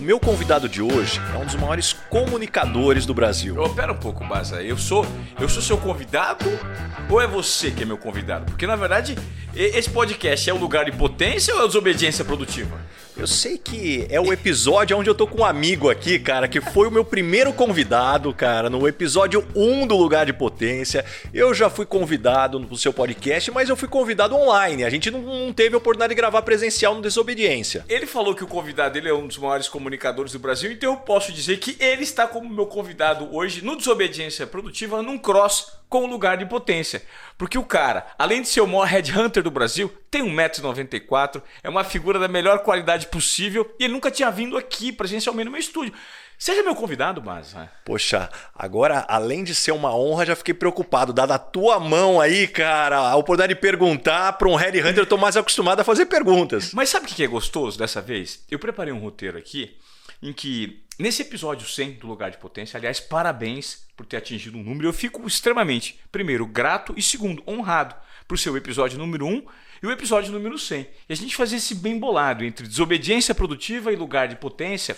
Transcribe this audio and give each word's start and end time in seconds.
Meu 0.00 0.20
convidado 0.20 0.68
de 0.68 0.80
hoje 0.80 1.20
é 1.34 1.38
um 1.38 1.44
dos 1.44 1.56
maiores 1.56 1.92
comunicadores 2.08 3.04
do 3.04 3.12
Brasil. 3.12 3.60
Ô, 3.60 3.68
pera 3.68 3.92
um 3.92 3.96
pouco, 3.96 4.24
Baza. 4.24 4.62
Eu 4.62 4.78
sou, 4.78 5.04
eu 5.40 5.48
sou 5.48 5.60
seu 5.60 5.76
convidado 5.76 6.44
ou 7.10 7.20
é 7.20 7.26
você 7.26 7.70
que 7.72 7.82
é 7.82 7.86
meu 7.86 7.98
convidado? 7.98 8.46
Porque 8.46 8.66
na 8.66 8.76
verdade, 8.76 9.16
esse 9.54 9.90
podcast 9.90 10.48
é 10.48 10.52
o 10.54 10.56
lugar 10.56 10.84
de 10.84 10.92
potência 10.92 11.54
ou 11.54 11.64
é 11.64 11.66
desobediência 11.66 12.24
produtiva? 12.24 12.78
Eu 13.18 13.26
sei 13.26 13.58
que 13.58 14.06
é 14.10 14.20
o 14.20 14.32
episódio 14.32 14.96
onde 14.96 15.10
eu 15.10 15.14
tô 15.14 15.26
com 15.26 15.42
um 15.42 15.44
amigo 15.44 15.90
aqui, 15.90 16.20
cara, 16.20 16.46
que 16.46 16.60
foi 16.60 16.86
o 16.86 16.90
meu 16.90 17.04
primeiro 17.04 17.52
convidado, 17.52 18.32
cara, 18.32 18.70
no 18.70 18.86
episódio 18.86 19.44
1 19.56 19.88
do 19.88 19.96
Lugar 19.96 20.24
de 20.24 20.32
Potência. 20.32 21.04
Eu 21.34 21.52
já 21.52 21.68
fui 21.68 21.84
convidado 21.84 22.60
no 22.60 22.76
seu 22.76 22.92
podcast, 22.92 23.50
mas 23.50 23.68
eu 23.68 23.76
fui 23.76 23.88
convidado 23.88 24.36
online. 24.36 24.84
A 24.84 24.90
gente 24.90 25.10
não 25.10 25.52
teve 25.52 25.74
a 25.74 25.78
oportunidade 25.78 26.14
de 26.14 26.14
gravar 26.14 26.42
presencial 26.42 26.94
no 26.94 27.02
Desobediência. 27.02 27.84
Ele 27.88 28.06
falou 28.06 28.36
que 28.36 28.44
o 28.44 28.46
convidado 28.46 28.94
dele 28.94 29.08
é 29.08 29.14
um 29.14 29.26
dos 29.26 29.36
maiores 29.36 29.68
comunicadores 29.68 30.30
do 30.30 30.38
Brasil, 30.38 30.70
então 30.70 30.92
eu 30.92 30.98
posso 30.98 31.32
dizer 31.32 31.58
que 31.58 31.76
ele 31.80 32.04
está 32.04 32.24
como 32.24 32.48
meu 32.48 32.66
convidado 32.66 33.28
hoje 33.34 33.64
no 33.64 33.76
Desobediência 33.76 34.46
Produtiva 34.46 35.02
num 35.02 35.18
cross 35.18 35.77
com 35.88 36.04
o 36.04 36.06
lugar 36.06 36.36
de 36.36 36.46
potência. 36.46 37.02
Porque 37.36 37.58
o 37.58 37.64
cara, 37.64 38.06
além 38.18 38.42
de 38.42 38.48
ser 38.48 38.60
o 38.60 38.66
maior 38.66 38.86
headhunter 38.86 39.42
do 39.42 39.50
Brasil, 39.50 39.92
tem 40.10 40.22
1,94m, 40.22 41.42
é 41.62 41.68
uma 41.68 41.84
figura 41.84 42.18
da 42.18 42.28
melhor 42.28 42.60
qualidade 42.60 43.06
possível 43.06 43.74
e 43.78 43.84
ele 43.84 43.92
nunca 43.92 44.10
tinha 44.10 44.30
vindo 44.30 44.56
aqui 44.56 44.92
presencialmente 44.92 45.46
no 45.46 45.52
meu 45.52 45.60
estúdio. 45.60 45.94
Seja 46.38 46.62
meu 46.62 46.74
convidado, 46.74 47.20
mas. 47.20 47.52
Poxa, 47.84 48.30
agora, 48.54 49.04
além 49.08 49.42
de 49.42 49.56
ser 49.56 49.72
uma 49.72 49.92
honra, 49.92 50.24
já 50.24 50.36
fiquei 50.36 50.54
preocupado. 50.54 51.12
Dada 51.12 51.34
a 51.34 51.38
tua 51.38 51.80
mão 51.80 52.20
aí, 52.20 52.46
cara, 52.46 52.96
a 52.98 53.16
oportunidade 53.16 53.54
de 53.54 53.60
perguntar 53.60 54.34
para 54.34 54.48
um 54.48 54.54
headhunter, 54.54 54.98
eu 54.98 55.06
tô 55.06 55.16
mais 55.16 55.36
acostumado 55.36 55.80
a 55.80 55.84
fazer 55.84 56.06
perguntas. 56.06 56.72
Mas 56.72 56.90
sabe 56.90 57.06
o 57.06 57.08
que 57.08 57.24
é 57.24 57.26
gostoso 57.26 57.76
dessa 57.76 58.00
vez? 58.00 58.44
Eu 58.48 58.58
preparei 58.60 58.92
um 58.92 59.00
roteiro 59.00 59.36
aqui 59.36 59.76
em 60.22 60.32
que, 60.32 60.84
nesse 60.98 61.22
episódio 61.22 61.66
100 61.66 61.92
do 61.92 62.06
Lugar 62.06 62.30
de 62.30 62.38
Potência, 62.38 62.76
aliás, 62.76 63.00
parabéns 63.00 63.86
por 63.96 64.06
ter 64.06 64.16
atingido 64.16 64.58
um 64.58 64.62
número. 64.62 64.88
Eu 64.88 64.92
fico 64.92 65.26
extremamente, 65.26 65.98
primeiro, 66.10 66.46
grato 66.46 66.94
e, 66.96 67.02
segundo, 67.02 67.42
honrado 67.46 67.94
por 68.26 68.38
seu 68.38 68.56
episódio 68.56 68.98
número 68.98 69.26
1 69.26 69.46
e 69.82 69.86
o 69.86 69.90
episódio 69.90 70.32
número 70.32 70.58
100. 70.58 70.88
E 71.08 71.12
a 71.12 71.16
gente 71.16 71.36
fazer 71.36 71.56
esse 71.56 71.74
bem 71.74 71.98
bolado 71.98 72.44
entre 72.44 72.66
desobediência 72.66 73.34
produtiva 73.34 73.92
e 73.92 73.96
lugar 73.96 74.28
de 74.28 74.36
potência. 74.36 74.96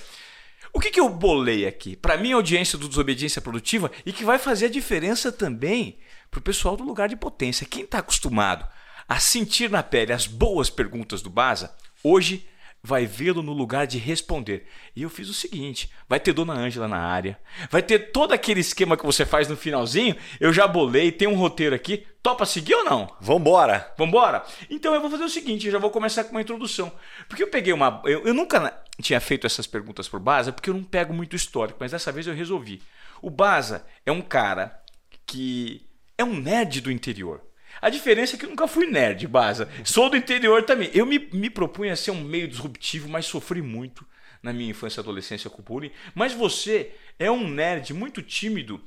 O 0.73 0.81
que, 0.81 0.91
que 0.91 1.01
eu 1.01 1.09
bolei 1.09 1.67
aqui? 1.67 1.97
Para 1.97 2.17
mim, 2.17 2.33
audiência 2.33 2.79
do 2.79 2.89
Desobediência 2.89 3.43
Produtiva 3.43 3.91
e 4.07 4.13
que 4.13 4.25
vai 4.25 4.39
fazer 4.39 4.67
a 4.67 4.71
diferença 4.71 5.33
também 5.33 5.99
para 6.31 6.39
o 6.39 6.43
pessoal 6.43 6.77
do 6.77 6.85
lugar 6.85 7.09
de 7.09 7.17
potência. 7.17 7.67
Quem 7.67 7.83
está 7.83 7.99
acostumado 7.99 8.67
a 9.09 9.19
sentir 9.19 9.69
na 9.69 9.83
pele 9.83 10.13
as 10.13 10.27
boas 10.27 10.71
perguntas 10.71 11.23
do 11.23 11.29
Baza, 11.29 11.75
hoje 12.05 12.47
vai 12.83 13.07
vê-lo 13.07 13.43
no 13.43 13.53
lugar 13.53 13.87
de 13.87 13.99
responder. 13.99 14.67
E 14.95 15.03
eu 15.03 15.11
fiz 15.11 15.29
o 15.29 15.35
seguinte: 15.35 15.91
vai 16.09 16.19
ter 16.19 16.33
Dona 16.33 16.55
Ângela 16.55 16.89
na 16.89 16.99
área, 16.99 17.39
vai 17.71 17.83
ter 17.83 18.11
todo 18.11 18.33
aquele 18.33 18.61
esquema 18.61 18.97
que 18.97 19.05
você 19.05 19.25
faz 19.25 19.49
no 19.49 19.57
finalzinho. 19.57 20.17
Eu 20.39 20.53
já 20.53 20.67
bolei, 20.67 21.13
tem 21.13 21.29
um 21.29 21.37
roteiro 21.37 21.75
aqui. 21.75 22.07
Topa 22.23 22.45
seguir 22.45 22.75
ou 22.75 22.85
não? 22.85 23.11
Vambora! 23.19 23.95
Vambora? 23.97 24.45
Então 24.69 24.95
eu 24.95 25.01
vou 25.01 25.11
fazer 25.11 25.25
o 25.25 25.29
seguinte: 25.29 25.67
eu 25.67 25.73
já 25.73 25.79
vou 25.79 25.91
começar 25.91 26.25
com 26.25 26.33
uma 26.33 26.43
introdução. 26.43 26.93
Porque 27.29 27.43
eu 27.43 27.49
peguei 27.49 27.73
uma. 27.73 28.03
Eu, 28.05 28.27
eu 28.27 28.35
nunca 28.35 28.83
tinha 29.01 29.21
feito 29.21 29.47
essas 29.47 29.67
perguntas 29.67 30.09
por 30.09 30.21
Baza, 30.21 30.53
porque 30.53 30.71
eu 30.71 30.75
não 30.75 30.85
pego 30.85 31.15
muito 31.15 31.37
histórico, 31.37 31.79
mas 31.81 31.93
dessa 31.93 32.13
vez 32.13 32.27
eu 32.27 32.35
resolvi. 32.35 32.83
O 33.23 33.31
Baza 33.31 33.87
é 34.05 34.13
um 34.13 34.23
cara 34.23 34.81
que 35.27 35.87
é 36.17 36.25
um 36.25 36.35
nerd 36.35 36.81
do 36.81 36.91
interior. 36.91 37.43
A 37.81 37.89
diferença 37.89 38.37
é 38.37 38.39
que 38.39 38.45
eu 38.45 38.51
nunca 38.51 38.69
fui 38.69 38.87
nerd, 38.87 39.27
Baza. 39.27 39.69
Sou 39.85 40.11
do 40.11 40.17
interior 40.17 40.63
também. 40.65 40.91
Eu 40.93 41.07
me, 41.07 41.19
me 41.33 41.49
propunha 41.49 41.97
ser 41.97 42.11
um 42.11 42.21
meio 42.21 42.47
disruptivo, 42.47 43.09
mas 43.09 43.27
sofri 43.27 43.63
muito 43.63 44.07
na 44.43 44.53
minha 44.53 44.71
infância 44.71 45.01
e 45.01 45.03
adolescência 45.03 45.51
com 45.51 45.63
bullying. 45.63 45.93
Mas 46.15 46.33
você 46.33 46.93
é 47.19 47.31
um 47.31 47.49
nerd 47.49 47.93
muito 47.95 48.23
tímido, 48.23 48.81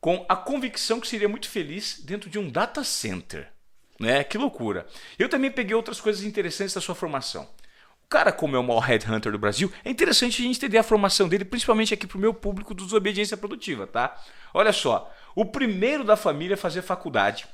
com 0.00 0.24
a 0.28 0.36
convicção 0.36 1.00
que 1.00 1.08
seria 1.08 1.28
muito 1.28 1.48
feliz 1.48 2.02
dentro 2.04 2.28
de 2.28 2.38
um 2.38 2.48
data 2.50 2.84
center. 2.84 3.48
Né? 3.98 4.24
Que 4.24 4.36
loucura. 4.36 4.86
Eu 5.18 5.28
também 5.28 5.50
peguei 5.50 5.74
outras 5.74 6.00
coisas 6.00 6.24
interessantes 6.24 6.74
da 6.74 6.80
sua 6.80 6.94
formação. 6.94 7.48
O 8.04 8.08
cara, 8.08 8.30
como 8.30 8.54
é 8.54 8.58
o 8.58 8.62
maior 8.62 8.80
headhunter 8.80 9.32
do 9.32 9.38
Brasil, 9.38 9.72
é 9.82 9.90
interessante 9.90 10.42
a 10.42 10.44
gente 10.44 10.58
entender 10.58 10.76
a 10.76 10.82
formação 10.82 11.26
dele, 11.26 11.44
principalmente 11.44 11.94
aqui 11.94 12.06
para 12.06 12.18
o 12.18 12.20
meu 12.20 12.34
público 12.34 12.74
do 12.74 12.84
Desobediência 12.84 13.36
Produtiva, 13.36 13.86
tá? 13.86 14.20
Olha 14.52 14.72
só, 14.72 15.10
o 15.34 15.46
primeiro 15.46 16.04
da 16.04 16.16
família 16.16 16.54
a 16.54 16.58
fazer 16.58 16.82
faculdade 16.82 17.46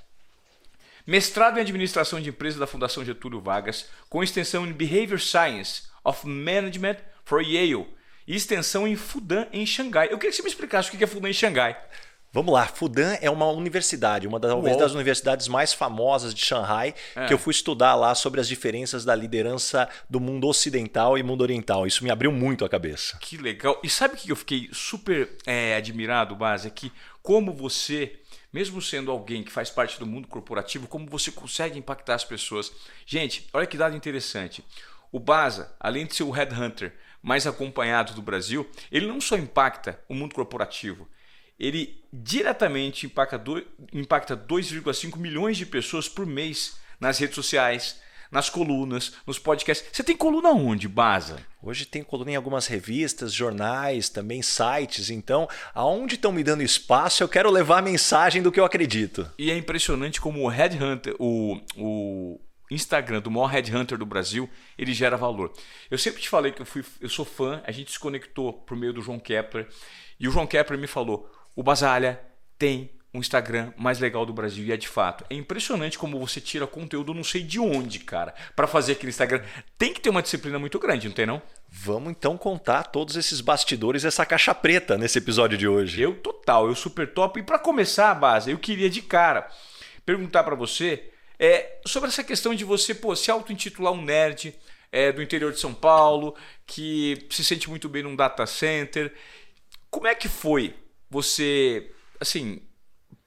mestrado 1.10 1.59
em 1.59 1.60
administração 1.60 2.21
de 2.21 2.28
empresas 2.28 2.60
da 2.60 2.69
Fundação 2.69 3.04
Getúlio 3.04 3.41
Vargas, 3.41 3.87
com 4.09 4.22
extensão 4.22 4.65
em 4.65 4.72
Behavior 4.72 5.19
Science 5.19 5.82
of 6.04 6.25
Management 6.25 6.98
for 7.25 7.43
Yale 7.43 7.88
e 8.28 8.37
extensão 8.37 8.87
em 8.87 8.94
Fudan, 8.94 9.49
em 9.53 9.66
Xangai. 9.66 10.06
Eu 10.06 10.19
queria 10.19 10.31
que 10.31 10.37
você 10.37 10.43
me 10.44 10.49
explicasse 10.49 10.88
o 10.88 10.97
que 10.97 11.03
é 11.03 11.06
Fudan 11.09 11.28
em 11.28 11.32
Xangai. 11.32 11.76
Vamos 12.32 12.54
lá, 12.54 12.65
Fudan 12.65 13.19
é 13.20 13.28
uma 13.28 13.50
universidade, 13.50 14.28
uma 14.28 14.38
das, 14.38 14.53
talvez 14.53 14.76
das 14.76 14.93
universidades 14.93 15.49
mais 15.49 15.72
famosas 15.72 16.32
de 16.32 16.44
Shanghai, 16.44 16.94
é. 17.16 17.26
que 17.26 17.34
eu 17.34 17.38
fui 17.38 17.50
estudar 17.50 17.97
lá 17.97 18.15
sobre 18.15 18.41
as 18.41 18.47
diferenças 18.47 19.04
da 19.04 19.16
liderança 19.16 19.88
do 20.09 20.20
mundo 20.20 20.47
ocidental 20.47 21.19
e 21.19 21.25
mundo 21.25 21.41
oriental. 21.41 21.88
Isso 21.88 22.04
me 22.04 22.10
abriu 22.12 22.31
muito 22.31 22.65
a 22.65 22.69
cabeça. 22.69 23.19
Que 23.20 23.37
legal. 23.37 23.81
E 23.82 23.91
sabe 23.91 24.15
o 24.15 24.16
que 24.16 24.31
eu 24.31 24.37
fiquei 24.37 24.70
super 24.72 25.28
é, 25.44 25.75
admirado, 25.75 26.37
Base? 26.37 26.69
É 26.69 26.70
que 26.70 26.93
como 27.20 27.53
você 27.53 28.20
mesmo 28.53 28.81
sendo 28.83 29.11
alguém 29.11 29.43
que 29.43 29.53
faz 29.53 29.71
parte 29.71 29.99
do 29.99 30.06
mundo 30.06 30.28
corporativo, 30.28 30.88
como 30.88 31.09
você 31.09 31.31
consegue 31.31 31.78
impactar 31.78 32.15
as 32.15 32.25
pessoas. 32.25 32.72
Gente, 33.06 33.49
olha 33.53 33.66
que 33.66 33.77
dado 33.77 33.97
interessante. 33.97 34.65
O 35.12 35.19
Baza, 35.19 35.75
além 35.78 36.06
de 36.06 36.15
ser 36.15 36.22
o 36.22 36.31
headhunter 36.31 36.94
mais 37.22 37.47
acompanhado 37.47 38.15
do 38.15 38.22
Brasil, 38.22 38.69
ele 38.91 39.06
não 39.06 39.21
só 39.21 39.37
impacta 39.37 40.00
o 40.09 40.15
mundo 40.15 40.34
corporativo, 40.34 41.09
ele 41.59 42.03
diretamente 42.12 43.06
impacta 43.06 43.38
2,5 43.38 45.17
milhões 45.19 45.56
de 45.59 45.67
pessoas 45.67 46.09
por 46.09 46.25
mês 46.25 46.81
nas 46.99 47.19
redes 47.19 47.34
sociais, 47.34 48.00
nas 48.31 48.49
colunas, 48.49 49.13
nos 49.27 49.39
podcasts. 49.39 49.89
Você 49.93 50.05
tem 50.05 50.17
coluna 50.17 50.51
onde, 50.51 50.89
Baza? 50.89 51.45
Hoje 51.63 51.85
tem 51.85 52.03
coluna 52.03 52.31
em 52.31 52.37
algumas 52.37 52.67
revistas, 52.67 53.33
jornais, 53.33 54.09
também 54.09 54.41
sites. 54.41 55.11
Então, 55.11 55.49
aonde 55.75 56.15
estão 56.15 56.33
me 56.33 56.45
dando 56.45 56.63
espaço, 56.63 57.23
eu 57.23 57.29
quero 57.29 57.51
levar 57.51 57.79
a 57.79 57.83
mensagem 57.83 58.41
do 58.41 58.53
que 58.53 58.61
eu 58.61 58.65
acredito. 58.65 59.31
E 59.39 59.51
é 59.51 59.57
impressionante 59.57 60.21
como 60.21 60.43
o 60.43 60.49
Headhunter, 60.49 61.15
o, 61.19 61.61
o 61.77 62.41
Instagram 62.71 63.21
do 63.21 63.31
maior 63.31 63.49
Headhunter 63.49 63.99
do 63.99 64.07
Brasil, 64.07 64.49
ele 64.79 64.95
gera 64.95 65.17
valor. 65.17 65.53
Eu 65.91 65.99
sempre 65.99 66.23
te 66.23 66.29
falei 66.29 66.53
que 66.53 66.62
eu, 66.62 66.67
fui, 66.67 66.85
eu 67.01 67.09
sou 67.09 67.25
fã, 67.25 67.61
a 67.67 67.73
gente 67.73 67.91
se 67.91 67.99
conectou 67.99 68.53
por 68.53 68.77
meio 68.77 68.93
do 68.93 69.03
João 69.03 69.19
Kepler. 69.19 69.69
E 70.19 70.29
o 70.29 70.31
João 70.31 70.47
Kepler 70.47 70.79
me 70.79 70.87
falou: 70.87 71.31
o 71.57 71.62
Basalha 71.62 72.21
tem 72.57 72.91
um 73.12 73.19
Instagram 73.19 73.72
mais 73.76 73.98
legal 73.98 74.25
do 74.25 74.32
Brasil. 74.32 74.65
E 74.65 74.72
é 74.72 74.76
de 74.76 74.88
fato. 74.88 75.25
É 75.28 75.34
impressionante 75.34 75.98
como 75.98 76.19
você 76.19 76.41
tira 76.41 76.66
conteúdo 76.66 77.12
não 77.12 77.25
sei 77.25 77.43
de 77.43 77.59
onde, 77.59 77.98
cara, 77.98 78.34
para 78.54 78.66
fazer 78.66 78.93
aquele 78.93 79.10
Instagram. 79.10 79.43
Tem 79.76 79.93
que 79.93 80.00
ter 80.00 80.10
uma 80.10 80.22
disciplina 80.22 80.59
muito 80.59 80.78
grande, 80.78 81.09
não 81.09 81.15
tem 81.15 81.26
não? 81.26 81.43
Vamos 81.69 82.10
então 82.10 82.37
contar 82.37 82.84
todos 82.84 83.16
esses 83.16 83.41
bastidores, 83.41 84.04
essa 84.04 84.25
caixa 84.25 84.54
preta 84.54 84.97
nesse 84.97 85.19
episódio 85.19 85.59
de 85.59 85.66
hoje. 85.66 86.00
Eu 86.00 86.15
total, 86.15 86.69
eu 86.69 86.75
super 86.75 87.12
top. 87.12 87.41
E 87.41 87.43
para 87.43 87.59
começar 87.59 88.10
a 88.10 88.15
base, 88.15 88.50
eu 88.50 88.59
queria 88.59 88.88
de 88.88 89.03
cara 89.03 89.49
perguntar 90.04 90.43
para 90.44 90.54
você 90.54 91.10
é, 91.38 91.81
sobre 91.87 92.09
essa 92.09 92.22
questão 92.22 92.54
de 92.54 92.65
você 92.65 92.94
pô, 92.94 93.15
se 93.16 93.31
auto-intitular 93.31 93.93
um 93.93 94.03
nerd 94.03 94.54
é, 94.93 95.12
do 95.12 95.22
interior 95.22 95.53
de 95.53 95.60
São 95.60 95.72
Paulo, 95.72 96.34
que 96.66 97.26
se 97.31 97.44
sente 97.44 97.69
muito 97.69 97.88
bem 97.88 98.03
num 98.03 98.16
data 98.16 98.47
center. 98.47 99.12
Como 99.91 100.06
é 100.06 100.15
que 100.15 100.28
foi 100.28 100.75
você, 101.09 101.91
assim, 102.20 102.60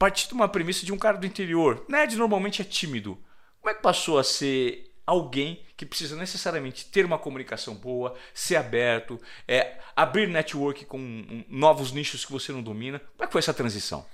partir 0.04 0.28
de 0.28 0.34
uma 0.34 0.50
premissa 0.50 0.86
de 0.86 0.92
um 0.92 0.98
cara 0.98 1.18
do 1.18 1.26
interior. 1.26 1.86
Nerd 1.88 2.18
normalmente 2.18 2.62
é 2.62 2.66
tímido. 2.66 3.18
Como 3.62 3.72
é 3.72 3.74
que 3.74 3.82
passou 3.82 4.20
a 4.20 4.24
ser 4.24 4.92
alguém 5.08 5.64
que 5.78 5.86
precisa 5.86 6.18
necessariamente 6.18 6.88
ter 6.88 7.06
uma 7.06 7.18
comunicação 7.18 7.74
boa, 7.74 8.14
ser 8.34 8.58
aberto, 8.58 9.18
é, 9.48 9.78
abrir 9.96 10.28
network 10.28 10.84
com 10.84 11.46
novos 11.48 11.94
nichos 11.94 12.26
que 12.26 12.34
você 12.34 12.52
não 12.52 12.62
domina? 12.62 13.00
Como 13.00 13.24
é 13.24 13.28
que 13.28 13.32
foi 13.32 13.40
essa 13.40 13.54
transição? 13.54 14.06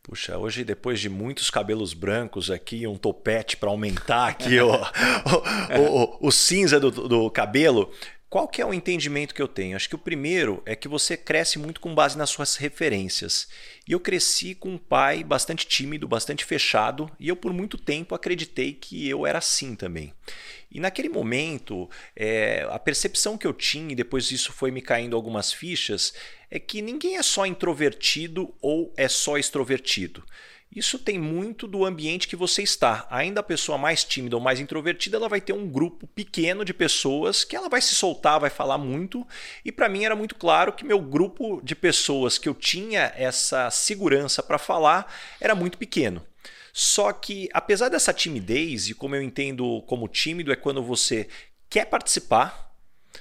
Puxa, 0.00 0.38
hoje 0.38 0.62
depois 0.62 1.00
de 1.00 1.08
muitos 1.08 1.50
cabelos 1.50 1.92
brancos 1.92 2.48
aqui, 2.48 2.86
um 2.86 2.96
topete 2.96 3.56
para 3.56 3.68
aumentar 3.68 4.28
aqui 4.28 4.60
o, 4.62 4.70
o, 4.70 6.12
o, 6.22 6.28
o, 6.28 6.30
cinza 6.30 6.78
do, 6.78 6.92
do 6.92 7.28
cabelo, 7.32 7.92
qual 8.32 8.48
que 8.48 8.62
é 8.62 8.64
o 8.64 8.72
entendimento 8.72 9.34
que 9.34 9.42
eu 9.42 9.46
tenho? 9.46 9.76
Acho 9.76 9.90
que 9.90 9.94
o 9.94 9.98
primeiro 9.98 10.62
é 10.64 10.74
que 10.74 10.88
você 10.88 11.18
cresce 11.18 11.58
muito 11.58 11.78
com 11.78 11.94
base 11.94 12.16
nas 12.16 12.30
suas 12.30 12.56
referências. 12.56 13.46
E 13.86 13.92
eu 13.92 14.00
cresci 14.00 14.54
com 14.54 14.70
um 14.70 14.78
pai 14.78 15.22
bastante 15.22 15.66
tímido, 15.66 16.08
bastante 16.08 16.42
fechado, 16.42 17.10
e 17.20 17.28
eu 17.28 17.36
por 17.36 17.52
muito 17.52 17.76
tempo 17.76 18.14
acreditei 18.14 18.72
que 18.72 19.06
eu 19.06 19.26
era 19.26 19.36
assim 19.36 19.76
também. 19.76 20.14
E 20.70 20.80
naquele 20.80 21.10
momento, 21.10 21.90
é, 22.16 22.66
a 22.70 22.78
percepção 22.78 23.36
que 23.36 23.46
eu 23.46 23.52
tinha, 23.52 23.92
e 23.92 23.94
depois 23.94 24.30
isso 24.30 24.50
foi 24.50 24.70
me 24.70 24.80
caindo 24.80 25.14
algumas 25.14 25.52
fichas, 25.52 26.14
é 26.50 26.58
que 26.58 26.80
ninguém 26.80 27.18
é 27.18 27.22
só 27.22 27.44
introvertido 27.44 28.54
ou 28.62 28.94
é 28.96 29.08
só 29.08 29.36
extrovertido. 29.36 30.24
Isso 30.74 30.98
tem 30.98 31.18
muito 31.18 31.66
do 31.66 31.84
ambiente 31.84 32.26
que 32.26 32.34
você 32.34 32.62
está. 32.62 33.06
Ainda 33.10 33.40
a 33.40 33.42
pessoa 33.42 33.76
mais 33.76 34.02
tímida 34.04 34.36
ou 34.36 34.42
mais 34.42 34.58
introvertida, 34.58 35.18
ela 35.18 35.28
vai 35.28 35.40
ter 35.40 35.52
um 35.52 35.68
grupo 35.68 36.06
pequeno 36.06 36.64
de 36.64 36.72
pessoas 36.72 37.44
que 37.44 37.54
ela 37.54 37.68
vai 37.68 37.82
se 37.82 37.94
soltar, 37.94 38.40
vai 38.40 38.48
falar 38.48 38.78
muito. 38.78 39.26
E 39.62 39.70
para 39.70 39.88
mim 39.88 40.04
era 40.04 40.16
muito 40.16 40.34
claro 40.34 40.72
que 40.72 40.82
meu 40.84 40.98
grupo 40.98 41.60
de 41.62 41.76
pessoas 41.76 42.38
que 42.38 42.48
eu 42.48 42.54
tinha 42.54 43.12
essa 43.16 43.70
segurança 43.70 44.42
para 44.42 44.58
falar 44.58 45.12
era 45.38 45.54
muito 45.54 45.76
pequeno. 45.76 46.24
Só 46.72 47.12
que, 47.12 47.50
apesar 47.52 47.90
dessa 47.90 48.14
timidez, 48.14 48.88
e 48.88 48.94
como 48.94 49.14
eu 49.14 49.22
entendo 49.22 49.82
como 49.82 50.08
tímido, 50.08 50.50
é 50.50 50.56
quando 50.56 50.82
você 50.82 51.28
quer 51.68 51.84
participar, 51.84 52.72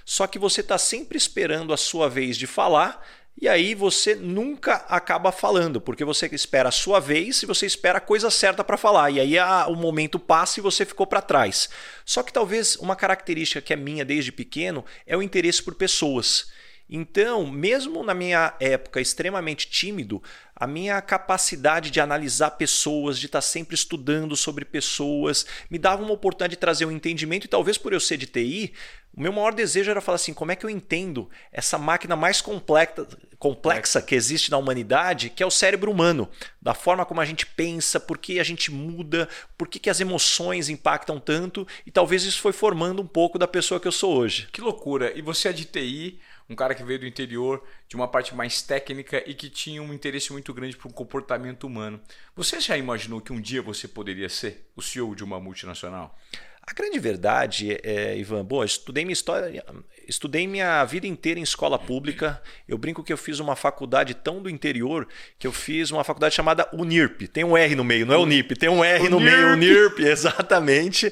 só 0.05 0.25
que 0.25 0.39
você 0.39 0.61
está 0.61 0.77
sempre 0.77 1.17
esperando 1.17 1.73
a 1.73 1.77
sua 1.77 2.09
vez 2.09 2.37
de 2.37 2.47
falar 2.47 3.05
e 3.39 3.47
aí 3.47 3.73
você 3.73 4.13
nunca 4.13 4.75
acaba 4.87 5.31
falando, 5.31 5.81
porque 5.81 6.05
você 6.05 6.27
espera 6.27 6.69
a 6.69 6.71
sua 6.71 6.99
vez 6.99 7.41
e 7.41 7.45
você 7.45 7.65
espera 7.65 7.97
a 7.97 8.01
coisa 8.01 8.29
certa 8.29 8.63
para 8.63 8.77
falar. 8.77 9.09
E 9.09 9.19
aí 9.19 9.37
a, 9.37 9.67
o 9.67 9.75
momento 9.75 10.19
passa 10.19 10.59
e 10.59 10.63
você 10.63 10.85
ficou 10.85 11.07
para 11.07 11.21
trás. 11.21 11.69
Só 12.05 12.21
que 12.21 12.31
talvez 12.31 12.75
uma 12.75 12.95
característica 12.95 13.61
que 13.61 13.73
é 13.73 13.75
minha 13.75 14.05
desde 14.05 14.31
pequeno 14.31 14.85
é 15.07 15.17
o 15.17 15.23
interesse 15.23 15.63
por 15.63 15.73
pessoas. 15.73 16.51
Então, 16.93 17.47
mesmo 17.47 18.03
na 18.03 18.13
minha 18.13 18.53
época 18.59 18.99
extremamente 18.99 19.69
tímido, 19.69 20.21
a 20.53 20.67
minha 20.67 21.01
capacidade 21.01 21.89
de 21.89 22.01
analisar 22.01 22.51
pessoas, 22.51 23.17
de 23.17 23.27
estar 23.27 23.39
sempre 23.39 23.75
estudando 23.75 24.35
sobre 24.35 24.65
pessoas, 24.65 25.45
me 25.69 25.79
dava 25.79 26.03
uma 26.03 26.11
oportunidade 26.11 26.51
de 26.51 26.59
trazer 26.59 26.85
um 26.85 26.91
entendimento 26.91 27.45
e 27.45 27.47
talvez 27.47 27.77
por 27.77 27.93
eu 27.93 27.99
ser 27.99 28.17
de 28.17 28.27
TI, 28.27 28.73
o 29.15 29.21
meu 29.21 29.31
maior 29.31 29.53
desejo 29.53 29.89
era 29.89 30.01
falar 30.01 30.17
assim, 30.17 30.33
como 30.33 30.51
é 30.51 30.55
que 30.55 30.65
eu 30.65 30.69
entendo 30.69 31.29
essa 31.51 31.77
máquina 31.77 32.15
mais 32.15 32.41
complexa, 32.41 33.07
complexa 33.39 34.01
que 34.01 34.13
existe 34.13 34.51
na 34.51 34.57
humanidade, 34.57 35.29
que 35.29 35.41
é 35.41 35.45
o 35.45 35.51
cérebro 35.51 35.91
humano, 35.91 36.29
da 36.61 36.73
forma 36.73 37.05
como 37.05 37.21
a 37.21 37.25
gente 37.25 37.45
pensa, 37.45 37.99
por 37.99 38.17
que 38.17 38.39
a 38.39 38.43
gente 38.43 38.71
muda, 38.71 39.27
por 39.57 39.67
que, 39.67 39.79
que 39.79 39.89
as 39.89 39.99
emoções 39.99 40.69
impactam 40.69 41.19
tanto, 41.19 41.67
e 41.85 41.91
talvez 41.91 42.23
isso 42.23 42.39
foi 42.39 42.53
formando 42.53 43.01
um 43.01 43.07
pouco 43.07 43.39
da 43.39 43.47
pessoa 43.47 43.79
que 43.79 43.87
eu 43.87 43.91
sou 43.91 44.15
hoje. 44.15 44.47
Que 44.51 44.61
loucura! 44.61 45.11
E 45.17 45.21
você 45.21 45.49
é 45.49 45.53
de 45.53 45.65
TI, 45.65 46.19
um 46.51 46.55
cara 46.55 46.75
que 46.75 46.83
veio 46.83 46.99
do 46.99 47.07
interior, 47.07 47.63
de 47.87 47.95
uma 47.95 48.07
parte 48.07 48.35
mais 48.35 48.61
técnica 48.61 49.23
e 49.25 49.33
que 49.33 49.49
tinha 49.49 49.81
um 49.81 49.93
interesse 49.93 50.33
muito 50.33 50.53
grande 50.53 50.75
para 50.75 50.89
o 50.89 50.93
comportamento 50.93 51.65
humano. 51.65 51.99
Você 52.35 52.59
já 52.59 52.77
imaginou 52.77 53.21
que 53.21 53.31
um 53.31 53.39
dia 53.39 53.61
você 53.61 53.87
poderia 53.87 54.27
ser 54.27 54.69
o 54.75 54.81
CEO 54.81 55.15
de 55.15 55.23
uma 55.23 55.39
multinacional? 55.39 56.17
A 56.61 56.73
grande 56.73 56.99
verdade, 56.99 57.77
é, 57.83 58.17
Ivan, 58.17 58.45
bom, 58.45 58.63
estudei 58.63 59.03
minha 59.03 59.13
história, 59.13 59.65
estudei 60.11 60.45
minha 60.45 60.83
vida 60.83 61.07
inteira 61.07 61.39
em 61.39 61.43
escola 61.43 61.79
pública. 61.79 62.41
Eu 62.67 62.77
brinco 62.77 63.01
que 63.01 63.13
eu 63.13 63.17
fiz 63.17 63.39
uma 63.39 63.55
faculdade 63.55 64.13
tão 64.13 64.41
do 64.41 64.49
interior 64.49 65.07
que 65.39 65.47
eu 65.47 65.53
fiz 65.53 65.89
uma 65.89 66.03
faculdade 66.03 66.35
chamada 66.35 66.67
Unirp. 66.73 67.21
Tem 67.29 67.45
um 67.45 67.57
R 67.57 67.75
no 67.75 67.83
meio, 67.83 68.05
não 68.05 68.13
é 68.13 68.17
Unip, 68.17 68.53
tem 68.55 68.67
um 68.67 68.83
R 68.83 69.07
no 69.07 69.21
meio, 69.21 69.53
Unirp, 69.53 69.99
exatamente. 70.03 71.11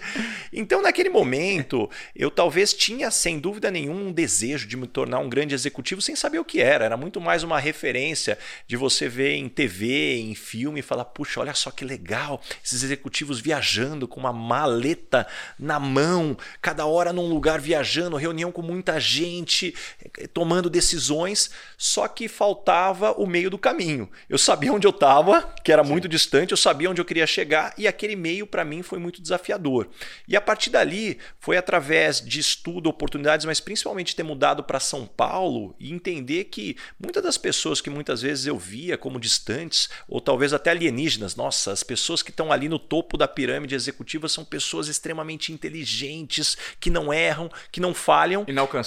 Então, 0.51 0.81
naquele 0.81 1.09
momento, 1.09 1.89
eu 2.13 2.29
talvez 2.29 2.73
tinha, 2.73 3.09
sem 3.09 3.39
dúvida 3.39 3.71
nenhuma, 3.71 4.01
um 4.01 4.11
desejo 4.11 4.67
de 4.67 4.75
me 4.75 4.85
tornar 4.85 5.19
um 5.19 5.29
grande 5.29 5.55
executivo 5.55 6.01
sem 6.01 6.15
saber 6.15 6.39
o 6.39 6.45
que 6.45 6.59
era. 6.59 6.83
Era 6.83 6.97
muito 6.97 7.21
mais 7.21 7.41
uma 7.41 7.57
referência 7.57 8.37
de 8.67 8.75
você 8.75 9.07
ver 9.07 9.35
em 9.35 9.47
TV, 9.47 10.19
em 10.19 10.35
filme, 10.35 10.81
e 10.81 10.83
falar: 10.83 11.05
puxa, 11.05 11.39
olha 11.39 11.53
só 11.53 11.71
que 11.71 11.85
legal, 11.85 12.41
esses 12.61 12.83
executivos 12.83 13.39
viajando 13.39 14.09
com 14.09 14.19
uma 14.19 14.33
maleta 14.33 15.25
na 15.57 15.79
mão, 15.79 16.37
cada 16.61 16.85
hora 16.85 17.13
num 17.13 17.29
lugar 17.29 17.61
viajando, 17.61 18.17
reunião 18.17 18.51
com 18.51 18.61
muita 18.61 18.88
gente, 18.97 19.75
eh, 20.17 20.27
tomando 20.27 20.69
decisões, 20.69 21.51
só 21.77 22.07
que 22.07 22.29
faltava 22.29 23.11
o 23.11 23.27
meio 23.27 23.49
do 23.49 23.57
caminho. 23.57 24.09
Eu 24.29 24.37
sabia 24.37 24.71
onde 24.71 24.87
eu 24.87 24.91
estava, 24.91 25.53
que 25.63 25.71
era 25.71 25.83
Sim. 25.83 25.91
muito 25.91 26.07
distante, 26.07 26.51
eu 26.51 26.57
sabia 26.57 26.89
onde 26.89 27.01
eu 27.01 27.05
queria 27.05 27.27
chegar 27.27 27.73
e 27.77 27.87
aquele 27.87 28.15
meio 28.15 28.47
para 28.47 28.63
mim 28.63 28.81
foi 28.81 28.97
muito 28.99 29.21
desafiador. 29.21 29.89
E 30.27 30.37
a 30.37 30.41
partir 30.41 30.69
dali 30.69 31.17
foi 31.39 31.57
através 31.57 32.21
de 32.21 32.39
estudo, 32.39 32.89
oportunidades, 32.89 33.45
mas 33.45 33.59
principalmente 33.59 34.15
ter 34.15 34.23
mudado 34.23 34.63
para 34.63 34.79
São 34.79 35.05
Paulo 35.05 35.75
e 35.77 35.91
entender 35.91 36.45
que 36.45 36.77
muitas 36.97 37.21
das 37.21 37.37
pessoas 37.37 37.81
que 37.81 37.89
muitas 37.89 38.21
vezes 38.21 38.45
eu 38.45 38.57
via 38.57 38.97
como 38.97 39.19
distantes 39.19 39.89
ou 40.07 40.21
talvez 40.21 40.53
até 40.53 40.71
alienígenas, 40.71 41.35
nossa, 41.35 41.73
as 41.73 41.83
pessoas 41.83 42.23
que 42.23 42.31
estão 42.31 42.51
ali 42.51 42.69
no 42.69 42.79
topo 42.79 43.17
da 43.17 43.27
pirâmide 43.27 43.75
executiva 43.75 44.29
são 44.29 44.45
pessoas 44.45 44.87
extremamente 44.87 45.09
extremamente 45.19 45.51
inteligentes, 45.51 46.57
que 46.79 46.89
não 46.89 47.11
erram, 47.11 47.49
que 47.71 47.79
não 47.79 47.93
falham. 47.93 48.45
Inalcançáveis. 48.47 48.78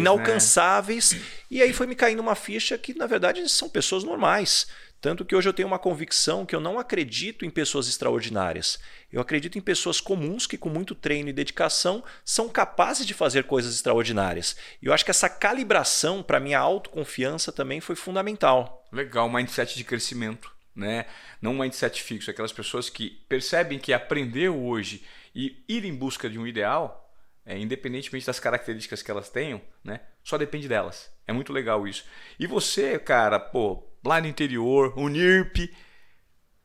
Inalcançáveis. 0.00 1.12
Né? 1.12 1.20
E 1.50 1.62
aí 1.62 1.72
foi 1.72 1.86
me 1.86 1.94
caindo 1.94 2.20
uma 2.20 2.34
ficha 2.34 2.76
que, 2.78 2.94
na 2.94 3.06
verdade, 3.06 3.46
são 3.48 3.68
pessoas 3.68 4.04
normais. 4.04 4.66
Tanto 5.00 5.24
que 5.24 5.34
hoje 5.34 5.48
eu 5.48 5.52
tenho 5.54 5.66
uma 5.66 5.78
convicção 5.78 6.44
que 6.44 6.54
eu 6.54 6.60
não 6.60 6.78
acredito 6.78 7.46
em 7.46 7.50
pessoas 7.50 7.88
extraordinárias. 7.88 8.78
Eu 9.10 9.20
acredito 9.20 9.56
em 9.56 9.60
pessoas 9.60 9.98
comuns 9.98 10.46
que, 10.46 10.58
com 10.58 10.68
muito 10.68 10.94
treino 10.94 11.30
e 11.30 11.32
dedicação, 11.32 12.04
são 12.22 12.50
capazes 12.50 13.06
de 13.06 13.14
fazer 13.14 13.44
coisas 13.44 13.74
extraordinárias. 13.74 14.56
E 14.82 14.86
eu 14.86 14.92
acho 14.92 15.04
que 15.04 15.10
essa 15.10 15.28
calibração 15.28 16.22
para 16.22 16.38
minha 16.38 16.58
autoconfiança 16.58 17.50
também 17.50 17.80
foi 17.80 17.96
fundamental. 17.96 18.86
Legal, 18.92 19.28
mindset 19.30 19.74
de 19.74 19.84
crescimento. 19.84 20.52
Né? 20.76 21.06
Não 21.40 21.52
um 21.52 21.58
mindset 21.58 22.02
fixo, 22.02 22.30
aquelas 22.30 22.52
pessoas 22.52 22.90
que 22.90 23.10
percebem 23.26 23.78
que 23.78 23.94
aprender 23.94 24.50
hoje 24.50 25.02
e 25.34 25.64
ir 25.66 25.84
em 25.84 25.94
busca 25.94 26.28
de 26.28 26.38
um 26.38 26.46
ideal, 26.46 27.09
é, 27.44 27.58
independentemente 27.58 28.26
das 28.26 28.40
características 28.40 29.02
que 29.02 29.10
elas 29.10 29.28
tenham, 29.28 29.60
né, 29.82 30.00
só 30.22 30.36
depende 30.36 30.68
delas. 30.68 31.10
É 31.26 31.32
muito 31.32 31.52
legal 31.52 31.86
isso. 31.86 32.04
E 32.38 32.46
você, 32.46 32.98
cara, 32.98 33.38
pô, 33.38 33.84
lá 34.04 34.20
no 34.20 34.26
interior, 34.26 34.98
Unirp, 34.98 35.72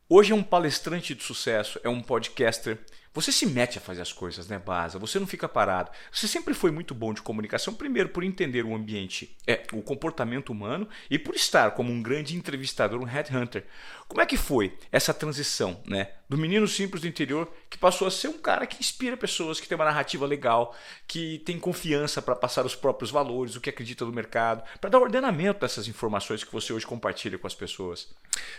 hoje 0.10 0.32
é 0.32 0.36
um 0.36 0.44
palestrante 0.44 1.16
de 1.16 1.24
sucesso, 1.24 1.80
é 1.84 1.90
um 1.90 2.02
podcaster. 2.02 2.80
Você 3.16 3.32
se 3.32 3.46
mete 3.46 3.78
a 3.78 3.82
fazer 3.82 4.02
as 4.02 4.12
coisas, 4.12 4.50
né, 4.50 4.60
Baza? 4.60 5.00
Você 5.00 5.18
não 5.18 5.26
fica 5.26 5.48
parado. 5.48 5.90
Você 6.12 6.28
sempre 6.28 6.54
foi 6.54 6.70
muito 6.70 6.94
bom 6.94 7.14
de 7.14 7.22
comunicação, 7.22 7.74
primeiro 7.74 8.10
por 8.10 8.26
entender 8.26 8.66
o 8.66 8.76
ambiente, 8.76 9.34
é, 9.48 9.64
o 9.72 9.82
comportamento 9.82 10.50
humano 10.50 10.86
e 11.10 11.18
por 11.18 11.34
estar 11.34 11.72
como 11.72 11.94
um 11.94 12.04
grande 12.04 12.36
entrevistador, 12.36 13.00
um 13.00 13.06
headhunter. 13.06 13.64
Como 14.08 14.20
é 14.20 14.26
que 14.26 14.36
foi 14.36 14.78
essa 14.92 15.14
transição, 15.14 15.82
né, 15.88 16.10
do 16.28 16.38
menino 16.38 16.68
simples 16.68 17.02
do 17.02 17.08
interior 17.08 17.52
que 17.70 17.78
passou 17.78 18.08
a 18.08 18.12
ser 18.12 18.28
um 18.28 18.38
cara 18.38 18.68
que 18.68 18.80
inspira 18.80 19.16
pessoas, 19.16 19.60
que 19.60 19.68
tem 19.68 19.76
uma 19.76 19.86
narrativa 19.86 20.26
legal, 20.26 20.76
que 21.08 21.40
tem 21.40 21.60
confiança 21.60 22.22
para 22.22 22.36
passar 22.36 22.66
os 22.66 22.76
próprios 22.76 23.12
valores, 23.12 23.56
o 23.56 23.62
que 23.62 23.70
acredita 23.70 24.06
no 24.06 24.12
mercado, 24.12 24.64
para 24.80 24.90
dar 24.90 25.00
ordenamento 25.00 25.62
dessas 25.62 25.88
informações 25.88 26.44
que 26.44 26.52
você 26.52 26.74
hoje 26.74 26.86
compartilha 26.86 27.38
com 27.38 27.48
as 27.48 27.56
pessoas? 27.56 28.14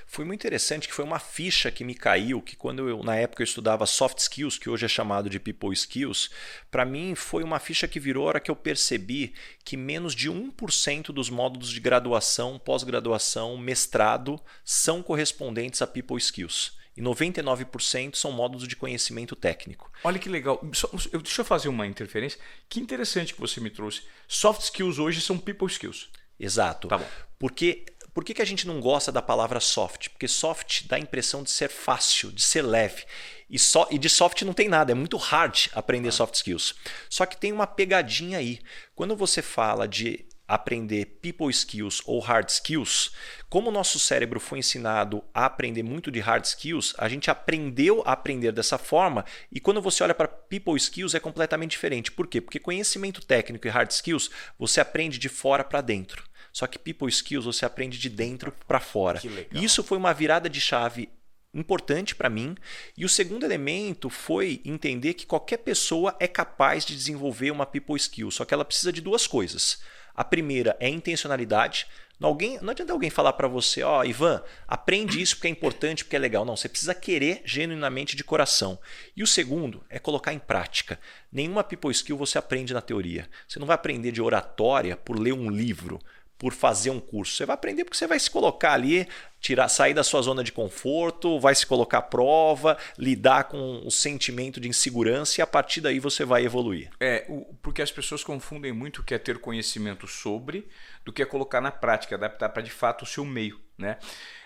Foi 0.07 0.25
muito 0.25 0.41
interessante 0.41 0.89
que 0.89 0.95
foi 0.95 1.05
uma 1.05 1.19
ficha 1.19 1.71
que 1.71 1.85
me 1.85 1.95
caiu, 1.95 2.41
que 2.41 2.57
quando 2.57 2.89
eu 2.89 3.03
na 3.03 3.17
época 3.17 3.43
eu 3.43 3.45
estudava 3.45 3.85
soft 3.87 4.19
skills, 4.19 4.46
que 4.55 4.71
hoje 4.71 4.85
é 4.85 4.89
chamado 4.89 5.29
de 5.29 5.41
people 5.41 5.73
skills, 5.73 6.31
para 6.71 6.85
mim 6.85 7.15
foi 7.15 7.43
uma 7.43 7.59
ficha 7.59 7.89
que 7.89 7.99
virou 7.99 8.25
a 8.25 8.29
hora 8.29 8.41
que 8.41 8.51
eu 8.51 8.57
percebi 8.57 9.35
que 9.65 9.77
menos 9.77 10.15
de 10.15 10.31
1% 10.31 11.07
dos 11.07 11.29
módulos 11.29 11.71
de 11.71 11.81
graduação, 11.81 12.59
pós-graduação, 12.59 13.57
mestrado 13.57 14.41
são 14.65 15.03
correspondentes 15.03 15.83
a 15.83 15.87
People 15.87 16.19
Skills. 16.19 16.77
E 16.97 17.03
99% 17.03 18.15
são 18.15 18.33
módulos 18.33 18.67
de 18.67 18.75
conhecimento 18.75 19.37
técnico. 19.37 19.93
Olha 20.03 20.19
que 20.19 20.29
legal. 20.29 20.59
deixa 20.63 21.41
eu 21.43 21.45
fazer 21.45 21.69
uma 21.69 21.87
interferência. 21.87 22.41
Que 22.69 22.81
interessante 22.81 23.35
que 23.35 23.41
você 23.41 23.61
me 23.61 23.69
trouxe. 23.69 24.03
Soft 24.27 24.63
skills 24.63 24.99
hoje 24.99 25.21
são 25.21 25.37
people 25.37 25.67
skills. 25.67 26.09
Exato. 26.41 26.89
Tá 26.89 26.97
bom. 26.97 27.09
Porque 27.39 27.85
por 28.17 28.25
que, 28.25 28.33
que 28.33 28.41
a 28.41 28.47
gente 28.47 28.67
não 28.67 28.81
gosta 28.81 29.13
da 29.13 29.21
palavra 29.21 29.61
soft? 29.61 30.09
Porque 30.09 30.27
soft 30.27 30.87
dá 30.87 30.97
a 30.97 30.99
impressão 30.99 31.43
de 31.43 31.51
ser 31.51 31.69
fácil, 31.69 32.33
de 32.33 32.41
ser 32.41 32.63
leve. 32.63 33.05
E, 33.51 33.59
so, 33.59 33.87
e 33.91 33.99
de 33.99 34.09
soft 34.09 34.41
não 34.41 34.55
tem 34.55 34.71
nada, 34.71 34.91
é 34.91 34.95
muito 34.95 35.19
hard 35.19 35.69
aprender 35.75 36.09
ah. 36.09 36.13
soft 36.13 36.37
skills. 36.37 36.75
Só 37.11 37.27
que 37.27 37.37
tem 37.37 37.53
uma 37.53 37.67
pegadinha 37.67 38.39
aí. 38.39 38.61
Quando 38.95 39.15
você 39.15 39.43
fala 39.43 39.87
de 39.87 40.25
aprender 40.49 41.19
people 41.21 41.51
skills 41.51 42.01
ou 42.07 42.19
hard 42.19 42.49
skills, 42.49 43.13
como 43.51 43.69
o 43.69 43.73
nosso 43.73 43.99
cérebro 43.99 44.41
foi 44.41 44.61
ensinado 44.61 45.23
a 45.35 45.45
aprender 45.45 45.83
muito 45.83 46.11
de 46.11 46.21
hard 46.21 46.47
skills, 46.47 46.95
a 46.97 47.11
gente 47.11 47.31
aprendeu 47.31 48.03
a 48.07 48.13
aprender 48.13 48.51
dessa 48.51 48.79
forma 48.79 49.27
e 49.53 49.61
quando 49.61 49.83
você 49.83 50.03
olha 50.03 50.15
para 50.15 50.27
people 50.27 50.75
skills 50.75 51.15
é 51.15 51.21
completamente 51.21 51.73
diferente. 51.73 52.11
Por 52.11 52.27
quê? 52.27 52.41
Porque 52.41 52.59
conhecimento 52.59 53.21
técnico 53.21 53.67
e 53.67 53.71
hard 53.71 53.91
skills 53.91 54.31
você 54.59 54.81
aprende 54.81 55.19
de 55.19 55.29
fora 55.29 55.63
para 55.63 55.83
dentro. 55.83 56.26
Só 56.57 56.67
que 56.67 56.79
people 56.79 57.07
skills 57.11 57.45
você 57.45 57.67
aprende 57.67 57.99
de 57.99 58.09
dentro 58.09 58.51
para 58.67 58.81
fora. 58.81 59.21
Isso 59.53 59.85
foi 59.85 59.99
uma 59.99 60.15
virada 60.15 60.49
de 60.49 60.59
chave 60.59 61.11
importante 61.53 62.15
para 62.15 62.31
mim. 62.31 62.57
E 62.97 63.05
o 63.05 63.11
segundo 63.11 63.45
elemento 63.45 64.09
foi 64.09 64.63
entender 64.65 65.13
que 65.13 65.27
qualquer 65.27 65.59
pessoa 65.59 66.17
é 66.19 66.27
capaz 66.27 66.87
de 66.87 66.97
desenvolver 66.97 67.51
uma 67.51 67.67
people 67.67 67.95
skill, 67.99 68.31
só 68.31 68.47
que 68.47 68.55
ela 68.55 68.65
precisa 68.65 68.91
de 68.91 69.03
duas 69.03 69.27
coisas. 69.27 69.83
A 70.15 70.25
primeira 70.25 70.75
é 70.81 70.89
intencionalidade. 70.89 71.87
Não, 72.19 72.31
alguém, 72.31 72.59
não 72.63 72.71
adianta 72.71 72.95
alguém 72.95 73.11
falar 73.11 73.35
para 73.35 73.47
você, 73.47 73.83
ó, 73.83 74.01
oh, 74.01 74.05
Ivan, 74.07 74.43
aprende 74.67 75.21
isso 75.21 75.37
porque 75.37 75.49
é 75.49 75.51
importante, 75.51 76.05
porque 76.05 76.17
é 76.17 76.19
legal. 76.19 76.47
Não, 76.47 76.57
você 76.57 76.71
precisa 76.71 76.95
querer 76.95 77.43
genuinamente 77.45 78.17
de 78.17 78.25
coração. 78.25 78.79
E 79.15 79.23
o 79.23 79.27
segundo 79.27 79.85
é 79.91 79.99
colocar 79.99 80.33
em 80.33 80.39
prática. 80.39 80.99
Nenhuma 81.31 81.63
people 81.63 81.91
skill 81.91 82.17
você 82.17 82.39
aprende 82.39 82.73
na 82.73 82.81
teoria. 82.81 83.29
Você 83.47 83.59
não 83.59 83.67
vai 83.67 83.75
aprender 83.75 84.11
de 84.11 84.23
oratória 84.23 84.97
por 84.97 85.19
ler 85.19 85.35
um 85.35 85.51
livro. 85.51 86.01
Por 86.39 86.53
fazer 86.53 86.91
um 86.91 87.01
curso. 87.01 87.35
Você 87.35 87.47
vai 87.47 87.55
aprender 87.55 87.85
porque 87.85 87.97
você 87.97 88.07
vai 88.07 88.19
se 88.19 88.31
colocar 88.31 88.73
ali, 88.73 89.09
tirar, 89.41 89.69
sair 89.69 89.95
da 89.95 90.05
sua 90.05 90.21
zona 90.23 90.45
de 90.45 90.53
conforto, 90.53 91.41
vai 91.41 91.55
se 91.55 91.67
colocar 91.67 91.99
à 91.99 92.03
prova, 92.03 92.77
lidar 92.99 93.45
com 93.45 93.83
o 93.85 93.91
sentimento 93.91 94.61
de 94.61 94.69
insegurança 94.69 95.41
e 95.41 95.43
a 95.43 95.47
partir 95.47 95.81
daí 95.81 95.99
você 95.99 96.25
vai 96.25 96.45
evoluir. 96.45 96.91
É, 97.01 97.27
porque 97.63 97.81
as 97.81 97.91
pessoas 97.91 98.23
confundem 98.23 98.73
muito 98.73 99.01
o 99.01 99.05
que 99.05 99.15
é 99.15 99.19
ter 99.19 99.39
conhecimento 99.39 100.07
sobre 100.07 100.69
do 101.05 101.13
que 101.13 101.23
é 101.23 101.27
colocar 101.27 101.61
na 101.61 101.71
prática, 101.71 102.17
adaptar 102.17 102.49
para 102.51 102.63
de 102.63 102.71
fato 102.71 103.03
o 103.03 103.07
seu 103.07 103.25
meio. 103.25 103.61
Né? 103.79 103.99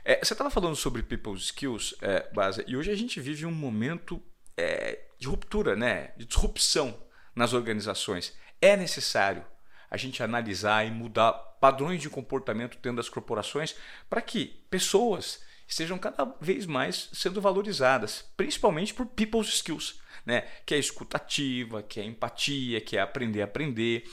É, 0.05 0.23
você 0.23 0.35
estava 0.35 0.51
falando 0.51 0.77
sobre 0.77 1.03
people 1.03 1.35
skills, 1.35 1.95
é, 2.03 2.29
e 2.67 2.77
hoje 2.77 2.91
a 2.91 2.97
gente 2.97 3.21
vive 3.21 3.47
um 3.47 3.53
momento 3.53 4.23
é, 4.57 4.99
de 5.19 5.27
ruptura, 5.27 5.75
né? 5.75 6.13
de 6.17 6.27
disrupção 6.27 7.03
nas 7.35 7.53
organizações. 7.53 8.37
É 8.61 8.77
necessário 8.77 9.45
a 9.91 9.97
gente 9.97 10.23
analisar 10.23 10.87
e 10.87 10.91
mudar 10.91 11.33
padrões 11.61 12.01
de 12.01 12.09
comportamento 12.09 12.77
dentro 12.77 12.97
das 12.97 13.09
corporações 13.09 13.75
para 14.09 14.23
que 14.23 14.47
pessoas 14.71 15.43
estejam 15.67 15.99
cada 15.99 16.25
vez 16.41 16.67
mais 16.67 17.09
sendo 17.13 17.41
valorizadas, 17.41 18.25
principalmente 18.37 18.93
por 18.93 19.07
people's 19.07 19.49
skills, 19.49 20.01
né? 20.27 20.43
que 20.67 20.75
é 20.75 20.79
escutativa, 20.79 21.83
que 21.83 22.01
é 22.01 22.05
empatia, 22.05 22.81
que 22.81 22.97
é 22.97 23.01
aprender 23.01 23.43
a 23.43 23.45
aprender. 23.45 24.05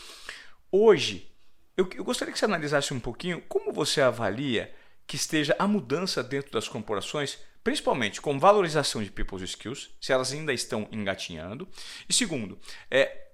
Hoje, 0.71 1.31
eu, 1.75 1.89
eu 1.95 2.03
gostaria 2.03 2.31
que 2.31 2.39
você 2.39 2.45
analisasse 2.45 2.93
um 2.93 2.99
pouquinho 2.99 3.41
como 3.47 3.71
você 3.71 4.01
avalia 4.01 4.73
que 5.07 5.15
esteja 5.15 5.55
a 5.57 5.67
mudança 5.67 6.21
dentro 6.21 6.51
das 6.51 6.67
corporações, 6.67 7.39
principalmente 7.63 8.21
com 8.21 8.37
valorização 8.37 9.01
de 9.01 9.09
people's 9.09 9.41
skills, 9.41 9.89
se 10.01 10.11
elas 10.11 10.33
ainda 10.33 10.53
estão 10.53 10.87
engatinhando. 10.91 11.67
E 12.07 12.13
segundo, 12.13 12.59
é, 12.91 13.26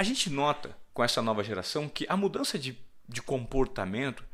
a 0.00 0.02
gente 0.02 0.30
nota 0.30 0.74
com 0.94 1.04
essa 1.04 1.20
nova 1.20 1.44
geração 1.44 1.86
que 1.86 2.06
a 2.08 2.16
mudança 2.16 2.58
de, 2.58 2.74
de 3.06 3.20
comportamento 3.20 4.24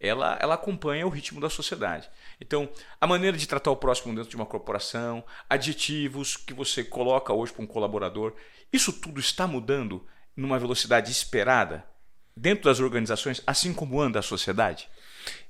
ela, 0.00 0.38
ela 0.40 0.54
acompanha 0.54 1.06
o 1.06 1.10
ritmo 1.10 1.38
da 1.38 1.50
sociedade. 1.50 2.08
Então, 2.40 2.66
a 2.98 3.06
maneira 3.06 3.36
de 3.36 3.46
tratar 3.46 3.70
o 3.70 3.76
próximo 3.76 4.14
dentro 4.14 4.30
de 4.30 4.36
uma 4.36 4.46
corporação, 4.46 5.22
adjetivos 5.50 6.38
que 6.38 6.54
você 6.54 6.82
coloca 6.82 7.30
hoje 7.30 7.52
para 7.52 7.62
um 7.62 7.66
colaborador, 7.66 8.32
isso 8.72 8.90
tudo 8.90 9.20
está 9.20 9.46
mudando 9.46 10.02
numa 10.34 10.58
velocidade 10.58 11.12
esperada 11.12 11.84
dentro 12.34 12.64
das 12.64 12.80
organizações, 12.80 13.42
assim 13.46 13.74
como 13.74 14.00
anda 14.00 14.18
a 14.18 14.22
sociedade? 14.22 14.88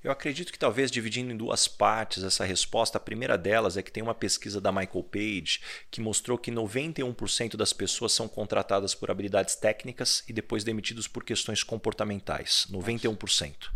Eu 0.03 0.11
acredito 0.11 0.53
que 0.53 0.59
talvez 0.59 0.91
dividindo 0.91 1.33
em 1.33 1.37
duas 1.37 1.69
partes 1.69 2.23
essa 2.23 2.45
resposta, 2.45 2.99
a 2.99 3.01
primeira 3.01 3.39
delas 3.39 3.77
é 3.77 3.83
que 3.83 3.93
tem 3.93 4.03
uma 4.03 4.15
pesquisa 4.15 4.61
da 4.61 4.73
Michael 4.73 5.05
Page 5.05 5.61
que 5.91 6.01
mostrou 6.01 6.37
que 6.37 6.51
91% 6.51 7.57
das 7.57 7.73
pessoas 7.73 8.13
são 8.13 8.29
contratadas 8.29 8.95
por 8.95 9.11
habilidades 9.11 9.55
técnicas 9.55 10.25
e 10.29 10.33
depois 10.33 10.65
demitidos 10.65 11.07
por 11.07 11.25
questões 11.25 11.63
comportamentais. 11.63 12.67
91%. 12.71 13.71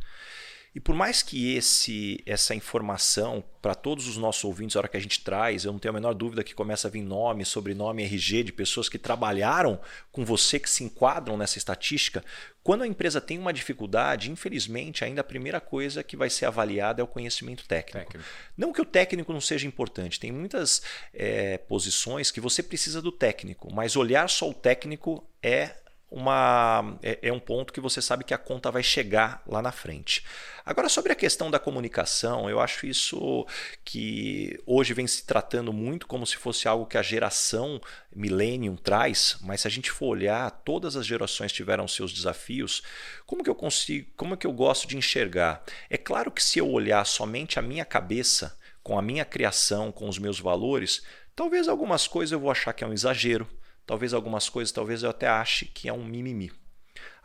E 0.76 0.80
por 0.80 0.94
mais 0.94 1.22
que 1.22 1.56
esse 1.56 2.22
essa 2.26 2.54
informação 2.54 3.42
para 3.62 3.74
todos 3.74 4.06
os 4.06 4.18
nossos 4.18 4.44
ouvintes, 4.44 4.76
a 4.76 4.80
hora 4.80 4.88
que 4.88 4.96
a 4.98 5.00
gente 5.00 5.24
traz, 5.24 5.64
eu 5.64 5.72
não 5.72 5.78
tenho 5.78 5.88
a 5.88 5.94
menor 5.94 6.12
dúvida 6.12 6.44
que 6.44 6.54
começa 6.54 6.86
a 6.86 6.90
vir 6.90 7.00
nome, 7.00 7.46
sobrenome, 7.46 8.02
RG 8.02 8.42
de 8.42 8.52
pessoas 8.52 8.86
que 8.86 8.98
trabalharam 8.98 9.80
com 10.12 10.22
você, 10.22 10.60
que 10.60 10.68
se 10.68 10.84
enquadram 10.84 11.38
nessa 11.38 11.56
estatística. 11.56 12.22
Quando 12.62 12.82
a 12.82 12.86
empresa 12.86 13.22
tem 13.22 13.38
uma 13.38 13.54
dificuldade, 13.54 14.30
infelizmente, 14.30 15.02
ainda 15.02 15.22
a 15.22 15.24
primeira 15.24 15.62
coisa 15.62 16.02
que 16.02 16.14
vai 16.14 16.28
ser 16.28 16.44
avaliada 16.44 17.00
é 17.00 17.04
o 17.04 17.06
conhecimento 17.06 17.66
técnico. 17.66 18.12
técnico. 18.12 18.28
Não 18.54 18.70
que 18.70 18.82
o 18.82 18.84
técnico 18.84 19.32
não 19.32 19.40
seja 19.40 19.66
importante, 19.66 20.20
tem 20.20 20.30
muitas 20.30 20.82
é, 21.14 21.56
posições 21.56 22.30
que 22.30 22.38
você 22.38 22.62
precisa 22.62 23.00
do 23.00 23.10
técnico, 23.10 23.72
mas 23.72 23.96
olhar 23.96 24.28
só 24.28 24.50
o 24.50 24.52
técnico 24.52 25.26
é 25.42 25.74
uma 26.10 26.98
é, 27.02 27.18
é, 27.22 27.32
um 27.32 27.40
ponto 27.40 27.72
que 27.72 27.80
você 27.80 28.00
sabe 28.00 28.24
que 28.24 28.32
a 28.32 28.38
conta 28.38 28.70
vai 28.70 28.82
chegar 28.82 29.42
lá 29.46 29.60
na 29.60 29.72
frente. 29.72 30.24
Agora, 30.68 30.88
sobre 30.88 31.12
a 31.12 31.14
questão 31.14 31.48
da 31.48 31.60
comunicação, 31.60 32.50
eu 32.50 32.58
acho 32.58 32.86
isso 32.86 33.46
que 33.84 34.60
hoje 34.66 34.92
vem 34.92 35.06
se 35.06 35.24
tratando 35.24 35.72
muito 35.72 36.08
como 36.08 36.26
se 36.26 36.36
fosse 36.36 36.66
algo 36.66 36.86
que 36.86 36.98
a 36.98 37.02
geração 37.02 37.80
Millennium 38.12 38.74
traz, 38.74 39.38
mas 39.42 39.60
se 39.60 39.68
a 39.68 39.70
gente 39.70 39.92
for 39.92 40.08
olhar, 40.08 40.50
todas 40.50 40.96
as 40.96 41.06
gerações 41.06 41.52
tiveram 41.52 41.86
seus 41.86 42.12
desafios. 42.12 42.82
Como 43.24 43.44
que 43.44 43.48
eu 43.48 43.54
consigo, 43.54 44.10
como 44.16 44.34
é 44.34 44.36
que 44.36 44.46
eu 44.46 44.52
gosto 44.52 44.88
de 44.88 44.96
enxergar? 44.96 45.62
É 45.88 45.96
claro 45.96 46.32
que 46.32 46.42
se 46.42 46.58
eu 46.58 46.68
olhar 46.68 47.06
somente 47.06 47.60
a 47.60 47.62
minha 47.62 47.84
cabeça, 47.84 48.58
com 48.82 48.98
a 48.98 49.02
minha 49.02 49.24
criação, 49.24 49.92
com 49.92 50.08
os 50.08 50.18
meus 50.18 50.40
valores, 50.40 51.02
talvez 51.36 51.68
algumas 51.68 52.08
coisas 52.08 52.32
eu 52.32 52.40
vou 52.40 52.50
achar 52.50 52.72
que 52.72 52.82
é 52.82 52.86
um 52.86 52.92
exagero 52.92 53.48
Talvez 53.86 54.12
algumas 54.12 54.48
coisas, 54.48 54.72
talvez 54.72 55.04
eu 55.04 55.10
até 55.10 55.28
ache 55.28 55.66
que 55.66 55.88
é 55.88 55.92
um 55.92 56.04
mimimi. 56.04 56.50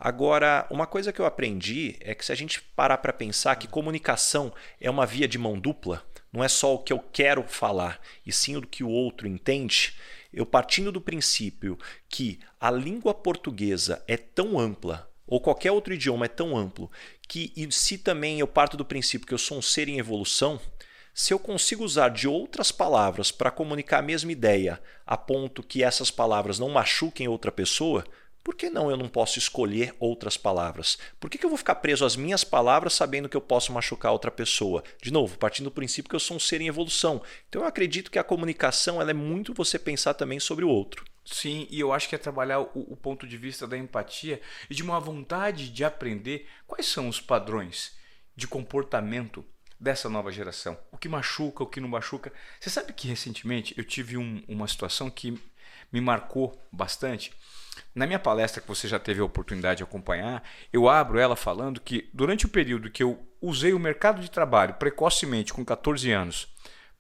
Agora, 0.04 0.66
uma 0.72 0.88
coisa 0.88 1.14
que 1.14 1.22
eu 1.22 1.28
aprendi 1.28 1.96
é 2.00 2.16
que 2.16 2.26
se 2.26 2.32
a 2.32 2.36
gente 2.36 2.60
parar 2.60 2.98
para 2.98 3.14
pensar 3.14 3.56
que 3.56 3.68
comunicação 3.68 4.52
é 4.80 4.90
uma 4.90 5.06
via 5.06 5.28
de 5.28 5.38
mão 5.38 5.60
dupla, 5.60 6.04
não 6.34 6.44
é 6.44 6.48
só 6.48 6.74
o 6.74 6.80
que 6.80 6.92
eu 6.92 6.98
quero 6.98 7.44
falar, 7.44 8.02
e 8.26 8.32
sim 8.32 8.56
o 8.56 8.64
que 8.64 8.84
o 8.84 8.90
outro 8.90 9.28
entende, 9.28 9.94
eu 10.34 10.44
partindo 10.44 10.92
do 10.92 11.00
princípio 11.00 11.78
que 12.10 12.40
a 12.60 12.72
língua 12.72 13.14
portuguesa 13.14 14.04
é 14.08 14.18
tão 14.18 14.58
ampla, 14.58 15.08
ou 15.28 15.40
qualquer 15.40 15.72
outro 15.72 15.94
idioma 15.94 16.26
é 16.26 16.30
tão 16.30 16.58
amplo, 16.58 16.90
que 17.28 17.54
se 17.70 18.00
também 18.00 18.40
eu 18.40 18.48
parto 18.48 18.76
do 18.76 18.84
princípio 18.84 19.28
que 19.28 19.36
eu 19.36 19.38
sou 19.38 19.60
um 19.60 19.62
ser 19.62 19.88
em 19.88 20.00
evolução, 20.00 20.60
se 21.14 21.32
eu 21.32 21.38
consigo 21.38 21.84
usar 21.84 22.10
de 22.10 22.28
outras 22.28 22.72
palavras 22.72 23.32
para 23.32 23.52
comunicar 23.52 24.00
a 24.00 24.02
mesma 24.02 24.32
ideia, 24.32 24.82
a 25.06 25.16
ponto 25.16 25.62
que 25.62 25.84
essas 25.84 26.10
palavras 26.10 26.58
não 26.58 26.70
machuquem 26.70 27.28
outra 27.28 27.52
pessoa, 27.52 28.04
por 28.44 28.56
que 28.56 28.70
não 28.70 28.90
eu 28.90 28.98
não 28.98 29.08
posso 29.08 29.38
escolher 29.38 29.96
outras 30.00 30.36
palavras? 30.36 30.98
Por 31.20 31.30
que, 31.30 31.38
que 31.38 31.46
eu 31.46 31.50
vou 31.50 31.58
ficar 31.58 31.76
preso 31.76 32.04
às 32.04 32.16
minhas 32.16 32.44
palavras 32.44 32.94
sabendo 32.94 33.30
que 33.30 33.38
eu 33.38 33.42
posso 33.42 33.72
machucar 33.72 34.12
outra 34.12 34.32
pessoa? 34.32 34.84
De 35.02 35.12
novo, 35.12 35.38
partindo 35.38 35.66
do 35.66 35.72
princípio 35.72 36.10
que 36.10 36.16
eu 36.16 36.20
sou 36.20 36.38
um 36.38 36.40
ser 36.40 36.62
em 36.62 36.68
evolução. 36.68 37.22
Então 37.48 37.62
eu 37.62 37.68
acredito 37.68 38.10
que 38.10 38.20
a 38.20 38.24
comunicação 38.24 39.00
ela 39.00 39.12
é 39.12 39.14
muito 39.14 39.54
você 39.54 39.78
pensar 39.78 40.16
também 40.16 40.40
sobre 40.40 40.66
o 40.66 40.70
outro. 40.70 41.06
Sim, 41.24 41.68
e 41.70 41.80
eu 41.80 41.94
acho 41.94 42.10
que 42.10 42.16
é 42.16 42.18
trabalhar 42.18 42.62
o, 42.62 42.70
o 42.74 42.98
ponto 42.98 43.28
de 43.28 43.38
vista 43.38 43.68
da 43.68 43.78
empatia 43.78 44.42
e 44.70 44.74
de 44.74 44.82
uma 44.82 45.00
vontade 45.00 45.70
de 45.70 45.84
aprender 45.84 46.48
quais 46.66 46.88
são 46.88 47.08
os 47.08 47.22
padrões 47.22 47.96
de 48.36 48.48
comportamento 48.48 49.46
dessa 49.80 50.10
nova 50.10 50.32
geração. 50.32 50.78
O 50.92 50.98
que 50.98 51.10
machuca, 51.10 51.64
o 51.64 51.68
que 51.68 51.80
não 51.80 51.90
machuca. 51.90 52.32
Você 52.60 52.70
sabe 52.70 52.94
que 52.94 53.08
recentemente 53.08 53.74
eu 53.78 53.84
tive 53.84 54.18
um, 54.18 54.44
uma 54.48 54.68
situação 54.68 55.10
que 55.10 55.40
me 55.92 56.02
marcou 56.02 56.60
bastante. 56.72 57.32
Na 57.94 58.06
minha 58.06 58.20
palestra, 58.20 58.62
que 58.62 58.68
você 58.68 58.88
já 58.88 59.00
teve 59.00 59.22
a 59.22 59.26
oportunidade 59.26 59.78
de 59.78 59.84
acompanhar, 59.84 60.44
eu 60.72 60.88
abro 60.88 61.20
ela 61.20 61.36
falando 61.36 61.82
que 61.82 62.10
durante 62.14 62.46
o 62.46 62.50
período 62.50 62.90
que 62.90 63.04
eu 63.04 63.28
usei 63.42 63.74
o 63.74 63.80
mercado 63.80 64.22
de 64.22 64.32
trabalho 64.32 64.76
precocemente, 64.76 65.54
com 65.54 65.66
14 65.66 66.12
anos, 66.12 66.48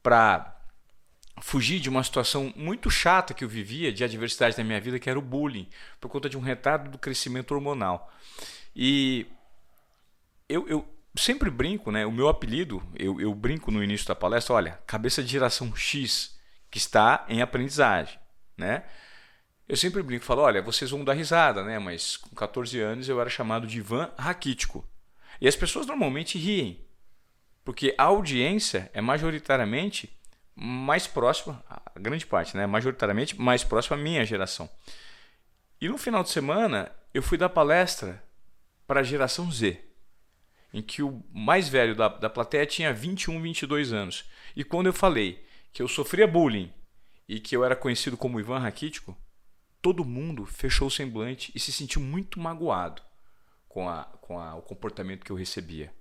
para 0.01 0.57
fugir 1.41 1.79
de 1.79 1.89
uma 1.89 2.03
situação 2.03 2.53
muito 2.55 2.89
chata 2.89 3.33
que 3.33 3.43
eu 3.43 3.49
vivia 3.49 3.91
de 3.91 4.03
adversidade 4.03 4.57
na 4.57 4.63
minha 4.63 4.81
vida, 4.81 4.99
que 4.99 5.09
era 5.09 5.17
o 5.17 5.21
bullying, 5.21 5.67
por 5.99 6.09
conta 6.09 6.29
de 6.29 6.37
um 6.37 6.41
retardo 6.41 6.89
do 6.89 6.97
crescimento 6.97 7.53
hormonal. 7.53 8.11
E 8.75 9.27
eu, 10.47 10.67
eu 10.67 10.85
sempre 11.15 11.49
brinco, 11.49 11.91
né? 11.91 12.05
O 12.05 12.11
meu 12.11 12.27
apelido, 12.27 12.81
eu, 12.95 13.19
eu 13.19 13.33
brinco 13.33 13.71
no 13.71 13.83
início 13.83 14.07
da 14.07 14.15
palestra, 14.15 14.55
olha, 14.55 14.79
cabeça 14.85 15.23
de 15.23 15.29
geração 15.29 15.75
X 15.75 16.39
que 16.69 16.77
está 16.77 17.25
em 17.27 17.41
aprendizagem, 17.41 18.17
né? 18.61 18.83
Eu 19.67 19.75
sempre 19.75 20.01
brinco, 20.01 20.23
falo, 20.23 20.41
olha, 20.41 20.61
vocês 20.61 20.91
vão 20.91 21.03
dar 21.03 21.13
risada, 21.13 21.63
né? 21.63 21.79
Mas 21.79 22.17
com 22.17 22.35
14 22.35 22.79
anos 22.79 23.09
eu 23.09 23.19
era 23.19 23.29
chamado 23.29 23.67
de 23.67 23.77
Ivan 23.77 24.11
Raquítico. 24.17 24.87
E 25.39 25.47
as 25.47 25.55
pessoas 25.55 25.87
normalmente 25.87 26.37
riem, 26.37 26.85
porque 27.63 27.95
a 27.97 28.03
audiência 28.03 28.89
é 28.93 29.01
majoritariamente 29.01 30.09
mais 30.55 31.07
próxima, 31.07 31.63
a 31.69 31.99
grande 31.99 32.25
parte, 32.25 32.55
né? 32.55 32.67
Majoritariamente 32.67 33.39
mais 33.39 33.63
próxima 33.63 33.97
à 33.97 33.99
minha 33.99 34.25
geração. 34.25 34.69
E 35.79 35.89
no 35.89 35.97
final 35.97 36.23
de 36.23 36.29
semana 36.29 36.91
eu 37.13 37.23
fui 37.23 37.37
dar 37.37 37.49
palestra 37.49 38.23
para 38.85 38.99
a 38.99 39.03
geração 39.03 39.51
Z 39.51 39.79
em 40.73 40.81
que 40.81 41.01
o 41.01 41.23
mais 41.33 41.67
velho 41.67 41.95
da, 41.95 42.07
da 42.07 42.29
plateia 42.29 42.65
tinha 42.65 42.93
21, 42.93 43.41
22 43.41 43.91
anos. 43.91 44.25
E 44.55 44.63
quando 44.63 44.87
eu 44.87 44.93
falei 44.93 45.43
que 45.73 45.81
eu 45.81 45.87
sofria 45.87 46.27
bullying 46.27 46.71
e 47.31 47.39
que 47.39 47.55
eu 47.55 47.63
era 47.63 47.77
conhecido 47.77 48.17
como 48.17 48.41
Ivan 48.41 48.59
Raquítico, 48.59 49.17
todo 49.81 50.03
mundo 50.03 50.45
fechou 50.45 50.89
o 50.89 50.91
semblante 50.91 51.49
e 51.55 51.61
se 51.61 51.71
sentiu 51.71 52.01
muito 52.01 52.37
magoado 52.37 53.01
com, 53.69 53.87
a, 53.87 54.03
com 54.19 54.37
a, 54.37 54.53
o 54.55 54.61
comportamento 54.61 55.23
que 55.23 55.31
eu 55.31 55.35
recebia. 55.37 55.93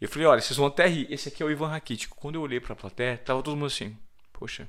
Eu 0.00 0.08
falei, 0.08 0.26
olha, 0.26 0.40
vocês 0.40 0.56
vão 0.56 0.66
até 0.66 0.88
rir, 0.88 1.06
esse 1.08 1.28
aqui 1.28 1.40
é 1.40 1.46
o 1.46 1.50
Ivan 1.52 1.68
Raquítico. 1.68 2.16
Quando 2.16 2.34
eu 2.34 2.42
olhei 2.42 2.58
para 2.58 2.72
a 2.72 2.76
plateia, 2.76 3.16
tava 3.16 3.44
todo 3.44 3.54
mundo 3.54 3.66
assim, 3.66 3.96
poxa, 4.32 4.68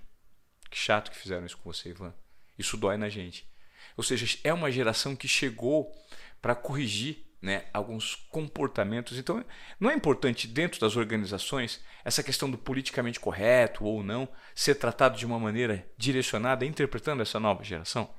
que 0.69 0.77
chato 0.77 1.09
que 1.09 1.17
fizeram 1.17 1.47
isso 1.47 1.57
com 1.57 1.73
você, 1.73 1.89
Ivan. 1.89 2.13
Isso 2.59 2.77
dói 2.77 2.95
na 2.95 3.09
gente. 3.09 3.49
Ou 3.97 4.03
seja, 4.03 4.37
é 4.43 4.53
uma 4.53 4.71
geração 4.71 5.15
que 5.15 5.27
chegou 5.27 5.91
para 6.39 6.53
corrigir 6.53 7.25
né, 7.41 7.65
alguns 7.73 8.15
comportamentos. 8.29 9.17
Então, 9.17 9.43
não 9.79 9.89
é 9.89 9.93
importante 9.93 10.47
dentro 10.47 10.79
das 10.79 10.95
organizações 10.95 11.81
essa 12.03 12.23
questão 12.23 12.49
do 12.49 12.57
politicamente 12.57 13.19
correto 13.19 13.85
ou 13.85 14.01
não 14.01 14.27
ser 14.55 14.75
tratado 14.75 15.17
de 15.17 15.25
uma 15.25 15.39
maneira 15.39 15.87
direcionada, 15.97 16.65
interpretando 16.65 17.21
essa 17.21 17.39
nova 17.39 17.63
geração? 17.63 18.09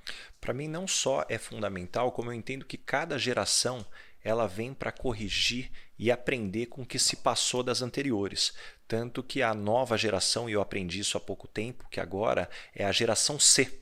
Para 0.40 0.54
mim, 0.54 0.68
não 0.68 0.86
só 0.86 1.24
é 1.28 1.38
fundamental, 1.38 2.12
como 2.12 2.30
eu 2.30 2.34
entendo 2.34 2.64
que 2.64 2.76
cada 2.76 3.18
geração 3.18 3.84
ela 4.22 4.46
vem 4.46 4.74
para 4.74 4.92
corrigir 4.92 5.70
e 5.98 6.10
aprender 6.10 6.66
com 6.66 6.82
o 6.82 6.86
que 6.86 6.98
se 6.98 7.16
passou 7.16 7.62
das 7.62 7.82
anteriores. 7.82 8.52
Tanto 8.86 9.22
que 9.22 9.42
a 9.42 9.54
nova 9.54 9.96
geração, 9.96 10.48
e 10.48 10.52
eu 10.52 10.60
aprendi 10.60 11.00
isso 11.00 11.16
há 11.16 11.20
pouco 11.20 11.48
tempo, 11.48 11.88
que 11.90 12.00
agora 12.00 12.48
é 12.74 12.84
a 12.84 12.92
geração 12.92 13.38
C, 13.38 13.80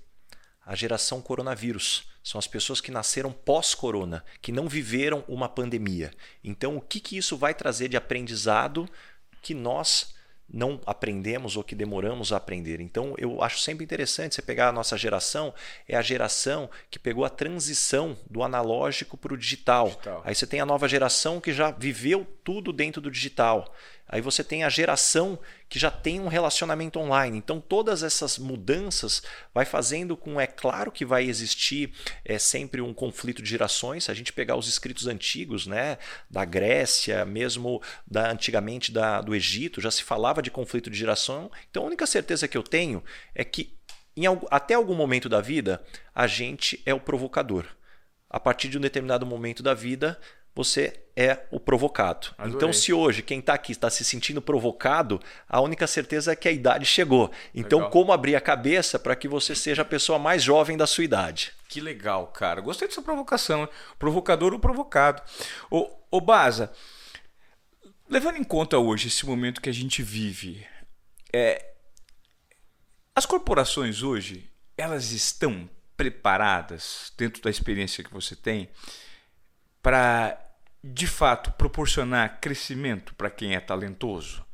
a 0.65 0.75
geração 0.75 1.21
coronavírus. 1.21 2.09
São 2.27 2.41
as 2.41 2.49
pessoas 2.49 2.81
que 2.81 2.91
nasceram 2.91 3.31
pós-corona, 3.31 4.25
que 4.43 4.51
não 4.51 4.67
viveram 4.67 5.23
uma 5.29 5.49
pandemia. 5.49 6.11
Então, 6.43 6.77
o 6.77 6.81
que, 6.81 6.99
que 6.99 7.17
isso 7.17 7.37
vai 7.37 7.55
trazer 7.55 7.89
de 7.89 7.97
aprendizado 7.97 8.89
que 9.41 9.55
nós 9.55 10.13
não 10.53 10.81
aprendemos 10.85 11.57
ou 11.57 11.63
que 11.63 11.77
demoramos 11.77 12.33
a 12.33 12.37
aprender. 12.37 12.81
Então, 12.81 13.15
eu 13.17 13.43
acho 13.45 13.61
sempre 13.61 13.85
interessante 13.85 14.35
você 14.35 14.43
pegar 14.43 14.69
a 14.69 14.73
nossa 14.73 14.99
geração, 14.99 15.55
é 15.89 15.97
a 15.97 16.03
geração 16.03 16.69
que 16.91 16.99
pegou 16.99 17.25
a 17.25 17.31
transição 17.31 18.17
do 18.29 18.43
analógico 18.43 19.17
para 19.17 19.33
o 19.33 19.37
digital. 19.37 19.87
digital. 19.87 20.23
Aí 20.25 20.35
você 20.35 20.49
tem 20.49 20.61
a 20.61 20.67
nova 20.67 20.89
geração 20.89 21.41
que 21.41 21.53
já 21.53 21.71
viveu 21.71 22.27
tudo 22.43 22.73
dentro 22.73 23.01
do 23.01 23.11
digital. 23.11 23.73
Aí 24.09 24.21
você 24.21 24.45
tem 24.45 24.63
a 24.63 24.69
geração 24.69 25.39
que 25.69 25.79
já 25.79 25.91
tem 25.91 26.21
um 26.21 26.29
relacionamento 26.29 26.99
online. 26.99 27.39
Então 27.39 27.61
todas 27.61 28.03
essas 28.03 28.39
mudanças 28.39 29.23
vai 29.53 29.65
fazendo 29.65 30.17
com 30.17 30.41
é 30.41 30.47
claro 30.47 30.93
que 30.93 31.05
vai 31.05 31.25
existir 31.25 31.93
é 32.25 32.39
sempre 32.39 32.81
um 32.81 32.95
conflito 32.95 33.43
de 33.43 33.51
gerações. 33.51 34.05
Se 34.05 34.11
a 34.11 34.15
gente 34.15 34.33
pegar 34.33 34.57
os 34.57 34.69
escritos 34.69 35.07
antigos, 35.07 35.67
né, 35.67 35.99
da 36.31 36.45
Grécia, 36.45 37.25
mesmo 37.25 37.83
da 38.07 38.31
antigamente 38.31 38.93
da, 38.93 39.21
do 39.21 39.35
Egito, 39.35 39.81
já 39.81 39.91
se 39.91 40.05
falava 40.05 40.41
de 40.41 40.51
conflito 40.51 40.89
de 40.89 40.97
geração. 40.97 41.51
Então 41.71 41.83
a 41.83 41.87
única 41.87 42.07
certeza 42.07 42.47
que 42.47 42.57
eu 42.57 42.63
tenho 42.63 43.03
é 43.35 43.45
que 43.45 43.77
em, 44.17 44.25
até 44.51 44.75
algum 44.75 44.95
momento 44.95 45.29
da 45.29 45.41
vida 45.41 45.83
a 46.15 46.27
gente 46.27 46.81
é 46.87 46.95
o 46.95 47.01
provocador. 47.01 47.67
A 48.31 48.41
partir 48.41 48.69
de 48.69 48.79
um 48.79 48.81
determinado 48.81 49.25
momento 49.25 49.63
da 49.63 49.75
vida, 49.75 50.19
você 50.57 50.99
é 51.15 51.47
o 51.51 51.61
provocado. 51.61 52.29
Adorei. 52.39 52.57
Então, 52.57 52.73
se 52.73 52.93
hoje 52.93 53.23
quem 53.23 53.41
está 53.41 53.53
aqui 53.53 53.73
está 53.73 53.91
se 53.91 54.05
sentindo 54.05 54.41
provocado, 54.41 55.21
a 55.47 55.61
única 55.61 55.87
certeza 55.87 56.33
é 56.33 56.37
que 56.37 56.49
a 56.49 56.53
idade 56.53 56.87
chegou. 56.87 57.31
Então, 57.55 57.81
legal. 57.81 57.91
como 57.91 58.13
abrir 58.13 58.35
a 58.37 58.41
cabeça 58.41 58.99
para 58.99 59.15
que 59.15 59.29
você 59.29 59.55
seja 59.55 59.83
a 59.83 59.85
pessoa 59.85 60.19
mais 60.19 60.43
jovem 60.43 60.77
da 60.77 60.87
sua 60.87 61.05
idade? 61.05 61.53
Que 61.69 61.79
legal, 61.79 62.29
cara. 62.29 62.63
Gostei 62.63 62.89
dessa 62.89 63.03
provocação. 63.03 63.69
Provocador 63.99 64.55
ou 64.55 64.59
provocado. 64.59 65.23
Ô, 65.71 65.91
ô 66.11 66.21
Baza, 66.23 66.73
levando 68.09 68.37
em 68.37 68.45
conta 68.45 68.79
hoje 68.79 69.09
esse 69.09 69.27
momento 69.27 69.61
que 69.61 69.69
a 69.69 69.75
gente 69.75 70.03
vive, 70.03 70.67
é, 71.33 71.73
as 73.15 73.27
corporações 73.27 74.03
hoje, 74.03 74.51
elas 74.77 75.13
estão 75.13 75.69
preparadas, 75.99 77.13
dentro 77.17 77.43
da 77.43 77.51
experiência 77.51 78.03
que 78.03 78.13
você 78.13 78.35
tem, 78.35 78.71
para 79.83 80.46
de 80.83 81.07
fato 81.07 81.53
proporcionar 81.53 82.41
crescimento 82.41 83.15
para 83.15 83.31
quem 83.31 83.55
é 83.55 83.61
talentoso? 83.61 84.45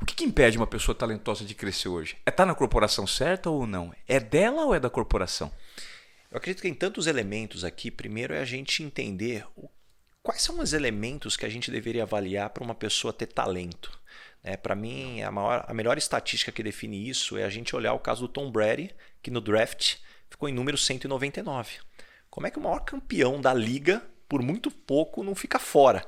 O 0.00 0.04
que, 0.04 0.14
que, 0.14 0.24
impede 0.24 0.58
uma 0.58 0.66
pessoa 0.66 0.94
talentosa 0.94 1.44
de 1.44 1.54
crescer 1.54 1.88
hoje? 1.88 2.16
É 2.26 2.30
estar 2.30 2.42
tá 2.42 2.46
na 2.46 2.54
corporação 2.54 3.06
certa 3.06 3.48
ou 3.48 3.66
não? 3.66 3.94
É 4.06 4.20
dela 4.20 4.64
ou 4.64 4.74
é 4.74 4.80
da 4.80 4.90
corporação? 4.90 5.50
Eu 6.30 6.38
acredito 6.38 6.60
que 6.60 6.68
em 6.68 6.74
tantos 6.74 7.06
elementos 7.06 7.64
aqui, 7.64 7.90
primeiro 7.90 8.34
é 8.34 8.40
a 8.40 8.44
gente 8.44 8.82
entender 8.82 9.46
o, 9.56 9.70
quais 10.22 10.42
são 10.42 10.58
os 10.58 10.72
elementos 10.72 11.36
que 11.36 11.46
a 11.46 11.48
gente 11.48 11.70
deveria 11.70 12.02
avaliar 12.02 12.50
para 12.50 12.64
uma 12.64 12.74
pessoa 12.74 13.12
ter 13.12 13.28
talento. 13.28 13.98
É, 14.42 14.56
para 14.56 14.74
mim, 14.74 15.22
a, 15.22 15.30
maior, 15.30 15.64
a 15.66 15.72
melhor 15.72 15.96
estatística 15.96 16.52
que 16.52 16.62
define 16.62 17.08
isso 17.08 17.38
é 17.38 17.44
a 17.44 17.48
gente 17.48 17.74
olhar 17.74 17.94
o 17.94 17.98
caso 17.98 18.22
do 18.22 18.28
Tom 18.28 18.50
Brady, 18.50 18.94
que 19.22 19.30
no 19.30 19.40
draft 19.40 19.96
ficou 20.28 20.48
em 20.48 20.52
número 20.52 20.76
199. 20.76 21.78
Como 22.28 22.46
é 22.46 22.50
que 22.50 22.58
o 22.58 22.62
maior 22.62 22.80
campeão 22.80 23.40
da 23.40 23.54
liga 23.54 24.02
por 24.34 24.42
muito 24.42 24.68
pouco 24.68 25.22
não 25.22 25.32
fica 25.32 25.60
fora. 25.60 26.04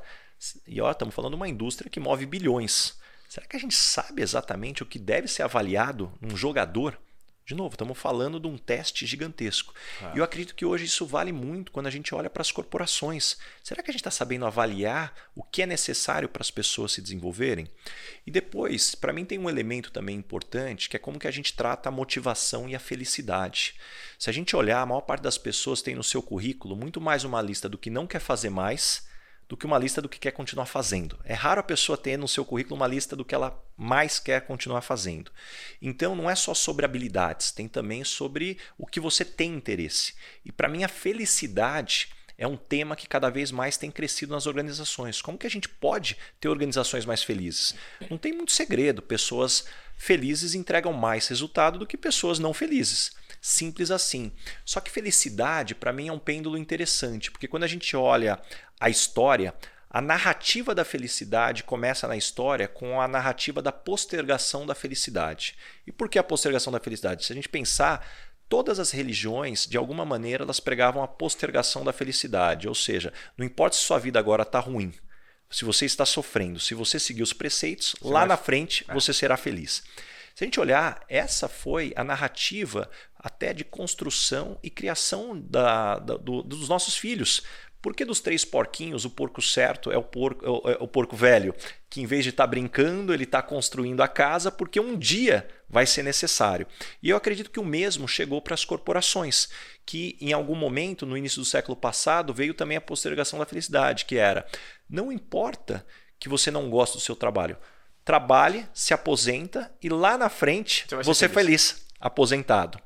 E 0.66 0.80
ó, 0.80 0.90
estamos 0.90 1.14
falando 1.14 1.34
de 1.34 1.36
uma 1.36 1.48
indústria 1.48 1.88
que 1.88 2.00
move 2.00 2.26
bilhões. 2.26 2.98
Será 3.28 3.46
que 3.46 3.56
a 3.56 3.60
gente 3.60 3.76
sabe 3.76 4.20
exatamente 4.20 4.82
o 4.82 4.86
que 4.86 4.98
deve 4.98 5.28
ser 5.28 5.44
avaliado 5.44 6.12
num 6.20 6.36
jogador? 6.36 7.00
De 7.46 7.54
novo, 7.54 7.74
estamos 7.74 7.96
falando 7.96 8.40
de 8.40 8.48
um 8.48 8.58
teste 8.58 9.06
gigantesco. 9.06 9.72
Ah. 10.02 10.12
E 10.16 10.18
eu 10.18 10.24
acredito 10.24 10.52
que 10.52 10.64
hoje 10.64 10.86
isso 10.86 11.06
vale 11.06 11.30
muito 11.30 11.70
quando 11.70 11.86
a 11.86 11.90
gente 11.90 12.12
olha 12.12 12.28
para 12.28 12.40
as 12.40 12.50
corporações. 12.50 13.38
Será 13.62 13.84
que 13.84 13.90
a 13.90 13.92
gente 13.92 14.00
está 14.00 14.10
sabendo 14.10 14.46
avaliar 14.46 15.14
o 15.32 15.44
que 15.44 15.62
é 15.62 15.66
necessário 15.66 16.28
para 16.28 16.42
as 16.42 16.50
pessoas 16.50 16.90
se 16.90 17.00
desenvolverem? 17.00 17.70
E 18.26 18.32
depois, 18.32 18.96
para 18.96 19.12
mim 19.12 19.24
tem 19.24 19.38
um 19.38 19.48
elemento 19.48 19.92
também 19.92 20.16
importante, 20.16 20.88
que 20.88 20.96
é 20.96 20.98
como 20.98 21.20
que 21.20 21.28
a 21.28 21.30
gente 21.30 21.54
trata 21.54 21.88
a 21.88 21.92
motivação 21.92 22.68
e 22.68 22.74
a 22.74 22.80
felicidade. 22.80 23.76
Se 24.18 24.28
a 24.28 24.32
gente 24.32 24.56
olhar, 24.56 24.80
a 24.80 24.86
maior 24.86 25.02
parte 25.02 25.22
das 25.22 25.38
pessoas 25.38 25.80
tem 25.80 25.94
no 25.94 26.02
seu 26.02 26.20
currículo 26.20 26.74
muito 26.74 27.00
mais 27.00 27.22
uma 27.22 27.40
lista 27.40 27.68
do 27.68 27.78
que 27.78 27.90
não 27.90 28.08
quer 28.08 28.18
fazer 28.18 28.50
mais 28.50 29.06
do 29.48 29.56
que 29.56 29.66
uma 29.66 29.78
lista 29.78 30.02
do 30.02 30.08
que 30.08 30.18
quer 30.18 30.32
continuar 30.32 30.66
fazendo. 30.66 31.18
É 31.24 31.34
raro 31.34 31.60
a 31.60 31.64
pessoa 31.64 31.96
ter 31.96 32.16
no 32.16 32.26
seu 32.26 32.44
currículo 32.44 32.76
uma 32.76 32.86
lista 32.86 33.14
do 33.14 33.24
que 33.24 33.34
ela 33.34 33.62
mais 33.76 34.18
quer 34.18 34.40
continuar 34.46 34.80
fazendo. 34.80 35.30
Então 35.80 36.16
não 36.16 36.28
é 36.28 36.34
só 36.34 36.54
sobre 36.54 36.84
habilidades, 36.84 37.52
tem 37.52 37.68
também 37.68 38.02
sobre 38.04 38.58
o 38.76 38.86
que 38.86 38.98
você 38.98 39.24
tem 39.24 39.54
interesse. 39.54 40.14
E 40.44 40.50
para 40.50 40.68
mim 40.68 40.82
a 40.82 40.88
felicidade 40.88 42.08
é 42.38 42.46
um 42.46 42.56
tema 42.56 42.96
que 42.96 43.08
cada 43.08 43.30
vez 43.30 43.50
mais 43.50 43.76
tem 43.76 43.90
crescido 43.90 44.32
nas 44.32 44.46
organizações. 44.46 45.22
Como 45.22 45.38
que 45.38 45.46
a 45.46 45.50
gente 45.50 45.68
pode 45.68 46.16
ter 46.40 46.48
organizações 46.48 47.06
mais 47.06 47.22
felizes? 47.22 47.74
Não 48.10 48.18
tem 48.18 48.32
muito 48.32 48.52
segredo. 48.52 49.00
Pessoas 49.00 49.64
felizes 49.96 50.54
entregam 50.54 50.92
mais 50.92 51.28
resultado 51.28 51.78
do 51.78 51.86
que 51.86 51.96
pessoas 51.96 52.38
não 52.38 52.52
felizes. 52.52 53.12
Simples 53.46 53.92
assim. 53.92 54.32
Só 54.64 54.80
que 54.80 54.90
felicidade, 54.90 55.72
para 55.72 55.92
mim, 55.92 56.08
é 56.08 56.12
um 56.12 56.18
pêndulo 56.18 56.58
interessante, 56.58 57.30
porque 57.30 57.46
quando 57.46 57.62
a 57.62 57.68
gente 57.68 57.96
olha 57.96 58.40
a 58.80 58.90
história, 58.90 59.54
a 59.88 60.00
narrativa 60.00 60.74
da 60.74 60.84
felicidade 60.84 61.62
começa 61.62 62.08
na 62.08 62.16
história 62.16 62.66
com 62.66 63.00
a 63.00 63.06
narrativa 63.06 63.62
da 63.62 63.70
postergação 63.70 64.66
da 64.66 64.74
felicidade. 64.74 65.56
E 65.86 65.92
por 65.92 66.08
que 66.08 66.18
a 66.18 66.24
postergação 66.24 66.72
da 66.72 66.80
felicidade? 66.80 67.24
Se 67.24 67.32
a 67.32 67.36
gente 67.36 67.48
pensar, 67.48 68.04
todas 68.48 68.80
as 68.80 68.90
religiões, 68.90 69.64
de 69.64 69.76
alguma 69.76 70.04
maneira, 70.04 70.42
elas 70.42 70.58
pregavam 70.58 71.00
a 71.00 71.06
postergação 71.06 71.84
da 71.84 71.92
felicidade. 71.92 72.66
Ou 72.66 72.74
seja, 72.74 73.12
não 73.38 73.46
importa 73.46 73.76
se 73.76 73.82
sua 73.82 74.00
vida 74.00 74.18
agora 74.18 74.42
está 74.42 74.58
ruim, 74.58 74.92
se 75.48 75.64
você 75.64 75.86
está 75.86 76.04
sofrendo, 76.04 76.58
se 76.58 76.74
você 76.74 76.98
seguir 76.98 77.22
os 77.22 77.32
preceitos, 77.32 77.94
você 78.00 78.12
lá 78.12 78.20
vai... 78.20 78.28
na 78.30 78.36
frente 78.36 78.84
é. 78.88 78.92
você 78.92 79.12
será 79.12 79.36
feliz. 79.36 79.84
Se 80.36 80.44
a 80.44 80.46
gente 80.46 80.60
olhar, 80.60 81.02
essa 81.08 81.48
foi 81.48 81.94
a 81.96 82.04
narrativa 82.04 82.90
até 83.18 83.54
de 83.54 83.64
construção 83.64 84.58
e 84.62 84.68
criação 84.68 85.40
da, 85.40 85.98
da, 85.98 86.18
do, 86.18 86.42
dos 86.42 86.68
nossos 86.68 86.94
filhos. 86.94 87.42
Por 87.80 87.94
que 87.96 88.04
dos 88.04 88.20
três 88.20 88.44
porquinhos 88.44 89.06
o 89.06 89.10
porco 89.10 89.40
certo 89.40 89.90
é 89.90 89.96
o 89.96 90.02
porco, 90.02 90.44
é 90.44 90.50
o, 90.50 90.84
é 90.84 90.86
porco 90.88 91.16
velho? 91.16 91.54
Que 91.88 92.02
em 92.02 92.06
vez 92.06 92.22
de 92.22 92.30
estar 92.30 92.44
tá 92.44 92.48
brincando, 92.48 93.14
ele 93.14 93.24
está 93.24 93.40
construindo 93.40 94.02
a 94.02 94.08
casa 94.08 94.52
porque 94.52 94.78
um 94.78 94.98
dia 94.98 95.48
vai 95.70 95.86
ser 95.86 96.02
necessário. 96.02 96.66
E 97.02 97.08
eu 97.08 97.16
acredito 97.16 97.50
que 97.50 97.60
o 97.60 97.64
mesmo 97.64 98.06
chegou 98.06 98.42
para 98.42 98.52
as 98.52 98.64
corporações, 98.64 99.48
que 99.86 100.18
em 100.20 100.34
algum 100.34 100.54
momento, 100.54 101.06
no 101.06 101.16
início 101.16 101.40
do 101.40 101.46
século 101.46 101.74
passado, 101.74 102.34
veio 102.34 102.52
também 102.52 102.76
a 102.76 102.82
postergação 102.82 103.38
da 103.38 103.46
felicidade, 103.46 104.04
que 104.04 104.18
era: 104.18 104.46
não 104.86 105.10
importa 105.10 105.86
que 106.18 106.28
você 106.28 106.50
não 106.50 106.68
goste 106.68 106.98
do 106.98 107.02
seu 107.02 107.16
trabalho, 107.16 107.56
trabalhe, 108.06 108.64
se 108.72 108.94
aposenta 108.94 109.68
e 109.82 109.88
lá 109.88 110.16
na 110.16 110.28
frente 110.28 110.86
você, 110.88 111.02
você 111.02 111.24
é 111.24 111.28
feliz. 111.28 111.70
feliz, 111.72 111.86
aposentado. 112.00 112.78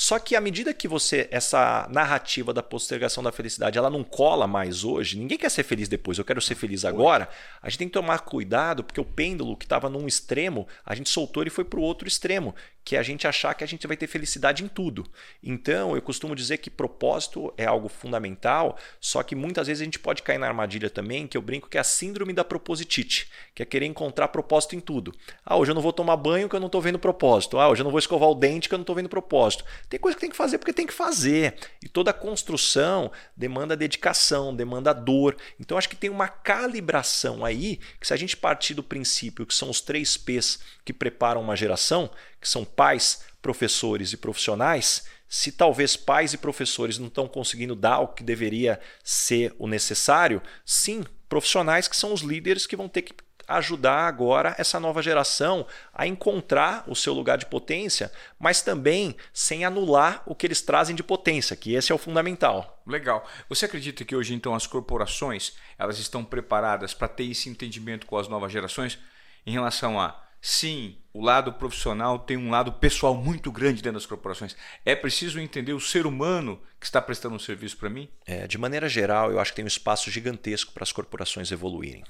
Só 0.00 0.18
que 0.18 0.34
à 0.34 0.40
medida 0.40 0.72
que 0.72 0.88
você 0.88 1.28
essa 1.30 1.86
narrativa 1.90 2.54
da 2.54 2.62
postergação 2.62 3.22
da 3.22 3.30
felicidade, 3.30 3.76
ela 3.76 3.90
não 3.90 4.02
cola 4.02 4.46
mais 4.46 4.82
hoje, 4.82 5.18
ninguém 5.18 5.36
quer 5.36 5.50
ser 5.50 5.62
feliz 5.62 5.90
depois, 5.90 6.16
eu 6.16 6.24
quero 6.24 6.40
ser 6.40 6.54
feliz 6.54 6.86
agora. 6.86 7.28
A 7.60 7.68
gente 7.68 7.80
tem 7.80 7.88
que 7.88 7.92
tomar 7.92 8.20
cuidado 8.20 8.82
porque 8.82 8.98
o 8.98 9.04
pêndulo 9.04 9.54
que 9.54 9.66
estava 9.66 9.90
num 9.90 10.06
extremo, 10.06 10.66
a 10.86 10.94
gente 10.94 11.10
soltou 11.10 11.42
e 11.42 11.50
foi 11.50 11.64
para 11.64 11.78
o 11.78 11.82
outro 11.82 12.08
extremo, 12.08 12.54
que 12.82 12.96
é 12.96 12.98
a 12.98 13.02
gente 13.02 13.26
achar 13.26 13.54
que 13.54 13.62
a 13.62 13.66
gente 13.66 13.86
vai 13.86 13.94
ter 13.94 14.06
felicidade 14.06 14.64
em 14.64 14.68
tudo. 14.68 15.06
Então, 15.42 15.94
eu 15.94 16.00
costumo 16.00 16.34
dizer 16.34 16.56
que 16.58 16.70
propósito 16.70 17.52
é 17.56 17.66
algo 17.66 17.88
fundamental, 17.88 18.78
só 19.00 19.22
que 19.22 19.36
muitas 19.36 19.66
vezes 19.66 19.82
a 19.82 19.84
gente 19.84 19.98
pode 19.98 20.22
cair 20.22 20.38
na 20.38 20.48
armadilha 20.48 20.88
também, 20.88 21.26
que 21.26 21.36
eu 21.36 21.42
brinco 21.42 21.68
que 21.68 21.76
é 21.76 21.80
a 21.80 21.84
síndrome 21.84 22.32
da 22.32 22.42
propositite, 22.42 23.30
que 23.54 23.62
é 23.62 23.66
querer 23.66 23.86
encontrar 23.86 24.28
propósito 24.28 24.74
em 24.74 24.80
tudo. 24.80 25.14
Ah, 25.44 25.56
hoje 25.56 25.72
eu 25.72 25.74
não 25.74 25.82
vou 25.82 25.92
tomar 25.92 26.16
banho 26.16 26.48
que 26.48 26.56
eu 26.56 26.60
não 26.60 26.66
estou 26.66 26.80
vendo 26.80 26.98
propósito. 26.98 27.58
Ah, 27.58 27.68
hoje 27.68 27.82
eu 27.82 27.84
não 27.84 27.90
vou 27.90 27.98
escovar 27.98 28.30
o 28.30 28.34
dente 28.34 28.68
que 28.68 28.74
eu 28.74 28.78
não 28.78 28.82
estou 28.82 28.96
vendo 28.96 29.08
propósito. 29.08 29.64
Tem 29.90 29.98
coisa 29.98 30.14
que 30.14 30.20
tem 30.20 30.30
que 30.30 30.36
fazer 30.36 30.58
porque 30.58 30.72
tem 30.72 30.86
que 30.86 30.92
fazer. 30.94 31.56
E 31.82 31.88
toda 31.88 32.12
construção 32.12 33.10
demanda 33.36 33.76
dedicação, 33.76 34.54
demanda 34.54 34.92
dor. 34.92 35.36
Então, 35.58 35.76
acho 35.76 35.88
que 35.88 35.96
tem 35.96 36.08
uma 36.08 36.28
calibração 36.28 37.44
aí, 37.44 37.80
que 37.98 38.06
se 38.06 38.14
a 38.14 38.16
gente 38.16 38.36
partir 38.36 38.72
do 38.72 38.84
princípio 38.84 39.44
que 39.44 39.52
são 39.52 39.68
os 39.68 39.80
três 39.80 40.16
P's 40.16 40.60
que 40.84 40.92
preparam 40.92 41.40
uma 41.40 41.56
geração, 41.56 42.08
que 42.40 42.48
são 42.48 42.64
pais, 42.64 43.24
professores 43.42 44.12
e 44.12 44.16
profissionais, 44.16 45.06
se 45.28 45.50
talvez 45.50 45.96
pais 45.96 46.32
e 46.32 46.38
professores 46.38 46.96
não 46.96 47.08
estão 47.08 47.26
conseguindo 47.26 47.74
dar 47.74 47.98
o 47.98 48.08
que 48.08 48.22
deveria 48.22 48.78
ser 49.02 49.52
o 49.58 49.66
necessário, 49.66 50.40
sim, 50.64 51.04
profissionais 51.28 51.88
que 51.88 51.96
são 51.96 52.12
os 52.12 52.20
líderes 52.20 52.64
que 52.64 52.76
vão 52.76 52.88
ter 52.88 53.02
que 53.02 53.14
ajudar 53.56 54.06
agora 54.06 54.54
essa 54.58 54.80
nova 54.80 55.02
geração 55.02 55.66
a 55.92 56.06
encontrar 56.06 56.84
o 56.86 56.94
seu 56.94 57.12
lugar 57.12 57.38
de 57.38 57.46
potência, 57.46 58.10
mas 58.38 58.62
também 58.62 59.16
sem 59.32 59.64
anular 59.64 60.22
o 60.26 60.34
que 60.34 60.46
eles 60.46 60.62
trazem 60.62 60.94
de 60.94 61.02
potência, 61.02 61.56
que 61.56 61.74
esse 61.74 61.92
é 61.92 61.94
o 61.94 61.98
fundamental. 61.98 62.82
Legal. 62.86 63.26
Você 63.48 63.64
acredita 63.64 64.04
que 64.04 64.16
hoje 64.16 64.34
então 64.34 64.54
as 64.54 64.66
corporações 64.66 65.54
elas 65.78 65.98
estão 65.98 66.24
preparadas 66.24 66.94
para 66.94 67.08
ter 67.08 67.24
esse 67.24 67.48
entendimento 67.48 68.06
com 68.06 68.16
as 68.16 68.28
novas 68.28 68.52
gerações 68.52 68.98
em 69.46 69.52
relação 69.52 70.00
a 70.00 70.20
sim, 70.40 70.96
o 71.12 71.22
lado 71.22 71.52
profissional 71.52 72.18
tem 72.18 72.36
um 72.36 72.50
lado 72.50 72.72
pessoal 72.72 73.14
muito 73.14 73.50
grande 73.52 73.82
dentro 73.82 73.98
das 73.98 74.06
corporações. 74.06 74.56
É 74.84 74.94
preciso 74.94 75.38
entender 75.38 75.72
o 75.72 75.80
ser 75.80 76.06
humano 76.06 76.60
que 76.78 76.86
está 76.86 77.00
prestando 77.00 77.34
um 77.34 77.38
serviço 77.38 77.76
para 77.76 77.90
mim? 77.90 78.08
É, 78.26 78.46
de 78.46 78.56
maneira 78.56 78.88
geral, 78.88 79.30
eu 79.30 79.38
acho 79.38 79.52
que 79.52 79.56
tem 79.56 79.64
um 79.64 79.68
espaço 79.68 80.10
gigantesco 80.10 80.72
para 80.72 80.82
as 80.82 80.92
corporações 80.92 81.52
evoluírem. 81.52 82.04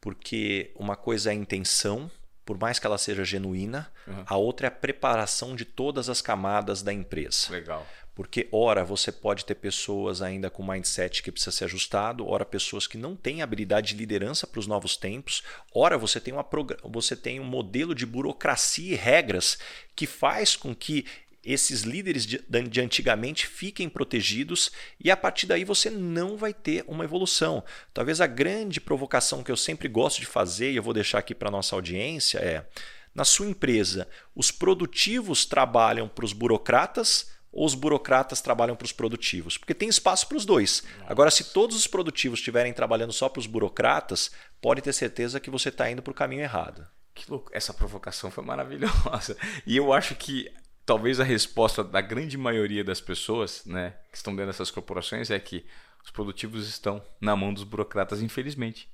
Porque 0.00 0.72
uma 0.76 0.96
coisa 0.96 1.30
é 1.30 1.32
a 1.32 1.36
intenção, 1.36 2.10
por 2.44 2.58
mais 2.58 2.78
que 2.78 2.86
ela 2.86 2.98
seja 2.98 3.24
genuína, 3.24 3.92
uhum. 4.06 4.24
a 4.26 4.36
outra 4.36 4.66
é 4.66 4.68
a 4.68 4.70
preparação 4.70 5.54
de 5.54 5.64
todas 5.64 6.08
as 6.08 6.22
camadas 6.22 6.82
da 6.82 6.92
empresa. 6.92 7.50
Legal. 7.50 7.86
Porque, 8.18 8.48
ora, 8.50 8.84
você 8.84 9.12
pode 9.12 9.44
ter 9.44 9.54
pessoas 9.54 10.20
ainda 10.22 10.50
com 10.50 10.66
mindset 10.66 11.22
que 11.22 11.30
precisa 11.30 11.52
ser 11.52 11.66
ajustado, 11.66 12.26
ora, 12.26 12.44
pessoas 12.44 12.84
que 12.84 12.98
não 12.98 13.14
têm 13.14 13.42
habilidade 13.42 13.88
de 13.88 13.94
liderança 13.94 14.44
para 14.44 14.58
os 14.58 14.66
novos 14.66 14.96
tempos, 14.96 15.44
ora, 15.72 15.96
você 15.96 16.18
tem, 16.20 16.34
uma 16.34 16.44
você 16.82 17.14
tem 17.14 17.38
um 17.38 17.44
modelo 17.44 17.94
de 17.94 18.04
burocracia 18.04 18.92
e 18.92 18.96
regras 18.96 19.56
que 19.94 20.04
faz 20.04 20.56
com 20.56 20.74
que 20.74 21.06
esses 21.52 21.82
líderes 21.82 22.26
de, 22.26 22.44
de 22.68 22.80
antigamente 22.80 23.46
fiquem 23.46 23.88
protegidos 23.88 24.70
e 25.02 25.10
a 25.10 25.16
partir 25.16 25.46
daí 25.46 25.64
você 25.64 25.88
não 25.88 26.36
vai 26.36 26.52
ter 26.52 26.84
uma 26.86 27.04
evolução. 27.04 27.64
Talvez 27.94 28.20
a 28.20 28.26
grande 28.26 28.80
provocação 28.80 29.42
que 29.42 29.50
eu 29.50 29.56
sempre 29.56 29.88
gosto 29.88 30.20
de 30.20 30.26
fazer, 30.26 30.72
e 30.72 30.76
eu 30.76 30.82
vou 30.82 30.92
deixar 30.92 31.18
aqui 31.18 31.34
para 31.34 31.48
a 31.48 31.52
nossa 31.52 31.74
audiência, 31.74 32.38
é: 32.38 32.66
na 33.14 33.24
sua 33.24 33.46
empresa, 33.46 34.06
os 34.34 34.50
produtivos 34.50 35.46
trabalham 35.46 36.08
para 36.08 36.24
os 36.24 36.32
burocratas 36.32 37.30
ou 37.50 37.64
os 37.64 37.74
burocratas 37.74 38.42
trabalham 38.42 38.76
para 38.76 38.84
os 38.84 38.92
produtivos? 38.92 39.56
Porque 39.56 39.74
tem 39.74 39.88
espaço 39.88 40.28
para 40.28 40.36
os 40.36 40.44
dois. 40.44 40.82
Agora, 41.06 41.30
se 41.30 41.44
todos 41.44 41.76
os 41.76 41.86
produtivos 41.86 42.40
estiverem 42.40 42.72
trabalhando 42.74 43.12
só 43.12 43.28
para 43.28 43.40
os 43.40 43.46
burocratas, 43.46 44.30
pode 44.60 44.82
ter 44.82 44.92
certeza 44.92 45.40
que 45.40 45.50
você 45.50 45.70
está 45.70 45.90
indo 45.90 46.02
para 46.02 46.10
o 46.10 46.14
caminho 46.14 46.42
errado. 46.42 46.86
Que 47.14 47.28
louco. 47.30 47.50
Essa 47.52 47.74
provocação 47.74 48.30
foi 48.30 48.44
maravilhosa. 48.44 49.36
E 49.66 49.76
eu 49.76 49.92
acho 49.92 50.14
que 50.14 50.52
talvez 50.88 51.20
a 51.20 51.24
resposta 51.24 51.84
da 51.84 52.00
grande 52.00 52.38
maioria 52.38 52.82
das 52.82 52.98
pessoas 52.98 53.62
né, 53.66 53.94
que 54.10 54.16
estão 54.16 54.34
dentro 54.34 54.46
dessas 54.46 54.70
corporações 54.70 55.30
é 55.30 55.38
que 55.38 55.66
os 56.02 56.10
produtivos 56.10 56.66
estão 56.66 57.04
na 57.20 57.36
mão 57.36 57.52
dos 57.52 57.62
burocratas, 57.62 58.22
infelizmente. 58.22 58.88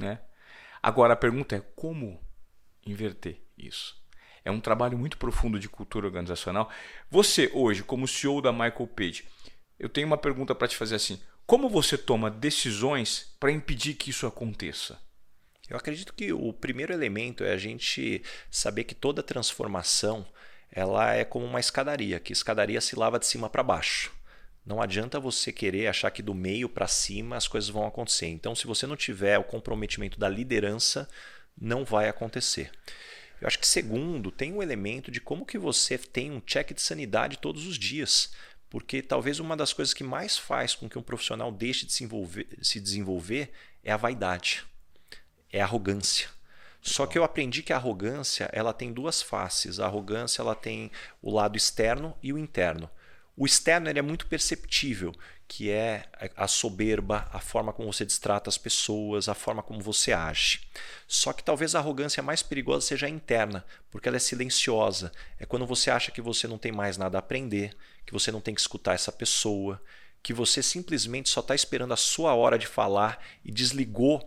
Né? 0.00 0.18
Agora 0.82 1.12
a 1.12 1.16
pergunta 1.16 1.54
é 1.54 1.60
como 1.76 2.20
inverter 2.84 3.40
isso? 3.56 3.96
É 4.44 4.50
um 4.50 4.58
trabalho 4.58 4.98
muito 4.98 5.16
profundo 5.16 5.60
de 5.60 5.68
cultura 5.68 6.06
organizacional. 6.06 6.68
Você, 7.08 7.48
hoje, 7.54 7.84
como 7.84 8.08
CEO 8.08 8.42
da 8.42 8.50
Michael 8.50 8.88
Page, 8.88 9.24
eu 9.78 9.88
tenho 9.88 10.08
uma 10.08 10.18
pergunta 10.18 10.56
para 10.56 10.66
te 10.66 10.76
fazer 10.76 10.96
assim: 10.96 11.20
como 11.46 11.68
você 11.68 11.96
toma 11.96 12.32
decisões 12.32 13.32
para 13.38 13.52
impedir 13.52 13.94
que 13.94 14.10
isso 14.10 14.26
aconteça? 14.26 15.00
Eu 15.70 15.76
acredito 15.76 16.14
que 16.14 16.32
o 16.32 16.52
primeiro 16.52 16.92
elemento 16.92 17.44
é 17.44 17.52
a 17.52 17.58
gente 17.58 18.24
saber 18.50 18.82
que 18.84 18.94
toda 18.94 19.22
transformação 19.22 20.26
ela 20.70 21.14
é 21.14 21.24
como 21.24 21.46
uma 21.46 21.60
escadaria, 21.60 22.20
que 22.20 22.32
escadaria 22.32 22.80
se 22.80 22.96
lava 22.96 23.18
de 23.18 23.26
cima 23.26 23.48
para 23.48 23.62
baixo. 23.62 24.12
Não 24.64 24.82
adianta 24.82 25.18
você 25.18 25.50
querer 25.50 25.86
achar 25.86 26.10
que 26.10 26.22
do 26.22 26.34
meio 26.34 26.68
para 26.68 26.86
cima 26.86 27.36
as 27.36 27.48
coisas 27.48 27.70
vão 27.70 27.86
acontecer. 27.86 28.26
Então, 28.26 28.54
se 28.54 28.66
você 28.66 28.86
não 28.86 28.96
tiver 28.96 29.38
o 29.38 29.44
comprometimento 29.44 30.18
da 30.18 30.28
liderança, 30.28 31.08
não 31.58 31.84
vai 31.84 32.08
acontecer. 32.08 32.70
Eu 33.40 33.46
acho 33.46 33.58
que 33.58 33.66
segundo, 33.66 34.30
tem 34.30 34.52
um 34.52 34.62
elemento 34.62 35.10
de 35.10 35.20
como 35.20 35.46
que 35.46 35.56
você 35.56 35.96
tem 35.96 36.30
um 36.30 36.40
check 36.40 36.74
de 36.74 36.82
sanidade 36.82 37.38
todos 37.38 37.66
os 37.66 37.78
dias. 37.78 38.32
Porque 38.68 39.00
talvez 39.00 39.40
uma 39.40 39.56
das 39.56 39.72
coisas 39.72 39.94
que 39.94 40.04
mais 40.04 40.36
faz 40.36 40.74
com 40.74 40.88
que 40.88 40.98
um 40.98 41.02
profissional 41.02 41.50
deixe 41.50 41.86
de 41.86 41.92
se, 41.92 42.04
envolver, 42.04 42.46
se 42.60 42.78
desenvolver 42.78 43.50
é 43.82 43.90
a 43.90 43.96
vaidade, 43.96 44.66
é 45.50 45.60
a 45.60 45.64
arrogância. 45.64 46.28
Só 46.88 47.06
que 47.06 47.18
eu 47.18 47.22
aprendi 47.22 47.62
que 47.62 47.72
a 47.72 47.76
arrogância 47.76 48.48
ela 48.52 48.72
tem 48.72 48.92
duas 48.92 49.20
faces. 49.20 49.78
A 49.78 49.84
arrogância 49.84 50.40
ela 50.40 50.54
tem 50.54 50.90
o 51.20 51.30
lado 51.30 51.56
externo 51.56 52.16
e 52.22 52.32
o 52.32 52.38
interno. 52.38 52.88
O 53.36 53.46
externo 53.46 53.88
ele 53.88 53.98
é 53.98 54.02
muito 54.02 54.26
perceptível, 54.26 55.12
que 55.46 55.70
é 55.70 56.06
a 56.34 56.48
soberba, 56.48 57.28
a 57.32 57.38
forma 57.38 57.72
como 57.72 57.92
você 57.92 58.04
destrata 58.04 58.50
as 58.50 58.58
pessoas, 58.58 59.28
a 59.28 59.34
forma 59.34 59.62
como 59.62 59.80
você 59.80 60.12
age. 60.12 60.62
Só 61.06 61.32
que 61.32 61.44
talvez 61.44 61.74
a 61.74 61.78
arrogância 61.78 62.22
mais 62.22 62.42
perigosa 62.42 62.86
seja 62.86 63.06
a 63.06 63.10
interna, 63.10 63.64
porque 63.90 64.08
ela 64.08 64.16
é 64.16 64.20
silenciosa. 64.20 65.12
É 65.38 65.46
quando 65.46 65.66
você 65.66 65.90
acha 65.90 66.10
que 66.10 66.20
você 66.20 66.48
não 66.48 66.58
tem 66.58 66.72
mais 66.72 66.96
nada 66.96 67.18
a 67.18 67.20
aprender, 67.20 67.76
que 68.04 68.12
você 68.12 68.32
não 68.32 68.40
tem 68.40 68.54
que 68.54 68.60
escutar 68.60 68.94
essa 68.94 69.12
pessoa, 69.12 69.80
que 70.22 70.32
você 70.32 70.62
simplesmente 70.62 71.28
só 71.28 71.40
está 71.40 71.54
esperando 71.54 71.92
a 71.92 71.96
sua 71.96 72.34
hora 72.34 72.58
de 72.58 72.66
falar 72.66 73.22
e 73.44 73.52
desligou 73.52 74.26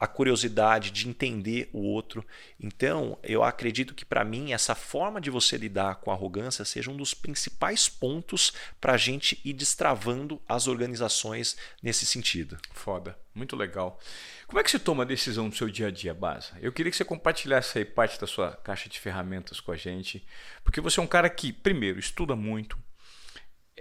a 0.00 0.06
curiosidade 0.06 0.90
de 0.90 1.06
entender 1.06 1.68
o 1.74 1.80
outro. 1.82 2.24
Então, 2.58 3.18
eu 3.22 3.44
acredito 3.44 3.94
que 3.94 4.04
para 4.04 4.24
mim 4.24 4.54
essa 4.54 4.74
forma 4.74 5.20
de 5.20 5.28
você 5.28 5.58
lidar 5.58 5.96
com 5.96 6.10
a 6.10 6.14
arrogância 6.14 6.64
seja 6.64 6.90
um 6.90 6.96
dos 6.96 7.12
principais 7.12 7.86
pontos 7.86 8.54
para 8.80 8.94
a 8.94 8.96
gente 8.96 9.38
ir 9.44 9.52
destravando 9.52 10.40
as 10.48 10.66
organizações 10.66 11.54
nesse 11.82 12.06
sentido. 12.06 12.56
Foda, 12.72 13.18
muito 13.34 13.54
legal. 13.54 14.00
Como 14.46 14.58
é 14.58 14.64
que 14.64 14.70
você 14.70 14.78
toma 14.78 15.02
a 15.02 15.06
decisão 15.06 15.46
no 15.46 15.54
seu 15.54 15.68
dia 15.68 15.88
a 15.88 15.90
dia, 15.90 16.14
Baza? 16.14 16.52
Eu 16.62 16.72
queria 16.72 16.90
que 16.90 16.96
você 16.96 17.04
compartilhasse 17.04 17.78
aí 17.78 17.84
parte 17.84 18.18
da 18.18 18.26
sua 18.26 18.52
caixa 18.56 18.88
de 18.88 18.98
ferramentas 18.98 19.60
com 19.60 19.70
a 19.70 19.76
gente, 19.76 20.26
porque 20.64 20.80
você 20.80 20.98
é 20.98 21.02
um 21.02 21.06
cara 21.06 21.28
que, 21.28 21.52
primeiro, 21.52 21.98
estuda 21.98 22.34
muito, 22.34 22.78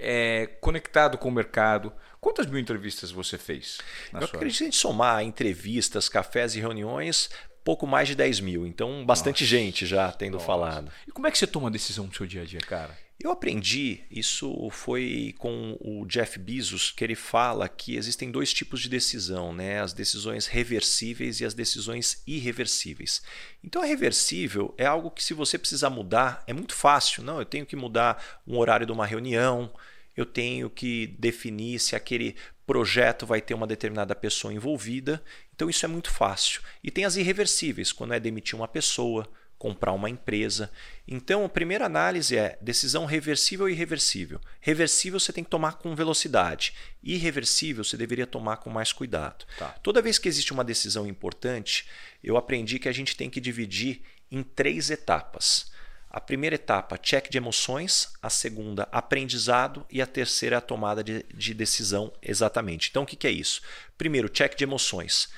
é 0.02 0.48
conectado 0.62 1.18
com 1.18 1.30
o 1.30 1.32
mercado. 1.32 1.92
Quantas 2.20 2.46
mil 2.46 2.60
entrevistas 2.60 3.12
você 3.12 3.38
fez? 3.38 3.78
Eu 4.12 4.20
acredito 4.20 4.58
que 4.58 4.64
a 4.64 4.68
gente 4.68 4.78
somar 4.78 5.24
entrevistas, 5.24 6.10
cafés 6.10 6.56
e 6.56 6.60
reuniões, 6.60 7.30
pouco 7.64 7.86
mais 7.86 8.08
de 8.08 8.16
10 8.16 8.40
mil. 8.40 8.66
Então, 8.66 9.06
bastante 9.06 9.44
Nossa. 9.44 9.56
gente 9.56 9.86
já 9.86 10.12
tendo 10.12 10.34
Nossa. 10.34 10.46
falado. 10.46 10.92
E 11.08 11.12
como 11.12 11.28
é 11.28 11.32
que 11.32 11.38
você 11.38 11.48
toma 11.48 11.70
a 11.70 11.72
decisão 11.72 12.08
no 12.08 12.14
seu 12.14 12.26
dia 12.26 12.42
a 12.42 12.46
dia, 12.46 12.60
cara? 12.60 12.98
Eu 13.22 13.32
aprendi, 13.32 14.06
isso 14.10 14.70
foi 14.72 15.36
com 15.38 15.78
o 15.82 16.06
Jeff 16.06 16.40
Bezos, 16.40 16.90
que 16.90 17.04
ele 17.04 17.16
fala 17.16 17.68
que 17.68 17.98
existem 17.98 18.32
dois 18.32 18.54
tipos 18.54 18.80
de 18.80 18.88
decisão, 18.88 19.54
né? 19.54 19.82
as 19.82 19.92
decisões 19.92 20.48
reversíveis 20.48 21.42
e 21.42 21.46
as 21.46 21.54
decisões 21.54 22.24
irreversíveis. 22.26 23.22
Então, 23.62 23.82
a 23.82 23.86
reversível 23.86 24.74
é 24.78 24.86
algo 24.86 25.12
que, 25.12 25.22
se 25.22 25.34
você 25.34 25.58
precisar 25.58 25.90
mudar, 25.90 26.42
é 26.48 26.54
muito 26.54 26.74
fácil. 26.74 27.22
Não, 27.22 27.40
eu 27.40 27.46
tenho 27.46 27.66
que 27.66 27.76
mudar 27.76 28.42
um 28.48 28.58
horário 28.58 28.86
de 28.86 28.94
uma 28.94 29.06
reunião, 29.06 29.70
eu 30.20 30.26
tenho 30.26 30.70
que 30.70 31.08
definir 31.18 31.80
se 31.80 31.96
aquele 31.96 32.36
projeto 32.68 33.26
vai 33.26 33.40
ter 33.40 33.54
uma 33.54 33.66
determinada 33.66 34.14
pessoa 34.14 34.54
envolvida. 34.54 35.24
Então, 35.56 35.70
isso 35.70 35.86
é 35.86 35.88
muito 35.88 36.12
fácil. 36.12 36.62
E 36.84 36.92
tem 36.92 37.06
as 37.06 37.16
irreversíveis, 37.16 37.94
quando 37.94 38.14
é 38.14 38.20
demitir 38.20 38.54
uma 38.56 38.68
pessoa, 38.68 39.26
comprar 39.58 39.94
uma 39.94 40.10
empresa. 40.10 40.70
Então, 41.08 41.46
a 41.46 41.50
primeira 41.50 41.86
análise 41.86 42.36
é 42.36 42.58
decisão 42.60 43.06
reversível 43.06 43.70
e 43.70 43.72
irreversível. 43.72 44.42
Reversível 44.60 45.22
você 45.22 45.32
tem 45.32 45.44
que 45.44 45.50
tomar 45.50 45.78
com 45.78 45.96
velocidade. 45.96 46.74
Irreversível 47.02 47.86
você 47.86 47.96
deveria 47.96 48.28
tomar 48.28 48.58
com 48.58 48.70
mais 48.70 48.92
cuidado. 48.92 49.46
Tá. 49.58 49.70
Toda 49.82 50.02
vez 50.02 50.20
que 50.20 50.28
existe 50.28 50.52
uma 50.52 50.66
decisão 50.66 51.08
importante, 51.08 51.88
eu 52.22 52.36
aprendi 52.36 52.78
que 52.78 52.90
a 52.90 52.94
gente 52.94 53.16
tem 53.16 53.30
que 53.30 53.40
dividir 53.40 54.02
em 54.30 54.44
três 54.44 54.90
etapas. 54.90 55.72
A 56.10 56.20
primeira 56.20 56.56
etapa, 56.56 56.98
check 56.98 57.30
de 57.30 57.38
emoções, 57.38 58.12
a 58.22 58.30
segunda, 58.30 58.88
aprendizado 58.92 59.86
e 59.90 60.02
a 60.02 60.08
terceira, 60.08 60.58
a 60.58 60.62
tomada 60.62 61.04
de, 61.04 61.24
de 61.34 61.54
decisão 61.54 62.12
exatamente. 62.22 62.90
Então, 62.90 63.04
o 63.04 63.06
que, 63.06 63.16
que 63.16 63.28
é 63.28 63.32
isso? 63.32 63.62
Primeiro, 63.98 64.28
check 64.28 64.56
de 64.56 64.64
emoções 64.64 65.30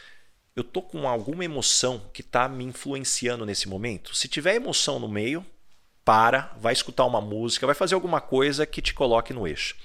eu 0.55 0.63
tô 0.63 0.81
com 0.81 1.07
alguma 1.07 1.45
emoção 1.45 2.10
que 2.13 2.21
está 2.21 2.47
me 2.49 2.63
influenciando 2.63 3.45
nesse 3.45 3.69
momento? 3.69 4.15
Se 4.15 4.27
tiver 4.27 4.55
emoção 4.55 4.99
no 4.99 5.07
meio, 5.07 5.45
para, 6.03 6.53
vai 6.60 6.73
escutar 6.73 7.05
uma 7.05 7.21
música, 7.21 7.65
vai 7.65 7.75
fazer 7.75 7.95
alguma 7.95 8.19
coisa 8.19 8.65
que 8.65 8.81
te 8.81 8.93
coloque 8.93 9.34
no 9.34 9.47
eixo. 9.47 9.75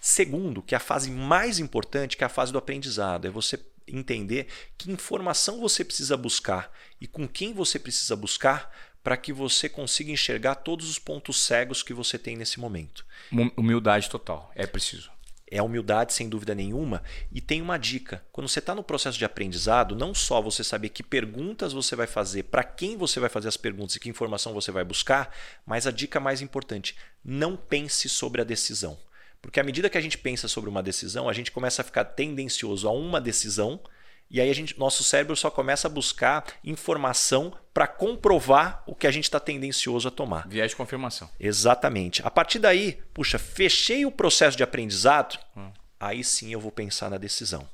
Segundo, 0.00 0.62
que 0.62 0.74
é 0.74 0.76
a 0.76 0.80
fase 0.80 1.10
mais 1.10 1.58
importante, 1.58 2.16
que 2.16 2.24
é 2.24 2.26
a 2.26 2.30
fase 2.30 2.52
do 2.52 2.58
aprendizado, 2.58 3.26
é 3.26 3.30
você 3.30 3.58
entender 3.86 4.46
que 4.76 4.90
informação 4.90 5.60
você 5.60 5.84
precisa 5.84 6.16
buscar 6.16 6.70
e 7.00 7.06
com 7.06 7.26
quem 7.26 7.52
você 7.52 7.78
precisa 7.78 8.14
buscar 8.14 8.70
para 9.02 9.16
que 9.16 9.32
você 9.32 9.68
consiga 9.68 10.10
enxergar 10.10 10.56
todos 10.56 10.88
os 10.88 10.98
pontos 10.98 11.42
cegos 11.42 11.82
que 11.82 11.94
você 11.94 12.18
tem 12.18 12.36
nesse 12.36 12.60
momento. 12.60 13.04
Humildade 13.56 14.10
total, 14.10 14.50
é 14.54 14.66
preciso 14.66 15.10
é 15.50 15.60
humildade 15.60 16.12
sem 16.12 16.28
dúvida 16.28 16.54
nenhuma. 16.54 17.02
E 17.32 17.40
tem 17.40 17.60
uma 17.60 17.76
dica: 17.76 18.24
quando 18.30 18.48
você 18.48 18.60
está 18.60 18.74
no 18.74 18.84
processo 18.84 19.18
de 19.18 19.24
aprendizado, 19.24 19.96
não 19.96 20.14
só 20.14 20.40
você 20.40 20.62
saber 20.62 20.90
que 20.90 21.02
perguntas 21.02 21.72
você 21.72 21.96
vai 21.96 22.06
fazer, 22.06 22.44
para 22.44 22.62
quem 22.62 22.96
você 22.96 23.18
vai 23.18 23.28
fazer 23.28 23.48
as 23.48 23.56
perguntas 23.56 23.96
e 23.96 24.00
que 24.00 24.08
informação 24.08 24.54
você 24.54 24.70
vai 24.70 24.84
buscar, 24.84 25.34
mas 25.66 25.86
a 25.86 25.90
dica 25.90 26.20
mais 26.20 26.40
importante: 26.40 26.96
não 27.24 27.56
pense 27.56 28.08
sobre 28.08 28.40
a 28.40 28.44
decisão. 28.44 28.96
Porque 29.42 29.58
à 29.58 29.64
medida 29.64 29.90
que 29.90 29.98
a 29.98 30.02
gente 30.02 30.18
pensa 30.18 30.46
sobre 30.46 30.70
uma 30.70 30.82
decisão, 30.82 31.28
a 31.28 31.32
gente 31.32 31.50
começa 31.50 31.82
a 31.82 31.84
ficar 31.84 32.04
tendencioso 32.04 32.86
a 32.86 32.92
uma 32.92 33.20
decisão 33.20 33.80
E 34.30 34.40
aí 34.40 34.48
a 34.48 34.54
gente, 34.54 34.78
nosso 34.78 35.02
cérebro 35.02 35.34
só 35.34 35.50
começa 35.50 35.88
a 35.88 35.90
buscar 35.90 36.44
informação 36.62 37.52
para 37.74 37.88
comprovar 37.88 38.84
o 38.86 38.94
que 38.94 39.08
a 39.08 39.10
gente 39.10 39.24
está 39.24 39.40
tendencioso 39.40 40.06
a 40.06 40.10
tomar. 40.10 40.46
Viés 40.46 40.70
de 40.70 40.76
confirmação. 40.76 41.28
Exatamente. 41.38 42.22
A 42.24 42.30
partir 42.30 42.60
daí, 42.60 43.00
puxa, 43.12 43.40
fechei 43.40 44.06
o 44.06 44.12
processo 44.12 44.56
de 44.56 44.62
aprendizado, 44.62 45.36
hum. 45.56 45.72
aí 45.98 46.22
sim 46.22 46.52
eu 46.52 46.60
vou 46.60 46.70
pensar 46.70 47.10
na 47.10 47.18
decisão. 47.18 47.68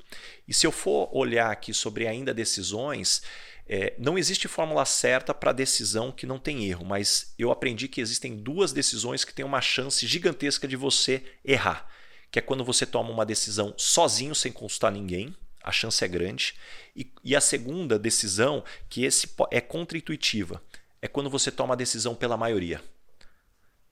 E 0.47 0.53
se 0.53 0.65
eu 0.65 0.71
for 0.71 1.09
olhar 1.11 1.51
aqui 1.51 1.75
sobre 1.75 2.07
ainda 2.07 2.33
decisões, 2.33 3.21
é, 3.69 3.93
não 3.99 4.17
existe 4.17 4.47
fórmula 4.47 4.83
certa 4.85 5.35
para 5.35 5.51
decisão 5.51 6.11
que 6.11 6.25
não 6.25 6.39
tem 6.39 6.65
erro, 6.65 6.85
mas 6.85 7.35
eu 7.37 7.51
aprendi 7.51 7.87
que 7.87 8.01
existem 8.01 8.35
duas 8.35 8.73
decisões 8.73 9.23
que 9.23 9.33
têm 9.33 9.45
uma 9.45 9.61
chance 9.61 10.07
gigantesca 10.07 10.67
de 10.67 10.75
você 10.75 11.23
errar. 11.45 11.87
Que 12.31 12.39
é 12.39 12.41
quando 12.41 12.63
você 12.63 12.85
toma 12.85 13.11
uma 13.11 13.25
decisão 13.25 13.75
sozinho, 13.77 14.33
sem 14.33 14.51
consultar 14.51 14.91
ninguém, 14.91 15.35
a 15.67 15.71
chance 15.71 16.03
é 16.03 16.07
grande. 16.07 16.55
E, 16.95 17.11
e 17.21 17.35
a 17.35 17.41
segunda 17.41 17.99
decisão, 17.99 18.63
que 18.87 19.03
esse 19.03 19.29
é 19.51 19.59
contra-intuitiva, 19.59 20.63
é 21.01 21.09
quando 21.09 21.29
você 21.29 21.51
toma 21.51 21.73
a 21.73 21.77
decisão 21.77 22.15
pela 22.15 22.37
maioria. 22.37 22.81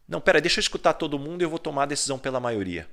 Não, 0.08 0.22
pera, 0.22 0.40
deixa 0.40 0.60
eu 0.60 0.62
escutar 0.62 0.94
todo 0.94 1.20
mundo 1.20 1.42
e 1.42 1.44
eu 1.44 1.50
vou 1.50 1.60
tomar 1.60 1.84
a 1.84 1.88
decisão 1.88 2.18
pela 2.18 2.40
maioria. 2.40 2.90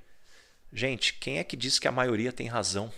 Gente, 0.73 1.14
quem 1.14 1.38
é 1.38 1.45
que 1.45 1.57
diz 1.57 1.79
que 1.79 1.87
a 1.87 1.92
maioria 1.92 2.33
tem 2.33 2.49
razão? 2.49 2.92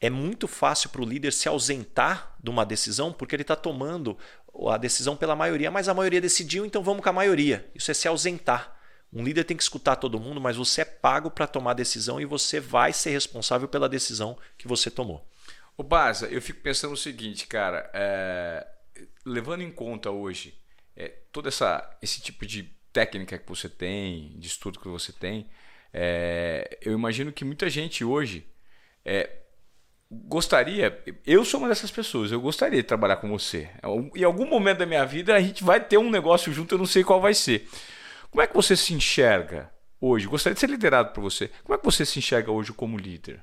É 0.00 0.08
muito 0.08 0.46
fácil 0.46 0.88
para 0.90 1.02
o 1.02 1.06
líder 1.06 1.32
se 1.32 1.48
ausentar 1.48 2.36
de 2.40 2.48
uma 2.48 2.64
decisão 2.64 3.12
porque 3.12 3.34
ele 3.34 3.42
está 3.42 3.56
tomando 3.56 4.16
a 4.68 4.76
decisão 4.76 5.16
pela 5.16 5.34
maioria, 5.34 5.70
mas 5.70 5.88
a 5.88 5.94
maioria 5.94 6.20
decidiu, 6.20 6.64
então 6.64 6.82
vamos 6.82 7.02
com 7.02 7.08
a 7.08 7.12
maioria. 7.12 7.68
Isso 7.74 7.90
é 7.90 7.94
se 7.94 8.06
ausentar. 8.06 8.73
Um 9.14 9.22
líder 9.22 9.44
tem 9.44 9.56
que 9.56 9.62
escutar 9.62 9.94
todo 9.96 10.18
mundo, 10.18 10.40
mas 10.40 10.56
você 10.56 10.80
é 10.80 10.84
pago 10.84 11.30
para 11.30 11.46
tomar 11.46 11.70
a 11.70 11.74
decisão 11.74 12.20
e 12.20 12.24
você 12.24 12.58
vai 12.58 12.92
ser 12.92 13.10
responsável 13.10 13.68
pela 13.68 13.88
decisão 13.88 14.36
que 14.58 14.66
você 14.66 14.90
tomou. 14.90 15.24
O 15.76 15.84
Baza, 15.84 16.26
eu 16.26 16.42
fico 16.42 16.60
pensando 16.60 16.92
o 16.92 16.96
seguinte, 16.96 17.46
cara, 17.46 17.88
é... 17.94 18.66
levando 19.24 19.62
em 19.62 19.70
conta 19.70 20.10
hoje 20.10 20.58
é, 20.96 21.08
todo 21.30 21.48
essa, 21.48 21.96
esse 22.02 22.20
tipo 22.20 22.44
de 22.44 22.64
técnica 22.92 23.38
que 23.38 23.48
você 23.48 23.68
tem, 23.68 24.36
de 24.36 24.48
estudo 24.48 24.80
que 24.80 24.88
você 24.88 25.12
tem, 25.12 25.48
é... 25.92 26.78
eu 26.82 26.92
imagino 26.92 27.32
que 27.32 27.44
muita 27.44 27.70
gente 27.70 28.04
hoje 28.04 28.44
é, 29.04 29.30
gostaria, 30.10 31.02
eu 31.26 31.44
sou 31.44 31.60
uma 31.60 31.68
dessas 31.68 31.90
pessoas, 31.90 32.32
eu 32.32 32.40
gostaria 32.40 32.82
de 32.82 32.88
trabalhar 32.88 33.16
com 33.16 33.28
você. 33.28 33.68
Em 34.14 34.24
algum 34.24 34.46
momento 34.46 34.78
da 34.78 34.86
minha 34.86 35.04
vida 35.04 35.34
a 35.34 35.40
gente 35.40 35.62
vai 35.62 35.80
ter 35.80 35.98
um 35.98 36.10
negócio 36.10 36.52
junto, 36.52 36.74
eu 36.74 36.78
não 36.78 36.86
sei 36.86 37.04
qual 37.04 37.20
vai 37.20 37.34
ser. 37.34 37.68
Como 38.34 38.42
é 38.42 38.48
que 38.48 38.54
você 38.56 38.76
se 38.76 38.92
enxerga 38.92 39.70
hoje? 40.00 40.26
Gostaria 40.26 40.54
de 40.54 40.60
ser 40.60 40.68
liderado 40.68 41.12
por 41.12 41.20
você. 41.20 41.48
Como 41.62 41.72
é 41.72 41.78
que 41.78 41.84
você 41.84 42.04
se 42.04 42.18
enxerga 42.18 42.50
hoje 42.50 42.72
como 42.72 42.98
líder? 42.98 43.40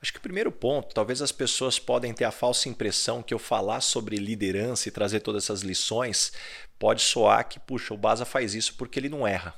Acho 0.00 0.10
que 0.10 0.18
o 0.18 0.22
primeiro 0.22 0.50
ponto, 0.50 0.94
talvez 0.94 1.20
as 1.20 1.30
pessoas 1.30 1.78
podem 1.78 2.14
ter 2.14 2.24
a 2.24 2.30
falsa 2.30 2.70
impressão 2.70 3.22
que 3.22 3.34
eu 3.34 3.38
falar 3.38 3.82
sobre 3.82 4.16
liderança 4.16 4.88
e 4.88 4.92
trazer 4.92 5.20
todas 5.20 5.44
essas 5.44 5.60
lições 5.60 6.32
pode 6.78 7.02
soar 7.02 7.46
que, 7.46 7.60
puxa, 7.60 7.92
o 7.92 7.98
Baza 7.98 8.24
faz 8.24 8.54
isso 8.54 8.76
porque 8.78 8.98
ele 8.98 9.10
não 9.10 9.28
erra. 9.28 9.54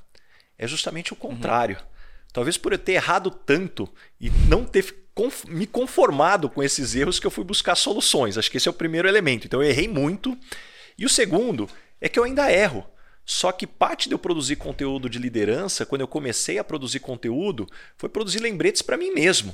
É 0.59 0.67
justamente 0.67 1.13
o 1.13 1.17
contrário. 1.17 1.77
Uhum. 1.77 1.87
Talvez 2.33 2.59
por 2.59 2.73
eu 2.73 2.79
ter 2.79 2.95
errado 2.95 3.31
tanto 3.31 3.89
e 4.21 4.31
não 4.49 4.65
ter 4.65 4.85
me 5.47 5.69
conformado 5.69 6.51
com 6.51 6.61
esses 6.61 6.97
erros 6.97 7.21
que 7.21 7.27
eu 7.29 7.31
fui 7.31 7.45
buscar 7.45 7.77
soluções. 7.77 8.37
Acho 8.37 8.51
que 8.51 8.57
esse 8.57 8.67
é 8.67 8.71
o 8.73 8.75
primeiro 8.75 9.07
elemento. 9.07 9.47
Então 9.47 9.63
eu 9.63 9.71
errei 9.71 9.87
muito. 9.87 10.37
E 10.99 11.07
o 11.07 11.09
segundo 11.09 11.71
é 12.01 12.09
que 12.09 12.19
eu 12.19 12.25
ainda 12.25 12.51
erro. 12.51 12.85
Só 13.27 13.51
que 13.51 13.67
parte 13.67 14.09
de 14.09 14.15
eu 14.15 14.19
produzir 14.21 14.55
conteúdo 14.55 15.11
de 15.11 15.19
liderança, 15.19 15.85
quando 15.85 16.03
eu 16.03 16.09
comecei 16.09 16.59
a 16.59 16.65
produzir 16.65 17.01
conteúdo, 17.01 17.67
foi 17.99 18.09
produzir 18.09 18.39
lembretes 18.39 18.83
para 18.83 18.97
mim 18.97 19.11
mesmo. 19.11 19.53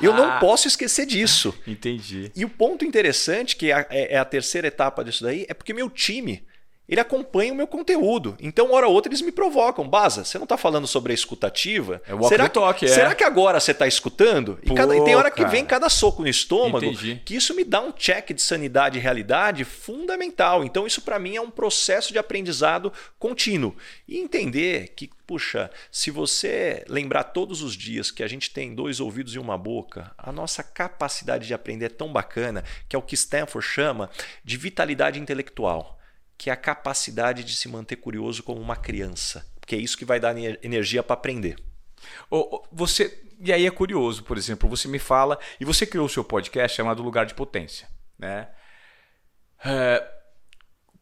Eu 0.00 0.14
não 0.14 0.38
posso 0.40 0.68
esquecer 0.68 1.04
disso. 1.04 1.52
Entendi. 1.66 2.30
E 2.34 2.44
o 2.44 2.48
ponto 2.48 2.84
interessante, 2.84 3.56
que 3.56 3.72
é, 3.72 3.86
é 3.90 4.16
a 4.16 4.24
terceira 4.24 4.68
etapa 4.68 5.04
disso 5.04 5.24
daí, 5.24 5.44
é 5.48 5.52
porque 5.52 5.74
meu 5.74 5.90
time 5.90 6.46
ele 6.88 7.00
acompanha 7.00 7.52
o 7.52 7.56
meu 7.56 7.66
conteúdo. 7.66 8.36
Então, 8.38 8.72
hora 8.72 8.86
ou 8.86 8.92
outra, 8.92 9.08
eles 9.08 9.22
me 9.22 9.32
provocam. 9.32 9.88
Baza, 9.88 10.22
você 10.22 10.36
não 10.38 10.44
está 10.44 10.56
falando 10.56 10.86
sobre 10.86 11.12
a 11.12 11.14
escutativa? 11.14 12.02
É 12.06 12.14
o 12.14 12.22
será, 12.24 12.48
talk, 12.48 12.84
é. 12.84 12.88
será 12.88 13.14
que 13.14 13.24
agora 13.24 13.58
você 13.58 13.70
está 13.70 13.86
escutando? 13.86 14.58
E, 14.62 14.74
cada, 14.74 14.94
e, 14.94 15.02
tem 15.02 15.16
hora 15.16 15.30
que 15.30 15.44
vem 15.46 15.64
cada 15.64 15.88
soco 15.88 16.22
no 16.22 16.28
estômago, 16.28 16.84
Entendi. 16.84 17.22
que 17.24 17.34
isso 17.34 17.54
me 17.54 17.64
dá 17.64 17.80
um 17.80 17.90
check 17.90 18.32
de 18.32 18.42
sanidade 18.42 18.98
e 18.98 19.00
realidade 19.00 19.64
fundamental. 19.64 20.62
Então, 20.62 20.86
isso 20.86 21.00
para 21.00 21.18
mim 21.18 21.36
é 21.36 21.40
um 21.40 21.50
processo 21.50 22.12
de 22.12 22.18
aprendizado 22.18 22.92
contínuo. 23.18 23.74
E 24.06 24.18
entender 24.18 24.92
que, 24.94 25.08
puxa, 25.26 25.70
se 25.90 26.10
você 26.10 26.84
lembrar 26.86 27.24
todos 27.24 27.62
os 27.62 27.74
dias 27.74 28.10
que 28.10 28.22
a 28.22 28.28
gente 28.28 28.50
tem 28.50 28.74
dois 28.74 29.00
ouvidos 29.00 29.34
e 29.34 29.38
uma 29.38 29.56
boca, 29.56 30.12
a 30.18 30.30
nossa 30.30 30.62
capacidade 30.62 31.46
de 31.46 31.54
aprender 31.54 31.86
é 31.86 31.88
tão 31.88 32.12
bacana, 32.12 32.62
que 32.86 32.94
é 32.94 32.98
o 32.98 33.02
que 33.02 33.14
Stanford 33.14 33.66
chama 33.66 34.10
de 34.44 34.58
vitalidade 34.58 35.18
intelectual 35.18 35.98
que 36.36 36.50
é 36.50 36.52
a 36.52 36.56
capacidade 36.56 37.44
de 37.44 37.54
se 37.54 37.68
manter 37.68 37.96
curioso 37.96 38.42
como 38.42 38.60
uma 38.60 38.76
criança, 38.76 39.46
porque 39.60 39.74
é 39.74 39.78
isso 39.78 39.96
que 39.96 40.04
vai 40.04 40.18
dar 40.20 40.36
energia 40.62 41.02
para 41.02 41.14
aprender. 41.14 41.56
Você 42.72 43.22
e 43.40 43.52
aí 43.52 43.66
é 43.66 43.70
curioso, 43.70 44.22
por 44.22 44.38
exemplo, 44.38 44.68
você 44.68 44.88
me 44.88 44.98
fala 44.98 45.38
e 45.60 45.64
você 45.64 45.86
criou 45.86 46.06
o 46.06 46.08
seu 46.08 46.24
podcast 46.24 46.76
chamado 46.76 47.02
Lugar 47.02 47.26
de 47.26 47.34
Potência, 47.34 47.88
né? 48.18 48.48
É, 49.64 50.06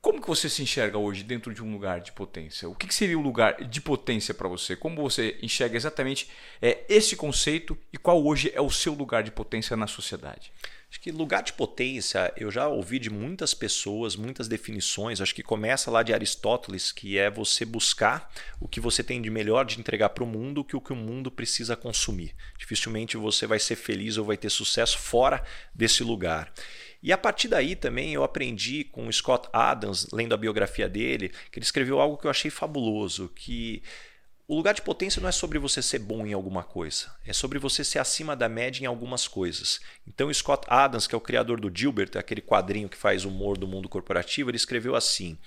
como 0.02 0.20
que 0.20 0.26
você 0.26 0.48
se 0.48 0.60
enxerga 0.60 0.98
hoje 0.98 1.22
dentro 1.22 1.54
de 1.54 1.62
um 1.62 1.72
lugar 1.72 2.00
de 2.00 2.10
potência? 2.10 2.68
O 2.68 2.74
que, 2.74 2.92
seria 2.92 3.16
o 3.16 3.20
um 3.20 3.22
lugar 3.22 3.62
de 3.64 3.80
potência 3.80 4.34
para 4.34 4.48
você? 4.48 4.74
Como 4.74 5.00
você 5.00 5.38
enxerga 5.40 5.76
exatamente 5.76 6.28
é, 6.60 6.84
esse 6.88 7.14
conceito 7.14 7.78
e 7.92 7.96
qual 7.96 8.24
hoje 8.24 8.50
é 8.52 8.60
o 8.60 8.68
seu 8.68 8.94
lugar 8.94 9.22
de 9.22 9.30
potência 9.30 9.76
na 9.76 9.86
sociedade? 9.86 10.52
Acho 10.92 11.00
que 11.00 11.10
lugar 11.10 11.42
de 11.42 11.54
potência, 11.54 12.30
eu 12.36 12.50
já 12.50 12.68
ouvi 12.68 12.98
de 12.98 13.08
muitas 13.08 13.54
pessoas, 13.54 14.14
muitas 14.14 14.46
definições. 14.46 15.22
Acho 15.22 15.34
que 15.34 15.42
começa 15.42 15.90
lá 15.90 16.02
de 16.02 16.12
Aristóteles, 16.12 16.92
que 16.92 17.16
é 17.16 17.30
você 17.30 17.64
buscar 17.64 18.30
o 18.60 18.68
que 18.68 18.78
você 18.78 19.02
tem 19.02 19.22
de 19.22 19.30
melhor 19.30 19.64
de 19.64 19.80
entregar 19.80 20.10
para 20.10 20.22
o 20.22 20.26
mundo 20.26 20.62
que 20.62 20.76
o 20.76 20.82
que 20.82 20.92
o 20.92 20.96
mundo 20.96 21.30
precisa 21.30 21.74
consumir. 21.74 22.34
Dificilmente 22.58 23.16
você 23.16 23.46
vai 23.46 23.58
ser 23.58 23.76
feliz 23.76 24.18
ou 24.18 24.26
vai 24.26 24.36
ter 24.36 24.50
sucesso 24.50 24.98
fora 24.98 25.42
desse 25.74 26.04
lugar. 26.04 26.52
E 27.02 27.10
a 27.10 27.16
partir 27.16 27.48
daí 27.48 27.74
também 27.74 28.12
eu 28.12 28.22
aprendi 28.22 28.84
com 28.84 29.06
o 29.06 29.12
Scott 29.12 29.48
Adams, 29.50 30.08
lendo 30.12 30.34
a 30.34 30.36
biografia 30.36 30.90
dele, 30.90 31.30
que 31.50 31.58
ele 31.58 31.64
escreveu 31.64 32.00
algo 32.00 32.18
que 32.18 32.26
eu 32.26 32.30
achei 32.30 32.50
fabuloso, 32.50 33.32
que 33.34 33.82
o 34.48 34.56
lugar 34.56 34.74
de 34.74 34.82
potência 34.82 35.20
não 35.20 35.28
é 35.28 35.32
sobre 35.32 35.58
você 35.58 35.80
ser 35.80 36.00
bom 36.00 36.26
em 36.26 36.32
alguma 36.32 36.64
coisa, 36.64 37.10
é 37.24 37.32
sobre 37.32 37.58
você 37.58 37.84
ser 37.84 38.00
acima 38.00 38.34
da 38.34 38.48
média 38.48 38.82
em 38.82 38.86
algumas 38.86 39.28
coisas. 39.28 39.80
Então, 40.06 40.32
Scott 40.32 40.66
Adams, 40.68 41.06
que 41.06 41.14
é 41.14 41.18
o 41.18 41.20
criador 41.20 41.60
do 41.60 41.70
Gilbert, 41.72 42.10
aquele 42.16 42.40
quadrinho 42.40 42.88
que 42.88 42.96
faz 42.96 43.24
humor 43.24 43.56
do 43.56 43.68
mundo 43.68 43.88
corporativo, 43.88 44.50
ele 44.50 44.56
escreveu 44.56 44.96
assim: 44.96 45.38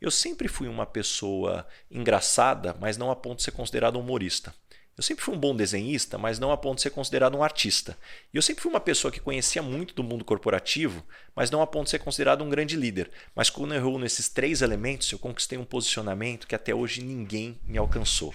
Eu 0.00 0.10
sempre 0.10 0.48
fui 0.48 0.68
uma 0.68 0.86
pessoa 0.86 1.66
engraçada, 1.90 2.76
mas 2.80 2.96
não 2.96 3.10
a 3.10 3.16
ponto 3.16 3.38
de 3.38 3.44
ser 3.44 3.50
considerado 3.50 3.98
humorista. 3.98 4.54
Eu 4.96 5.02
sempre 5.02 5.24
fui 5.24 5.34
um 5.34 5.38
bom 5.38 5.56
desenhista, 5.56 6.16
mas 6.16 6.38
não 6.38 6.52
a 6.52 6.56
ponto 6.56 6.76
de 6.76 6.82
ser 6.82 6.90
considerado 6.90 7.36
um 7.36 7.42
artista. 7.42 7.98
E 8.32 8.36
eu 8.36 8.42
sempre 8.42 8.62
fui 8.62 8.70
uma 8.70 8.80
pessoa 8.80 9.10
que 9.10 9.18
conhecia 9.18 9.60
muito 9.60 9.92
do 9.92 10.04
mundo 10.04 10.24
corporativo, 10.24 11.04
mas 11.34 11.50
não 11.50 11.60
a 11.60 11.66
ponto 11.66 11.84
de 11.84 11.90
ser 11.90 11.98
considerado 11.98 12.44
um 12.44 12.48
grande 12.48 12.76
líder. 12.76 13.10
Mas 13.34 13.50
quando 13.50 13.74
eu 13.74 13.78
errou 13.78 13.98
nesses 13.98 14.28
três 14.28 14.62
elementos, 14.62 15.10
eu 15.10 15.18
conquistei 15.18 15.58
um 15.58 15.64
posicionamento 15.64 16.46
que 16.46 16.54
até 16.54 16.72
hoje 16.72 17.02
ninguém 17.02 17.58
me 17.66 17.76
alcançou. 17.76 18.32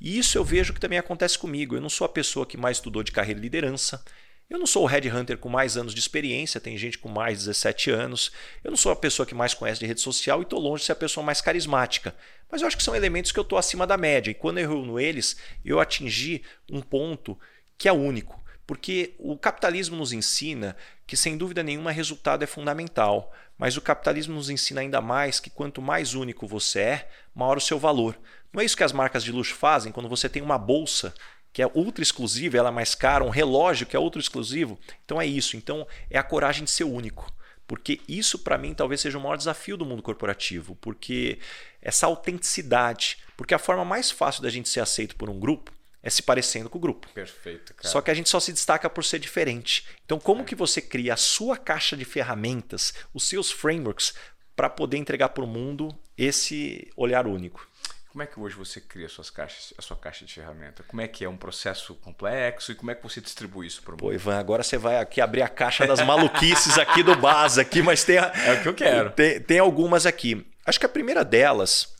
E 0.00 0.18
isso 0.18 0.36
eu 0.36 0.44
vejo 0.44 0.74
que 0.74 0.80
também 0.80 0.98
acontece 0.98 1.38
comigo. 1.38 1.76
Eu 1.76 1.80
não 1.80 1.88
sou 1.88 2.04
a 2.04 2.08
pessoa 2.08 2.44
que 2.44 2.56
mais 2.56 2.78
estudou 2.78 3.04
de 3.04 3.12
carreira 3.12 3.38
e 3.38 3.42
liderança. 3.42 4.04
Eu 4.50 4.58
não 4.58 4.66
sou 4.66 4.82
o 4.82 4.86
headhunter 4.86 5.38
com 5.38 5.48
mais 5.48 5.76
anos 5.76 5.94
de 5.94 6.00
experiência, 6.00 6.60
tem 6.60 6.76
gente 6.76 6.98
com 6.98 7.08
mais 7.08 7.38
de 7.38 7.44
17 7.44 7.92
anos. 7.92 8.32
Eu 8.64 8.72
não 8.72 8.76
sou 8.76 8.90
a 8.90 8.96
pessoa 8.96 9.24
que 9.24 9.32
mais 9.32 9.54
conhece 9.54 9.78
de 9.78 9.86
rede 9.86 10.00
social 10.00 10.40
e 10.40 10.42
estou 10.42 10.58
longe 10.58 10.80
de 10.80 10.86
ser 10.86 10.92
a 10.92 10.96
pessoa 10.96 11.24
mais 11.24 11.40
carismática. 11.40 12.12
Mas 12.50 12.60
eu 12.60 12.66
acho 12.66 12.76
que 12.76 12.82
são 12.82 12.96
elementos 12.96 13.30
que 13.30 13.38
eu 13.38 13.44
estou 13.44 13.56
acima 13.56 13.86
da 13.86 13.96
média. 13.96 14.32
E 14.32 14.34
quando 14.34 14.58
eu 14.58 14.68
reúno 14.68 14.98
eles, 14.98 15.36
eu 15.64 15.78
atingi 15.78 16.42
um 16.68 16.80
ponto 16.80 17.38
que 17.78 17.88
é 17.88 17.92
único. 17.92 18.42
Porque 18.66 19.14
o 19.20 19.38
capitalismo 19.38 19.96
nos 19.96 20.12
ensina 20.12 20.76
que, 21.06 21.16
sem 21.16 21.36
dúvida 21.36 21.62
nenhuma, 21.62 21.92
resultado 21.92 22.42
é 22.42 22.46
fundamental. 22.46 23.32
Mas 23.56 23.76
o 23.76 23.80
capitalismo 23.80 24.34
nos 24.34 24.50
ensina 24.50 24.80
ainda 24.80 25.00
mais 25.00 25.38
que 25.38 25.48
quanto 25.48 25.80
mais 25.80 26.14
único 26.14 26.44
você 26.48 26.80
é, 26.80 27.08
maior 27.32 27.56
o 27.56 27.60
seu 27.60 27.78
valor. 27.78 28.18
Não 28.52 28.60
é 28.60 28.64
isso 28.64 28.76
que 28.76 28.82
as 28.82 28.92
marcas 28.92 29.22
de 29.22 29.30
luxo 29.30 29.54
fazem 29.54 29.92
quando 29.92 30.08
você 30.08 30.28
tem 30.28 30.42
uma 30.42 30.58
bolsa 30.58 31.14
que 31.52 31.62
é 31.62 31.66
ultra 31.74 32.02
exclusiva, 32.02 32.56
ela 32.56 32.68
é 32.68 32.72
mais 32.72 32.94
cara, 32.94 33.24
um 33.24 33.30
relógio 33.30 33.86
que 33.86 33.96
é 33.96 33.98
ultra 33.98 34.20
exclusivo. 34.20 34.78
Então 35.04 35.20
é 35.20 35.26
isso. 35.26 35.56
Então 35.56 35.86
é 36.08 36.18
a 36.18 36.22
coragem 36.22 36.64
de 36.64 36.70
ser 36.70 36.84
único. 36.84 37.32
Porque 37.66 38.00
isso, 38.08 38.38
para 38.40 38.58
mim, 38.58 38.74
talvez 38.74 39.00
seja 39.00 39.16
o 39.16 39.20
maior 39.20 39.36
desafio 39.36 39.76
do 39.76 39.86
mundo 39.86 40.02
corporativo. 40.02 40.76
Porque 40.80 41.38
essa 41.80 42.06
autenticidade. 42.06 43.18
Porque 43.36 43.54
a 43.54 43.58
forma 43.58 43.84
mais 43.84 44.10
fácil 44.10 44.42
da 44.42 44.50
gente 44.50 44.68
ser 44.68 44.80
aceito 44.80 45.16
por 45.16 45.30
um 45.30 45.38
grupo 45.38 45.72
é 46.02 46.10
se 46.10 46.22
parecendo 46.22 46.70
com 46.70 46.78
o 46.78 46.80
grupo. 46.80 47.08
Perfeito, 47.14 47.74
cara. 47.74 47.88
Só 47.88 48.00
que 48.00 48.10
a 48.10 48.14
gente 48.14 48.28
só 48.28 48.40
se 48.40 48.52
destaca 48.52 48.88
por 48.88 49.04
ser 49.04 49.18
diferente. 49.18 49.86
Então, 50.04 50.18
como 50.18 50.42
é. 50.42 50.44
que 50.44 50.54
você 50.54 50.80
cria 50.80 51.14
a 51.14 51.16
sua 51.16 51.56
caixa 51.56 51.96
de 51.96 52.04
ferramentas, 52.04 52.94
os 53.12 53.28
seus 53.28 53.50
frameworks, 53.50 54.14
para 54.56 54.68
poder 54.68 54.96
entregar 54.96 55.30
para 55.30 55.44
o 55.44 55.46
mundo 55.46 55.96
esse 56.16 56.90
olhar 56.96 57.26
único? 57.26 57.69
Como 58.10 58.24
é 58.24 58.26
que 58.26 58.40
hoje 58.40 58.56
você 58.56 58.80
cria 58.80 59.08
suas 59.08 59.30
caixas, 59.30 59.72
a 59.78 59.82
sua 59.82 59.96
caixa 59.96 60.24
de 60.24 60.34
ferramenta? 60.34 60.82
Como 60.82 61.00
é 61.00 61.06
que 61.06 61.24
é 61.24 61.28
um 61.28 61.36
processo 61.36 61.94
complexo 61.94 62.72
e 62.72 62.74
como 62.74 62.90
é 62.90 62.94
que 62.96 63.02
você 63.04 63.20
distribui 63.20 63.68
isso 63.68 63.82
para 63.82 63.90
o 63.90 63.92
mundo? 63.92 64.00
Pô, 64.00 64.12
Ivan, 64.12 64.36
agora 64.36 64.64
você 64.64 64.76
vai 64.76 64.98
aqui 64.98 65.20
abrir 65.20 65.42
a 65.42 65.48
caixa 65.48 65.86
das 65.86 66.04
maluquices 66.04 66.76
aqui 66.76 67.04
do 67.04 67.14
Bas 67.14 67.56
aqui, 67.56 67.80
mas 67.82 68.02
tem 68.02 68.18
a, 68.18 68.32
é 68.44 68.54
o 68.54 68.62
que 68.62 68.68
eu 68.68 68.74
quero. 68.74 69.10
Tem, 69.12 69.40
tem 69.40 69.58
algumas 69.60 70.06
aqui. 70.06 70.44
Acho 70.66 70.80
que 70.80 70.86
a 70.86 70.88
primeira 70.88 71.24
delas, 71.24 71.94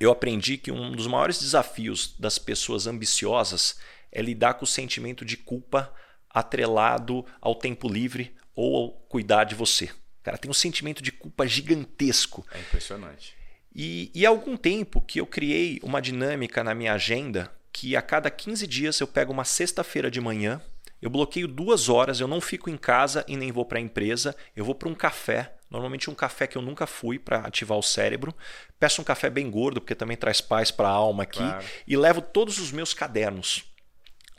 eu 0.00 0.10
aprendi 0.10 0.56
que 0.56 0.72
um 0.72 0.92
dos 0.92 1.06
maiores 1.06 1.38
desafios 1.38 2.18
das 2.18 2.38
pessoas 2.38 2.86
ambiciosas 2.86 3.78
é 4.10 4.22
lidar 4.22 4.54
com 4.54 4.64
o 4.64 4.68
sentimento 4.68 5.22
de 5.22 5.36
culpa 5.36 5.92
atrelado 6.30 7.26
ao 7.42 7.54
tempo 7.54 7.90
livre 7.90 8.34
ou 8.54 8.74
ao 8.74 8.90
cuidar 9.06 9.44
de 9.44 9.54
você. 9.54 9.90
Cara, 10.22 10.38
tem 10.38 10.50
um 10.50 10.54
sentimento 10.54 11.02
de 11.02 11.12
culpa 11.12 11.46
gigantesco. 11.46 12.42
É 12.52 12.58
impressionante. 12.58 13.36
E, 13.78 14.10
e 14.14 14.24
há 14.24 14.30
algum 14.30 14.56
tempo 14.56 15.02
que 15.02 15.20
eu 15.20 15.26
criei 15.26 15.78
uma 15.82 16.00
dinâmica 16.00 16.64
na 16.64 16.74
minha 16.74 16.94
agenda 16.94 17.52
que 17.70 17.94
a 17.94 18.00
cada 18.00 18.30
15 18.30 18.66
dias 18.66 18.98
eu 19.00 19.06
pego 19.06 19.30
uma 19.30 19.44
sexta-feira 19.44 20.10
de 20.10 20.18
manhã, 20.18 20.62
eu 21.02 21.10
bloqueio 21.10 21.46
duas 21.46 21.90
horas, 21.90 22.18
eu 22.18 22.26
não 22.26 22.40
fico 22.40 22.70
em 22.70 22.76
casa 22.78 23.22
e 23.28 23.36
nem 23.36 23.52
vou 23.52 23.66
para 23.66 23.76
a 23.76 23.82
empresa, 23.82 24.34
eu 24.56 24.64
vou 24.64 24.74
para 24.74 24.88
um 24.88 24.94
café, 24.94 25.52
normalmente 25.70 26.08
um 26.08 26.14
café 26.14 26.46
que 26.46 26.56
eu 26.56 26.62
nunca 26.62 26.86
fui 26.86 27.18
para 27.18 27.40
ativar 27.40 27.76
o 27.76 27.82
cérebro, 27.82 28.34
peço 28.80 29.02
um 29.02 29.04
café 29.04 29.28
bem 29.28 29.50
gordo, 29.50 29.78
porque 29.78 29.94
também 29.94 30.16
traz 30.16 30.40
paz 30.40 30.70
para 30.70 30.88
a 30.88 30.92
alma 30.92 31.24
aqui, 31.24 31.36
claro. 31.36 31.66
e 31.86 31.98
levo 31.98 32.22
todos 32.22 32.58
os 32.58 32.72
meus 32.72 32.94
cadernos 32.94 33.66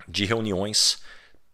de 0.07 0.25
reuniões, 0.25 1.03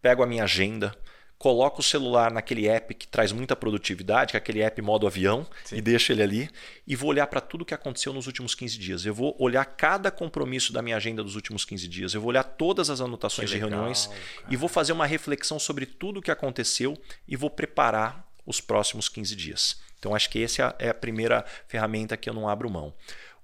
pego 0.00 0.22
a 0.22 0.26
minha 0.26 0.44
agenda, 0.44 0.96
coloco 1.44 1.82
o 1.82 1.84
celular 1.84 2.32
naquele 2.32 2.66
app 2.66 2.94
que 2.94 3.06
traz 3.06 3.30
muita 3.30 3.54
produtividade, 3.54 4.30
que 4.30 4.36
é 4.38 4.38
aquele 4.38 4.62
app 4.62 4.80
modo 4.80 5.06
avião, 5.06 5.46
Sim. 5.62 5.76
e 5.76 5.82
deixo 5.82 6.10
ele 6.10 6.22
ali, 6.22 6.50
e 6.86 6.96
vou 6.96 7.10
olhar 7.10 7.26
para 7.26 7.38
tudo 7.38 7.66
que 7.66 7.74
aconteceu 7.74 8.14
nos 8.14 8.26
últimos 8.26 8.54
15 8.54 8.78
dias. 8.78 9.04
Eu 9.04 9.12
vou 9.12 9.36
olhar 9.38 9.62
cada 9.66 10.10
compromisso 10.10 10.72
da 10.72 10.80
minha 10.80 10.96
agenda 10.96 11.22
dos 11.22 11.36
últimos 11.36 11.62
15 11.66 11.86
dias, 11.86 12.14
eu 12.14 12.20
vou 12.22 12.30
olhar 12.30 12.44
todas 12.44 12.88
as 12.88 13.02
anotações 13.02 13.50
legal, 13.50 13.68
de 13.68 13.74
reuniões 13.74 14.06
cara. 14.06 14.20
e 14.48 14.56
vou 14.56 14.70
fazer 14.70 14.94
uma 14.94 15.04
reflexão 15.04 15.58
sobre 15.58 15.84
tudo 15.84 16.20
o 16.20 16.22
que 16.22 16.30
aconteceu 16.30 16.96
e 17.28 17.36
vou 17.36 17.50
preparar 17.50 18.26
os 18.46 18.62
próximos 18.62 19.10
15 19.10 19.36
dias. 19.36 19.78
Então 19.98 20.14
acho 20.14 20.30
que 20.30 20.42
essa 20.42 20.74
é 20.78 20.88
a 20.88 20.94
primeira 20.94 21.44
ferramenta 21.68 22.16
que 22.16 22.30
eu 22.30 22.32
não 22.32 22.48
abro 22.48 22.70
mão. 22.70 22.94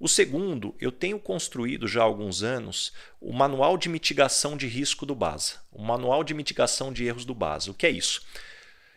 O 0.01 0.09
segundo, 0.09 0.75
eu 0.81 0.91
tenho 0.91 1.21
construído 1.21 1.87
já 1.87 2.01
há 2.01 2.05
alguns 2.05 2.43
anos 2.43 2.91
o 3.21 3.35
Manual 3.35 3.77
de 3.77 3.87
Mitigação 3.87 4.57
de 4.57 4.67
Risco 4.67 5.05
do 5.05 5.15
BASA, 5.15 5.57
o 5.71 5.83
Manual 5.83 6.25
de 6.25 6.33
Mitigação 6.33 6.91
de 6.91 7.05
Erros 7.05 7.27
do 7.27 7.35
BASA. 7.35 7.71
O 7.71 7.75
que 7.75 7.87
é 7.87 7.91
isso? 7.91 8.23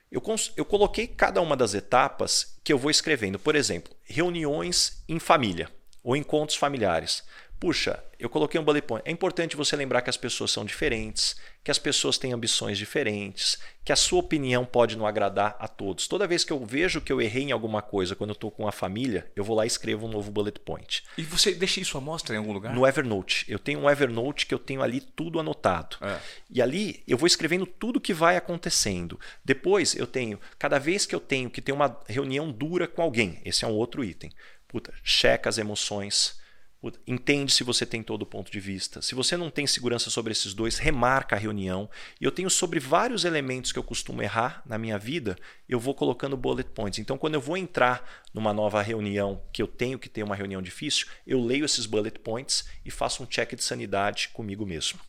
Eu, 0.10 0.24
eu 0.56 0.64
coloquei 0.64 1.06
cada 1.06 1.42
uma 1.42 1.58
das 1.58 1.74
etapas 1.74 2.58
que 2.64 2.72
eu 2.72 2.78
vou 2.78 2.90
escrevendo. 2.90 3.38
Por 3.38 3.54
exemplo, 3.54 3.94
reuniões 4.06 5.04
em 5.10 5.20
família 5.20 5.70
ou 6.02 6.16
encontros 6.16 6.58
familiares. 6.58 7.22
Puxa, 7.64 8.04
eu 8.20 8.30
coloquei 8.30 8.60
um 8.60 8.64
bullet 8.64 8.86
point. 8.86 9.08
É 9.08 9.12
importante 9.12 9.56
você 9.56 9.74
lembrar 9.74 10.02
que 10.02 10.10
as 10.10 10.18
pessoas 10.18 10.52
são 10.52 10.66
diferentes, 10.66 11.38
que 11.64 11.72
as 11.72 11.80
pessoas 11.80 12.18
têm 12.18 12.34
ambições 12.34 12.78
diferentes, 12.78 13.58
que 13.86 13.94
a 13.94 13.96
sua 13.96 14.20
opinião 14.20 14.66
pode 14.66 14.98
não 14.98 15.08
agradar 15.08 15.56
a 15.58 15.66
todos. 15.66 16.06
Toda 16.06 16.28
vez 16.28 16.44
que 16.44 16.52
eu 16.52 16.66
vejo 16.66 17.00
que 17.00 17.14
eu 17.14 17.22
errei 17.22 17.44
em 17.44 17.52
alguma 17.54 17.82
coisa 17.82 18.18
quando 18.18 18.32
eu 18.32 18.34
estou 18.34 18.52
com 18.52 18.68
a 18.68 18.72
família, 18.74 19.32
eu 19.34 19.46
vou 19.46 19.56
lá 19.56 19.64
e 19.64 19.68
escrevo 19.68 20.06
um 20.06 20.10
novo 20.10 20.30
bullet 20.30 20.60
point. 20.60 21.06
E 21.18 21.24
você 21.24 21.54
deixa 21.54 21.80
isso 21.80 21.98
à 21.98 22.02
mostra 22.02 22.36
em 22.36 22.38
algum 22.38 22.52
lugar? 22.52 22.76
No 22.76 22.86
Evernote. 22.86 23.46
Eu 23.48 23.58
tenho 23.58 23.80
um 23.80 23.90
Evernote 23.90 24.46
que 24.46 24.54
eu 24.54 24.60
tenho 24.60 24.82
ali 24.82 25.00
tudo 25.00 25.40
anotado. 25.40 25.96
É. 26.02 26.20
E 26.50 26.62
ali 26.62 27.02
eu 27.08 27.18
vou 27.18 27.28
escrevendo 27.28 27.66
tudo 27.66 28.02
que 28.02 28.14
vai 28.14 28.36
acontecendo. 28.36 29.18
Depois 29.46 29.96
eu 29.96 30.06
tenho, 30.06 30.38
cada 30.60 30.80
vez 30.80 31.06
que 31.06 31.16
eu 31.16 31.20
tenho 31.22 31.50
que 31.50 31.62
ter 31.62 31.72
uma 31.72 31.98
reunião 32.10 32.52
dura 32.52 32.90
com 32.90 33.02
alguém, 33.02 33.40
esse 33.46 33.64
é 33.64 33.68
um 33.70 33.72
outro 33.72 34.04
item. 34.04 34.34
Puta, 34.68 34.94
checa 35.02 35.48
as 35.48 35.58
emoções 35.58 36.43
Entende 37.08 37.54
se 37.54 37.64
você 37.64 37.86
tem 37.86 38.04
todo 38.04 38.24
o 38.24 38.26
ponto 38.26 38.52
de 38.52 38.60
vista. 38.60 39.02
Se 39.02 39.16
você 39.16 39.38
não 39.38 39.50
tem 39.50 39.66
segurança 39.66 40.10
sobre 40.10 40.32
esses 40.32 40.54
dois, 40.54 40.78
remarca 40.78 41.36
a 41.36 41.40
reunião. 41.40 41.90
E 42.20 42.26
eu 42.26 42.32
tenho 42.32 42.50
sobre 42.50 42.80
vários 42.80 43.24
elementos 43.24 43.72
que 43.72 43.80
eu 43.80 43.84
costumo 43.84 44.22
errar 44.22 44.62
na 44.66 44.78
minha 44.78 44.98
vida, 44.98 45.38
eu 45.68 45.80
vou 45.80 45.94
colocando 45.94 46.36
bullet 46.36 46.70
points. 46.72 47.00
Então, 47.00 47.18
quando 47.18 47.36
eu 47.36 47.42
vou 47.42 47.56
entrar 47.56 48.24
numa 48.34 48.54
nova 48.54 48.82
reunião, 48.82 49.42
que 49.54 49.62
eu 49.62 49.68
tenho 49.68 49.98
que 49.98 50.10
ter 50.10 50.24
uma 50.24 50.36
reunião 50.36 50.62
difícil, 50.62 51.08
eu 51.26 51.44
leio 51.44 51.66
esses 51.66 51.86
bullet 51.86 52.20
points 52.20 52.66
e 52.84 52.92
faço 52.92 53.24
um 53.24 53.26
check 53.26 53.56
de 53.56 53.64
sanidade 53.64 54.30
comigo 54.30 54.66
mesmo. 54.66 55.00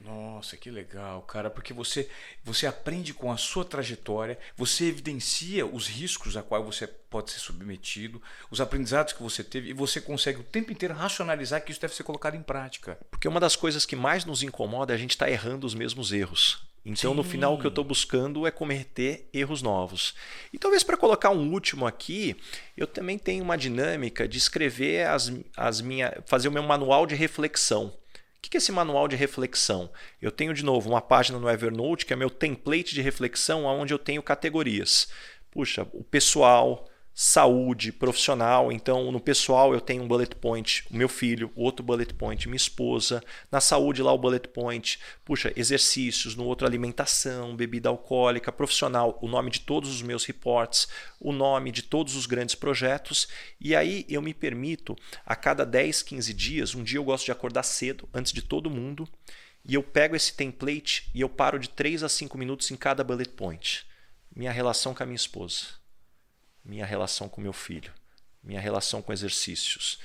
Nossa, 0.00 0.56
que 0.56 0.70
legal, 0.70 1.22
cara, 1.22 1.50
porque 1.50 1.72
você 1.72 2.08
você 2.44 2.66
aprende 2.66 3.12
com 3.12 3.32
a 3.32 3.36
sua 3.36 3.64
trajetória, 3.64 4.38
você 4.56 4.86
evidencia 4.86 5.66
os 5.66 5.86
riscos 5.86 6.36
a 6.36 6.42
qual 6.42 6.64
você 6.64 6.86
pode 6.86 7.30
ser 7.30 7.38
submetido, 7.38 8.20
os 8.50 8.60
aprendizados 8.60 9.12
que 9.12 9.22
você 9.22 9.42
teve 9.42 9.70
e 9.70 9.72
você 9.72 10.00
consegue 10.00 10.40
o 10.40 10.44
tempo 10.44 10.72
inteiro 10.72 10.94
racionalizar 10.94 11.64
que 11.64 11.72
isso 11.72 11.80
deve 11.80 11.94
ser 11.94 12.02
colocado 12.02 12.36
em 12.36 12.42
prática. 12.42 12.98
Porque 13.10 13.28
uma 13.28 13.40
das 13.40 13.56
coisas 13.56 13.86
que 13.86 13.96
mais 13.96 14.24
nos 14.24 14.42
incomoda 14.42 14.92
é 14.92 14.96
a 14.96 14.98
gente 14.98 15.10
estar 15.10 15.26
tá 15.26 15.30
errando 15.30 15.66
os 15.66 15.74
mesmos 15.74 16.12
erros. 16.12 16.66
Então, 16.86 17.10
Sim. 17.10 17.16
no 17.16 17.24
final, 17.24 17.52
o 17.52 17.58
que 17.58 17.66
eu 17.66 17.68
estou 17.68 17.82
buscando 17.82 18.46
é 18.46 18.50
cometer 18.52 19.28
erros 19.32 19.60
novos. 19.60 20.14
E 20.52 20.58
talvez 20.58 20.84
para 20.84 20.96
colocar 20.96 21.30
um 21.30 21.52
último 21.52 21.84
aqui, 21.84 22.36
eu 22.76 22.86
também 22.86 23.18
tenho 23.18 23.42
uma 23.42 23.58
dinâmica 23.58 24.28
de 24.28 24.38
escrever 24.38 25.04
as, 25.08 25.32
as 25.56 25.80
minha, 25.80 26.16
fazer 26.26 26.46
o 26.46 26.52
meu 26.52 26.62
manual 26.62 27.04
de 27.04 27.16
reflexão. 27.16 27.92
O 28.38 28.48
que 28.48 28.56
é 28.56 28.58
esse 28.58 28.70
manual 28.70 29.08
de 29.08 29.16
reflexão? 29.16 29.90
Eu 30.20 30.30
tenho, 30.30 30.54
de 30.54 30.64
novo, 30.64 30.88
uma 30.88 31.00
página 31.00 31.38
no 31.38 31.50
Evernote 31.50 32.06
que 32.06 32.12
é 32.12 32.16
meu 32.16 32.30
template 32.30 32.94
de 32.94 33.02
reflexão, 33.02 33.64
onde 33.64 33.92
eu 33.92 33.98
tenho 33.98 34.22
categorias. 34.22 35.08
Puxa, 35.50 35.86
o 35.92 36.04
pessoal, 36.04 36.88
saúde, 37.18 37.92
profissional. 37.92 38.70
Então, 38.70 39.10
no 39.10 39.18
pessoal 39.18 39.72
eu 39.72 39.80
tenho 39.80 40.02
um 40.02 40.06
bullet 40.06 40.36
point, 40.36 40.84
o 40.90 40.94
meu 40.94 41.08
filho, 41.08 41.50
outro 41.56 41.82
bullet 41.82 42.12
point, 42.12 42.46
minha 42.46 42.58
esposa. 42.58 43.22
Na 43.50 43.58
saúde 43.58 44.02
lá 44.02 44.12
o 44.12 44.18
bullet 44.18 44.46
point, 44.48 44.98
puxa, 45.24 45.50
exercícios, 45.56 46.36
no 46.36 46.44
outro 46.44 46.66
alimentação, 46.66 47.56
bebida 47.56 47.88
alcoólica, 47.88 48.52
profissional, 48.52 49.18
o 49.22 49.28
nome 49.28 49.50
de 49.50 49.60
todos 49.60 49.88
os 49.88 50.02
meus 50.02 50.26
reports, 50.26 50.88
o 51.18 51.32
nome 51.32 51.72
de 51.72 51.80
todos 51.80 52.14
os 52.16 52.26
grandes 52.26 52.54
projetos. 52.54 53.28
E 53.58 53.74
aí 53.74 54.04
eu 54.10 54.20
me 54.20 54.34
permito 54.34 54.94
a 55.24 55.34
cada 55.34 55.64
10, 55.64 56.02
15 56.02 56.34
dias, 56.34 56.74
um 56.74 56.84
dia 56.84 56.98
eu 56.98 57.04
gosto 57.04 57.24
de 57.24 57.32
acordar 57.32 57.62
cedo, 57.62 58.06
antes 58.12 58.30
de 58.30 58.42
todo 58.42 58.68
mundo, 58.68 59.08
e 59.64 59.72
eu 59.72 59.82
pego 59.82 60.14
esse 60.14 60.34
template 60.34 61.10
e 61.14 61.22
eu 61.22 61.30
paro 61.30 61.58
de 61.58 61.70
3 61.70 62.02
a 62.02 62.10
5 62.10 62.36
minutos 62.36 62.70
em 62.70 62.76
cada 62.76 63.02
bullet 63.02 63.30
point. 63.30 63.86
Minha 64.34 64.52
relação 64.52 64.92
com 64.92 65.02
a 65.02 65.06
minha 65.06 65.16
esposa 65.16 65.85
minha 66.66 66.84
relação 66.84 67.28
com 67.28 67.40
meu 67.40 67.52
filho, 67.52 67.92
minha 68.42 68.60
relação 68.60 69.00
com 69.00 69.12
exercícios, 69.12 69.98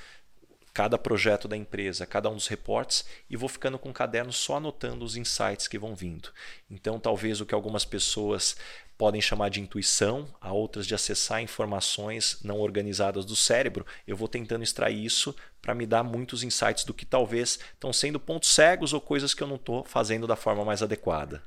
cada 0.72 0.96
projeto 0.96 1.46
da 1.46 1.56
empresa, 1.56 2.06
cada 2.06 2.30
um 2.30 2.34
dos 2.34 2.46
reportes 2.46 3.04
e 3.28 3.36
vou 3.36 3.48
ficando 3.48 3.78
com 3.78 3.90
o 3.90 3.94
caderno 3.94 4.32
só 4.32 4.56
anotando 4.56 5.04
os 5.04 5.16
insights 5.16 5.68
que 5.68 5.78
vão 5.78 5.94
vindo. 5.94 6.30
Então, 6.70 6.98
talvez 6.98 7.40
o 7.40 7.46
que 7.46 7.54
algumas 7.54 7.84
pessoas 7.84 8.56
podem 8.96 9.20
chamar 9.20 9.48
de 9.50 9.60
intuição, 9.60 10.28
a 10.40 10.52
outras 10.52 10.86
de 10.86 10.94
acessar 10.94 11.42
informações 11.42 12.38
não 12.42 12.60
organizadas 12.60 13.24
do 13.24 13.34
cérebro, 13.34 13.84
eu 14.06 14.16
vou 14.16 14.28
tentando 14.28 14.62
extrair 14.62 15.04
isso 15.04 15.34
para 15.60 15.74
me 15.74 15.86
dar 15.86 16.02
muitos 16.02 16.42
insights 16.42 16.84
do 16.84 16.94
que 16.94 17.04
talvez 17.04 17.58
estão 17.74 17.92
sendo 17.92 18.20
pontos 18.20 18.50
cegos 18.54 18.92
ou 18.92 19.00
coisas 19.00 19.34
que 19.34 19.42
eu 19.42 19.48
não 19.48 19.56
estou 19.56 19.84
fazendo 19.84 20.26
da 20.26 20.36
forma 20.36 20.64
mais 20.64 20.82
adequada. 20.82 21.42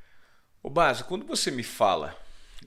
O 0.61 0.69
Baso, 0.69 1.05
quando 1.05 1.25
você 1.25 1.49
me 1.49 1.63
fala 1.63 2.17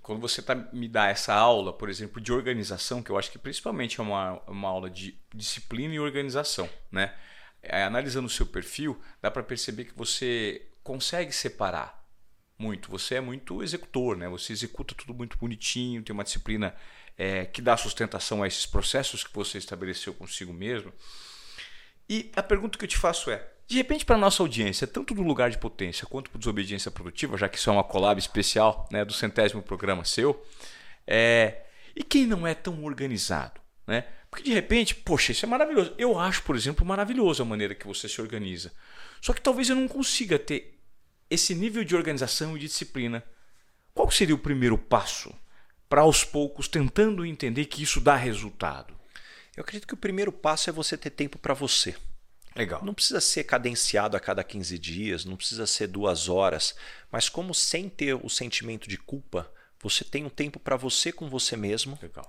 quando 0.02 0.20
você 0.20 0.42
tá, 0.42 0.54
me 0.72 0.88
dá 0.88 1.08
essa 1.08 1.34
aula, 1.34 1.72
por 1.72 1.88
exemplo, 1.88 2.20
de 2.20 2.32
organização, 2.32 3.02
que 3.02 3.11
eu 3.11 3.18
acho 3.18 3.30
que 3.30 3.38
principalmente 3.38 4.00
é 4.00 4.02
uma, 4.02 4.40
uma 4.46 4.68
aula 4.68 4.90
de 4.90 5.18
disciplina 5.34 5.94
e 5.94 6.00
organização, 6.00 6.68
né? 6.90 7.14
É, 7.62 7.82
analisando 7.82 8.26
o 8.26 8.30
seu 8.30 8.46
perfil, 8.46 9.00
dá 9.20 9.30
para 9.30 9.42
perceber 9.42 9.84
que 9.84 9.94
você 9.94 10.66
consegue 10.82 11.32
separar 11.32 12.04
muito. 12.58 12.90
Você 12.90 13.16
é 13.16 13.20
muito 13.20 13.62
executor, 13.62 14.16
né? 14.16 14.28
Você 14.28 14.52
executa 14.52 14.94
tudo 14.94 15.14
muito 15.14 15.37
bonitinho, 15.38 16.02
tem 16.02 16.14
uma 16.14 16.24
disciplina 16.24 16.74
é, 17.16 17.44
que 17.44 17.61
dá 17.61 17.76
sustentação 17.76 18.42
a 18.42 18.46
esses 18.46 18.66
processos 18.66 19.24
que 19.24 19.34
você 19.34 19.58
estabeleceu 19.58 20.14
consigo 20.14 20.52
mesmo. 20.52 20.92
E 22.08 22.30
a 22.34 22.42
pergunta 22.42 22.78
que 22.78 22.84
eu 22.84 22.88
te 22.88 22.96
faço 22.96 23.30
é: 23.30 23.46
de 23.68 23.76
repente, 23.76 24.04
para 24.04 24.16
nossa 24.16 24.42
audiência, 24.42 24.87
tanto 24.87 25.14
do 25.14 25.22
lugar 25.22 25.50
de 25.50 25.59
potência 25.59 26.07
quanto 26.07 26.31
para 26.31 26.38
desobediência 26.38 26.90
produtiva, 26.90 27.37
já 27.37 27.50
que 27.50 27.59
isso 27.59 27.68
é 27.68 27.72
uma 27.74 27.85
collab 27.85 28.18
especial 28.18 28.88
né, 28.90 29.04
do 29.04 29.12
centésimo 29.12 29.62
programa 29.62 30.07
seu, 30.07 30.42
é... 31.07 31.66
e 31.94 32.02
quem 32.02 32.26
não 32.26 32.46
é 32.46 32.54
tão 32.54 32.83
organizado? 32.83 33.61
Né? 33.87 34.07
Porque 34.31 34.42
de 34.42 34.54
repente, 34.54 34.94
poxa, 34.94 35.33
isso 35.33 35.44
é 35.44 35.48
maravilhoso. 35.48 35.94
Eu 35.98 36.18
acho, 36.18 36.42
por 36.44 36.57
exemplo, 36.57 36.85
maravilhoso 36.87 37.42
a 37.42 37.46
maneira 37.46 37.74
que 37.74 37.87
você 37.87 38.09
se 38.09 38.20
organiza. 38.22 38.72
Só 39.20 39.35
que 39.35 39.40
talvez 39.40 39.68
eu 39.68 39.76
não 39.76 39.87
consiga 39.87 40.38
ter 40.38 40.78
esse 41.28 41.54
nível 41.54 41.85
de 41.85 41.94
organização 41.94 42.57
e 42.57 42.61
de 42.61 42.68
disciplina. 42.68 43.22
Qual 43.92 44.11
seria 44.11 44.35
o 44.35 44.38
primeiro 44.38 44.78
passo 44.78 45.35
para 45.90 46.00
aos 46.00 46.24
poucos 46.24 46.68
tentando 46.68 47.24
entender 47.26 47.66
que 47.66 47.83
isso 47.83 48.00
dá 48.00 48.16
resultado? 48.16 48.94
Eu 49.54 49.61
acredito 49.61 49.87
que 49.87 49.94
o 49.94 49.98
primeiro 49.98 50.33
passo 50.33 50.70
é 50.70 50.72
você 50.72 50.96
ter 50.96 51.11
tempo 51.11 51.38
para 51.38 51.52
você. 51.52 51.94
Legal. 52.55 52.84
Não 52.84 52.94
precisa 52.94 53.20
ser 53.20 53.44
cadenciado 53.44 54.16
a 54.16 54.20
cada 54.20 54.42
15 54.42 54.78
dias, 54.78 55.24
não 55.24 55.36
precisa 55.36 55.66
ser 55.66 55.86
duas 55.86 56.28
horas, 56.28 56.74
mas 57.11 57.28
como 57.28 57.55
sem 57.55 57.88
ter 57.88 58.14
o 58.14 58.28
sentimento 58.28 58.88
de 58.88 58.99
culpa, 58.99 59.51
você 59.80 60.05
tem 60.05 60.24
um 60.24 60.30
tempo 60.30 60.59
para 60.59 60.76
você 60.76 61.12
com 61.12 61.28
você 61.28 61.57
mesmo. 61.57 61.99
Legal. 62.03 62.28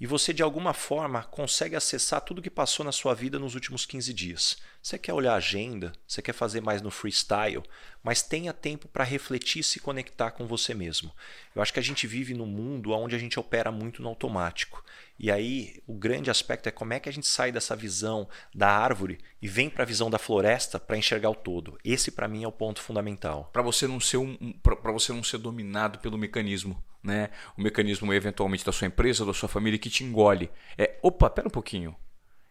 E 0.00 0.06
você 0.06 0.32
de 0.32 0.42
alguma 0.42 0.72
forma 0.72 1.24
consegue 1.24 1.74
acessar 1.74 2.20
tudo 2.20 2.42
que 2.42 2.50
passou 2.50 2.84
na 2.84 2.92
sua 2.92 3.14
vida 3.14 3.38
nos 3.38 3.54
últimos 3.54 3.84
15 3.84 4.14
dias. 4.14 4.56
Você 4.80 4.96
quer 4.96 5.12
olhar 5.12 5.32
a 5.32 5.36
agenda, 5.36 5.92
você 6.06 6.22
quer 6.22 6.32
fazer 6.32 6.60
mais 6.60 6.80
no 6.80 6.90
freestyle, 6.90 7.62
mas 8.02 8.22
tenha 8.22 8.52
tempo 8.52 8.86
para 8.86 9.02
refletir 9.02 9.60
e 9.60 9.64
se 9.64 9.80
conectar 9.80 10.30
com 10.30 10.46
você 10.46 10.72
mesmo. 10.72 11.12
Eu 11.54 11.60
acho 11.60 11.72
que 11.72 11.80
a 11.80 11.82
gente 11.82 12.06
vive 12.06 12.32
num 12.32 12.46
mundo 12.46 12.92
onde 12.92 13.16
a 13.16 13.18
gente 13.18 13.40
opera 13.40 13.72
muito 13.72 14.00
no 14.00 14.08
automático. 14.08 14.84
E 15.18 15.32
aí 15.32 15.82
o 15.84 15.94
grande 15.94 16.30
aspecto 16.30 16.68
é 16.68 16.72
como 16.72 16.92
é 16.92 17.00
que 17.00 17.08
a 17.08 17.12
gente 17.12 17.26
sai 17.26 17.50
dessa 17.50 17.74
visão 17.74 18.28
da 18.54 18.70
árvore 18.70 19.18
e 19.42 19.48
vem 19.48 19.68
para 19.68 19.82
a 19.82 19.86
visão 19.86 20.08
da 20.08 20.18
floresta 20.18 20.78
para 20.78 20.96
enxergar 20.96 21.30
o 21.30 21.34
todo. 21.34 21.76
Esse 21.84 22.12
para 22.12 22.28
mim 22.28 22.44
é 22.44 22.48
o 22.48 22.52
ponto 22.52 22.80
fundamental. 22.80 23.50
Para 23.52 23.62
você 23.62 23.88
não 23.88 23.98
ser 23.98 24.18
um, 24.18 24.36
para 24.62 24.92
você 24.92 25.12
não 25.12 25.24
ser 25.24 25.38
dominado 25.38 25.98
pelo 25.98 26.16
mecanismo 26.16 26.82
né? 27.08 27.30
O 27.56 27.62
mecanismo 27.62 28.12
eventualmente 28.12 28.64
da 28.64 28.70
sua 28.70 28.86
empresa, 28.86 29.24
da 29.24 29.34
sua 29.34 29.48
família 29.48 29.78
que 29.78 29.90
te 29.90 30.04
engole. 30.04 30.50
É, 30.76 30.96
opa, 31.02 31.28
pera 31.28 31.48
um 31.48 31.50
pouquinho. 31.50 31.96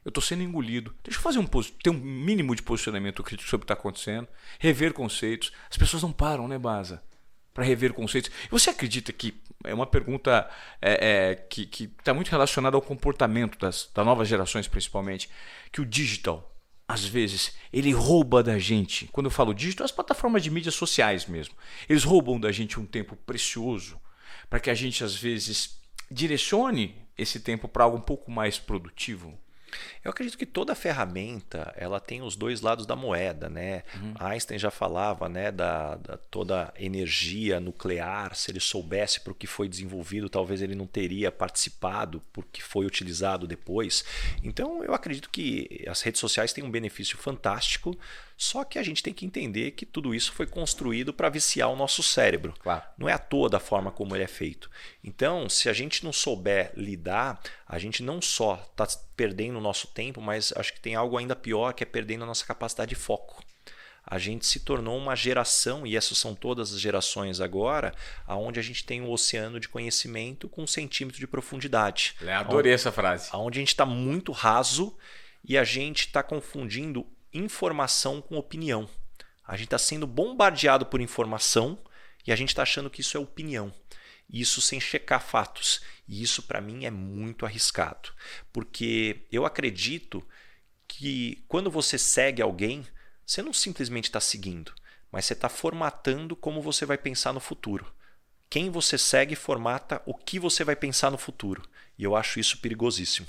Eu 0.03 0.09
estou 0.09 0.21
sendo 0.21 0.43
engolido. 0.43 0.95
Deixa 1.03 1.19
eu 1.19 1.23
fazer 1.23 1.39
um 1.39 1.45
ter 1.45 1.89
um 1.89 1.93
mínimo 1.93 2.55
de 2.55 2.63
posicionamento 2.63 3.23
crítico 3.23 3.49
sobre 3.49 3.63
o 3.63 3.65
que 3.65 3.73
está 3.73 3.79
acontecendo, 3.79 4.27
rever 4.59 4.93
conceitos. 4.93 5.51
As 5.69 5.77
pessoas 5.77 6.01
não 6.03 6.11
param, 6.11 6.47
né, 6.47 6.57
Baza? 6.57 7.03
Para 7.53 7.63
rever 7.63 7.93
conceitos. 7.93 8.31
Você 8.49 8.69
acredita 8.69 9.11
que 9.13 9.41
é 9.63 9.73
uma 9.73 9.85
pergunta 9.85 10.49
é, 10.81 11.31
é, 11.31 11.35
que 11.35 11.69
está 11.99 12.13
muito 12.13 12.29
relacionada 12.29 12.75
ao 12.75 12.81
comportamento 12.81 13.57
das, 13.59 13.89
das 13.93 14.05
novas 14.05 14.27
gerações, 14.27 14.67
principalmente, 14.67 15.29
que 15.71 15.81
o 15.81 15.85
digital 15.85 16.53
às 16.87 17.03
vezes, 17.03 17.57
ele 17.73 17.91
rouba 17.91 18.41
da 18.41 18.57
gente. 18.57 19.09
Quando 19.11 19.25
eu 19.25 19.31
falo 19.31 19.53
digital, 19.53 19.83
as 19.83 19.91
plataformas 19.91 20.41
de 20.41 20.49
mídias 20.49 20.73
sociais 20.73 21.25
mesmo. 21.25 21.53
Eles 21.89 22.05
roubam 22.05 22.39
da 22.39 22.49
gente 22.49 22.79
um 22.79 22.85
tempo 22.85 23.13
precioso 23.17 23.99
para 24.49 24.59
que 24.59 24.69
a 24.69 24.73
gente 24.73 25.03
às 25.03 25.15
vezes 25.15 25.79
direcione 26.09 26.95
esse 27.17 27.39
tempo 27.39 27.67
para 27.67 27.83
algo 27.83 27.97
um 27.97 28.01
pouco 28.01 28.31
mais 28.31 28.57
produtivo? 28.57 29.37
Eu 30.03 30.11
acredito 30.11 30.37
que 30.37 30.45
toda 30.45 30.73
ferramenta 30.75 31.73
ela 31.75 31.99
tem 31.99 32.21
os 32.21 32.35
dois 32.35 32.61
lados 32.61 32.85
da 32.85 32.95
moeda, 32.95 33.49
né? 33.49 33.83
Uhum. 33.95 34.13
Einstein 34.19 34.57
já 34.57 34.71
falava, 34.71 35.27
né, 35.27 35.51
da, 35.51 35.95
da, 35.95 36.17
toda 36.17 36.73
energia 36.77 37.59
nuclear. 37.59 38.35
Se 38.35 38.51
ele 38.51 38.59
soubesse 38.59 39.19
para 39.19 39.31
o 39.31 39.35
que 39.35 39.47
foi 39.47 39.67
desenvolvido, 39.67 40.29
talvez 40.29 40.61
ele 40.61 40.75
não 40.75 40.87
teria 40.87 41.31
participado 41.31 42.21
porque 42.31 42.61
foi 42.61 42.85
utilizado 42.85 43.45
depois. 43.45 44.05
Então, 44.43 44.83
eu 44.83 44.93
acredito 44.93 45.29
que 45.29 45.83
as 45.87 46.01
redes 46.01 46.21
sociais 46.21 46.53
têm 46.53 46.63
um 46.63 46.71
benefício 46.71 47.17
fantástico. 47.17 47.97
Só 48.37 48.63
que 48.63 48.77
a 48.77 48.83
gente 48.83 49.01
tem 49.01 49.13
que 49.13 49.25
entender 49.25 49.71
que 49.71 49.83
tudo 49.83 50.13
isso 50.13 50.31
foi 50.31 50.45
construído 50.45 51.11
para 51.11 51.27
viciar 51.27 51.69
o 51.71 51.75
nosso 51.75 52.03
cérebro. 52.03 52.53
Claro. 52.59 52.83
Não 52.95 53.09
é 53.09 53.13
à 53.13 53.17
toa 53.17 53.49
da 53.49 53.59
forma 53.59 53.91
como 53.91 54.15
ele 54.15 54.23
é 54.23 54.27
feito. 54.27 54.69
Então, 55.03 55.49
se 55.49 55.67
a 55.67 55.73
gente 55.73 56.03
não 56.03 56.13
souber 56.13 56.71
lidar, 56.77 57.41
a 57.65 57.79
gente 57.79 58.03
não 58.03 58.21
só 58.21 58.63
está 58.71 58.87
perdendo 59.15 59.57
o 59.57 59.61
nosso 59.61 59.87
tempo, 59.87 60.21
mas 60.21 60.53
acho 60.55 60.71
que 60.71 60.79
tem 60.79 60.93
algo 60.93 61.17
ainda 61.17 61.35
pior 61.35 61.73
que 61.73 61.81
é 61.81 61.85
perdendo 61.85 62.25
a 62.25 62.27
nossa 62.27 62.45
capacidade 62.45 62.89
de 62.89 62.95
foco. 62.95 63.43
A 64.05 64.19
gente 64.19 64.45
se 64.45 64.59
tornou 64.59 64.97
uma 64.97 65.15
geração, 65.15 65.85
e 65.85 65.97
essas 65.97 66.19
são 66.19 66.35
todas 66.35 66.71
as 66.71 66.79
gerações 66.79 67.41
agora, 67.41 67.93
aonde 68.25 68.59
a 68.59 68.63
gente 68.63 68.85
tem 68.85 69.01
um 69.01 69.09
oceano 69.09 69.59
de 69.59 69.67
conhecimento 69.67 70.47
com 70.47 70.61
um 70.61 70.67
centímetro 70.67 71.19
de 71.19 71.27
profundidade. 71.27 72.15
Eu 72.21 72.31
adorei 72.31 72.71
onde, 72.71 72.75
essa 72.75 72.91
frase. 72.91 73.29
Onde 73.33 73.57
a 73.57 73.61
gente 73.61 73.69
está 73.69 73.85
muito 73.85 74.31
raso 74.31 74.95
e 75.43 75.57
a 75.57 75.63
gente 75.63 76.01
está 76.01 76.21
confundindo 76.21 77.05
informação 77.33 78.21
com 78.21 78.37
opinião. 78.37 78.89
A 79.45 79.55
gente 79.55 79.67
está 79.67 79.77
sendo 79.77 80.05
bombardeado 80.05 80.85
por 80.85 81.01
informação 81.01 81.77
e 82.25 82.31
a 82.31 82.35
gente 82.35 82.49
está 82.49 82.63
achando 82.63 82.89
que 82.89 83.01
isso 83.01 83.15
é 83.15 83.19
opinião. 83.19 83.73
Isso 84.29 84.61
sem 84.61 84.79
checar 84.79 85.21
fatos. 85.21 85.81
E 86.07 86.21
isso, 86.21 86.43
para 86.43 86.59
mim, 86.59 86.85
é 86.85 86.91
muito 86.91 87.45
arriscado. 87.45 88.09
Porque 88.51 89.25
eu 89.31 89.45
acredito 89.45 90.25
que 90.87 91.43
quando 91.47 91.71
você 91.71 91.97
segue 91.97 92.41
alguém, 92.41 92.85
você 93.25 93.41
não 93.41 93.53
simplesmente 93.53 94.05
está 94.05 94.19
seguindo, 94.19 94.73
mas 95.11 95.25
você 95.25 95.33
está 95.33 95.49
formatando 95.49 96.35
como 96.35 96.61
você 96.61 96.85
vai 96.85 96.97
pensar 96.97 97.33
no 97.33 97.39
futuro. 97.39 97.91
Quem 98.49 98.69
você 98.69 98.97
segue 98.97 99.35
formata 99.35 100.01
o 100.05 100.13
que 100.13 100.39
você 100.39 100.63
vai 100.63 100.75
pensar 100.75 101.11
no 101.11 101.17
futuro. 101.17 101.61
E 101.97 102.03
eu 102.03 102.15
acho 102.15 102.39
isso 102.39 102.59
perigosíssimo. 102.59 103.27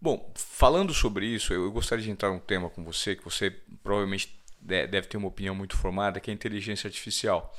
Bom, 0.00 0.32
falando 0.34 0.94
sobre 0.94 1.26
isso, 1.26 1.52
eu 1.52 1.70
gostaria 1.70 2.02
de 2.02 2.10
entrar 2.10 2.30
num 2.30 2.38
tema 2.38 2.70
com 2.70 2.82
você 2.82 3.14
que 3.14 3.24
você 3.24 3.50
provavelmente 3.82 4.34
deve 4.60 5.02
ter 5.02 5.16
uma 5.16 5.28
opinião 5.28 5.54
muito 5.54 5.76
formada, 5.76 6.20
que 6.20 6.30
é 6.30 6.32
a 6.32 6.34
inteligência 6.34 6.88
artificial. 6.88 7.54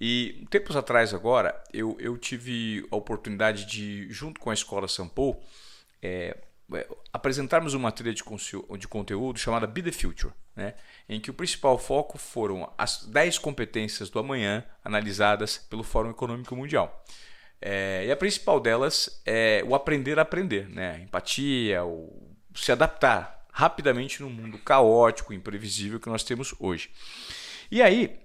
E 0.00 0.46
tempos 0.50 0.76
atrás 0.76 1.12
agora, 1.12 1.62
eu, 1.72 1.96
eu 2.00 2.16
tive 2.16 2.86
a 2.90 2.96
oportunidade 2.96 3.66
de, 3.66 4.10
junto 4.10 4.40
com 4.40 4.50
a 4.50 4.54
Escola 4.54 4.88
Sampo, 4.88 5.36
é, 6.00 6.36
é, 6.72 6.88
apresentarmos 7.12 7.74
uma 7.74 7.90
trilha 7.90 8.14
de, 8.14 8.22
de 8.78 8.88
conteúdo 8.88 9.38
chamada 9.38 9.66
Be 9.66 9.82
the 9.82 9.92
Future, 9.92 10.32
né? 10.54 10.74
em 11.08 11.20
que 11.20 11.30
o 11.30 11.34
principal 11.34 11.76
foco 11.76 12.16
foram 12.16 12.72
as 12.78 13.04
10 13.04 13.38
competências 13.38 14.08
do 14.08 14.18
amanhã 14.18 14.64
analisadas 14.84 15.58
pelo 15.58 15.82
Fórum 15.82 16.10
Econômico 16.10 16.54
Mundial. 16.54 17.04
É, 17.62 18.06
e 18.06 18.10
a 18.10 18.16
principal 18.16 18.58
delas 18.58 19.20
é 19.26 19.62
o 19.66 19.74
aprender 19.74 20.18
a 20.18 20.22
aprender, 20.22 20.68
né? 20.68 21.00
Empatia, 21.02 21.84
o 21.84 22.30
se 22.54 22.72
adaptar 22.72 23.46
rapidamente 23.52 24.22
no 24.22 24.30
mundo 24.30 24.58
caótico, 24.58 25.32
imprevisível 25.32 26.00
que 26.00 26.08
nós 26.08 26.24
temos 26.24 26.54
hoje. 26.58 26.90
E 27.70 27.82
aí, 27.82 28.18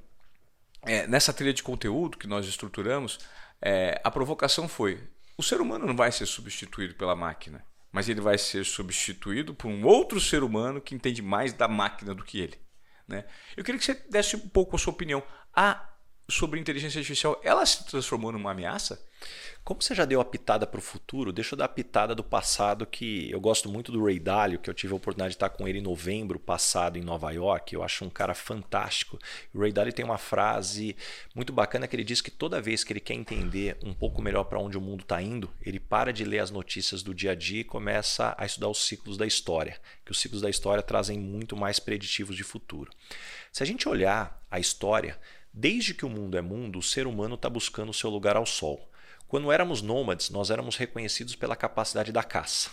é, 0.83 1.05
nessa 1.07 1.33
trilha 1.33 1.53
de 1.53 1.63
conteúdo 1.63 2.17
que 2.17 2.27
nós 2.27 2.47
estruturamos, 2.47 3.19
é, 3.61 3.99
a 4.03 4.09
provocação 4.09 4.67
foi: 4.67 5.01
o 5.37 5.43
ser 5.43 5.61
humano 5.61 5.85
não 5.85 5.95
vai 5.95 6.11
ser 6.11 6.25
substituído 6.25 6.95
pela 6.95 7.15
máquina, 7.15 7.63
mas 7.91 8.07
ele 8.07 8.21
vai 8.21 8.37
ser 8.37 8.65
substituído 8.65 9.53
por 9.53 9.67
um 9.67 9.85
outro 9.85 10.19
ser 10.19 10.43
humano 10.43 10.81
que 10.81 10.95
entende 10.95 11.21
mais 11.21 11.53
da 11.53 11.67
máquina 11.67 12.15
do 12.15 12.23
que 12.23 12.39
ele. 12.39 12.57
Né? 13.07 13.25
Eu 13.55 13.63
queria 13.63 13.77
que 13.77 13.85
você 13.85 13.93
desse 14.09 14.35
um 14.35 14.47
pouco 14.49 14.75
a 14.75 14.79
sua 14.79 14.93
opinião. 14.93 15.21
A 15.53 15.94
sobre 16.27 16.59
inteligência 16.59 16.99
artificial, 16.99 17.39
ela 17.43 17.65
se 17.65 17.85
transformou 17.85 18.31
numa 18.31 18.51
ameaça? 18.51 18.99
Como 19.63 19.81
você 19.81 19.95
já 19.95 20.05
deu 20.05 20.21
a 20.21 20.25
pitada 20.25 20.67
para 20.67 20.77
o 20.77 20.81
futuro, 20.81 21.33
deixa 21.33 21.55
eu 21.55 21.57
dar 21.57 21.65
a 21.65 21.69
pitada 21.69 22.13
do 22.13 22.23
passado 22.23 22.85
que 22.85 23.31
eu 23.31 23.39
gosto 23.39 23.67
muito 23.67 23.91
do 23.91 24.03
Ray 24.03 24.19
Dalio, 24.19 24.59
que 24.59 24.69
eu 24.69 24.73
tive 24.75 24.93
a 24.93 24.95
oportunidade 24.95 25.31
de 25.31 25.37
estar 25.37 25.49
com 25.49 25.67
ele 25.67 25.79
em 25.79 25.81
novembro 25.81 26.37
passado 26.37 26.99
em 26.99 27.01
Nova 27.01 27.31
York. 27.31 27.73
Eu 27.73 27.81
acho 27.81 28.05
um 28.05 28.09
cara 28.09 28.35
fantástico. 28.35 29.17
O 29.51 29.59
Ray 29.59 29.71
Dalio 29.71 29.91
tem 29.91 30.05
uma 30.05 30.19
frase 30.19 30.95
muito 31.33 31.51
bacana 31.51 31.87
que 31.87 31.95
ele 31.95 32.03
diz 32.03 32.21
que 32.21 32.29
toda 32.29 32.61
vez 32.61 32.83
que 32.83 32.93
ele 32.93 32.99
quer 32.99 33.15
entender 33.15 33.75
um 33.83 33.91
pouco 33.91 34.21
melhor 34.21 34.43
para 34.43 34.59
onde 34.59 34.77
o 34.77 34.81
mundo 34.81 35.01
está 35.01 35.19
indo, 35.19 35.51
ele 35.63 35.79
para 35.79 36.13
de 36.13 36.23
ler 36.23 36.39
as 36.39 36.51
notícias 36.51 37.01
do 37.01 37.11
dia 37.11 37.31
a 37.31 37.35
dia 37.35 37.61
e 37.61 37.63
começa 37.63 38.35
a 38.37 38.45
estudar 38.45 38.69
os 38.69 38.85
ciclos 38.85 39.17
da 39.17 39.25
história, 39.25 39.79
que 40.05 40.11
os 40.11 40.19
ciclos 40.19 40.41
da 40.41 40.49
história 40.49 40.83
trazem 40.83 41.17
muito 41.17 41.57
mais 41.57 41.79
preditivos 41.79 42.35
de 42.35 42.43
futuro. 42.43 42.91
Se 43.51 43.63
a 43.63 43.65
gente 43.65 43.89
olhar 43.89 44.45
a 44.51 44.59
história, 44.59 45.19
Desde 45.57 45.93
que 45.93 46.03
o 46.03 46.09
mundo 46.09 46.37
é 46.37 46.41
mundo, 46.41 46.79
o 46.79 46.83
ser 46.83 47.07
humano 47.07 47.35
está 47.35 47.49
buscando 47.49 47.89
o 47.89 47.93
seu 47.93 48.09
lugar 48.09 48.35
ao 48.35 48.45
sol. 48.45 48.91
Quando 49.25 49.49
éramos 49.53 49.81
nômades, 49.81 50.29
nós 50.29 50.51
éramos 50.51 50.75
reconhecidos 50.75 51.33
pela 51.33 51.55
capacidade 51.55 52.11
da 52.11 52.21
caça. 52.23 52.71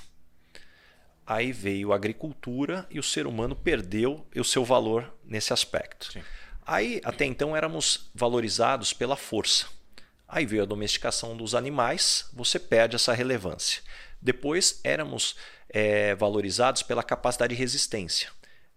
Aí 1.25 1.53
veio 1.53 1.93
a 1.93 1.95
agricultura 1.95 2.85
e 2.91 2.99
o 2.99 3.03
ser 3.03 3.25
humano 3.29 3.55
perdeu 3.55 4.27
o 4.35 4.43
seu 4.43 4.65
valor 4.65 5.17
nesse 5.25 5.53
aspecto. 5.53 6.13
Sim. 6.13 6.25
Aí, 6.67 7.01
até 7.05 7.25
então, 7.25 7.57
éramos 7.57 8.11
valorizados 8.13 8.93
pela 8.93 9.15
força. 9.15 9.67
Aí 10.27 10.45
veio 10.45 10.65
a 10.65 10.67
domesticação 10.67 11.37
dos 11.37 11.55
animais, 11.55 12.29
você 12.33 12.59
perde 12.59 12.97
essa 12.97 13.13
relevância. 13.13 13.81
Depois, 14.21 14.81
éramos 14.83 15.37
é, 15.69 16.17
valorizados 16.17 16.83
pela 16.83 17.05
capacidade 17.05 17.55
de 17.55 17.61
resistência. 17.61 18.29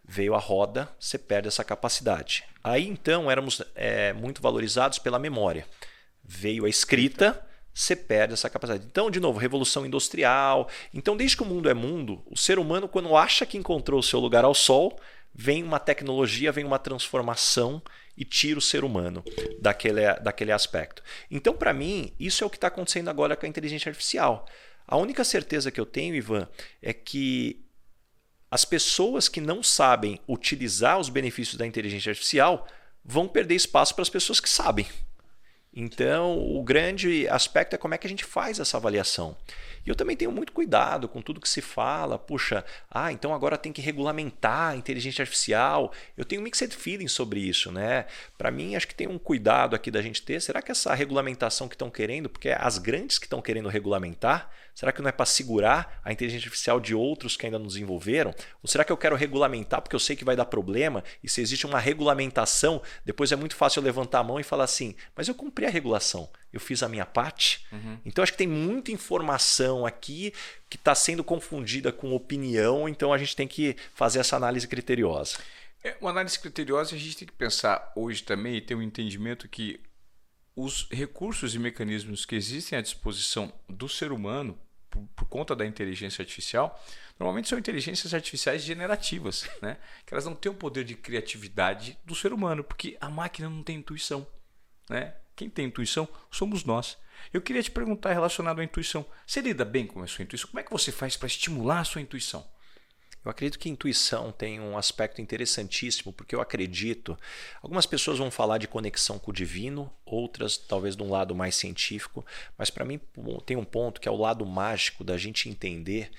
Veio 0.08 0.36
a 0.36 0.40
roda, 0.40 0.90
você 1.00 1.18
perde 1.18 1.48
essa 1.48 1.64
capacidade. 1.64 2.44
Aí 2.64 2.88
então 2.88 3.30
éramos 3.30 3.62
é, 3.74 4.14
muito 4.14 4.42
valorizados 4.42 5.00
pela 5.00 5.20
memória. 5.20 5.66
Veio 6.24 6.66
a 6.66 6.70
escrita, 6.70 7.46
você 7.74 7.96
perde 7.96 8.34
essa 8.34 8.50
capacidade. 8.50 8.86
Então, 8.90 9.12
de 9.12 9.20
novo, 9.20 9.38
revolução 9.38 9.86
industrial. 9.86 10.70
Então, 10.94 11.18
desde 11.18 11.36
que 11.36 11.44
o 11.44 11.46
mundo 11.46 11.70
é 11.70 11.74
mundo, 11.74 12.24
o 12.26 12.38
ser 12.38 12.58
humano, 12.58 12.88
quando 12.88 13.18
acha 13.18 13.46
que 13.46 13.58
encontrou 13.58 14.00
o 14.00 14.04
seu 14.04 14.20
lugar 14.20 14.46
ao 14.46 14.54
sol, 14.54 14.98
vem 15.34 15.62
uma 15.62 15.78
tecnologia, 15.78 16.54
vem 16.54 16.64
uma 16.64 16.80
transformação 16.80 17.82
e 18.18 18.24
tira 18.24 18.58
o 18.58 18.62
ser 18.62 18.86
humano 18.86 19.22
daquele, 19.60 20.14
daquele 20.22 20.54
aspecto. 20.54 21.04
Então, 21.30 21.54
para 21.54 21.74
mim, 21.74 22.14
isso 22.18 22.44
é 22.44 22.48
o 22.48 22.50
que 22.50 22.56
está 22.56 22.68
acontecendo 22.68 23.10
agora 23.10 23.36
com 23.36 23.46
a 23.46 23.50
inteligência 23.50 23.90
artificial. 23.90 24.46
A 24.88 24.96
única 24.96 25.26
certeza 25.26 25.70
que 25.70 25.80
eu 25.80 25.86
tenho, 25.86 26.16
Ivan, 26.16 26.48
é 26.82 26.94
que 26.94 27.65
as 28.56 28.64
pessoas 28.64 29.28
que 29.28 29.42
não 29.42 29.62
sabem 29.62 30.18
utilizar 30.26 30.98
os 30.98 31.10
benefícios 31.10 31.58
da 31.58 31.68
inteligência 31.68 32.10
artificial 32.10 32.66
vão 33.04 33.28
perder 33.28 33.54
espaço 33.54 33.94
para 33.94 34.02
as 34.02 34.10
pessoas 34.10 34.40
que 34.40 34.50
sabem. 34.50 34.88
Então, 35.74 36.40
o 36.56 36.64
grande 36.64 37.28
aspecto 37.28 37.74
é 37.74 37.78
como 37.78 37.94
é 37.94 37.98
que 37.98 38.08
a 38.08 38.10
gente 38.10 38.24
faz 38.24 38.58
essa 38.58 38.78
avaliação. 38.78 39.36
E 39.86 39.90
eu 39.90 39.96
também 39.96 40.16
tenho 40.16 40.32
muito 40.32 40.54
cuidado 40.54 41.10
com 41.10 41.22
tudo 41.22 41.42
que 41.42 41.50
se 41.50 41.60
fala. 41.60 42.18
Puxa, 42.18 42.64
ah, 42.90 43.12
então 43.12 43.34
agora 43.34 43.58
tem 43.58 43.74
que 43.74 43.82
regulamentar 43.82 44.72
a 44.72 44.76
inteligência 44.78 45.22
artificial. 45.22 45.92
Eu 46.16 46.24
tenho 46.24 46.42
mixed 46.42 46.74
feelings 46.74 47.12
sobre 47.12 47.42
isso, 47.42 47.74
né? 47.74 48.06
Para 48.38 48.52
mim, 48.52 48.78
acho 48.78 48.88
que 48.88 48.96
tem 48.96 49.06
um 49.06 49.20
cuidado 49.20 49.76
aqui 49.76 49.92
da 49.92 50.02
gente 50.02 50.22
ter. 50.22 50.42
Será 50.42 50.62
que 50.62 50.72
essa 50.72 50.96
regulamentação 50.96 51.68
que 51.68 51.76
estão 51.76 51.90
querendo, 51.90 52.30
porque 52.30 52.48
é 52.48 52.58
as 52.58 52.78
grandes 52.78 53.20
que 53.20 53.26
estão 53.26 53.42
querendo 53.42 53.68
regulamentar, 53.68 54.50
será 54.76 54.92
que 54.92 55.02
não 55.02 55.10
é 55.10 55.12
para 55.12 55.26
segurar 55.26 56.00
a 56.04 56.12
inteligência 56.12 56.46
artificial 56.46 56.80
de 56.80 56.94
outros 56.94 57.36
que 57.36 57.48
ainda 57.48 57.58
não 57.58 57.66
desenvolveram? 57.66 58.36
Ou 58.62 58.70
será 58.70 58.84
que 58.84 58.92
eu 58.92 58.98
quero 58.98 59.16
regulamentar 59.16 59.82
porque 59.82 59.96
eu 59.96 60.00
sei 60.00 60.16
que 60.16 60.24
vai 60.26 60.36
dar 60.36 60.46
problema? 60.46 61.04
E 61.24 61.30
se 61.30 61.42
existe 61.42 61.66
uma 61.66 61.80
regulamentação, 61.80 62.82
depois 63.04 63.32
é 63.32 63.36
muito 63.36 63.56
fácil 63.56 63.80
eu 63.80 63.86
levantar 63.86 64.20
a 64.20 64.24
mão 64.24 64.40
e 64.40 64.44
falar 64.44 64.66
assim: 64.66 64.96
mas 65.16 65.28
eu 65.28 65.34
cumpri 65.34 65.66
a 65.66 65.70
regulação 65.70 66.30
eu 66.56 66.60
fiz 66.60 66.82
a 66.82 66.88
minha 66.88 67.06
parte. 67.06 67.68
Uhum. 67.70 68.00
Então 68.06 68.24
acho 68.24 68.32
que 68.32 68.38
tem 68.38 68.48
muita 68.48 68.90
informação 68.90 69.86
aqui 69.86 70.34
que 70.70 70.78
está 70.78 70.96
sendo 70.96 71.22
confundida 71.22 71.92
com 71.92 72.14
opinião, 72.14 72.88
então 72.88 73.12
a 73.12 73.18
gente 73.18 73.36
tem 73.36 73.46
que 73.46 73.76
fazer 73.94 74.20
essa 74.20 74.38
análise 74.38 74.66
criteriosa. 74.66 75.38
É, 75.84 75.98
uma 76.00 76.12
análise 76.12 76.40
criteriosa 76.40 76.96
a 76.96 76.98
gente 76.98 77.18
tem 77.18 77.28
que 77.28 77.34
pensar 77.34 77.92
hoje 77.94 78.24
também 78.24 78.56
e 78.56 78.62
ter 78.62 78.74
um 78.74 78.82
entendimento 78.82 79.50
que 79.50 79.82
os 80.56 80.88
recursos 80.90 81.54
e 81.54 81.60
mecanismos 81.60 82.26
que 82.26 82.36
existem 82.36 82.80
à 82.80 82.82
disposição 82.82 83.52
do 83.68 83.90
ser 83.90 84.14
humano 84.14 84.58
por, 85.16 85.26
conta 85.26 85.56
da 85.56 85.66
inteligência 85.66 86.22
artificial 86.22 86.82
normalmente 87.20 87.50
são 87.50 87.58
inteligências 87.58 88.14
artificiais 88.14 88.64
generativas, 88.64 89.50
né? 89.62 89.78
que 90.06 90.14
elas 90.14 90.26
não 90.26 90.36
têm 90.36 90.52
o 90.52 90.56
poder 90.56 90.84
de 90.84 90.96
criatividade 90.96 91.98
do 92.04 92.16
ser 92.16 92.34
humano, 92.34 92.64
porque 92.64 92.98
a 93.00 93.10
máquina 93.10 93.50
não 93.50 93.64
tem 93.64 93.78
intuição. 93.78 94.28
Né? 94.90 95.14
Quem 95.36 95.50
tem 95.50 95.66
intuição 95.66 96.08
somos 96.32 96.64
nós. 96.64 96.98
Eu 97.34 97.42
queria 97.42 97.64
te 97.64 97.72
perguntar 97.72 98.14
relacionado 98.14 98.60
à 98.60 98.64
intuição. 98.64 99.06
Você 99.26 99.42
lida 99.42 99.66
bem 99.66 99.88
com 99.88 100.02
a 100.02 100.08
sua 100.08 100.24
intuição? 100.24 100.50
Como 100.50 100.60
é 100.60 100.64
que 100.64 100.72
você 100.72 100.92
faz 100.92 101.18
para 101.18 101.28
estimular 101.28 101.80
a 101.80 101.86
sua 101.86 102.02
intuição? 102.02 102.46
Eu 103.26 103.32
acredito 103.32 103.58
que 103.58 103.68
intuição 103.68 104.32
tem 104.32 104.60
um 104.60 104.78
aspecto 104.78 105.20
interessantíssimo, 105.20 106.14
porque 106.14 106.36
eu 106.36 106.42
acredito. 106.42 107.18
Algumas 107.60 107.88
pessoas 107.88 108.20
vão 108.20 108.30
falar 108.30 108.60
de 108.60 108.68
conexão 108.68 109.18
com 109.18 109.32
o 109.32 109.34
divino, 109.34 109.92
outras 110.06 110.56
talvez 110.56 110.96
de 110.96 111.02
um 111.02 111.10
lado 111.10 111.34
mais 111.34 111.56
científico, 111.56 112.24
mas 112.56 112.70
para 112.70 112.86
mim 112.86 113.00
tem 113.44 113.58
um 113.58 113.66
ponto 113.66 114.00
que 114.00 114.08
é 114.08 114.12
o 114.12 114.16
lado 114.16 114.46
mágico 114.46 115.04
da 115.04 115.18
gente 115.18 115.50
entender 115.50 116.12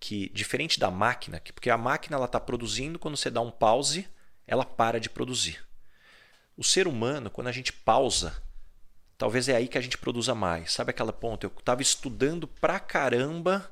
que, 0.00 0.30
diferente 0.30 0.80
da 0.80 0.90
máquina, 0.90 1.40
porque 1.54 1.68
a 1.68 1.76
máquina 1.76 2.16
ela 2.16 2.24
está 2.24 2.40
produzindo, 2.40 2.98
quando 2.98 3.16
você 3.16 3.30
dá 3.30 3.42
um 3.42 3.50
pause, 3.50 4.08
ela 4.46 4.64
para 4.64 4.98
de 4.98 5.10
produzir. 5.10 5.62
O 6.56 6.64
ser 6.64 6.88
humano, 6.88 7.30
quando 7.30 7.48
a 7.48 7.52
gente 7.52 7.72
pausa, 7.72 8.42
Talvez 9.16 9.48
é 9.48 9.56
aí 9.56 9.68
que 9.68 9.78
a 9.78 9.80
gente 9.80 9.96
produza 9.96 10.34
mais. 10.34 10.72
Sabe 10.72 10.90
aquela 10.90 11.12
ponta? 11.12 11.46
Eu 11.46 11.52
estava 11.56 11.80
estudando 11.80 12.48
pra 12.48 12.80
caramba 12.80 13.70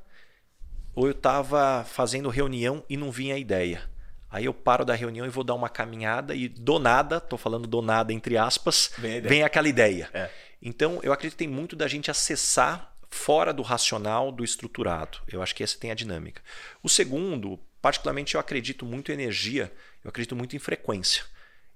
ou 0.95 1.07
eu 1.07 1.12
estava 1.12 1.84
fazendo 1.84 2.28
reunião 2.28 2.84
e 2.88 2.97
não 2.97 3.11
vinha 3.11 3.34
a 3.34 3.38
ideia. 3.38 3.82
Aí 4.30 4.47
eu 4.47 4.55
paro 4.55 4.84
da 4.84 4.95
reunião 4.95 5.26
e 5.26 5.30
vou 5.30 5.45
dar 5.45 5.55
uma 5.55 5.68
caminhada 5.68 6.34
e 6.34 6.49
do 6.49 6.78
nada, 6.78 7.18
estou 7.18 7.38
falando 7.38 7.66
do 7.66 7.82
nada 7.82 8.12
entre 8.12 8.38
aspas, 8.38 8.90
vem, 8.97 9.20
vem 9.20 9.43
aquela 9.43 9.68
ideia. 9.68 10.09
É. 10.14 10.30
Então 10.61 11.01
eu 11.03 11.12
acredito 11.12 11.36
que 11.36 11.45
tem 11.45 11.49
muito 11.49 11.76
da 11.76 11.86
gente 11.86 12.11
acessar 12.11 12.95
fora 13.11 13.53
do 13.53 13.62
racional, 13.62 14.32
do 14.32 14.43
estruturado. 14.43 15.18
Eu 15.28 15.43
acho 15.43 15.55
que 15.55 15.62
essa 15.62 15.78
tem 15.78 15.90
a 15.90 15.95
dinâmica. 15.95 16.40
O 16.82 16.88
segundo, 16.88 17.61
particularmente 17.80 18.34
eu 18.34 18.40
acredito 18.40 18.86
muito 18.86 19.11
em 19.11 19.14
energia, 19.14 19.70
eu 20.03 20.09
acredito 20.09 20.34
muito 20.34 20.57
em 20.57 20.59
frequência. 20.59 21.24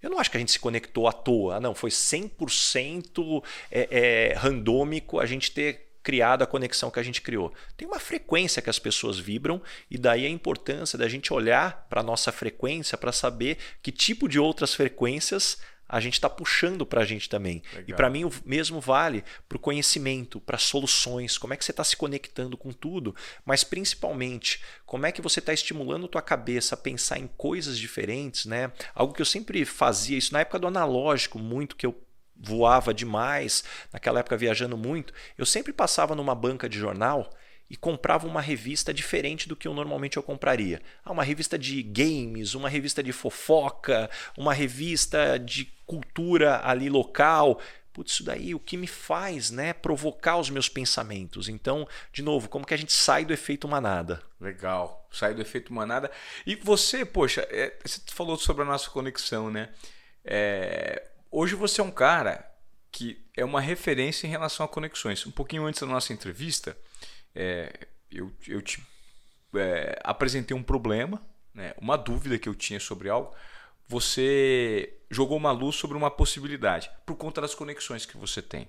Eu 0.02 0.10
não 0.10 0.18
acho 0.18 0.30
que 0.30 0.36
a 0.36 0.40
gente 0.40 0.52
se 0.52 0.58
conectou 0.58 1.08
à 1.08 1.12
toa. 1.12 1.60
Não, 1.60 1.74
foi 1.74 1.90
100% 1.90 3.42
é, 3.70 3.88
é, 3.90 4.34
randômico 4.34 5.18
a 5.18 5.26
gente 5.26 5.50
ter 5.50 5.85
criado 6.06 6.42
a 6.42 6.46
conexão 6.46 6.88
que 6.88 7.00
a 7.00 7.02
gente 7.02 7.20
criou. 7.20 7.52
Tem 7.76 7.88
uma 7.88 7.98
frequência 7.98 8.62
que 8.62 8.70
as 8.70 8.78
pessoas 8.78 9.18
vibram 9.18 9.60
e 9.90 9.98
daí 9.98 10.24
a 10.24 10.30
importância 10.30 10.96
da 10.96 11.08
gente 11.08 11.32
olhar 11.32 11.84
para 11.90 12.00
a 12.00 12.04
nossa 12.04 12.30
frequência 12.30 12.96
para 12.96 13.10
saber 13.10 13.58
que 13.82 13.90
tipo 13.90 14.28
de 14.28 14.38
outras 14.38 14.72
frequências 14.72 15.58
a 15.88 15.98
gente 15.98 16.14
está 16.14 16.30
puxando 16.30 16.86
para 16.86 17.00
a 17.00 17.04
gente 17.04 17.28
também. 17.28 17.60
Legal. 17.72 17.84
E 17.88 17.92
para 17.92 18.08
mim 18.08 18.22
o 18.22 18.32
mesmo 18.44 18.80
vale 18.80 19.24
para 19.48 19.56
o 19.56 19.60
conhecimento, 19.60 20.40
para 20.40 20.58
soluções, 20.58 21.36
como 21.36 21.54
é 21.54 21.56
que 21.56 21.64
você 21.64 21.72
está 21.72 21.82
se 21.82 21.96
conectando 21.96 22.56
com 22.56 22.70
tudo, 22.70 23.12
mas 23.44 23.64
principalmente 23.64 24.62
como 24.84 25.06
é 25.06 25.12
que 25.12 25.20
você 25.20 25.40
está 25.40 25.52
estimulando 25.52 26.06
tua 26.06 26.22
cabeça 26.22 26.76
a 26.76 26.78
pensar 26.78 27.18
em 27.18 27.26
coisas 27.36 27.76
diferentes, 27.76 28.46
né? 28.46 28.70
Algo 28.94 29.12
que 29.12 29.22
eu 29.22 29.26
sempre 29.26 29.64
fazia 29.64 30.16
isso 30.16 30.32
na 30.32 30.40
época 30.40 30.60
do 30.60 30.68
analógico, 30.68 31.36
muito 31.36 31.74
que 31.74 31.84
eu 31.84 32.05
voava 32.38 32.92
demais, 32.92 33.64
naquela 33.92 34.20
época 34.20 34.36
viajando 34.36 34.76
muito, 34.76 35.12
eu 35.36 35.46
sempre 35.46 35.72
passava 35.72 36.14
numa 36.14 36.34
banca 36.34 36.68
de 36.68 36.78
jornal 36.78 37.30
e 37.68 37.76
comprava 37.76 38.26
uma 38.26 38.40
revista 38.40 38.94
diferente 38.94 39.48
do 39.48 39.56
que 39.56 39.66
eu 39.66 39.74
normalmente 39.74 40.16
eu 40.16 40.22
compraria. 40.22 40.80
Ah, 41.04 41.12
uma 41.12 41.24
revista 41.24 41.58
de 41.58 41.82
games, 41.82 42.54
uma 42.54 42.68
revista 42.68 43.02
de 43.02 43.12
fofoca, 43.12 44.08
uma 44.36 44.54
revista 44.54 45.38
de 45.38 45.64
cultura 45.84 46.60
ali 46.64 46.88
local. 46.88 47.60
Putz, 47.92 48.12
isso 48.12 48.24
daí 48.24 48.54
o 48.54 48.60
que 48.60 48.76
me 48.76 48.86
faz, 48.86 49.50
né, 49.50 49.72
provocar 49.72 50.36
os 50.36 50.50
meus 50.50 50.68
pensamentos. 50.68 51.48
Então, 51.48 51.88
de 52.12 52.22
novo, 52.22 52.48
como 52.48 52.66
que 52.66 52.74
a 52.74 52.76
gente 52.76 52.92
sai 52.92 53.24
do 53.24 53.32
efeito 53.32 53.66
manada? 53.66 54.22
Legal, 54.40 55.08
sai 55.10 55.34
do 55.34 55.42
efeito 55.42 55.72
manada. 55.72 56.10
E 56.46 56.54
você, 56.54 57.04
poxa, 57.04 57.46
é, 57.50 57.74
você 57.84 58.00
falou 58.08 58.36
sobre 58.36 58.62
a 58.62 58.66
nossa 58.66 58.90
conexão, 58.90 59.50
né? 59.50 59.70
É, 60.24 61.02
hoje 61.30 61.54
você 61.54 61.80
é 61.80 61.84
um 61.84 61.90
cara 61.90 62.44
que 62.90 63.24
é 63.36 63.44
uma 63.44 63.60
referência 63.60 64.26
em 64.26 64.30
relação 64.30 64.64
a 64.64 64.68
conexões. 64.68 65.26
Um 65.26 65.30
pouquinho 65.30 65.66
antes 65.66 65.80
da 65.80 65.86
nossa 65.86 66.12
entrevista, 66.12 66.76
é, 67.34 67.88
eu, 68.10 68.32
eu 68.48 68.62
te 68.62 68.82
é, 69.54 69.98
apresentei 70.02 70.56
um 70.56 70.62
problema, 70.62 71.20
né, 71.52 71.74
uma 71.78 71.96
dúvida 71.96 72.38
que 72.38 72.48
eu 72.48 72.54
tinha 72.54 72.80
sobre 72.80 73.08
algo, 73.08 73.34
você 73.86 74.98
jogou 75.10 75.36
uma 75.36 75.52
luz 75.52 75.76
sobre 75.76 75.96
uma 75.96 76.10
possibilidade 76.10 76.90
por 77.04 77.16
conta 77.16 77.40
das 77.40 77.54
conexões 77.54 78.04
que 78.04 78.16
você 78.16 78.42
tem. 78.42 78.68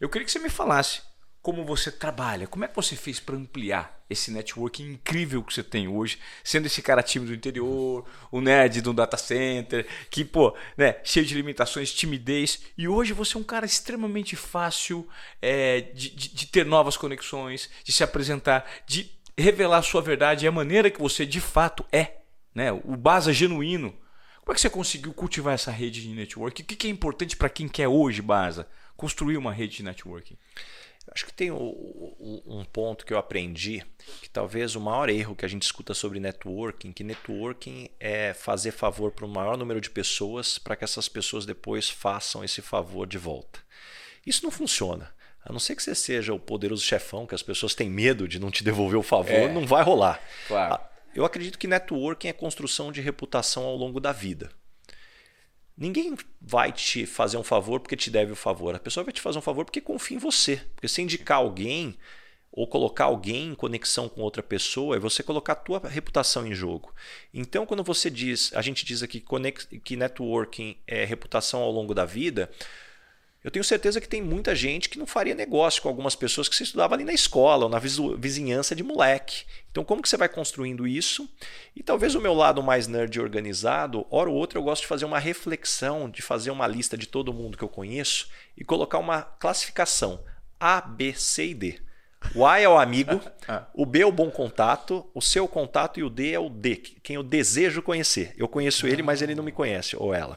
Eu 0.00 0.08
queria 0.08 0.24
que 0.24 0.30
você 0.30 0.38
me 0.38 0.50
falasse 0.50 1.02
como 1.48 1.64
você 1.64 1.90
trabalha, 1.90 2.46
como 2.46 2.66
é 2.66 2.68
que 2.68 2.76
você 2.76 2.94
fez 2.94 3.18
para 3.18 3.34
ampliar 3.34 4.02
esse 4.10 4.30
networking 4.30 4.92
incrível 4.92 5.42
que 5.42 5.54
você 5.54 5.62
tem 5.62 5.88
hoje, 5.88 6.18
sendo 6.44 6.66
esse 6.66 6.82
cara 6.82 7.02
tímido 7.02 7.32
do 7.32 7.36
interior, 7.38 8.04
o 8.30 8.42
nerd 8.42 8.82
do 8.82 8.92
data 8.92 9.16
center, 9.16 9.86
que, 10.10 10.26
pô, 10.26 10.54
né, 10.76 10.96
cheio 11.02 11.24
de 11.24 11.34
limitações, 11.34 11.90
timidez, 11.90 12.64
e 12.76 12.86
hoje 12.86 13.14
você 13.14 13.34
é 13.34 13.40
um 13.40 13.42
cara 13.42 13.64
extremamente 13.64 14.36
fácil 14.36 15.08
é, 15.40 15.80
de, 15.80 16.10
de, 16.10 16.34
de 16.34 16.46
ter 16.48 16.66
novas 16.66 16.98
conexões, 16.98 17.70
de 17.82 17.92
se 17.92 18.04
apresentar, 18.04 18.70
de 18.86 19.10
revelar 19.34 19.78
a 19.78 19.82
sua 19.82 20.02
verdade 20.02 20.44
e 20.44 20.48
a 20.48 20.52
maneira 20.52 20.90
que 20.90 21.00
você 21.00 21.24
de 21.24 21.40
fato 21.40 21.82
é, 21.90 22.18
né, 22.54 22.70
o 22.72 22.94
Baza 22.94 23.32
genuíno. 23.32 23.96
Como 24.40 24.52
é 24.52 24.54
que 24.54 24.60
você 24.60 24.68
conseguiu 24.68 25.14
cultivar 25.14 25.54
essa 25.54 25.70
rede 25.70 26.02
de 26.02 26.10
networking? 26.10 26.62
O 26.62 26.66
que 26.66 26.86
é 26.86 26.90
importante 26.90 27.38
para 27.38 27.48
quem 27.48 27.66
quer 27.66 27.88
hoje, 27.88 28.20
Baza, 28.20 28.68
construir 28.98 29.38
uma 29.38 29.50
rede 29.50 29.78
de 29.78 29.82
networking? 29.82 30.36
Acho 31.12 31.26
que 31.26 31.32
tem 31.32 31.50
um 31.50 32.64
ponto 32.72 33.06
que 33.06 33.12
eu 33.12 33.18
aprendi, 33.18 33.82
que 34.20 34.28
talvez 34.28 34.74
o 34.74 34.80
maior 34.80 35.08
erro 35.08 35.34
que 35.34 35.44
a 35.44 35.48
gente 35.48 35.62
escuta 35.62 35.94
sobre 35.94 36.20
networking, 36.20 36.92
que 36.92 37.02
networking 37.02 37.88
é 37.98 38.34
fazer 38.34 38.72
favor 38.72 39.10
para 39.10 39.24
o 39.24 39.28
maior 39.28 39.56
número 39.56 39.80
de 39.80 39.90
pessoas 39.90 40.58
para 40.58 40.76
que 40.76 40.84
essas 40.84 41.08
pessoas 41.08 41.46
depois 41.46 41.88
façam 41.88 42.44
esse 42.44 42.60
favor 42.60 43.06
de 43.06 43.18
volta. 43.18 43.60
Isso 44.26 44.44
não 44.44 44.50
funciona. 44.50 45.10
A 45.44 45.52
não 45.52 45.58
ser 45.58 45.74
que 45.76 45.82
você 45.82 45.94
seja 45.94 46.34
o 46.34 46.38
poderoso 46.38 46.84
chefão, 46.84 47.26
que 47.26 47.34
as 47.34 47.42
pessoas 47.42 47.74
têm 47.74 47.88
medo 47.88 48.28
de 48.28 48.38
não 48.38 48.50
te 48.50 48.62
devolver 48.62 48.98
o 48.98 49.02
favor, 49.02 49.32
é, 49.32 49.52
não 49.52 49.66
vai 49.66 49.82
rolar. 49.82 50.20
Claro. 50.46 50.78
Eu 51.14 51.24
acredito 51.24 51.58
que 51.58 51.66
networking 51.66 52.28
é 52.28 52.32
construção 52.32 52.92
de 52.92 53.00
reputação 53.00 53.64
ao 53.64 53.76
longo 53.76 53.98
da 53.98 54.12
vida. 54.12 54.50
Ninguém 55.78 56.16
vai 56.40 56.72
te 56.72 57.06
fazer 57.06 57.36
um 57.36 57.44
favor 57.44 57.78
porque 57.78 57.96
te 57.96 58.10
deve 58.10 58.32
o 58.32 58.36
favor. 58.36 58.74
A 58.74 58.80
pessoa 58.80 59.04
vai 59.04 59.12
te 59.12 59.20
fazer 59.20 59.38
um 59.38 59.42
favor 59.42 59.64
porque 59.64 59.80
confia 59.80 60.16
em 60.16 60.20
você. 60.20 60.56
Porque 60.74 60.88
se 60.88 61.00
indicar 61.00 61.38
alguém 61.38 61.96
ou 62.50 62.66
colocar 62.66 63.04
alguém 63.04 63.50
em 63.50 63.54
conexão 63.54 64.08
com 64.08 64.22
outra 64.22 64.42
pessoa 64.42 64.96
é 64.96 64.98
você 64.98 65.22
colocar 65.22 65.52
a 65.52 65.56
tua 65.56 65.80
reputação 65.88 66.44
em 66.44 66.52
jogo. 66.52 66.92
Então, 67.32 67.64
quando 67.64 67.84
você 67.84 68.10
diz, 68.10 68.52
a 68.54 68.62
gente 68.62 68.84
diz 68.84 69.04
aqui 69.04 69.24
que 69.84 69.96
networking 69.96 70.76
é 70.84 71.04
reputação 71.04 71.60
ao 71.60 71.70
longo 71.70 71.94
da 71.94 72.04
vida, 72.04 72.50
eu 73.48 73.50
tenho 73.50 73.64
certeza 73.64 73.98
que 73.98 74.06
tem 74.06 74.20
muita 74.20 74.54
gente 74.54 74.90
que 74.90 74.98
não 74.98 75.06
faria 75.06 75.34
negócio 75.34 75.80
com 75.80 75.88
algumas 75.88 76.14
pessoas 76.14 76.50
que 76.50 76.54
você 76.54 76.64
estudava 76.64 76.94
ali 76.94 77.02
na 77.02 77.14
escola 77.14 77.64
ou 77.64 77.70
na 77.70 77.78
vizinhança 77.78 78.76
de 78.76 78.82
moleque. 78.82 79.46
Então, 79.70 79.82
como 79.82 80.02
que 80.02 80.08
você 80.10 80.18
vai 80.18 80.28
construindo 80.28 80.86
isso? 80.86 81.26
E 81.74 81.82
talvez 81.82 82.14
o 82.14 82.20
meu 82.20 82.34
lado 82.34 82.62
mais 82.62 82.86
nerd 82.86 83.18
organizado, 83.18 84.06
hora 84.10 84.28
ou 84.28 84.36
outra 84.36 84.58
eu 84.58 84.62
gosto 84.62 84.82
de 84.82 84.88
fazer 84.88 85.06
uma 85.06 85.18
reflexão, 85.18 86.10
de 86.10 86.20
fazer 86.20 86.50
uma 86.50 86.66
lista 86.66 86.94
de 86.94 87.06
todo 87.06 87.32
mundo 87.32 87.56
que 87.56 87.64
eu 87.64 87.70
conheço 87.70 88.28
e 88.54 88.62
colocar 88.64 88.98
uma 88.98 89.22
classificação 89.22 90.22
A, 90.60 90.82
B, 90.82 91.14
C 91.14 91.46
e 91.46 91.54
D. 91.54 91.80
O 92.34 92.44
A 92.44 92.60
é 92.60 92.68
o 92.68 92.76
amigo, 92.76 93.18
ah. 93.48 93.64
o 93.72 93.86
B 93.86 94.00
é 94.00 94.06
o 94.06 94.12
bom 94.12 94.30
contato, 94.30 95.08
o 95.14 95.22
seu 95.22 95.48
contato 95.48 95.98
e 95.98 96.02
o 96.02 96.10
D 96.10 96.32
é 96.32 96.38
o 96.38 96.50
D, 96.50 96.76
quem 97.02 97.16
eu 97.16 97.22
desejo 97.22 97.80
conhecer. 97.80 98.34
Eu 98.36 98.46
conheço 98.46 98.86
ele, 98.86 99.02
mas 99.02 99.22
ele 99.22 99.34
não 99.34 99.42
me 99.42 99.52
conhece, 99.52 99.96
ou 99.96 100.12
ela. 100.12 100.36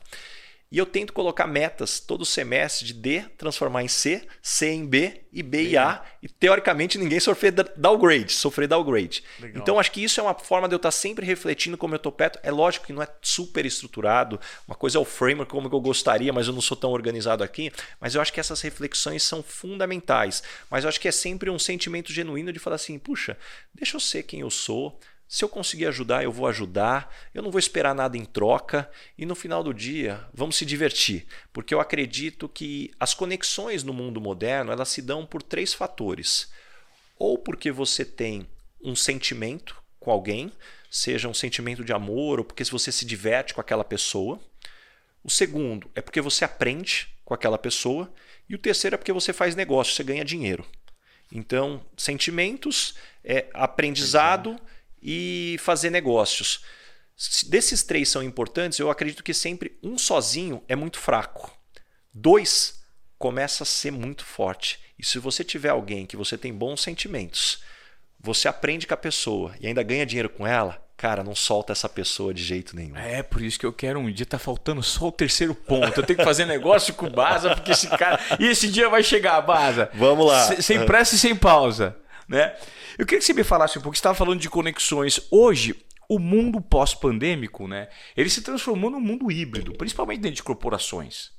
E 0.72 0.78
eu 0.78 0.86
tento 0.86 1.12
colocar 1.12 1.46
metas 1.48 2.00
todo 2.00 2.26
semestre 2.26 2.86
de 2.86 2.94
D 2.94 3.26
transformar 3.38 3.84
em 3.84 3.90
C, 3.90 4.26
C 4.42 4.70
em 4.70 4.86
B 4.86 5.22
e 5.34 5.44
B 5.44 5.72
em 5.72 5.76
A. 5.76 6.02
E 6.24 6.30
teoricamente 6.30 6.98
ninguém 6.98 7.20
sofrer 7.20 7.52
downgrade, 7.52 8.32
sofrer 8.32 8.70
downgrade. 8.70 9.22
Legal. 9.40 9.62
Então 9.62 9.78
acho 9.78 9.92
que 9.92 10.02
isso 10.02 10.22
é 10.22 10.24
uma 10.24 10.34
forma 10.34 10.70
de 10.70 10.74
eu 10.74 10.78
estar 10.78 10.92
sempre 10.92 11.26
refletindo 11.26 11.78
como 11.78 11.94
eu 11.94 11.98
estou 11.98 12.12
perto. 12.12 12.40
É 12.42 12.50
lógico 12.50 12.86
que 12.86 12.94
não 12.94 13.04
é 13.04 13.08
super 13.22 13.66
estruturado. 13.66 14.40
Uma 14.66 14.76
coisa 14.76 14.98
é 14.98 15.02
o 15.02 15.04
framework 15.04 15.52
como 15.52 15.68
eu 15.68 15.82
gostaria, 15.82 16.32
mas 16.32 16.48
eu 16.48 16.54
não 16.54 16.62
sou 16.62 16.78
tão 16.78 16.92
organizado 16.92 17.44
aqui. 17.44 17.70
Mas 18.00 18.16
eu 18.16 18.22
acho 18.22 18.32
que 18.32 18.40
essas 18.40 18.62
reflexões 18.62 19.24
são 19.24 19.44
fundamentais. 19.44 20.42
Mas 20.70 20.86
eu 20.86 20.90
acho 20.90 21.02
que 21.02 21.08
é 21.10 21.12
sempre 21.12 21.50
um 21.50 21.60
sentimento 21.60 22.14
genuíno 22.14 22.54
de 22.54 22.60
falar 22.60 22.78
assim: 22.78 22.98
puxa, 22.98 23.38
deixa 23.74 23.98
eu 23.98 24.00
ser 24.00 24.24
quem 24.24 24.40
eu 24.40 24.50
sou 24.50 24.98
se 25.32 25.46
eu 25.46 25.48
conseguir 25.48 25.86
ajudar, 25.86 26.26
eu 26.26 26.32
vou 26.32 26.46
ajudar, 26.46 27.10
eu 27.34 27.42
não 27.42 27.52
vou 27.52 27.58
esperar 27.58 27.96
nada 27.96 28.18
em 28.18 28.26
troca 28.26 28.92
e 29.18 29.26
no 29.26 29.34
final 29.34 29.64
do 29.64 29.74
dia 29.74 30.28
vamos 30.34 30.58
se 30.58 30.66
divertir, 30.66 31.26
porque 31.54 31.74
eu 31.74 31.80
acredito 31.80 32.50
que 32.50 32.92
as 33.00 33.14
conexões 33.14 33.82
no 33.82 33.94
mundo 33.94 34.20
moderno 34.20 34.74
elas 34.74 34.90
se 34.90 35.02
dão 35.02 35.26
por 35.26 35.42
três 35.42 35.74
fatores. 35.74 36.52
Ou 37.18 37.38
porque 37.38 37.72
você 37.72 38.04
tem 38.04 38.46
um 38.84 38.94
sentimento 38.94 39.82
com 40.02 40.12
alguém, 40.12 40.52
seja 40.90 41.30
um 41.30 41.34
sentimento 41.34 41.82
de 41.82 41.94
amor 41.94 42.40
ou 42.40 42.44
porque 42.44 42.66
você 42.66 42.92
se 42.92 43.06
diverte 43.06 43.54
com 43.54 43.62
aquela 43.62 43.86
pessoa. 43.86 44.38
O 45.24 45.30
segundo 45.30 45.90
é 45.96 46.02
porque 46.02 46.20
você 46.20 46.44
aprende 46.44 47.08
com 47.24 47.34
aquela 47.34 47.58
pessoa 47.58 48.14
e 48.50 48.56
o 48.56 48.60
terceiro 48.60 48.96
é 48.96 48.98
porque 48.98 49.14
você 49.14 49.32
faz 49.32 49.56
negócio, 49.56 49.94
você 49.94 50.04
ganha 50.04 50.26
dinheiro. 50.26 50.66
Então, 51.32 51.82
sentimentos, 51.96 52.96
é 53.24 53.46
aprendizado 53.54 54.60
e 55.02 55.58
fazer 55.60 55.90
negócios. 55.90 56.64
Desses 57.48 57.84
três 57.84 58.10
são 58.10 58.24
importantes, 58.24 58.80
eu 58.80 58.90
acredito 58.90 59.24
que 59.24 59.34
sempre 59.34 59.78
um 59.84 59.98
sozinho 59.98 60.64
é 60.68 60.76
muito 60.76 61.00
fraco. 61.00 61.52
Dois 62.14 62.82
começa 63.18 63.64
a 63.64 63.66
ser 63.66 63.92
muito 63.92 64.26
forte. 64.26 64.80
E 64.98 65.06
se 65.06 65.20
você 65.20 65.44
tiver 65.44 65.70
alguém 65.70 66.06
que 66.06 66.18
você 66.18 66.38
tem 66.38 66.54
bons 66.54 66.82
sentimentos, 66.82 67.62
você 68.20 68.48
aprende 68.48 68.88
com 68.88 68.94
a 68.94 68.98
pessoa 68.98 69.54
e 69.60 69.68
ainda 69.68 69.84
ganha 69.84 70.06
dinheiro 70.06 70.30
com 70.30 70.46
ela, 70.46 70.84
cara, 70.98 71.24
não 71.24 71.34
solta 71.34 71.72
essa 71.72 71.90
pessoa 71.90 72.34
de 72.34 72.44
jeito 72.44 72.76
nenhum. 72.76 72.96
É, 72.96 73.24
por 73.24 73.42
isso 73.42 73.60
que 73.60 73.66
eu 73.66 73.74
quero 73.74 74.00
um 74.00 74.12
dia, 74.12 74.26
tá 74.26 74.38
faltando 74.38 74.84
só 74.84 75.08
o 75.08 75.12
terceiro 75.12 75.56
ponto. 75.56 76.00
Eu 76.00 76.06
tenho 76.06 76.18
que 76.18 76.26
fazer 76.26 76.46
negócio 76.46 76.94
com 76.94 77.08
o 77.08 77.10
Baza, 77.10 77.56
porque 77.56 77.72
esse 77.72 77.88
cara. 77.88 78.20
E 78.40 78.46
esse 78.46 78.68
dia 78.68 78.88
vai 78.90 79.02
chegar, 79.02 79.42
Baza. 79.42 79.90
Vamos 79.96 80.28
lá. 80.28 80.62
sem 80.62 80.86
pressa 80.86 81.16
e 81.16 81.18
sem 81.18 81.36
pausa. 81.36 81.98
Né? 82.32 82.56
Eu 82.98 83.06
queria 83.06 83.20
que 83.20 83.26
você 83.26 83.34
me 83.34 83.44
falasse 83.44 83.78
um 83.78 83.82
pouco, 83.82 83.94
você 83.94 84.00
estava 84.00 84.16
falando 84.16 84.40
de 84.40 84.50
conexões. 84.50 85.20
Hoje, 85.30 85.76
o 86.08 86.18
mundo 86.18 86.62
pós-pandêmico, 86.62 87.68
né, 87.68 87.90
ele 88.16 88.30
se 88.30 88.42
transformou 88.42 88.90
num 88.90 89.02
mundo 89.02 89.30
híbrido, 89.30 89.74
principalmente 89.74 90.22
dentro 90.22 90.38
de 90.38 90.44
corporações. 90.44 91.32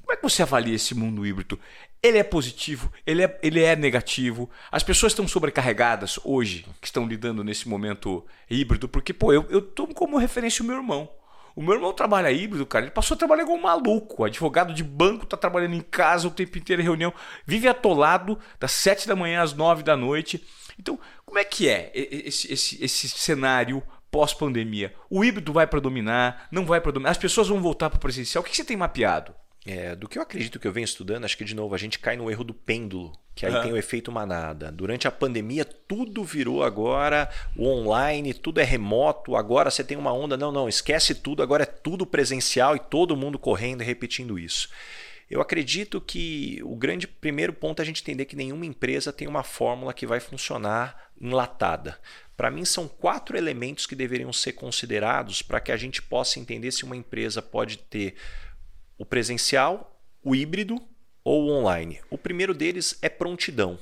Como 0.00 0.12
é 0.12 0.16
que 0.16 0.22
você 0.24 0.42
avalia 0.42 0.74
esse 0.74 0.96
mundo 0.96 1.24
híbrido? 1.24 1.60
Ele 2.02 2.18
é 2.18 2.24
positivo? 2.24 2.92
Ele 3.06 3.22
é, 3.22 3.38
ele 3.40 3.62
é 3.62 3.76
negativo? 3.76 4.50
As 4.70 4.82
pessoas 4.82 5.12
estão 5.12 5.28
sobrecarregadas 5.28 6.18
hoje, 6.24 6.66
que 6.80 6.88
estão 6.88 7.06
lidando 7.06 7.44
nesse 7.44 7.68
momento 7.68 8.26
híbrido? 8.50 8.88
Porque, 8.88 9.12
pô, 9.12 9.32
eu, 9.32 9.46
eu 9.48 9.62
tomo 9.62 9.94
como 9.94 10.18
referência 10.18 10.62
o 10.62 10.66
meu 10.66 10.76
irmão. 10.76 11.08
O 11.56 11.62
meu 11.62 11.72
irmão 11.72 11.90
trabalha 11.90 12.30
híbrido, 12.30 12.66
cara. 12.66 12.84
Ele 12.84 12.92
passou 12.92 13.14
a 13.14 13.18
trabalhar 13.18 13.44
igual 13.44 13.56
um 13.56 13.62
maluco. 13.62 14.24
Advogado 14.24 14.74
de 14.74 14.84
banco, 14.84 15.24
tá 15.24 15.38
trabalhando 15.38 15.74
em 15.74 15.80
casa 15.80 16.28
o 16.28 16.30
tempo 16.30 16.58
inteiro 16.58 16.82
reunião. 16.82 17.14
Vive 17.46 17.66
atolado 17.66 18.38
das 18.60 18.72
7 18.72 19.08
da 19.08 19.16
manhã 19.16 19.42
às 19.42 19.54
9 19.54 19.82
da 19.82 19.96
noite. 19.96 20.46
Então, 20.78 21.00
como 21.24 21.38
é 21.38 21.44
que 21.44 21.66
é 21.66 21.90
esse, 21.94 22.52
esse, 22.52 22.84
esse 22.84 23.08
cenário 23.08 23.82
pós-pandemia? 24.10 24.94
O 25.08 25.24
híbrido 25.24 25.50
vai 25.50 25.66
predominar? 25.66 26.46
Não 26.52 26.66
vai 26.66 26.78
predominar? 26.78 27.12
As 27.12 27.18
pessoas 27.18 27.48
vão 27.48 27.62
voltar 27.62 27.88
para 27.88 27.96
o 27.96 28.00
presencial? 28.00 28.42
O 28.42 28.46
que 28.46 28.54
você 28.54 28.62
tem 28.62 28.76
mapeado? 28.76 29.34
É, 29.66 29.96
do 29.96 30.08
que 30.08 30.16
eu 30.16 30.22
acredito 30.22 30.60
que 30.60 30.68
eu 30.68 30.72
venho 30.72 30.84
estudando, 30.84 31.24
acho 31.24 31.36
que 31.36 31.44
de 31.44 31.54
novo 31.54 31.74
a 31.74 31.78
gente 31.78 31.98
cai 31.98 32.16
no 32.16 32.30
erro 32.30 32.44
do 32.44 32.54
pêndulo, 32.54 33.12
que 33.34 33.44
aí 33.44 33.52
uhum. 33.52 33.62
tem 33.62 33.72
o 33.72 33.76
efeito 33.76 34.12
manada. 34.12 34.70
Durante 34.70 35.08
a 35.08 35.10
pandemia, 35.10 35.64
tudo 35.64 36.22
virou 36.22 36.62
agora 36.62 37.28
o 37.56 37.66
online, 37.66 38.32
tudo 38.32 38.60
é 38.60 38.64
remoto, 38.64 39.34
agora 39.34 39.68
você 39.68 39.82
tem 39.82 39.96
uma 39.96 40.12
onda, 40.12 40.36
não, 40.36 40.52
não, 40.52 40.68
esquece 40.68 41.16
tudo, 41.16 41.42
agora 41.42 41.64
é 41.64 41.66
tudo 41.66 42.06
presencial 42.06 42.76
e 42.76 42.78
todo 42.78 43.16
mundo 43.16 43.40
correndo 43.40 43.82
e 43.82 43.84
repetindo 43.84 44.38
isso. 44.38 44.68
Eu 45.28 45.40
acredito 45.40 46.00
que 46.00 46.60
o 46.62 46.76
grande 46.76 47.08
primeiro 47.08 47.52
ponto 47.52 47.80
é 47.80 47.82
a 47.82 47.86
gente 47.86 48.00
entender 48.02 48.26
que 48.26 48.36
nenhuma 48.36 48.64
empresa 48.64 49.12
tem 49.12 49.26
uma 49.26 49.42
fórmula 49.42 49.92
que 49.92 50.06
vai 50.06 50.20
funcionar 50.20 51.10
enlatada. 51.20 51.98
Para 52.36 52.50
mim, 52.50 52.64
são 52.64 52.86
quatro 52.86 53.36
elementos 53.36 53.86
que 53.86 53.96
deveriam 53.96 54.32
ser 54.32 54.52
considerados 54.52 55.42
para 55.42 55.58
que 55.58 55.72
a 55.72 55.76
gente 55.76 56.00
possa 56.00 56.38
entender 56.38 56.70
se 56.70 56.84
uma 56.84 56.94
empresa 56.94 57.42
pode 57.42 57.78
ter 57.78 58.14
o 58.98 59.04
presencial, 59.04 60.00
o 60.22 60.34
híbrido 60.34 60.80
ou 61.24 61.44
o 61.44 61.50
online. 61.50 62.00
O 62.10 62.16
primeiro 62.16 62.54
deles 62.54 62.98
é 63.02 63.08
prontidão. 63.08 63.78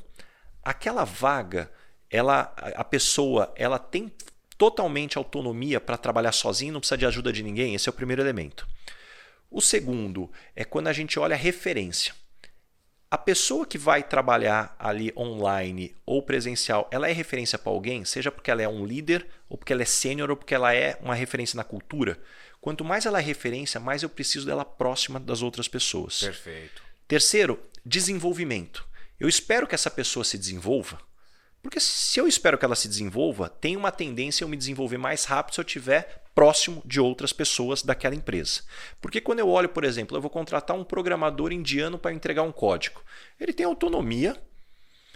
Aquela 0.62 1.04
vaga, 1.04 1.70
ela, 2.10 2.54
a 2.74 2.84
pessoa, 2.84 3.52
ela 3.56 3.78
tem 3.78 4.12
totalmente 4.56 5.18
autonomia 5.18 5.80
para 5.80 5.98
trabalhar 5.98 6.32
sozinho, 6.32 6.72
não 6.72 6.80
precisa 6.80 6.98
de 6.98 7.06
ajuda 7.06 7.32
de 7.32 7.42
ninguém. 7.42 7.74
Esse 7.74 7.88
é 7.88 7.90
o 7.90 7.94
primeiro 7.94 8.22
elemento. 8.22 8.66
O 9.50 9.60
segundo 9.60 10.30
é 10.56 10.64
quando 10.64 10.88
a 10.88 10.92
gente 10.92 11.18
olha 11.18 11.34
a 11.34 11.38
referência. 11.38 12.14
A 13.10 13.18
pessoa 13.18 13.64
que 13.64 13.78
vai 13.78 14.02
trabalhar 14.02 14.74
ali 14.78 15.12
online 15.16 15.94
ou 16.04 16.20
presencial, 16.20 16.88
ela 16.90 17.08
é 17.08 17.12
referência 17.12 17.56
para 17.56 17.70
alguém, 17.70 18.04
seja 18.04 18.32
porque 18.32 18.50
ela 18.50 18.62
é 18.62 18.68
um 18.68 18.84
líder, 18.84 19.24
ou 19.48 19.56
porque 19.56 19.72
ela 19.72 19.82
é 19.82 19.86
sênior, 19.86 20.30
ou 20.30 20.36
porque 20.36 20.54
ela 20.54 20.74
é 20.74 20.98
uma 21.00 21.14
referência 21.14 21.56
na 21.56 21.62
cultura. 21.62 22.18
Quanto 22.64 22.82
mais 22.82 23.04
ela 23.04 23.18
é 23.18 23.22
referência, 23.22 23.78
mais 23.78 24.02
eu 24.02 24.08
preciso 24.08 24.46
dela 24.46 24.64
próxima 24.64 25.20
das 25.20 25.42
outras 25.42 25.68
pessoas. 25.68 26.20
Perfeito. 26.20 26.82
Terceiro, 27.06 27.60
desenvolvimento. 27.84 28.88
Eu 29.20 29.28
espero 29.28 29.66
que 29.66 29.74
essa 29.74 29.90
pessoa 29.90 30.24
se 30.24 30.38
desenvolva, 30.38 30.98
porque 31.62 31.78
se 31.78 32.18
eu 32.18 32.26
espero 32.26 32.56
que 32.56 32.64
ela 32.64 32.74
se 32.74 32.88
desenvolva, 32.88 33.50
tem 33.50 33.76
uma 33.76 33.92
tendência 33.92 34.42
a 34.42 34.46
eu 34.46 34.48
me 34.48 34.56
desenvolver 34.56 34.96
mais 34.96 35.26
rápido 35.26 35.56
se 35.56 35.60
eu 35.60 35.64
estiver 35.66 36.24
próximo 36.34 36.80
de 36.86 36.98
outras 36.98 37.34
pessoas 37.34 37.82
daquela 37.82 38.14
empresa. 38.14 38.62
Porque 38.98 39.20
quando 39.20 39.40
eu 39.40 39.48
olho, 39.50 39.68
por 39.68 39.84
exemplo, 39.84 40.16
eu 40.16 40.22
vou 40.22 40.30
contratar 40.30 40.74
um 40.74 40.84
programador 40.84 41.52
indiano 41.52 41.98
para 41.98 42.14
entregar 42.14 42.44
um 42.44 42.52
código. 42.52 43.02
Ele 43.38 43.52
tem 43.52 43.66
autonomia, 43.66 44.42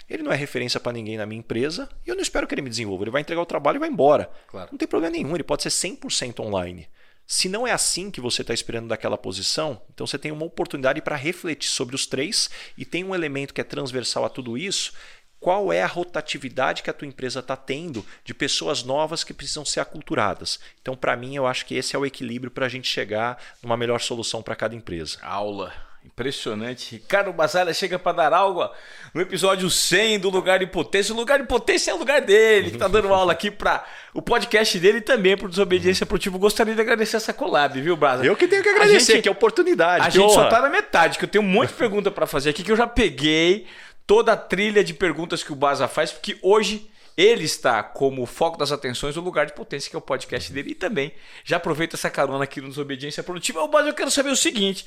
ele 0.07 0.23
não 0.23 0.33
é 0.33 0.37
referência 0.37 0.79
para 0.79 0.93
ninguém 0.93 1.17
na 1.17 1.25
minha 1.25 1.39
empresa 1.39 1.89
e 2.07 2.11
eu 2.11 2.15
não 2.15 2.21
espero 2.21 2.47
que 2.47 2.55
ele 2.55 2.61
me 2.61 2.69
desenvolva. 2.69 3.05
Ele 3.05 3.11
vai 3.11 3.23
entregar 3.23 3.41
o 3.41 3.47
trabalho 3.47 3.77
e 3.77 3.81
vai 3.81 3.89
embora. 3.89 4.31
Claro. 4.49 4.69
Não 4.71 4.77
tem 4.77 4.87
problema 4.87 5.17
nenhum, 5.17 5.35
ele 5.35 5.45
pode 5.45 5.63
ser 5.63 5.71
100% 5.71 6.41
online. 6.41 6.87
Se 7.31 7.47
não 7.47 7.67
é 7.67 7.73
assim 7.73 8.11
que 8.11 8.23
você 8.23 8.41
está 8.41 8.55
esperando 8.55 8.89
daquela 8.89 9.19
posição, 9.19 9.83
então 9.93 10.07
você 10.07 10.19
tem 10.19 10.33
uma 10.33 10.47
oportunidade 10.47 11.03
para 11.03 11.15
refletir 11.15 11.69
sobre 11.69 11.95
os 11.95 12.07
três 12.07 12.49
e 12.75 12.87
tem 12.87 13.05
um 13.05 13.15
elemento 13.15 13.53
que 13.53 13.61
é 13.61 13.65
transversal 13.65 14.25
a 14.25 14.31
tudo 14.31 14.57
isso. 14.57 14.95
Qual 15.39 15.71
é 15.71 15.83
a 15.83 15.87
rotatividade 15.87 16.83
que 16.83 16.89
a 16.89 16.93
tua 16.95 17.07
empresa 17.07 17.41
está 17.41 17.55
tendo 17.55 18.05
de 18.25 18.33
pessoas 18.33 18.83
novas 18.83 19.25
que 19.25 19.35
precisam 19.35 19.63
ser 19.63 19.81
aculturadas? 19.81 20.59
Então, 20.81 20.97
para 20.97 21.15
mim, 21.19 21.37
eu 21.37 21.47
acho 21.47 21.67
que 21.67 21.75
esse 21.75 21.95
é 21.95 21.99
o 21.99 22.07
equilíbrio 22.07 22.51
para 22.51 22.65
a 22.65 22.69
gente 22.69 22.89
chegar 22.89 23.39
numa 23.63 23.77
melhor 23.77 24.01
solução 24.01 24.43
para 24.43 24.57
cada 24.57 24.75
empresa. 24.75 25.19
Aula. 25.21 25.88
Impressionante. 26.19 26.97
Ricardo 26.97 27.33
Basalha 27.33 27.73
chega 27.73 27.97
para 27.97 28.17
dar 28.17 28.33
aula 28.33 28.73
no 29.15 29.21
episódio 29.21 29.71
100 29.71 30.19
do 30.19 30.31
Lugar 30.31 30.59
de 30.59 30.67
Potência. 30.67 31.15
O 31.15 31.17
Lugar 31.17 31.39
de 31.39 31.47
Potência 31.47 31.93
é 31.93 31.95
o 31.95 31.97
lugar 31.97 32.21
dele, 32.21 32.71
que 32.71 32.77
está 32.77 32.89
dando 32.89 33.15
aula 33.15 33.31
aqui 33.31 33.53
para 33.53 33.87
o 34.13 34.21
podcast 34.21 34.77
dele 34.81 34.99
e 34.99 35.01
também 35.01 35.37
para 35.37 35.47
Desobediência 35.47 36.05
Produtiva. 36.05 36.37
Gostaria 36.37 36.75
de 36.75 36.81
agradecer 36.81 37.19
essa 37.19 37.33
collab, 37.33 37.81
viu, 37.81 37.97
Brasa? 37.97 38.25
Eu 38.25 38.35
que 38.35 38.49
tenho 38.49 38.65
que 38.65 38.69
agradecer, 38.69 39.13
gente, 39.13 39.23
que 39.23 39.29
é 39.29 39.33
oportunidade. 39.33 40.07
A 40.07 40.11
gente 40.11 40.25
honra. 40.25 40.35
só 40.35 40.49
tá 40.49 40.61
na 40.61 40.69
metade, 40.69 41.19
que 41.19 41.25
eu 41.25 41.29
tenho 41.29 41.45
um 41.45 41.47
monte 41.47 41.69
de 41.69 41.75
pergunta 41.75 42.11
para 42.11 42.27
fazer 42.27 42.51
aqui, 42.51 42.65
que 42.65 42.73
eu 42.73 42.77
já 42.77 42.89
peguei 42.89 43.69
toda 44.05 44.33
a 44.33 44.37
trilha 44.37 44.83
de 44.83 44.95
perguntas 44.95 45.45
que 45.45 45.53
o 45.53 45.57
Baza 45.57 45.87
faz, 45.87 46.11
porque 46.11 46.37
hoje 46.43 46.91
ele 47.17 47.45
está 47.45 47.81
como 47.81 48.27
foco 48.27 48.59
das 48.59 48.73
atenções 48.73 49.15
no 49.15 49.23
lugar 49.23 49.47
de 49.47 49.53
potência, 49.53 49.89
que 49.89 49.95
é 49.95 49.99
o 50.01 50.03
podcast 50.03 50.53
dele, 50.53 50.73
e 50.73 50.75
também 50.75 51.13
já 51.45 51.59
aproveita 51.59 51.95
essa 51.95 52.11
carona 52.11 52.43
aqui 52.43 52.61
no 52.61 52.69
Desobediência 52.69 53.23
Produtiva. 53.23 53.63
O 53.63 53.69
Baza, 53.69 53.89
eu 53.89 53.95
quero 53.95 54.11
saber 54.11 54.31
o 54.31 54.37
seguinte. 54.37 54.85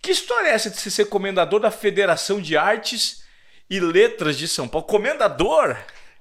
Que 0.00 0.10
história 0.10 0.48
é 0.48 0.52
essa 0.52 0.70
de 0.70 0.76
você 0.76 0.90
ser 0.90 1.06
comendador 1.06 1.60
da 1.60 1.70
Federação 1.70 2.40
de 2.40 2.56
Artes 2.56 3.22
e 3.68 3.80
Letras 3.80 4.36
de 4.36 4.46
São 4.46 4.68
Paulo? 4.68 4.86
Comendador? 4.86 5.76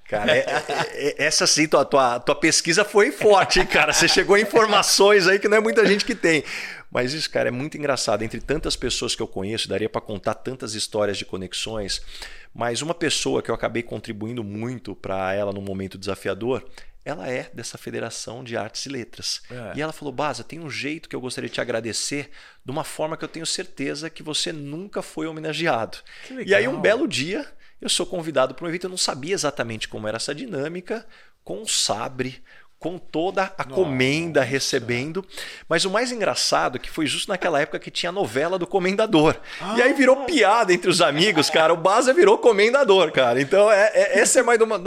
Cara, 0.08 0.32
é, 0.32 0.40
é, 0.40 0.64
é, 0.94 1.26
essa 1.26 1.46
sim, 1.46 1.68
tua, 1.68 1.84
tua, 1.84 2.20
tua 2.20 2.36
pesquisa 2.36 2.86
foi 2.86 3.12
forte, 3.12 3.66
cara. 3.66 3.92
Você 3.92 4.08
chegou 4.08 4.38
a 4.38 4.40
informações 4.40 5.28
aí 5.28 5.38
que 5.38 5.50
não 5.50 5.58
é 5.58 5.60
muita 5.60 5.86
gente 5.86 6.06
que 6.06 6.16
tem. 6.16 6.46
Mas 6.90 7.14
isso, 7.14 7.30
cara, 7.30 7.50
é 7.50 7.52
muito 7.52 7.78
engraçado. 7.78 8.24
Entre 8.24 8.40
tantas 8.40 8.78
pessoas 8.78 9.16
que 9.16 9.22
eu 9.22 9.28
conheço, 9.28 9.68
daria 9.68 9.90
para 9.90 10.00
contar 10.00 10.36
tantas 10.36 10.76
histórias 10.76 11.18
de 11.18 11.26
conexões. 11.26 12.02
Mas 12.56 12.82
uma 12.82 12.94
pessoa 12.94 13.42
que 13.42 13.52
eu 13.52 13.56
acabei 13.56 13.84
contribuindo 13.84 14.46
muito 14.46 14.96
para 14.96 15.34
ela 15.34 15.52
num 15.52 15.62
momento 15.62 15.98
desafiador 15.98 16.64
ela 17.08 17.30
é 17.30 17.50
dessa 17.54 17.78
Federação 17.78 18.44
de 18.44 18.58
Artes 18.58 18.86
e 18.86 18.90
Letras. 18.90 19.42
É. 19.50 19.78
E 19.78 19.82
ela 19.82 19.94
falou: 19.94 20.14
Baza, 20.14 20.44
tem 20.44 20.60
um 20.60 20.70
jeito 20.70 21.08
que 21.08 21.16
eu 21.16 21.22
gostaria 21.22 21.50
de 21.50 21.54
te 21.54 21.62
agradecer 21.62 22.30
de 22.66 22.70
uma 22.70 22.84
forma 22.84 23.16
que 23.16 23.24
eu 23.24 23.30
tenho 23.30 23.46
certeza 23.46 24.10
que 24.10 24.22
você 24.22 24.52
nunca 24.52 25.02
foi 25.02 25.26
homenageado. 25.26 26.00
E 26.46 26.54
aí, 26.54 26.68
um 26.68 26.82
belo 26.82 27.08
dia, 27.08 27.46
eu 27.80 27.88
sou 27.88 28.06
convidado 28.06 28.54
para 28.54 28.66
um 28.66 28.68
evento, 28.68 28.84
eu 28.84 28.90
não 28.90 28.98
sabia 28.98 29.34
exatamente 29.34 29.88
como 29.88 30.08
era 30.08 30.18
essa 30.18 30.36
dinâmica, 30.36 31.08
com 31.46 31.62
um 31.62 31.68
sabre, 31.68 32.44
com 32.80 32.98
toda 32.98 33.44
a 33.58 33.64
comenda 33.64 34.44
recebendo. 34.44 35.26
Mas 35.68 35.84
o 35.86 35.90
mais 35.90 36.12
engraçado 36.12 36.78
é 36.78 36.80
que 36.80 36.90
foi 36.90 37.08
justo 37.08 37.30
naquela 37.30 37.60
época 37.60 37.80
que 37.80 37.90
tinha 37.90 38.10
a 38.10 38.14
novela 38.14 38.60
do 38.60 38.68
Comendador. 38.68 39.36
Ah, 39.60 39.76
e 39.78 39.82
aí 39.82 39.94
virou 39.94 40.26
piada 40.26 40.74
entre 40.74 40.90
os 40.90 41.02
amigos, 41.02 41.50
cara. 41.50 41.74
O 41.74 41.78
Baza 41.78 42.14
virou 42.14 42.38
Comendador, 42.38 43.12
cara. 43.12 43.42
Então 43.42 43.72
é, 43.72 43.92
é 43.94 44.20
essa 44.20 44.40
é 44.40 44.44
mais 44.44 44.62
uma, 44.62 44.78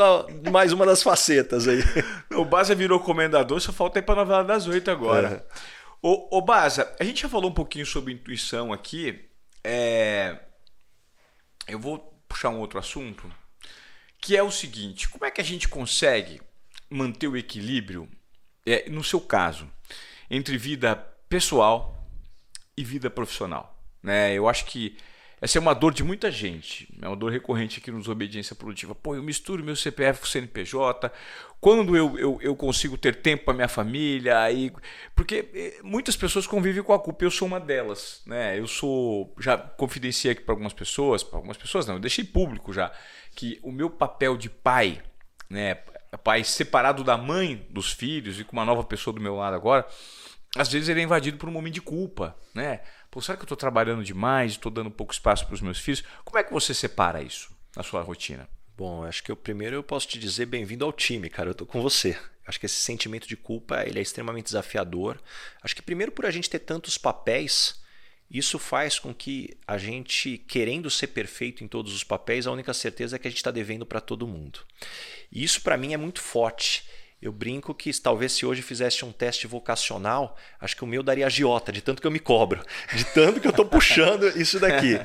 mais 0.51 0.72
uma 0.72 0.86
das 0.86 1.03
facetas 1.03 1.66
aí. 1.66 1.82
O 2.32 2.45
Baza 2.45 2.74
virou 2.74 3.01
Comendador, 3.01 3.61
só 3.61 3.72
falta 3.72 3.99
ir 3.99 4.03
pra 4.03 4.14
novela 4.14 4.45
das 4.45 4.66
oito 4.66 4.91
agora. 4.91 5.45
É. 5.47 5.80
Ô, 6.03 6.38
ô 6.38 6.41
Baza, 6.41 6.95
a 6.99 7.05
gente 7.05 7.22
já 7.22 7.28
falou 7.28 7.51
um 7.51 7.55
pouquinho 7.55 7.84
sobre 7.84 8.12
intuição 8.12 8.72
aqui. 8.72 9.28
É... 9.64 10.36
Eu 11.66 11.78
vou 11.78 11.99
puxar 12.28 12.49
um 12.51 12.59
outro 12.61 12.78
assunto, 12.78 13.30
que 14.20 14.36
é 14.36 14.43
o 14.43 14.51
seguinte: 14.51 15.09
como 15.09 15.24
é 15.26 15.30
que 15.30 15.41
a 15.41 15.45
gente 15.45 15.68
consegue 15.68 16.41
manter 16.91 17.28
o 17.28 17.36
equilíbrio, 17.36 18.09
é, 18.66 18.91
no 18.91 19.05
seu 19.05 19.20
caso, 19.20 19.70
entre 20.28 20.59
vida 20.59 20.97
pessoal 21.28 22.07
e 22.76 22.84
vida 22.84 23.09
profissional. 23.09 23.80
Né? 24.03 24.34
Eu 24.34 24.49
acho 24.49 24.64
que 24.66 24.97
essa 25.41 25.57
é 25.57 25.61
uma 25.61 25.74
dor 25.74 25.95
de 25.95 26.05
muita 26.05 26.30
gente, 26.30 26.86
é 27.01 27.09
uma 27.09 27.16
dor 27.16 27.32
recorrente 27.32 27.80
aqui 27.80 27.91
nos 27.91 28.09
Obediência 28.09 28.55
Produtiva. 28.55 28.95
Pô, 28.95 29.14
eu 29.14 29.22
misturo 29.22 29.64
meu 29.64 29.74
CPF 29.74 30.20
com 30.20 30.26
CNPJ, 30.26 31.11
quando 31.59 31.97
eu, 31.97 32.18
eu, 32.18 32.38
eu 32.43 32.55
consigo 32.55 32.99
ter 32.99 33.16
tempo 33.16 33.47
para 33.47 33.55
minha 33.55 33.68
família, 33.68 34.38
aí, 34.38 34.70
porque 35.14 35.49
eh, 35.55 35.80
muitas 35.82 36.14
pessoas 36.14 36.47
convivem 36.47 36.82
com 36.82 36.93
a 36.93 36.99
culpa, 36.99 37.24
eu 37.24 37.30
sou 37.30 37.49
uma 37.49 37.59
delas. 37.59 38.22
Né? 38.26 38.59
Eu 38.59 38.66
sou, 38.66 39.34
já 39.41 39.57
confidenciei 39.57 40.32
aqui 40.32 40.43
para 40.43 40.53
algumas 40.53 40.74
pessoas, 40.74 41.22
para 41.22 41.38
algumas 41.38 41.57
pessoas 41.57 41.86
não, 41.86 41.95
eu 41.95 42.01
deixei 42.01 42.24
público 42.24 42.70
já, 42.70 42.93
que 43.34 43.59
o 43.62 43.72
meu 43.72 43.88
papel 43.88 44.36
de 44.36 44.51
pai, 44.51 45.03
né, 45.49 45.76
pai 46.18 46.44
separado 46.44 47.04
da 47.04 47.16
mãe 47.16 47.66
dos 47.70 47.92
filhos 47.92 48.40
e 48.40 48.44
com 48.44 48.52
uma 48.52 48.64
nova 48.64 48.84
pessoa 48.84 49.14
do 49.14 49.20
meu 49.20 49.36
lado 49.36 49.54
agora, 49.54 49.86
às 50.56 50.68
vezes 50.70 50.88
ele 50.88 51.00
é 51.00 51.04
invadido 51.04 51.38
por 51.38 51.48
um 51.48 51.52
momento 51.52 51.74
de 51.74 51.80
culpa, 51.80 52.36
né? 52.54 52.80
Pô, 53.11 53.20
será 53.20 53.36
que 53.36 53.42
eu 53.42 53.46
estou 53.46 53.56
trabalhando 53.56 54.04
demais, 54.04 54.52
estou 54.52 54.70
dando 54.70 54.90
pouco 54.90 55.12
espaço 55.12 55.46
para 55.46 55.54
os 55.54 55.61
meus 55.61 55.78
filhos? 55.78 56.02
Como 56.24 56.38
é 56.38 56.44
que 56.44 56.52
você 56.52 56.74
separa 56.74 57.22
isso 57.22 57.50
na 57.76 57.82
sua 57.82 58.02
rotina? 58.02 58.48
Bom, 58.76 59.04
acho 59.04 59.22
que 59.22 59.30
o 59.30 59.36
primeiro 59.36 59.76
eu 59.76 59.82
posso 59.82 60.08
te 60.08 60.18
dizer 60.18 60.46
bem-vindo 60.46 60.84
ao 60.84 60.92
time, 60.92 61.28
cara. 61.28 61.50
Eu 61.50 61.54
tô 61.54 61.66
com 61.66 61.82
você. 61.82 62.18
Acho 62.46 62.58
que 62.58 62.66
esse 62.66 62.82
sentimento 62.82 63.28
de 63.28 63.36
culpa 63.36 63.84
ele 63.86 63.98
é 63.98 64.02
extremamente 64.02 64.46
desafiador. 64.46 65.20
Acho 65.62 65.76
que 65.76 65.82
primeiro 65.82 66.11
por 66.11 66.24
a 66.24 66.30
gente 66.30 66.48
ter 66.48 66.61
tantos 66.61 66.96
papéis, 66.96 67.80
isso 68.31 68.59
faz 68.61 68.99
com 68.99 69.12
que 69.12 69.57
a 69.66 69.76
gente, 69.76 70.39
querendo 70.39 70.89
ser 70.89 71.09
perfeito 71.09 71.64
em 71.64 71.68
todos 71.68 71.93
os 71.93 72.05
papéis, 72.05 72.47
a 72.47 72.53
única 72.53 72.72
certeza 72.72 73.16
é 73.16 73.18
que 73.18 73.26
a 73.26 73.31
gente 73.31 73.39
está 73.39 73.51
devendo 73.51 73.85
para 73.85 74.01
todo 74.01 74.26
mundo. 74.26 74.61
E 75.33 75.43
isso 75.43 75.61
para 75.62 75.76
mim 75.76 75.95
é 75.95 75.97
muito 75.97 76.20
forte. 76.20 76.85
Eu 77.20 77.33
brinco 77.33 77.74
que 77.74 77.93
talvez 78.01 78.33
se 78.33 78.47
hoje 78.47 78.62
fizesse 78.62 79.05
um 79.05 79.12
teste 79.12 79.49
vocacional, 79.49 80.39
acho 80.61 80.76
que 80.76 80.85
o 80.85 80.87
meu 80.87 81.03
daria 81.03 81.26
agiota, 81.26 81.72
de 81.72 81.83
tanto 81.83 82.01
que 82.01 82.07
eu 82.07 82.11
me 82.11 82.20
cobro, 82.20 82.64
de 82.95 83.05
tanto 83.07 83.41
que 83.41 83.47
eu 83.49 83.51
estou 83.51 83.66
puxando 83.66 84.28
isso 84.41 84.61
daqui. 84.61 84.99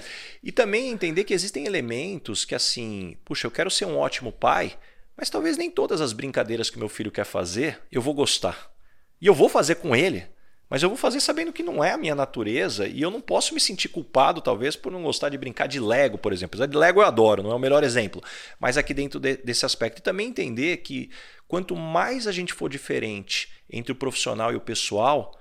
E 0.43 0.51
também 0.51 0.89
entender 0.89 1.23
que 1.23 1.33
existem 1.33 1.65
elementos 1.65 2.45
que, 2.45 2.53
assim, 2.53 3.17
puxa, 3.25 3.47
eu 3.47 3.51
quero 3.51 3.71
ser 3.71 3.85
um 3.85 3.97
ótimo 3.97 4.31
pai, 4.31 4.77
mas 5.17 5.31
talvez 5.31 5.57
nem 5.57 5.71
todas 5.71 5.99
as 5.99 6.13
brincadeiras 6.13 6.69
que 6.69 6.77
meu 6.77 6.89
filho 6.89 7.11
quer 7.11 7.25
fazer 7.25 7.81
eu 7.91 8.01
vou 8.01 8.13
gostar. 8.13 8.71
E 9.19 9.25
eu 9.25 9.33
vou 9.33 9.49
fazer 9.49 9.75
com 9.75 9.95
ele, 9.95 10.27
mas 10.69 10.81
eu 10.81 10.89
vou 10.89 10.97
fazer 10.97 11.19
sabendo 11.19 11.53
que 11.53 11.61
não 11.61 11.83
é 11.83 11.91
a 11.91 11.97
minha 11.97 12.15
natureza 12.15 12.87
e 12.87 13.01
eu 13.01 13.11
não 13.11 13.21
posso 13.21 13.53
me 13.53 13.59
sentir 13.59 13.87
culpado, 13.87 14.41
talvez, 14.41 14.75
por 14.75 14.91
não 14.91 15.03
gostar 15.03 15.29
de 15.29 15.37
brincar 15.37 15.67
de 15.67 15.79
Lego, 15.79 16.17
por 16.17 16.33
exemplo. 16.33 16.67
De 16.67 16.77
Lego 16.77 17.01
eu 17.01 17.05
adoro, 17.05 17.43
não 17.43 17.51
é 17.51 17.55
o 17.55 17.59
melhor 17.59 17.83
exemplo. 17.83 18.21
Mas 18.59 18.77
aqui 18.77 18.93
dentro 18.93 19.19
de, 19.19 19.37
desse 19.37 19.65
aspecto. 19.65 19.99
E 19.99 20.01
também 20.01 20.27
entender 20.27 20.77
que 20.77 21.11
quanto 21.47 21.75
mais 21.75 22.25
a 22.25 22.31
gente 22.31 22.53
for 22.53 22.69
diferente 22.69 23.49
entre 23.69 23.91
o 23.91 23.95
profissional 23.95 24.51
e 24.51 24.55
o 24.55 24.61
pessoal, 24.61 25.39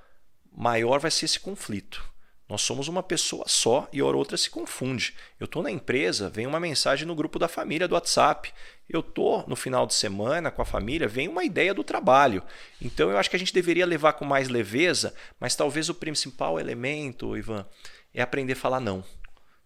maior 0.52 1.00
vai 1.00 1.10
ser 1.10 1.24
esse 1.24 1.40
conflito. 1.40 2.13
Nós 2.54 2.62
somos 2.62 2.86
uma 2.86 3.02
pessoa 3.02 3.46
só 3.48 3.88
e 3.92 3.98
a 3.98 4.04
outra 4.04 4.36
se 4.36 4.48
confunde. 4.48 5.12
Eu 5.40 5.46
estou 5.46 5.60
na 5.60 5.72
empresa, 5.72 6.30
vem 6.30 6.46
uma 6.46 6.60
mensagem 6.60 7.04
no 7.04 7.16
grupo 7.16 7.36
da 7.36 7.48
família 7.48 7.88
do 7.88 7.96
WhatsApp. 7.96 8.54
Eu 8.88 9.00
estou 9.00 9.44
no 9.48 9.56
final 9.56 9.88
de 9.88 9.94
semana 9.94 10.52
com 10.52 10.62
a 10.62 10.64
família, 10.64 11.08
vem 11.08 11.26
uma 11.26 11.42
ideia 11.42 11.74
do 11.74 11.82
trabalho. 11.82 12.44
Então 12.80 13.10
eu 13.10 13.18
acho 13.18 13.28
que 13.28 13.34
a 13.34 13.38
gente 13.40 13.52
deveria 13.52 13.84
levar 13.84 14.12
com 14.12 14.24
mais 14.24 14.48
leveza, 14.48 15.12
mas 15.40 15.56
talvez 15.56 15.88
o 15.88 15.94
principal 15.94 16.60
elemento, 16.60 17.36
Ivan, 17.36 17.66
é 18.14 18.22
aprender 18.22 18.52
a 18.52 18.56
falar 18.56 18.78
não. 18.78 19.02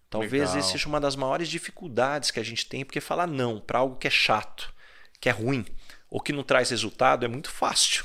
Talvez 0.09 0.55
essa 0.55 0.71
seja 0.71 0.89
uma 0.89 0.99
das 0.99 1.15
maiores 1.15 1.47
dificuldades 1.47 2.31
que 2.31 2.39
a 2.39 2.43
gente 2.43 2.65
tem, 2.65 2.83
porque 2.83 2.99
falar 2.99 3.27
não 3.27 3.59
para 3.59 3.77
algo 3.77 3.97
que 3.97 4.07
é 4.07 4.09
chato, 4.09 4.73
que 5.21 5.29
é 5.29 5.31
ruim, 5.31 5.63
ou 6.09 6.19
que 6.19 6.33
não 6.33 6.41
traz 6.41 6.71
resultado 6.71 7.23
é 7.23 7.27
muito 7.27 7.51
fácil. 7.51 8.03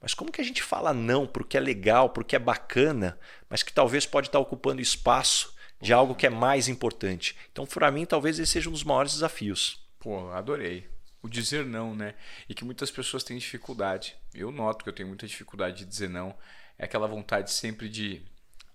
Mas 0.00 0.14
como 0.14 0.32
que 0.32 0.40
a 0.40 0.44
gente 0.44 0.62
fala 0.62 0.94
não 0.94 1.26
para 1.26 1.42
o 1.42 1.44
que 1.44 1.58
é 1.58 1.60
legal, 1.60 2.08
para 2.08 2.22
o 2.22 2.24
que 2.24 2.34
é 2.34 2.38
bacana, 2.38 3.18
mas 3.50 3.64
que 3.64 3.72
talvez 3.72 4.06
pode 4.06 4.28
estar 4.28 4.38
ocupando 4.38 4.80
espaço 4.80 5.52
de 5.80 5.92
algo 5.92 6.14
que 6.14 6.26
é 6.26 6.30
mais 6.30 6.68
importante? 6.68 7.36
Então, 7.50 7.66
para 7.66 7.90
mim, 7.90 8.06
talvez 8.06 8.38
esse 8.38 8.52
seja 8.52 8.68
um 8.68 8.72
dos 8.72 8.84
maiores 8.84 9.12
desafios. 9.12 9.84
Pô, 9.98 10.30
adorei. 10.30 10.88
O 11.20 11.28
dizer 11.28 11.66
não, 11.66 11.94
né? 11.94 12.14
E 12.48 12.54
que 12.54 12.64
muitas 12.64 12.90
pessoas 12.90 13.24
têm 13.24 13.36
dificuldade. 13.36 14.16
Eu 14.32 14.50
noto 14.50 14.84
que 14.84 14.88
eu 14.88 14.94
tenho 14.94 15.08
muita 15.08 15.26
dificuldade 15.26 15.78
de 15.78 15.84
dizer 15.84 16.08
não. 16.08 16.34
É 16.78 16.84
aquela 16.84 17.06
vontade 17.06 17.52
sempre 17.52 17.88
de 17.88 18.22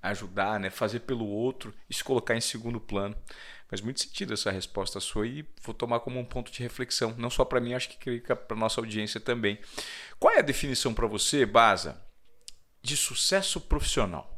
ajudar, 0.01 0.59
né? 0.59 0.69
fazer 0.69 0.99
pelo 0.99 1.25
outro 1.25 1.73
e 1.89 1.93
se 1.93 2.03
colocar 2.03 2.35
em 2.35 2.41
segundo 2.41 2.79
plano. 2.79 3.15
Faz 3.67 3.81
muito 3.81 3.99
sentido 3.99 4.33
essa 4.33 4.51
resposta 4.51 4.99
sua 4.99 5.25
e 5.25 5.43
vou 5.63 5.73
tomar 5.73 5.99
como 6.01 6.19
um 6.19 6.25
ponto 6.25 6.51
de 6.51 6.61
reflexão, 6.61 7.15
não 7.17 7.31
só 7.31 7.43
para 7.43 7.59
mim, 7.59 7.73
acho 7.73 7.89
que 7.89 8.19
para 8.19 8.55
nossa 8.55 8.79
audiência 8.79 9.19
também. 9.19 9.59
Qual 10.19 10.31
é 10.31 10.39
a 10.39 10.43
definição 10.43 10.93
para 10.93 11.07
você, 11.07 11.45
Baza, 11.47 11.99
de 12.83 12.95
sucesso 12.95 13.59
profissional? 13.59 14.34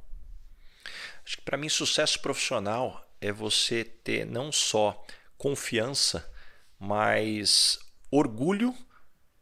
Acho 1.27 1.35
que 1.35 1.43
para 1.43 1.57
mim 1.57 1.67
sucesso 1.67 2.21
profissional 2.21 3.05
é 3.19 3.31
você 3.31 3.83
ter 3.83 4.25
não 4.25 4.49
só 4.49 5.05
confiança, 5.37 6.31
mas 6.79 7.77
orgulho 8.09 8.73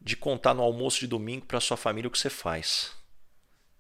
de 0.02 0.18
contar 0.18 0.56
no 0.56 0.64
almoço 0.64 1.02
de 1.02 1.08
domingo 1.08 1.46
para 1.46 1.60
sua 1.60 1.78
família 1.78 2.08
o 2.08 2.12
que 2.12 2.18
você 2.18 2.30
faz 2.30 2.92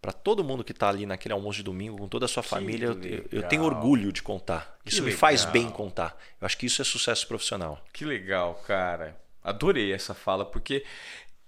para 0.05 0.11
todo 0.11 0.43
mundo 0.43 0.63
que 0.63 0.71
está 0.71 0.87
ali 0.87 1.03
naquele 1.03 1.33
almoço 1.33 1.57
de 1.57 1.63
domingo 1.63 1.97
com 1.97 2.07
toda 2.07 2.25
a 2.25 2.27
sua 2.27 2.43
que 2.43 2.49
família, 2.49 2.89
eu, 2.89 3.25
eu, 3.31 3.41
tenho 3.47 3.63
orgulho 3.63 4.11
de 4.11 4.21
contar. 4.21 4.77
Que 4.83 4.91
isso 4.91 5.01
legal. 5.01 5.15
me 5.15 5.19
faz 5.19 5.45
bem 5.45 5.67
contar. 5.67 6.15
Eu 6.39 6.45
acho 6.45 6.55
que 6.59 6.67
isso 6.67 6.79
é 6.79 6.85
sucesso 6.85 7.27
profissional. 7.27 7.83
Que 7.91 8.05
legal, 8.05 8.53
cara. 8.67 9.19
Adorei 9.43 9.91
essa 9.91 10.13
fala 10.13 10.45
porque 10.45 10.85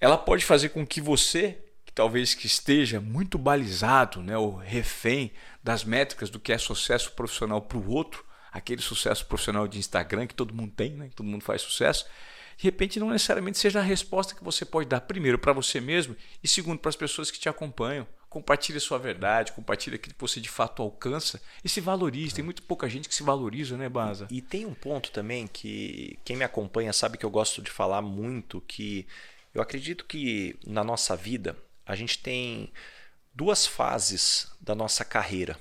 ela 0.02 0.18
pode 0.18 0.44
fazer 0.44 0.70
com 0.70 0.88
que 0.88 1.00
você, 1.00 1.56
que 1.86 1.94
talvez 1.94 2.34
que 2.34 2.48
esteja 2.48 3.00
muito 3.00 3.38
balizado, 3.38 4.24
né, 4.24 4.36
o 4.36 4.56
refém 4.56 5.32
das 5.68 5.84
métricas 5.84 6.30
do 6.30 6.40
que 6.40 6.54
é 6.54 6.58
sucesso 6.58 7.12
profissional 7.12 7.62
para 7.62 7.78
o 7.78 7.92
outro, 7.92 8.24
aquele 8.54 8.82
sucesso 8.82 9.26
profissional 9.26 9.68
de 9.68 9.78
Instagram 9.78 10.26
que 10.26 10.34
todo 10.34 10.54
mundo 10.54 10.72
tem, 10.74 10.92
né, 10.92 11.10
todo 11.14 11.26
mundo 11.26 11.44
faz 11.44 11.62
sucesso, 11.62 12.06
de 12.56 12.64
repente 12.64 13.02
não 13.02 13.10
necessariamente 13.10 13.58
seja 13.58 13.80
a 13.80 13.84
resposta 13.84 14.34
que 14.34 14.42
você 14.42 14.64
pode 14.64 14.88
dar 14.88 15.02
primeiro 15.02 15.38
para 15.38 15.52
você 15.52 15.82
mesmo 15.82 16.16
e 16.42 16.48
segundo 16.48 16.80
para 16.80 16.88
as 16.88 16.96
pessoas 16.96 17.30
que 17.30 17.38
te 17.38 17.50
acompanham. 17.50 18.08
Compartilhe 18.30 18.80
sua 18.80 18.98
verdade, 18.98 19.52
compartilhe 19.52 19.98
aquilo 19.98 20.16
que 20.16 20.22
você 20.22 20.40
de 20.40 20.48
fato 20.48 20.82
alcança 20.82 21.42
e 21.62 21.68
se 21.68 21.82
valorize. 21.82 22.36
Tem 22.36 22.46
muito 22.46 22.64
pouca 22.64 22.88
gente 22.88 23.10
que 23.10 23.16
se 23.16 23.24
valoriza, 23.24 23.76
né, 23.76 23.90
Baza? 23.90 24.26
E, 24.32 24.38
e 24.38 24.42
tem 24.42 24.66
um 24.66 24.74
ponto 24.74 25.12
também 25.12 25.48
que 25.48 26.18
quem 26.24 26.38
me 26.38 26.46
acompanha 26.46 26.94
sabe 26.94 27.18
que 27.18 27.26
eu 27.26 27.30
gosto 27.30 27.62
de 27.62 27.70
falar 27.70 28.02
muito 28.02 28.62
que 28.62 29.06
eu 29.54 29.62
acredito 29.62 30.06
que 30.06 30.58
na 30.66 30.84
nossa 30.84 31.14
vida 31.16 31.58
a 31.86 31.94
gente 31.94 32.20
tem 32.20 32.72
duas 33.38 33.68
fases 33.68 34.52
da 34.60 34.74
nossa 34.74 35.06
carreira 35.06 35.58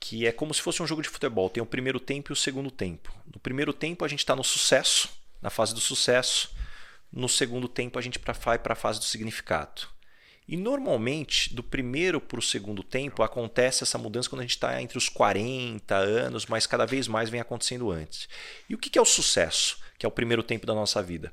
que 0.00 0.26
é 0.26 0.32
como 0.32 0.54
se 0.54 0.62
fosse 0.62 0.82
um 0.82 0.86
jogo 0.86 1.02
de 1.02 1.08
futebol. 1.08 1.50
Tem 1.50 1.62
o 1.62 1.66
primeiro 1.66 1.98
tempo 1.98 2.30
e 2.30 2.32
o 2.32 2.36
segundo 2.36 2.70
tempo. 2.70 3.12
No 3.32 3.40
primeiro 3.40 3.72
tempo 3.72 4.04
a 4.04 4.08
gente 4.08 4.20
está 4.20 4.36
no 4.36 4.44
sucesso, 4.44 5.08
na 5.42 5.50
fase 5.50 5.74
do 5.74 5.80
sucesso. 5.80 6.54
No 7.12 7.28
segundo 7.28 7.68
tempo 7.68 7.98
a 7.98 8.02
gente 8.02 8.20
vai 8.44 8.58
para 8.58 8.74
a 8.74 8.76
fase 8.76 8.98
do 8.98 9.04
significado. 9.04 9.88
E 10.46 10.56
normalmente, 10.56 11.54
do 11.54 11.62
primeiro 11.62 12.20
para 12.20 12.38
o 12.38 12.42
segundo 12.42 12.82
tempo, 12.82 13.22
acontece 13.22 13.82
essa 13.82 13.98
mudança 13.98 14.30
quando 14.30 14.40
a 14.40 14.44
gente 14.44 14.52
está 14.52 14.80
entre 14.80 14.96
os 14.96 15.08
40 15.08 15.94
anos, 15.94 16.46
mas 16.46 16.66
cada 16.66 16.86
vez 16.86 17.06
mais 17.06 17.28
vem 17.28 17.40
acontecendo 17.40 17.90
antes. 17.90 18.28
E 18.66 18.74
o 18.74 18.78
que 18.78 18.98
é 18.98 19.02
o 19.02 19.04
sucesso, 19.04 19.78
que 19.98 20.06
é 20.06 20.08
o 20.08 20.12
primeiro 20.12 20.42
tempo 20.42 20.64
da 20.64 20.74
nossa 20.74 21.02
vida? 21.02 21.30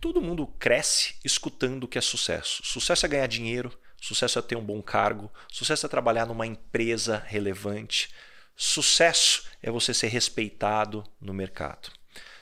Todo 0.00 0.22
mundo 0.22 0.46
cresce 0.58 1.16
escutando 1.22 1.84
o 1.84 1.88
que 1.88 1.98
é 1.98 2.00
sucesso. 2.00 2.62
Sucesso 2.64 3.04
é 3.04 3.08
ganhar 3.08 3.26
dinheiro, 3.26 3.76
sucesso 4.00 4.38
é 4.38 4.42
ter 4.42 4.56
um 4.56 4.64
bom 4.64 4.82
cargo, 4.82 5.30
sucesso 5.50 5.86
é 5.86 5.88
trabalhar 5.88 6.26
numa 6.26 6.46
empresa 6.46 7.22
relevante, 7.26 8.10
sucesso 8.54 9.44
é 9.62 9.70
você 9.70 9.92
ser 9.92 10.08
respeitado 10.08 11.04
no 11.20 11.34
mercado. 11.34 11.90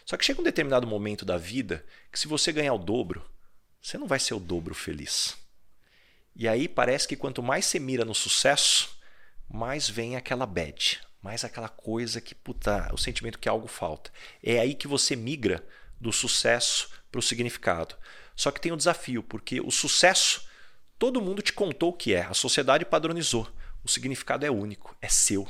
Só 0.05 0.17
que 0.17 0.25
chega 0.25 0.41
um 0.41 0.45
determinado 0.45 0.87
momento 0.87 1.25
da 1.25 1.39
vida 1.39 1.85
que, 2.13 2.19
se 2.19 2.29
você 2.29 2.53
ganhar 2.53 2.75
o 2.75 2.79
dobro, 2.79 3.25
você 3.81 3.97
não 3.97 4.07
vai 4.07 4.19
ser 4.19 4.35
o 4.35 4.41
dobro 4.41 4.75
feliz. 4.75 5.37
E 6.37 6.49
aí 6.49 6.69
parece 6.69 7.07
que 7.07 7.17
quanto 7.17 7.43
mais 7.43 7.65
você 7.65 7.79
mira 7.79 8.05
no 8.05 8.15
sucesso, 8.15 8.99
mais 9.49 9.89
vem 9.89 10.17
aquela 10.17 10.47
bad, 10.47 11.01
mais 11.23 11.45
aquela 11.45 11.69
coisa 11.69 12.21
que, 12.21 12.35
puta, 12.35 12.91
o 12.93 12.99
sentimento 12.99 13.39
que 13.39 13.49
algo 13.49 13.69
falta. 13.69 14.11
É 14.43 14.59
aí 14.59 14.75
que 14.75 14.89
você 14.89 15.15
migra 15.17 15.67
do 16.01 16.13
sucesso 16.13 16.91
para 17.11 17.19
o 17.19 17.23
significado. 17.23 17.97
Só 18.35 18.51
que 18.51 18.61
tem 18.61 18.73
um 18.73 18.77
desafio, 18.77 19.23
porque 19.23 19.61
o 19.61 19.71
sucesso 19.71 20.47
todo 21.05 21.21
mundo 21.21 21.43
te 21.43 21.53
contou 21.53 21.91
o 21.91 21.93
que 21.93 22.15
é. 22.15 22.23
A 22.23 22.33
sociedade 22.33 22.83
padronizou. 22.83 23.47
O 23.85 23.89
significado 23.91 24.47
é 24.47 24.51
único, 24.51 24.97
é 25.03 25.09
seu. 25.09 25.47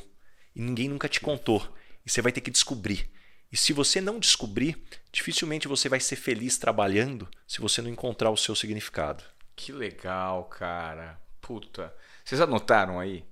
E 0.52 0.60
ninguém 0.60 0.88
nunca 0.88 1.08
te 1.08 1.20
contou. 1.20 1.62
E 2.04 2.10
você 2.10 2.20
vai 2.20 2.32
ter 2.32 2.40
que 2.40 2.50
descobrir. 2.50 3.08
E 3.52 3.56
se 3.56 3.72
você 3.72 4.00
não 4.00 4.18
descobrir, 4.18 4.82
dificilmente 5.12 5.68
você 5.68 5.88
vai 5.88 6.00
ser 6.00 6.16
feliz 6.16 6.58
trabalhando 6.58 7.28
se 7.46 7.60
você 7.60 7.80
não 7.80 7.88
encontrar 7.88 8.30
o 8.30 8.36
seu 8.36 8.56
significado. 8.56 9.22
Que 9.54 9.70
legal, 9.70 10.46
cara. 10.46 11.20
Puta. 11.40 11.94
Vocês 12.24 12.40
anotaram 12.40 12.98
aí? 12.98 13.24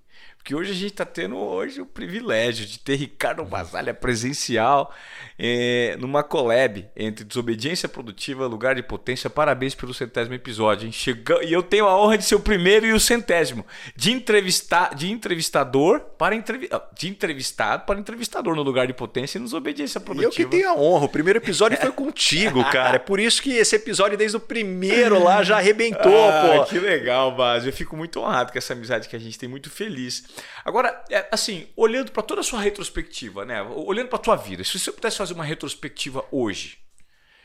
Porque 0.43 0.57
hoje 0.57 0.73
a 0.73 0.75
gente 0.75 0.91
está 0.91 1.05
tendo 1.05 1.37
hoje 1.37 1.81
o 1.81 1.87
privilégio 1.87 2.67
de 2.67 2.77
ter 2.81 2.97
Ricardo 2.97 3.45
Basalha 3.45 3.95
presencial 3.95 4.93
é, 5.39 5.97
numa 6.01 6.25
collab 6.25 6.85
entre 6.97 7.25
Desobediência 7.25 7.89
Produtiva 7.89 8.49
Lugar 8.49 8.75
de 8.75 8.83
Potência. 8.83 9.31
Parabéns 9.31 9.73
pelo 9.77 9.95
centésimo 9.95 10.35
episódio. 10.35 10.87
Hein? 10.87 10.91
Chegou, 10.91 11.41
e 11.45 11.53
eu 11.53 11.63
tenho 11.63 11.87
a 11.87 11.97
honra 11.97 12.19
de 12.19 12.25
ser 12.25 12.35
o 12.35 12.41
primeiro 12.41 12.85
e 12.85 12.93
o 12.93 12.99
centésimo. 12.99 13.65
De, 13.95 14.11
entrevistar, 14.11 14.97
de 14.97 15.13
entrevistador 15.13 16.01
para 16.19 16.35
entrevi, 16.35 16.69
ah, 16.73 16.83
de 16.93 17.09
entrevistado 17.09 17.85
para 17.87 18.01
entrevistador 18.01 18.57
no 18.57 18.63
Lugar 18.63 18.89
de 18.89 18.93
Potência 18.93 19.39
e 19.39 19.41
no 19.41 19.47
Desobediência 19.47 20.01
Produtiva. 20.01 20.43
Eu 20.43 20.49
que 20.51 20.57
tenho 20.57 20.71
a 20.71 20.75
honra. 20.75 21.05
O 21.05 21.09
primeiro 21.09 21.39
episódio 21.39 21.79
foi 21.79 21.93
contigo, 21.93 22.65
cara. 22.73 22.97
É 22.97 22.99
por 22.99 23.21
isso 23.21 23.41
que 23.41 23.53
esse 23.53 23.77
episódio, 23.77 24.19
desde 24.19 24.37
o 24.37 24.41
primeiro 24.41 25.23
lá, 25.23 25.45
já 25.45 25.59
arrebentou, 25.59 26.29
ah, 26.29 26.59
pô. 26.59 26.65
Que 26.65 26.81
legal, 26.81 27.31
Base. 27.37 27.69
Eu 27.69 27.73
fico 27.73 27.97
muito 27.97 28.19
honrado 28.19 28.51
com 28.51 28.59
essa 28.59 28.73
amizade 28.73 29.09
que 29.09 29.15
a 29.15 29.21
gente 29.21 29.39
tem, 29.39 29.49
muito 29.49 29.71
feliz. 29.71 30.32
Agora, 30.65 31.05
é, 31.11 31.29
assim, 31.31 31.69
olhando 31.77 32.13
para 32.13 32.23
toda 32.23 32.41
a 32.41 32.45
sua 32.45 32.61
retrospectiva, 32.61 33.45
né? 33.45 33.63
Olhando 33.63 34.09
para 34.09 34.19
a 34.19 34.23
tua 34.23 34.37
vida, 34.37 34.63
se 34.65 34.79
você 34.79 34.93
pudesse 34.93 35.17
fazer 35.17 35.35
uma 35.35 35.45
retrospectiva 35.45 36.25
hoje, 36.31 36.79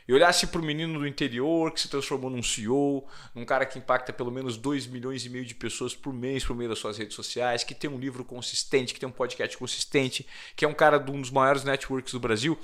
e 0.08 0.12
olhasse 0.14 0.46
para 0.46 0.60
o 0.60 0.64
menino 0.64 0.98
do 0.98 1.06
interior 1.06 1.70
que 1.70 1.82
se 1.82 1.88
transformou 1.88 2.30
num 2.30 2.42
CEO, 2.42 3.06
num 3.34 3.44
cara 3.44 3.66
que 3.66 3.78
impacta 3.78 4.10
pelo 4.10 4.32
menos 4.32 4.56
2 4.56 4.86
milhões 4.86 5.26
e 5.26 5.28
meio 5.28 5.44
de 5.44 5.54
pessoas 5.54 5.94
por 5.94 6.14
mês 6.14 6.42
por 6.42 6.56
meio 6.56 6.70
das 6.70 6.78
suas 6.78 6.96
redes 6.96 7.14
sociais, 7.14 7.62
que 7.62 7.74
tem 7.74 7.90
um 7.90 7.98
livro 7.98 8.24
consistente, 8.24 8.94
que 8.94 9.00
tem 9.00 9.08
um 9.08 9.12
podcast 9.12 9.58
consistente, 9.58 10.26
que 10.56 10.64
é 10.64 10.68
um 10.68 10.72
cara 10.72 10.96
de 10.96 11.10
um 11.10 11.20
dos 11.20 11.30
maiores 11.30 11.62
networks 11.62 12.14
do 12.14 12.20
Brasil, 12.20 12.58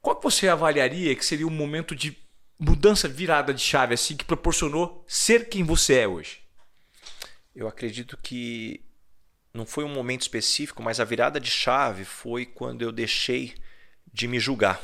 qual 0.00 0.16
que 0.16 0.22
você 0.22 0.48
avaliaria 0.48 1.14
que 1.14 1.24
seria 1.24 1.46
um 1.46 1.50
momento 1.50 1.94
de 1.94 2.16
mudança, 2.58 3.06
virada 3.06 3.52
de 3.52 3.60
chave, 3.60 3.92
assim, 3.92 4.16
que 4.16 4.24
proporcionou 4.24 5.04
ser 5.06 5.48
quem 5.48 5.64
você 5.64 5.96
é 5.96 6.08
hoje? 6.08 6.45
Eu 7.56 7.66
acredito 7.66 8.18
que 8.18 8.82
não 9.54 9.64
foi 9.64 9.82
um 9.82 9.88
momento 9.88 10.20
específico, 10.20 10.82
mas 10.82 11.00
a 11.00 11.04
virada 11.04 11.40
de 11.40 11.50
chave 11.50 12.04
foi 12.04 12.44
quando 12.44 12.82
eu 12.82 12.92
deixei 12.92 13.54
de 14.12 14.28
me 14.28 14.38
julgar. 14.38 14.78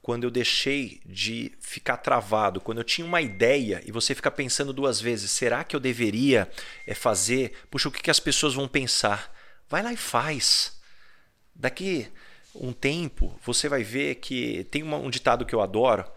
Quando 0.00 0.24
eu 0.24 0.30
deixei 0.30 1.02
de 1.04 1.52
ficar 1.60 1.98
travado, 1.98 2.62
quando 2.62 2.78
eu 2.78 2.84
tinha 2.84 3.06
uma 3.06 3.20
ideia 3.20 3.82
e 3.84 3.92
você 3.92 4.14
fica 4.14 4.30
pensando 4.30 4.72
duas 4.72 5.02
vezes, 5.02 5.30
será 5.30 5.62
que 5.64 5.76
eu 5.76 5.80
deveria 5.80 6.50
é, 6.86 6.94
fazer? 6.94 7.52
Puxa, 7.70 7.90
o 7.90 7.92
que, 7.92 8.10
as 8.10 8.20
pessoas 8.20 8.54
vão 8.54 8.66
pensar? 8.66 9.30
Vai 9.68 9.82
lá 9.82 9.92
e 9.92 9.98
faz. 9.98 10.80
Daqui 11.54 12.08
um 12.54 12.72
tempo 12.72 13.38
você 13.44 13.68
vai 13.68 13.82
ver 13.82 14.14
que 14.14 14.64
tem 14.70 14.82
um 14.82 15.10
ditado 15.10 15.44
que 15.44 15.54
eu 15.54 15.60
adoro. 15.60 16.10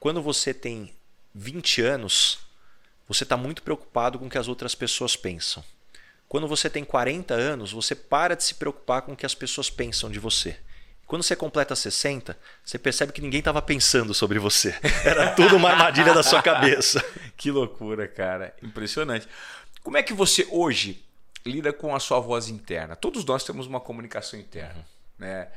Quando 0.00 0.20
você 0.20 0.52
tem 0.52 0.92
20 1.32 1.80
anos, 1.80 2.44
você 3.08 3.24
está 3.24 3.36
muito 3.36 3.62
preocupado 3.62 4.18
com 4.18 4.26
o 4.26 4.30
que 4.30 4.38
as 4.38 4.48
outras 4.48 4.74
pessoas 4.74 5.16
pensam. 5.16 5.62
Quando 6.28 6.48
você 6.48 6.68
tem 6.70 6.84
40 6.84 7.34
anos, 7.34 7.72
você 7.72 7.94
para 7.94 8.34
de 8.34 8.44
se 8.44 8.54
preocupar 8.54 9.02
com 9.02 9.12
o 9.12 9.16
que 9.16 9.26
as 9.26 9.34
pessoas 9.34 9.70
pensam 9.70 10.10
de 10.10 10.18
você. 10.18 10.56
Quando 11.06 11.22
você 11.22 11.36
completa 11.36 11.76
60, 11.76 12.36
você 12.64 12.78
percebe 12.78 13.12
que 13.12 13.20
ninguém 13.20 13.40
estava 13.40 13.60
pensando 13.60 14.14
sobre 14.14 14.38
você. 14.38 14.74
Era 15.04 15.32
tudo 15.34 15.56
uma 15.56 15.70
armadilha 15.70 16.14
da 16.14 16.22
sua 16.22 16.42
cabeça. 16.42 17.04
que 17.36 17.50
loucura, 17.50 18.08
cara. 18.08 18.54
Impressionante. 18.62 19.28
Como 19.82 19.98
é 19.98 20.02
que 20.02 20.14
você 20.14 20.46
hoje 20.50 21.04
lida 21.44 21.72
com 21.72 21.94
a 21.94 22.00
sua 22.00 22.20
voz 22.20 22.48
interna? 22.48 22.96
Todos 22.96 23.24
nós 23.24 23.44
temos 23.44 23.66
uma 23.66 23.80
comunicação 23.80 24.40
interna, 24.40 24.78
uhum. 24.78 24.84
né? 25.18 25.48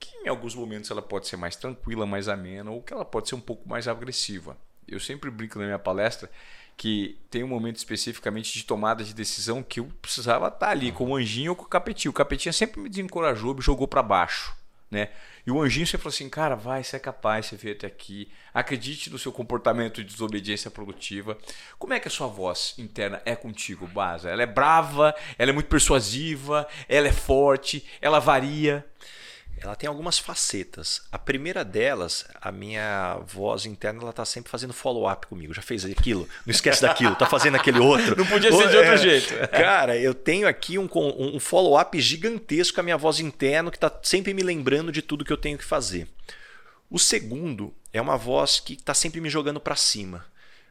Que 0.00 0.14
em 0.18 0.28
alguns 0.28 0.54
momentos 0.54 0.90
ela 0.90 1.02
pode 1.02 1.28
ser 1.28 1.36
mais 1.36 1.54
tranquila, 1.54 2.04
mais 2.04 2.28
amena, 2.28 2.70
ou 2.70 2.82
que 2.82 2.92
ela 2.92 3.04
pode 3.04 3.28
ser 3.28 3.36
um 3.36 3.40
pouco 3.40 3.68
mais 3.68 3.86
agressiva. 3.86 4.56
Eu 4.86 4.98
sempre 4.98 5.30
brinco 5.30 5.58
na 5.58 5.66
minha 5.66 5.78
palestra 5.78 6.28
que 6.78 7.18
tem 7.28 7.42
um 7.42 7.48
momento 7.48 7.76
especificamente 7.76 8.52
de 8.52 8.64
tomada 8.64 9.02
de 9.02 9.12
decisão 9.12 9.64
que 9.64 9.80
eu 9.80 9.92
precisava 10.00 10.46
estar 10.46 10.68
ali 10.68 10.92
com 10.92 11.10
o 11.10 11.16
anjinho 11.16 11.50
ou 11.50 11.56
com 11.56 11.64
o 11.64 11.68
capetinho. 11.68 12.10
O 12.10 12.14
capetinho 12.14 12.52
sempre 12.52 12.80
me 12.80 12.88
desencorajou, 12.88 13.52
me 13.52 13.60
jogou 13.60 13.88
para 13.88 14.00
baixo. 14.00 14.56
Né? 14.88 15.08
E 15.44 15.50
o 15.50 15.60
anjinho 15.60 15.86
sempre 15.86 16.04
falou 16.04 16.14
assim: 16.14 16.28
cara, 16.30 16.54
vai, 16.54 16.84
você 16.84 16.94
é 16.94 17.00
capaz, 17.00 17.46
você 17.46 17.56
veio 17.56 17.74
até 17.74 17.88
aqui, 17.88 18.30
acredite 18.54 19.10
no 19.10 19.18
seu 19.18 19.32
comportamento 19.32 20.04
de 20.04 20.12
desobediência 20.12 20.70
produtiva. 20.70 21.36
Como 21.80 21.92
é 21.92 21.98
que 21.98 22.06
a 22.06 22.10
sua 22.10 22.28
voz 22.28 22.74
interna 22.78 23.20
é 23.24 23.34
contigo, 23.34 23.84
Baza? 23.88 24.30
Ela 24.30 24.44
é 24.44 24.46
brava, 24.46 25.12
ela 25.36 25.50
é 25.50 25.52
muito 25.52 25.68
persuasiva, 25.68 26.66
ela 26.88 27.08
é 27.08 27.12
forte, 27.12 27.84
ela 28.00 28.20
varia 28.20 28.86
ela 29.60 29.74
tem 29.74 29.88
algumas 29.88 30.18
facetas. 30.18 31.02
A 31.10 31.18
primeira 31.18 31.64
delas, 31.64 32.26
a 32.40 32.50
minha 32.52 33.18
voz 33.26 33.66
interna, 33.66 34.02
ela 34.02 34.12
tá 34.12 34.24
sempre 34.24 34.50
fazendo 34.50 34.72
follow-up 34.72 35.26
comigo. 35.26 35.54
Já 35.54 35.62
fez 35.62 35.84
aquilo, 35.84 36.28
não 36.46 36.50
esquece 36.50 36.82
daquilo, 36.82 37.14
tá 37.16 37.26
fazendo 37.26 37.56
aquele 37.56 37.78
outro. 37.78 38.16
Não 38.18 38.26
podia 38.26 38.52
ser 38.52 38.68
de 38.68 38.76
outro 38.76 38.92
é, 38.92 38.96
jeito. 38.96 39.48
Cara, 39.48 39.96
eu 39.96 40.14
tenho 40.14 40.48
aqui 40.48 40.78
um, 40.78 40.88
um 40.94 41.38
follow-up 41.38 42.00
gigantesco 42.00 42.74
com 42.74 42.80
a 42.80 42.84
minha 42.84 42.96
voz 42.96 43.20
interna, 43.20 43.70
que 43.70 43.78
tá 43.78 43.92
sempre 44.02 44.34
me 44.34 44.42
lembrando 44.42 44.90
de 44.90 45.02
tudo 45.02 45.24
que 45.24 45.32
eu 45.32 45.36
tenho 45.36 45.58
que 45.58 45.64
fazer. 45.64 46.08
O 46.90 46.98
segundo 46.98 47.74
é 47.92 48.00
uma 48.00 48.16
voz 48.16 48.60
que 48.60 48.76
tá 48.76 48.94
sempre 48.94 49.20
me 49.20 49.28
jogando 49.28 49.60
para 49.60 49.76
cima. 49.76 50.24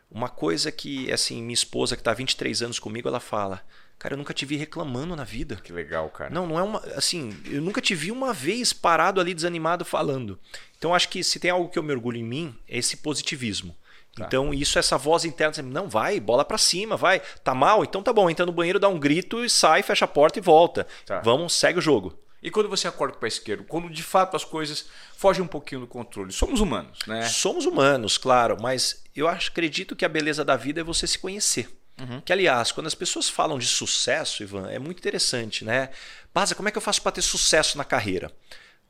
Uma 0.09 0.29
coisa 0.29 0.71
que, 0.71 1.11
assim, 1.11 1.41
minha 1.41 1.53
esposa, 1.53 1.95
que 1.95 2.03
tá 2.03 2.11
há 2.11 2.13
23 2.13 2.61
anos 2.61 2.79
comigo, 2.79 3.07
ela 3.07 3.19
fala 3.19 3.61
Cara, 3.99 4.13
eu 4.13 4.17
nunca 4.17 4.33
te 4.33 4.45
vi 4.45 4.57
reclamando 4.57 5.15
na 5.15 5.23
vida. 5.23 5.55
Que 5.55 5.73
legal, 5.73 6.09
cara. 6.09 6.29
Não, 6.29 6.45
não 6.45 6.59
é 6.59 6.63
uma. 6.63 6.79
Assim, 6.95 7.35
eu 7.45 7.61
nunca 7.61 7.81
te 7.81 7.95
vi 7.95 8.11
uma 8.11 8.31
vez 8.31 8.71
parado 8.71 9.19
ali 9.19 9.33
desanimado 9.33 9.83
falando. 9.83 10.39
Então, 10.77 10.93
acho 10.93 11.09
que 11.09 11.23
se 11.23 11.39
tem 11.39 11.49
algo 11.49 11.69
que 11.69 11.79
eu 11.79 11.83
me 11.83 11.91
orgulho 11.91 12.17
em 12.17 12.23
mim, 12.23 12.55
é 12.67 12.77
esse 12.77 12.97
positivismo. 12.97 13.75
Tá. 14.15 14.25
Então, 14.25 14.53
isso, 14.53 14.77
essa 14.77 14.97
voz 14.97 15.25
interna, 15.25 15.61
não, 15.63 15.87
vai, 15.87 16.19
bola 16.19 16.45
para 16.45 16.57
cima, 16.57 16.95
vai. 16.95 17.21
Tá 17.43 17.53
mal? 17.53 17.83
Então 17.83 18.01
tá 18.01 18.11
bom, 18.11 18.29
entra 18.29 18.45
no 18.45 18.51
banheiro, 18.51 18.79
dá 18.79 18.87
um 18.87 18.99
grito 18.99 19.43
e 19.43 19.49
sai, 19.49 19.83
fecha 19.83 20.05
a 20.05 20.07
porta 20.07 20.39
e 20.39 20.41
volta. 20.41 20.87
Tá. 21.05 21.19
Vamos, 21.21 21.53
segue 21.53 21.79
o 21.79 21.81
jogo. 21.81 22.17
E 22.41 22.51
quando 22.51 22.69
você 22.69 22.87
acorda 22.87 23.13
com 23.13 23.17
o 23.17 23.21
pé 23.21 23.27
esquerdo, 23.27 23.63
quando 23.63 23.89
de 23.89 24.03
fato 24.03 24.35
as 24.35 24.45
coisas 24.45 24.87
fogem 25.15 25.43
um 25.43 25.47
pouquinho 25.47 25.81
do 25.81 25.87
controle, 25.87 26.31
somos 26.31 26.59
humanos, 26.59 26.99
né? 27.07 27.23
Somos 27.23 27.65
humanos, 27.65 28.17
claro, 28.17 28.57
mas 28.61 29.03
eu 29.15 29.27
acredito 29.27 29.95
que 29.95 30.05
a 30.05 30.09
beleza 30.09 30.45
da 30.45 30.55
vida 30.55 30.81
é 30.81 30.83
você 30.83 31.07
se 31.07 31.17
conhecer. 31.17 31.67
Uhum. 31.99 32.21
Que, 32.21 32.31
aliás, 32.31 32.71
quando 32.71 32.87
as 32.87 32.95
pessoas 32.95 33.27
falam 33.27 33.57
de 33.57 33.65
sucesso, 33.65 34.43
Ivan, 34.43 34.69
é 34.69 34.77
muito 34.77 34.99
interessante, 34.99 35.65
né? 35.65 35.89
Baza, 36.33 36.53
como 36.53 36.69
é 36.69 36.71
que 36.71 36.77
eu 36.77 36.81
faço 36.81 37.01
para 37.01 37.11
ter 37.11 37.21
sucesso 37.21 37.77
na 37.77 37.83
carreira? 37.83 38.31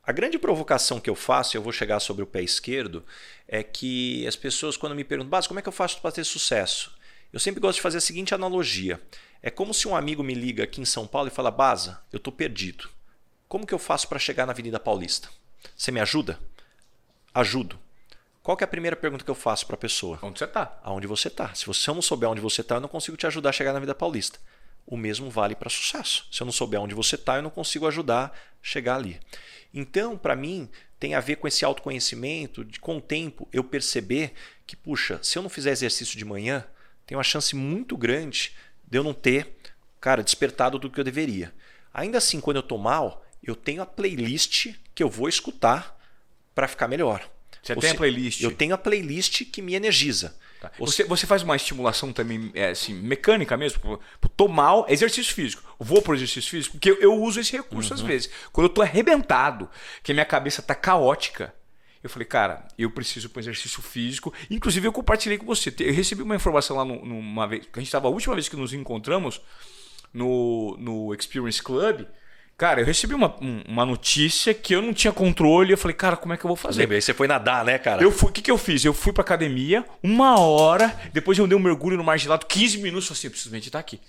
A 0.03 0.12
grande 0.12 0.38
provocação 0.38 0.99
que 0.99 1.10
eu 1.10 1.16
faço, 1.16 1.55
e 1.55 1.58
eu 1.58 1.62
vou 1.62 1.72
chegar 1.72 1.99
sobre 1.99 2.24
o 2.24 2.28
pé 2.28 2.41
esquerdo, 2.41 3.05
é 3.47 3.64
que 3.64 4.26
as 4.28 4.36
pessoas, 4.36 4.76
quando 4.78 4.95
me 4.95 5.03
perguntam, 5.03 5.30
Baza, 5.30 5.47
como 5.47 5.60
é 5.60 5.62
que 5.62 5.70
eu 5.70 5.74
faço 5.74 6.01
para 6.01 6.12
ter 6.12 6.24
sucesso? 6.24 6.91
Eu 7.32 7.39
sempre 7.39 7.60
gosto 7.60 7.78
de 7.78 7.82
fazer 7.82 7.97
a 7.97 8.01
seguinte 8.01 8.34
analogia. 8.34 9.01
É 9.41 9.49
como 9.49 9.74
se 9.74 9.88
um 9.88 9.95
amigo 9.95 10.24
me 10.24 10.34
liga 10.34 10.64
aqui 10.64 10.82
em 10.82 10.86
São 10.86 11.05
Paulo 11.05 11.28
e 11.28 11.32
fala, 11.32 11.51
Baza, 11.51 12.01
eu 12.12 12.18
estou 12.18 12.34
perdido. 12.34 12.89
Como 13.47 13.66
que 13.66 13.74
eu 13.74 13.80
faço 13.80 14.08
para 14.08 14.20
chegar 14.20 14.45
na 14.45 14.51
Avenida 14.51 14.80
Paulista? 14.80 15.30
Você 15.76 15.91
me 15.91 15.99
ajuda? 15.99 16.39
Ajudo. 17.34 17.80
Qual 18.48 18.56
que 18.56 18.64
é 18.64 18.66
a 18.66 18.70
primeira 18.70 18.95
pergunta 18.95 19.26
que 19.26 19.30
eu 19.30 19.36
faço 19.36 19.68
para 19.68 19.76
a 19.76 19.78
pessoa? 19.78 20.18
Onde 20.22 20.39
você 20.39 20.45
está? 20.45 20.80
Aonde 20.82 21.06
você 21.06 21.28
está. 21.28 21.54
Se 21.54 21.66
você 21.66 21.91
não 21.91 22.02
souber 22.02 22.30
onde 22.30 22.39
você 22.39 22.62
está, 22.62 22.76
eu 22.76 22.80
não 22.80 22.88
consigo 22.88 23.18
te 23.18 23.28
ajudar 23.28 23.50
a 23.50 23.52
chegar 23.52 23.74
na 23.74 23.80
vida 23.82 23.93
paulista. 23.93 24.39
O 24.86 24.95
mesmo 24.95 25.30
vale 25.30 25.54
para 25.54 25.70
sucesso. 25.70 26.26
Se 26.32 26.41
eu 26.41 26.45
não 26.45 26.54
souber 26.54 26.80
onde 26.80 26.95
você 26.95 27.16
está, 27.16 27.36
eu 27.36 27.41
não 27.41 27.50
consigo 27.50 27.86
ajudar 27.86 28.28
a 28.28 28.32
chegar 28.62 28.95
ali. 28.95 29.20
Então, 29.74 30.18
para 30.18 30.34
mim, 30.34 30.70
tem 30.98 31.14
a 31.14 31.20
ver 31.20 31.36
com 31.36 31.45
esse 31.45 31.66
autoconhecimento, 31.66 32.64
de 32.64 32.80
com 32.80 33.00
o 33.00 33.02
tempo 33.02 33.50
eu 33.52 33.66
perceber 33.66 34.34
que, 34.66 34.78
puxa, 34.78 35.20
se 35.22 35.38
eu 35.38 35.43
não 35.43 35.50
fizer 35.50 35.72
exercício 35.72 36.18
de 36.18 36.24
manhã, 36.24 36.66
tem 37.06 37.18
uma 37.18 37.26
chance 37.26 37.54
muito 37.54 37.98
grande 37.98 38.56
de 38.88 38.98
eu 38.98 39.04
não 39.04 39.14
ter, 39.14 39.58
cara, 40.00 40.24
despertado 40.24 40.80
do 40.80 40.89
que 40.89 41.02
eu 41.02 41.04
deveria. 41.04 41.54
Ainda 41.93 42.18
assim, 42.18 42.39
quando 42.39 42.56
eu 42.56 42.62
estou 42.62 42.78
mal, 42.78 43.26
eu 43.43 43.58
tenho 43.58 43.82
a 43.82 43.86
playlist 43.86 44.74
que 44.95 45.04
eu 45.04 45.10
vou 45.10 45.28
escutar 45.28 46.00
para 46.56 46.70
ficar 46.70 46.88
melhor. 46.88 47.30
Você 47.76 47.88
tem 47.88 47.91
a 47.91 47.95
playlist? 47.95 48.41
Eu 48.41 48.51
tenho 48.51 48.74
a 48.76 48.78
playlist 48.78 49.45
que 49.45 49.61
me 49.61 49.76
energiza. 49.76 50.36
Tá. 50.59 50.72
Você, 50.80 51.03
você 51.03 51.28
faz 51.28 51.43
uma 51.43 51.55
estimulação 51.55 52.11
também 52.11 52.51
é, 52.53 52.70
assim, 52.70 52.93
mecânica 52.93 53.55
mesmo? 53.55 53.99
Tô 54.36 54.47
mal, 54.47 54.86
exercício 54.89 55.34
físico. 55.34 55.63
Vou 55.80 56.01
pro 56.01 56.15
exercício 56.15 56.49
físico, 56.49 56.78
porque 56.78 56.91
eu, 56.91 56.99
eu 56.99 57.13
uso 57.22 57.39
esse 57.39 57.51
recurso 57.51 57.93
uhum. 57.93 57.99
às 57.99 58.01
vezes. 58.01 58.30
Quando 58.51 58.65
eu 58.65 58.74
tô 58.74 58.82
arrebentado, 58.82 59.70
que 60.01 60.11
a 60.11 60.15
minha 60.15 60.26
cabeça 60.26 60.61
tá 60.61 60.74
caótica, 60.74 61.53
eu 62.01 62.09
falei, 62.09 62.26
cara, 62.26 62.68
eu 62.78 62.89
preciso 62.89 63.30
para 63.30 63.39
um 63.39 63.43
exercício 63.43 63.82
físico. 63.82 64.34
Inclusive, 64.49 64.88
eu 64.88 64.93
compartilhei 64.93 65.38
com 65.38 65.45
você. 65.45 65.74
Eu 65.80 65.93
recebi 65.93 66.22
uma 66.22 66.36
informação 66.36 66.78
lá 66.78 66.86
numa 66.86 67.47
vez, 67.47 67.65
que 67.65 67.72
a 67.74 67.80
gente 67.80 67.88
estava 67.88 68.07
a 68.07 68.11
última 68.11 68.34
vez 68.34 68.47
que 68.47 68.55
nos 68.55 68.74
encontramos 68.74 69.41
no, 70.13 70.78
no 70.80 71.13
Experience 71.13 71.61
Club 71.61 72.05
Cara, 72.58 72.82
eu 72.82 72.86
recebi 72.86 73.14
uma, 73.14 73.36
uma 73.68 73.86
notícia 73.86 74.51
que 74.51 74.74
eu 74.74 74.82
não 74.82 74.91
tinha 74.91 75.14
controle. 75.14 75.72
Eu 75.72 75.78
falei, 75.78 75.95
cara, 75.95 76.18
como 76.18 76.34
é 76.34 76.38
que 76.38 76.43
eu 76.43 76.47
vou 76.47 76.55
fazer? 76.55 76.80
Lembra, 76.80 76.95
aí 76.95 77.01
você 77.03 77.14
foi 77.14 77.28
nadar, 77.28 77.64
né, 77.64 77.78
cara? 77.78 78.01
Eu 78.01 78.12
fui, 78.12 78.30
o 78.30 78.32
que, 78.32 78.41
que 78.41 78.49
eu 78.49 78.58
fiz? 78.58 78.84
Eu 78.84 78.95
fui 78.95 79.14
pra 79.14 79.22
academia, 79.22 79.86
uma 80.01 80.39
hora, 80.39 80.99
depois 81.14 81.38
eu 81.38 81.45
dei 81.45 81.55
um 81.55 81.62
mergulho 81.62 81.97
no 81.97 82.03
mar 82.03 82.18
gelado, 82.18 82.47
15 82.47 82.80
minutos, 82.80 83.12
assim, 83.12 83.28
eu 83.28 83.32
preciso 83.32 83.51
meditar 83.51 83.80
aqui. 83.80 83.99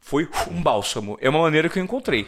Foi 0.00 0.26
um 0.50 0.62
bálsamo. 0.62 1.18
É 1.20 1.28
uma 1.28 1.40
maneira 1.40 1.68
que 1.68 1.78
eu 1.78 1.84
encontrei. 1.84 2.26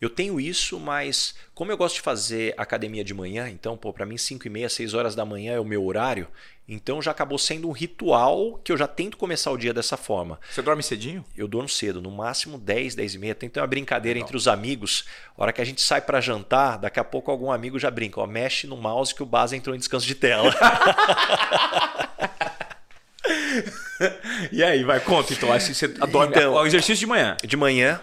Eu 0.00 0.08
tenho 0.08 0.40
isso, 0.40 0.80
mas 0.80 1.34
como 1.54 1.70
eu 1.70 1.76
gosto 1.76 1.96
de 1.96 2.00
fazer 2.00 2.54
academia 2.56 3.04
de 3.04 3.12
manhã, 3.12 3.48
então, 3.48 3.76
pô, 3.76 3.92
para 3.92 4.06
mim 4.06 4.16
5 4.16 4.46
e 4.46 4.50
meia, 4.50 4.68
6 4.70 4.94
horas 4.94 5.14
da 5.14 5.24
manhã 5.26 5.52
é 5.52 5.60
o 5.60 5.64
meu 5.64 5.84
horário, 5.84 6.26
então 6.72 7.02
já 7.02 7.10
acabou 7.10 7.36
sendo 7.36 7.68
um 7.68 7.72
ritual 7.72 8.60
que 8.62 8.70
eu 8.70 8.76
já 8.76 8.86
tento 8.86 9.16
começar 9.16 9.50
o 9.50 9.56
dia 9.56 9.74
dessa 9.74 9.96
forma. 9.96 10.38
Você 10.48 10.62
dorme 10.62 10.84
cedinho? 10.84 11.24
Eu 11.36 11.48
durmo 11.48 11.68
cedo, 11.68 12.00
no 12.00 12.12
máximo 12.12 12.56
10, 12.56 12.94
10 12.94 13.16
e 13.16 13.18
meia. 13.18 13.34
Tem 13.34 13.50
uma 13.56 13.66
brincadeira 13.66 14.20
Não. 14.20 14.24
entre 14.24 14.36
os 14.36 14.46
amigos. 14.46 15.04
A 15.36 15.42
hora 15.42 15.52
que 15.52 15.60
a 15.60 15.64
gente 15.64 15.80
sai 15.80 16.00
para 16.00 16.20
jantar, 16.20 16.78
daqui 16.78 17.00
a 17.00 17.04
pouco 17.04 17.28
algum 17.28 17.50
amigo 17.50 17.76
já 17.76 17.90
brinca, 17.90 18.20
ó, 18.20 18.26
mexe 18.26 18.68
no 18.68 18.76
mouse 18.76 19.12
que 19.12 19.20
o 19.20 19.26
base 19.26 19.56
entrou 19.56 19.74
em 19.74 19.80
descanso 19.80 20.06
de 20.06 20.14
tela. 20.14 20.54
e 24.52 24.62
aí, 24.62 24.84
vai, 24.84 25.00
conta 25.00 25.32
então. 25.32 25.52
Assim, 25.52 25.74
você 25.74 25.86
adora 26.00 26.30
então, 26.30 26.54
o 26.54 26.66
exercício 26.66 27.00
de 27.00 27.06
manhã. 27.06 27.36
De 27.44 27.56
manhã, 27.56 28.00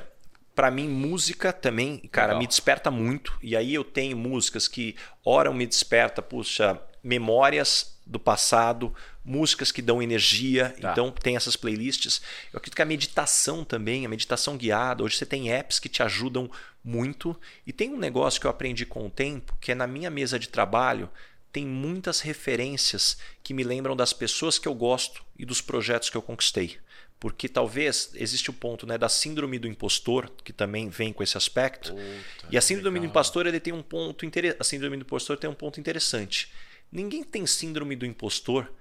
para 0.54 0.70
mim, 0.70 0.90
música 0.90 1.54
também, 1.54 2.00
cara, 2.12 2.28
Legal. 2.28 2.42
me 2.42 2.48
desperta 2.48 2.92
muito. 2.92 3.40
E 3.42 3.56
aí 3.56 3.74
eu 3.74 3.86
tenho 3.86 4.18
músicas 4.18 4.68
que, 4.68 4.94
ora, 5.24 5.54
me 5.54 5.66
desperta, 5.66 6.22
puxa, 6.22 6.78
memórias 7.02 7.97
do 8.08 8.20
passado, 8.20 8.94
músicas 9.24 9.72
que 9.72 9.82
dão 9.82 10.02
energia. 10.02 10.76
Tá. 10.80 10.92
Então, 10.92 11.12
tem 11.12 11.36
essas 11.36 11.56
playlists. 11.56 12.22
Eu 12.54 12.58
acredito 12.58 12.76
que 12.76 12.82
a 12.82 12.86
meditação 12.86 13.64
também, 13.64 14.06
a 14.06 14.10
meditação 14.10 14.58
guiada. 14.58 15.04
Hoje 15.04 15.18
você 15.18 15.26
tem 15.26 15.52
apps 15.52 15.80
que 15.80 15.90
te 15.90 16.02
ajudam 16.02 16.50
muito. 16.84 17.40
E 17.66 17.74
tem 17.74 17.90
um 17.92 17.98
negócio 17.98 18.40
que 18.40 18.48
eu 18.48 18.52
aprendi 18.52 18.86
com 18.86 19.06
o 19.06 19.10
tempo, 19.10 19.56
que 19.60 19.72
é 19.72 19.76
na 19.76 19.86
minha 19.86 20.10
mesa 20.10 20.40
de 20.40 20.48
trabalho, 20.48 21.10
tem 21.52 21.66
muitas 21.66 22.20
referências 22.22 23.18
que 23.44 23.54
me 23.54 23.64
lembram 23.64 23.96
das 23.96 24.14
pessoas 24.14 24.58
que 24.58 24.68
eu 24.68 24.74
gosto 24.74 25.24
e 25.38 25.46
dos 25.46 25.62
projetos 25.62 26.10
que 26.10 26.16
eu 26.16 26.22
conquistei. 26.22 26.78
Porque 27.20 27.50
talvez 27.50 28.12
existe 28.14 28.52
o 28.52 28.54
ponto 28.54 28.86
né, 28.86 28.96
da 28.96 29.10
síndrome 29.10 29.58
do 29.58 29.68
impostor, 29.68 30.32
que 30.44 30.54
também 30.54 30.88
vem 30.88 31.12
com 31.12 31.24
esse 31.24 31.36
aspecto. 31.36 31.94
Puta, 31.94 32.48
e 32.52 32.58
a 32.58 32.62
síndrome 32.62 33.00
legal. 33.00 33.08
do 33.08 33.12
impostor 33.12 33.48
ele 33.48 33.60
tem 33.60 33.74
um 33.74 33.82
ponto. 33.82 34.24
A 34.60 34.64
síndrome 34.64 34.98
do 34.98 35.02
impostor 35.02 35.36
tem 35.36 35.50
um 35.50 35.56
ponto 35.56 35.80
interessante. 35.80 36.52
Ninguém 36.92 37.24
tem 37.24 37.46
síndrome 37.46 37.96
do 37.96 38.06
impostor 38.06 38.72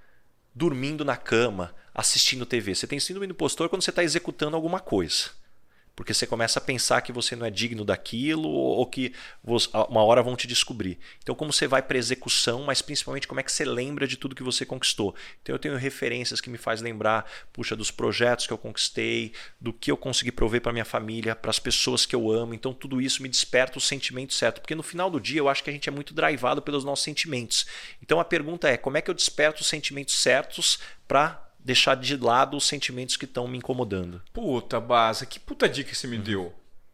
dormindo 0.53 1.05
na 1.05 1.15
cama, 1.15 1.75
assistindo 1.93 2.45
TV. 2.45 2.73
Você 2.73 2.87
tem 2.87 2.99
síndrome 2.99 3.27
do 3.27 3.31
impostor 3.31 3.69
quando 3.69 3.81
você 3.81 3.89
está 3.89 4.03
executando 4.03 4.55
alguma 4.55 4.79
coisa 4.79 5.31
porque 5.97 6.13
você 6.13 6.27
começa 6.27 6.59
a 6.59 6.61
pensar 6.61 7.01
que 7.01 7.11
você 7.11 7.35
não 7.35 7.43
é 7.43 7.49
digno 7.49 7.83
daquilo 7.83 8.47
ou 8.47 8.85
que 8.85 9.15
uma 9.89 10.03
hora 10.03 10.21
vão 10.21 10.35
te 10.35 10.45
descobrir. 10.45 10.99
Então, 11.23 11.33
como 11.33 11.51
você 11.51 11.65
vai 11.65 11.81
para 11.81 11.97
execução, 11.97 12.63
mas 12.63 12.83
principalmente 12.83 13.27
como 13.27 13.39
é 13.39 13.43
que 13.43 13.51
você 13.51 13.65
lembra 13.65 14.07
de 14.07 14.15
tudo 14.15 14.35
que 14.35 14.43
você 14.43 14.63
conquistou. 14.63 15.15
Então, 15.41 15.55
eu 15.55 15.57
tenho 15.57 15.75
referências 15.75 16.39
que 16.39 16.51
me 16.51 16.57
faz 16.59 16.81
lembrar, 16.81 17.27
puxa, 17.51 17.75
dos 17.75 17.89
projetos 17.89 18.45
que 18.45 18.53
eu 18.53 18.59
conquistei, 18.59 19.33
do 19.59 19.73
que 19.73 19.89
eu 19.89 19.97
consegui 19.97 20.31
prover 20.31 20.61
para 20.61 20.71
minha 20.71 20.85
família, 20.85 21.35
para 21.35 21.49
as 21.49 21.57
pessoas 21.57 22.05
que 22.05 22.15
eu 22.15 22.31
amo. 22.31 22.53
Então, 22.53 22.75
tudo 22.75 23.01
isso 23.01 23.23
me 23.23 23.27
desperta 23.27 23.79
o 23.79 23.81
sentimento 23.81 24.35
certo, 24.35 24.61
porque 24.61 24.75
no 24.75 24.83
final 24.83 25.09
do 25.09 25.19
dia 25.19 25.39
eu 25.39 25.49
acho 25.49 25.63
que 25.63 25.71
a 25.71 25.73
gente 25.73 25.89
é 25.89 25.91
muito 25.91 26.13
drivado 26.13 26.61
pelos 26.61 26.85
nossos 26.85 27.03
sentimentos. 27.03 27.65
Então, 28.03 28.19
a 28.19 28.23
pergunta 28.23 28.69
é, 28.69 28.77
como 28.77 28.97
é 28.97 29.01
que 29.01 29.09
eu 29.09 29.15
desperto 29.15 29.61
os 29.63 29.67
sentimentos 29.67 30.13
certos 30.13 30.77
para 31.07 31.46
deixar 31.67 31.95
de 31.95 32.15
lado 32.15 32.55
os 32.55 32.65
sentimentos 32.65 33.17
que 33.17 33.25
estão 33.25 33.45
me 33.45 33.57
incomodando. 33.57 34.21
Puta, 34.31 34.79
Baza, 34.79 35.25
que 35.25 35.37
puta 35.37 35.67
dica 35.67 35.93
você 35.93 36.07
me 36.07 36.17
deu. 36.17 36.53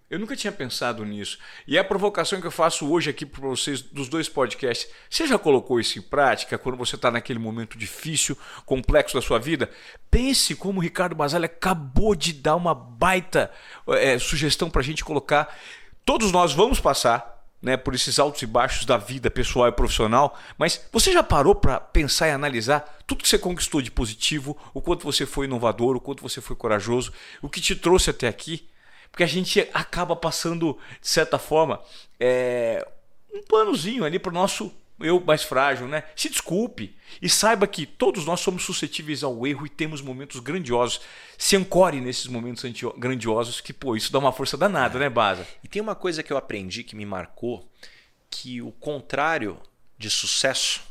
Eu 0.10 0.20
nunca 0.20 0.36
tinha 0.36 0.52
pensado 0.52 1.06
nisso. 1.06 1.38
E 1.68 1.78
a 1.78 1.84
provocação 1.84 2.42
que 2.42 2.48
eu 2.48 2.52
faço 2.52 2.92
hoje 2.92 3.10
aqui 3.10 3.26
para 3.26 3.48
vocês 3.48 3.82
dos 3.82 4.10
dois 4.10 4.28
podcasts. 4.28 4.92
Você 5.10 5.28
já 5.28 5.38
colocou 5.40 5.80
isso 5.80 5.98
em 5.98 6.02
prática 6.02 6.58
quando 6.58 6.78
você 6.78 6.96
está 6.96 7.10
naquele 7.10 7.40
momento 7.40 7.78
difícil, 7.78 8.38
complexo 8.66 9.16
da 9.16 9.22
sua 9.22 9.40
vida? 9.40 9.70
Pense 10.10 10.56
como 10.56 10.80
o 10.80 10.84
Ricardo 10.84 11.16
Basalha 11.16 11.46
acabou 11.46 12.16
de 12.16 12.34
dar 12.34 12.56
uma 12.56 12.76
baita 12.76 13.52
é, 13.90 14.18
sugestão 14.20 14.70
para 14.70 14.82
a 14.82 14.84
gente 14.84 15.04
colocar. 15.04 15.56
Todos 16.04 16.32
nós 16.32 16.52
vamos 16.52 16.80
passar 16.80 17.33
né, 17.64 17.78
por 17.78 17.96
esses 17.96 18.20
altos 18.20 18.42
e 18.42 18.46
baixos 18.46 18.86
da 18.86 18.98
vida 18.98 19.32
pessoal 19.32 19.70
e 19.70 19.72
profissional, 19.72 20.38
mas 20.58 20.86
você 20.92 21.14
já 21.14 21.24
parou 21.24 21.56
para 21.56 21.80
pensar 21.80 22.28
e 22.28 22.32
analisar 22.32 22.82
tudo 23.08 23.24
que 23.24 23.30
você 23.30 23.40
conquistou 23.40 23.82
de 23.82 23.90
positivo, 23.90 24.58
o 24.74 24.82
quanto 24.82 25.06
você 25.06 25.26
foi 25.26 25.46
inovador, 25.46 25.96
o 25.96 26.02
quanto 26.02 26.22
você 26.22 26.42
foi 26.42 26.58
corajoso, 26.58 27.14
o 27.42 27.48
que 27.48 27.62
te 27.62 27.74
trouxe 27.74 28.10
até 28.10 28.28
aqui? 28.28 28.68
Porque 29.10 29.24
a 29.24 29.28
gente 29.28 29.66
acaba 29.74 30.14
passando, 30.14 30.78
de 31.00 31.08
certa 31.08 31.40
forma, 31.40 31.82
é, 32.20 32.86
um 33.34 33.42
panozinho 33.44 34.04
ali 34.04 34.20
para 34.20 34.32
o 34.32 34.34
nosso 34.34 34.70
eu 35.04 35.20
mais 35.20 35.44
frágil, 35.44 35.88
né? 35.88 36.04
Se 36.16 36.30
desculpe 36.30 36.96
e 37.22 37.30
saiba 37.30 37.68
que 37.68 37.86
todos 37.86 38.26
nós 38.26 38.40
somos 38.40 38.64
suscetíveis 38.64 39.24
ao 39.24 39.46
erro 39.46 39.66
e 39.66 39.70
temos 39.70 40.02
momentos 40.02 40.40
grandiosos. 40.40 41.02
Se 41.38 41.56
ancore 41.56 42.02
nesses 42.02 42.28
momentos 42.28 42.64
grandiosos, 42.98 43.62
que 43.62 43.74
pô, 43.74 43.96
isso 43.96 44.12
dá 44.12 44.20
uma 44.20 44.32
força 44.32 44.58
danada, 44.58 44.98
né, 44.98 45.10
Baza? 45.10 45.48
E 45.64 45.68
tem 45.68 45.82
uma 45.82 45.96
coisa 45.96 46.24
que 46.24 46.32
eu 46.32 46.38
aprendi 46.38 46.84
que 46.84 46.96
me 46.96 47.06
marcou, 47.06 47.70
que 48.30 48.62
o 48.62 48.72
contrário 48.72 49.60
de 49.98 50.10
sucesso 50.10 50.82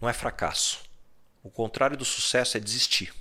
não 0.00 0.08
é 0.08 0.12
fracasso. 0.12 0.80
O 1.42 1.50
contrário 1.50 1.96
do 1.96 2.04
sucesso 2.04 2.56
é 2.56 2.60
desistir. 2.60 3.12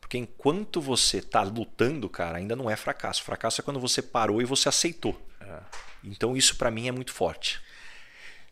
Porque 0.00 0.16
enquanto 0.16 0.80
você 0.80 1.18
está 1.18 1.42
lutando, 1.42 2.08
cara, 2.08 2.38
ainda 2.38 2.56
não 2.56 2.70
é 2.70 2.76
fracasso. 2.76 3.22
Fracasso 3.22 3.60
é 3.60 3.64
quando 3.64 3.78
você 3.78 4.00
parou 4.00 4.40
e 4.40 4.44
você 4.44 4.68
aceitou. 4.68 5.20
É. 5.40 5.60
Então 6.02 6.36
isso 6.36 6.56
para 6.56 6.70
mim 6.70 6.88
é 6.88 6.92
muito 6.92 7.12
forte. 7.12 7.60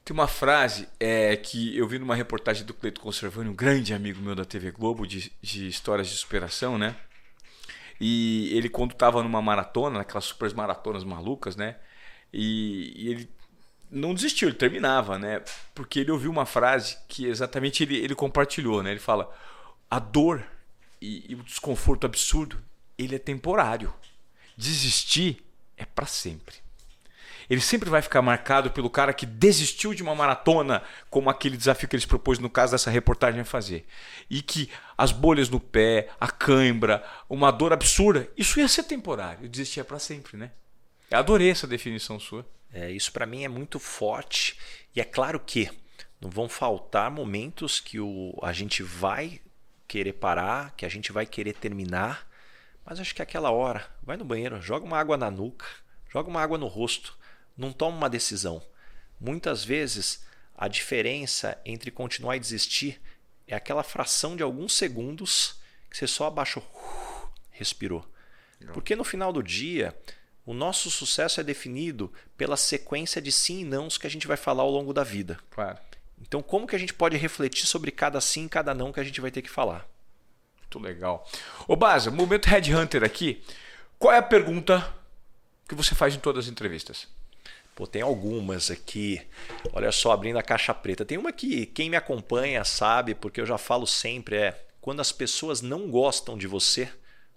Tem 0.07 0.15
uma 0.15 0.29
frase 0.29 0.89
é, 1.01 1.35
que 1.37 1.77
eu 1.77 1.89
vi 1.89 1.99
numa 1.99 2.15
reportagem 2.15 2.65
do 2.65 2.73
Cleito 2.73 3.01
Conservani, 3.01 3.51
um 3.51 3.55
grande 3.57 3.93
amigo 3.93 4.23
meu 4.23 4.37
da 4.37 4.45
TV 4.45 4.71
Globo, 4.71 5.05
de, 5.05 5.33
de 5.43 5.67
histórias 5.67 6.07
de 6.07 6.15
superação, 6.15 6.79
né? 6.79 6.95
E 8.01 8.57
ele, 8.57 8.69
quando 8.69 8.93
estava 8.93 9.21
numa 9.21 9.43
maratona, 9.43 9.99
naquelas 9.99 10.27
super 10.27 10.55
maratonas 10.55 11.03
malucas, 11.03 11.57
né? 11.57 11.75
E, 12.33 12.93
e, 12.95 13.11
ele 13.11 13.29
não 13.91 14.15
desistiu, 14.15 14.47
ele 14.47 14.57
terminava, 14.57 15.19
né? 15.19 15.43
Porque 15.75 15.99
ele 15.99 16.13
ouviu 16.13 16.31
uma 16.31 16.47
frase 16.47 16.99
que 17.09 17.27
exatamente 17.27 17.83
ele, 17.83 17.97
ele 17.97 18.15
compartilhou, 18.15 18.85
né? 18.85 18.93
Ele 18.93 19.01
fala: 19.01 19.29
a 19.91 19.99
dor 19.99 20.47
e, 21.03 21.33
e 21.33 21.35
o 21.35 21.43
desconforto 21.43 22.07
absurdo, 22.07 22.63
ele 22.97 23.17
é 23.17 23.19
temporário. 23.19 23.93
Desistir 24.57 25.45
é 25.77 25.85
para 25.85 26.07
sempre 26.07 26.65
ele 27.49 27.61
sempre 27.61 27.89
vai 27.89 28.03
ficar 28.03 28.23
marcado 28.23 28.71
pelo 28.71 28.91
cara 28.91 29.13
que 29.13 29.27
desistiu 29.27 29.95
de 29.95 30.03
uma 30.03 30.15
maratona, 30.15 30.83
como 31.11 31.31
aquele 31.31 31.57
desafio 31.57 31.89
que 31.89 31.97
eles 31.97 32.07
propôs 32.07 32.39
no 32.39 32.51
caso 32.51 32.73
dessa 32.73 32.91
reportagem 32.91 33.45
fazer. 33.45 33.87
E 34.29 34.43
que 34.43 34.71
as 34.97 35.13
bolhas 35.13 35.49
no 35.49 35.61
pé, 35.61 36.09
a 36.21 36.29
cãibra, 36.29 37.05
uma 37.29 37.51
dor 37.51 37.73
absurda, 37.73 38.29
isso 38.37 38.59
ia 38.59 38.69
ser 38.69 38.85
temporário, 38.85 39.49
desistir 39.49 39.81
é 39.81 39.85
para 39.85 39.99
sempre, 39.99 40.37
né? 40.37 40.51
Eu 41.11 41.19
adorei 41.19 41.51
essa 41.51 41.67
definição 41.67 42.19
sua. 42.19 42.45
É, 42.73 42.91
isso 42.91 43.13
para 43.13 43.27
mim 43.27 43.45
é 43.45 43.49
muito 43.49 43.79
forte 43.79 44.59
e 44.95 45.01
é 45.01 45.05
claro 45.05 45.39
que 45.39 45.71
não 46.21 46.29
vão 46.29 46.49
faltar 46.49 47.11
momentos 47.11 47.81
que 47.81 48.01
o, 48.01 48.39
a 48.43 48.53
gente 48.53 48.83
vai 48.83 49.41
querer 49.87 50.15
parar, 50.15 50.73
que 50.77 50.85
a 50.85 50.89
gente 50.89 51.13
vai 51.13 51.25
querer 51.25 51.55
terminar, 51.55 52.29
mas 52.85 52.99
acho 52.99 53.15
que 53.15 53.23
é 53.23 53.25
aquela 53.25 53.51
hora, 53.51 53.87
vai 54.03 54.17
no 54.17 54.25
banheiro, 54.25 54.61
joga 54.61 54.85
uma 54.85 54.99
água 54.99 55.17
na 55.17 55.31
nuca, 55.31 55.67
joga 56.11 56.29
uma 56.29 56.43
água 56.43 56.59
no 56.59 56.67
rosto, 56.67 57.17
não 57.57 57.73
toma 57.73 57.97
uma 57.97 58.11
decisão. 58.11 58.63
Muitas 59.21 59.65
vezes 59.65 60.25
a 60.57 60.69
diferença 60.69 61.61
entre 61.65 61.91
continuar 61.91 62.37
e 62.37 62.41
desistir 62.41 63.01
é 63.47 63.55
aquela 63.55 63.83
fração 63.83 64.37
de 64.37 64.43
alguns 64.43 64.73
segundos 64.73 65.57
que 65.91 65.97
você 65.97 66.07
só 66.07 66.27
abaixou, 66.27 66.65
respirou. 67.51 68.07
Porque 68.73 68.97
no 68.97 69.05
final 69.05 69.33
do 69.33 69.43
dia, 69.43 69.95
o 70.45 70.55
nosso 70.55 70.91
sucesso 70.91 71.41
é 71.41 71.45
definido 71.45 72.13
pela 72.37 72.57
sequência 72.57 73.21
de 73.21 73.31
sim 73.31 73.61
e 73.61 73.65
nãos 73.65 73.99
que 73.99 74.07
a 74.07 74.11
gente 74.11 74.27
vai 74.27 74.37
falar 74.37 74.63
ao 74.63 74.71
longo 74.71 74.93
da 74.93 75.05
vida. 75.05 75.39
Claro. 75.51 75.79
Então, 76.21 76.43
como 76.43 76.67
que 76.67 76.75
a 76.75 76.79
gente 76.79 76.95
pode 76.95 77.17
refletir 77.17 77.67
sobre 77.67 77.91
cada 77.91 78.21
sim 78.21 78.47
e 78.47 78.49
cada 78.49 78.73
não 78.75 78.93
que 78.93 79.01
a 79.01 79.05
gente 79.05 79.21
vai 79.21 79.31
ter 79.31 79.43
que 79.43 79.51
falar? 79.51 79.87
Muito 80.59 80.79
legal. 80.79 81.29
Ô 81.69 81.77
Baza, 81.77 82.11
momento 82.11 82.47
Headhunter 82.47 83.05
aqui. 83.05 83.43
Qual 83.99 84.13
é 84.13 84.19
a 84.19 84.23
pergunta 84.23 84.95
que 85.69 85.75
você 85.75 85.95
faz 85.95 86.15
em 86.15 86.19
todas 86.19 86.47
as 86.47 86.51
entrevistas? 86.51 87.07
Pô, 87.77 87.87
tem 87.87 88.01
algumas 88.01 88.71
aqui. 88.71 89.21
Olha 89.75 89.93
só, 89.93 90.11
abrindo 90.11 90.39
a 90.39 90.43
caixa 90.43 90.73
preta. 90.73 91.05
Tem 91.05 91.19
uma 91.19 91.31
que 91.31 91.67
quem 91.67 91.91
me 91.91 91.97
acompanha 91.97 92.65
sabe, 92.65 93.15
porque 93.15 93.39
eu 93.39 93.45
já 93.45 93.59
falo 93.59 93.87
sempre, 93.87 94.37
é 94.37 94.65
quando 94.81 95.01
as 95.01 95.13
pessoas 95.13 95.61
não 95.61 95.91
gostam 95.91 96.39
de 96.39 96.47
você, 96.47 96.89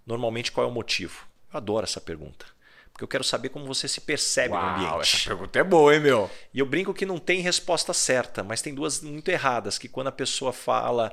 normalmente 0.07 0.49
qual 0.49 0.65
é 0.65 0.69
o 0.69 0.73
motivo? 0.73 1.27
Eu 1.51 1.57
adoro 1.57 1.83
essa 1.83 1.99
pergunta. 1.99 2.45
Porque 2.93 3.03
eu 3.03 3.07
quero 3.07 3.23
saber 3.23 3.49
como 3.49 3.65
você 3.65 3.85
se 3.85 3.99
percebe 3.99 4.53
Uau, 4.53 4.63
no 4.63 4.69
ambiente. 4.69 5.17
Essa 5.17 5.25
pergunta 5.25 5.59
é 5.59 5.63
boa, 5.63 5.93
hein, 5.93 5.99
meu? 5.99 6.31
E 6.53 6.59
eu 6.59 6.65
brinco 6.65 6.93
que 6.93 7.05
não 7.05 7.17
tem 7.17 7.41
resposta 7.41 7.93
certa, 7.93 8.41
mas 8.41 8.61
tem 8.61 8.73
duas 8.73 9.01
muito 9.01 9.29
erradas, 9.29 9.77
que 9.77 9.89
quando 9.89 10.07
a 10.07 10.11
pessoa 10.11 10.53
fala 10.53 11.11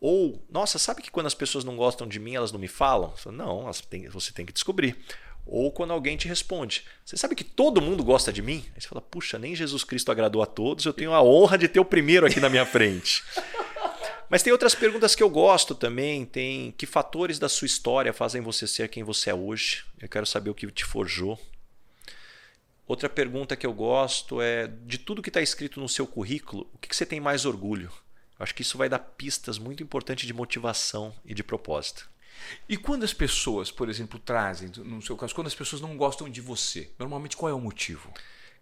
ou, 0.00 0.44
nossa, 0.50 0.78
sabe 0.78 1.02
que 1.02 1.10
quando 1.10 1.26
as 1.26 1.34
pessoas 1.34 1.64
não 1.64 1.76
gostam 1.76 2.06
de 2.06 2.20
mim, 2.20 2.34
elas 2.34 2.52
não 2.52 2.60
me 2.60 2.68
falam? 2.68 3.14
Não, 3.32 3.70
tem, 3.88 4.08
você 4.08 4.30
tem 4.30 4.46
que 4.46 4.52
descobrir. 4.52 4.96
Ou 5.50 5.72
quando 5.72 5.94
alguém 5.94 6.14
te 6.16 6.28
responde, 6.28 6.84
você 7.02 7.16
sabe 7.16 7.34
que 7.34 7.42
todo 7.42 7.80
mundo 7.80 8.04
gosta 8.04 8.30
de 8.30 8.42
mim? 8.42 8.62
Aí 8.74 8.82
você 8.82 8.86
fala, 8.86 9.00
puxa, 9.00 9.38
nem 9.38 9.56
Jesus 9.56 9.82
Cristo 9.82 10.12
agradou 10.12 10.42
a 10.42 10.46
todos, 10.46 10.84
eu 10.84 10.92
tenho 10.92 11.14
a 11.14 11.22
honra 11.22 11.56
de 11.56 11.66
ter 11.66 11.80
o 11.80 11.84
primeiro 11.86 12.26
aqui 12.26 12.38
na 12.38 12.50
minha 12.50 12.66
frente. 12.66 13.24
Mas 14.28 14.42
tem 14.42 14.52
outras 14.52 14.74
perguntas 14.74 15.14
que 15.14 15.22
eu 15.22 15.30
gosto 15.30 15.74
também. 15.74 16.26
Tem 16.26 16.72
que 16.72 16.84
fatores 16.84 17.38
da 17.38 17.48
sua 17.48 17.64
história 17.64 18.12
fazem 18.12 18.42
você 18.42 18.66
ser 18.66 18.88
quem 18.88 19.02
você 19.02 19.30
é 19.30 19.34
hoje? 19.34 19.86
Eu 19.98 20.08
quero 20.08 20.26
saber 20.26 20.50
o 20.50 20.54
que 20.54 20.70
te 20.70 20.84
forjou. 20.84 21.40
Outra 22.86 23.08
pergunta 23.08 23.56
que 23.56 23.66
eu 23.66 23.72
gosto 23.72 24.42
é 24.42 24.66
de 24.66 24.98
tudo 24.98 25.22
que 25.22 25.30
está 25.30 25.40
escrito 25.40 25.80
no 25.80 25.88
seu 25.88 26.06
currículo, 26.06 26.68
o 26.74 26.78
que, 26.78 26.88
que 26.88 26.96
você 26.96 27.06
tem 27.06 27.20
mais 27.20 27.46
orgulho? 27.46 27.90
Eu 28.38 28.42
acho 28.42 28.54
que 28.54 28.62
isso 28.62 28.78
vai 28.78 28.88
dar 28.88 28.98
pistas 28.98 29.58
muito 29.58 29.82
importantes 29.82 30.26
de 30.26 30.32
motivação 30.34 31.14
e 31.24 31.32
de 31.32 31.42
propósito. 31.42 32.08
E 32.68 32.76
quando 32.76 33.04
as 33.04 33.12
pessoas, 33.12 33.70
por 33.70 33.88
exemplo, 33.88 34.18
trazem, 34.18 34.70
no 34.84 35.02
seu 35.02 35.16
caso, 35.16 35.34
quando 35.34 35.46
as 35.46 35.54
pessoas 35.54 35.82
não 35.82 35.96
gostam 35.96 36.28
de 36.28 36.40
você, 36.40 36.90
normalmente 36.98 37.36
qual 37.36 37.50
é 37.50 37.54
o 37.54 37.60
motivo? 37.60 38.12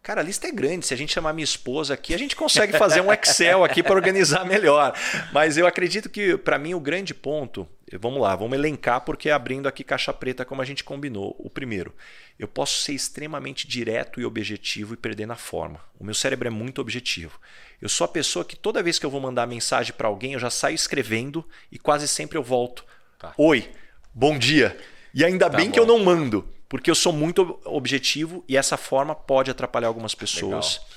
Cara, 0.06 0.20
a 0.20 0.24
lista 0.24 0.46
é 0.46 0.52
grande. 0.52 0.86
Se 0.86 0.94
a 0.94 0.96
gente 0.96 1.12
chamar 1.12 1.32
minha 1.32 1.42
esposa 1.42 1.94
aqui, 1.94 2.14
a 2.14 2.18
gente 2.18 2.36
consegue 2.36 2.78
fazer 2.78 3.00
um 3.00 3.12
Excel 3.12 3.64
aqui 3.64 3.82
para 3.82 3.96
organizar 3.96 4.44
melhor. 4.46 4.96
Mas 5.32 5.58
eu 5.58 5.66
acredito 5.66 6.08
que, 6.08 6.36
para 6.36 6.60
mim, 6.60 6.74
o 6.74 6.80
grande 6.80 7.12
ponto. 7.12 7.68
Vamos 7.98 8.20
lá, 8.22 8.36
vamos 8.36 8.56
elencar, 8.56 9.00
porque 9.00 9.30
abrindo 9.30 9.66
aqui 9.66 9.82
caixa 9.82 10.12
preta, 10.12 10.44
como 10.44 10.62
a 10.62 10.64
gente 10.64 10.84
combinou. 10.84 11.34
O 11.40 11.50
primeiro, 11.50 11.92
eu 12.38 12.46
posso 12.46 12.78
ser 12.78 12.92
extremamente 12.92 13.66
direto 13.66 14.20
e 14.20 14.24
objetivo 14.24 14.94
e 14.94 14.96
perder 14.96 15.26
na 15.26 15.34
forma. 15.34 15.80
O 15.98 16.04
meu 16.04 16.14
cérebro 16.14 16.46
é 16.46 16.52
muito 16.52 16.80
objetivo. 16.80 17.40
Eu 17.82 17.88
sou 17.88 18.04
a 18.04 18.08
pessoa 18.08 18.44
que 18.44 18.54
toda 18.54 18.84
vez 18.84 19.00
que 19.00 19.06
eu 19.06 19.10
vou 19.10 19.20
mandar 19.20 19.44
mensagem 19.48 19.92
para 19.92 20.06
alguém, 20.06 20.34
eu 20.34 20.38
já 20.38 20.50
saio 20.50 20.76
escrevendo 20.76 21.44
e 21.70 21.80
quase 21.80 22.06
sempre 22.06 22.38
eu 22.38 22.44
volto. 22.44 22.84
Tá. 23.18 23.34
Oi, 23.38 23.70
bom 24.12 24.38
dia. 24.38 24.76
E 25.14 25.24
ainda 25.24 25.48
tá 25.48 25.56
bem 25.56 25.66
bom. 25.66 25.72
que 25.72 25.80
eu 25.80 25.86
não 25.86 25.98
mando 25.98 26.48
porque 26.68 26.90
eu 26.90 26.94
sou 26.94 27.12
muito 27.12 27.60
objetivo 27.64 28.44
e 28.48 28.56
essa 28.56 28.76
forma 28.76 29.14
pode 29.14 29.50
atrapalhar 29.50 29.88
algumas 29.88 30.14
pessoas. 30.14 30.74
Legal. 30.74 30.88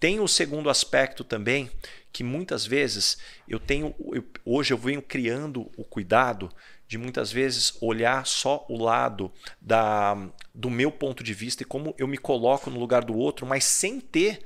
Tem 0.00 0.20
o 0.20 0.26
segundo 0.26 0.68
aspecto 0.68 1.22
também, 1.22 1.70
que 2.12 2.24
muitas 2.24 2.66
vezes 2.66 3.18
eu 3.48 3.60
tenho. 3.60 3.94
Eu, 4.12 4.24
hoje 4.44 4.72
eu 4.72 4.78
venho 4.78 5.00
criando 5.00 5.70
o 5.76 5.84
cuidado 5.84 6.50
de 6.88 6.98
muitas 6.98 7.30
vezes 7.30 7.78
olhar 7.80 8.26
só 8.26 8.66
o 8.68 8.76
lado 8.76 9.32
da, 9.60 10.28
do 10.52 10.68
meu 10.68 10.90
ponto 10.90 11.22
de 11.22 11.32
vista 11.32 11.62
e 11.62 11.66
como 11.66 11.94
eu 11.96 12.06
me 12.06 12.18
coloco 12.18 12.68
no 12.68 12.78
lugar 12.78 13.04
do 13.04 13.16
outro, 13.16 13.46
mas 13.46 13.64
sem 13.64 14.00
ter 14.00 14.40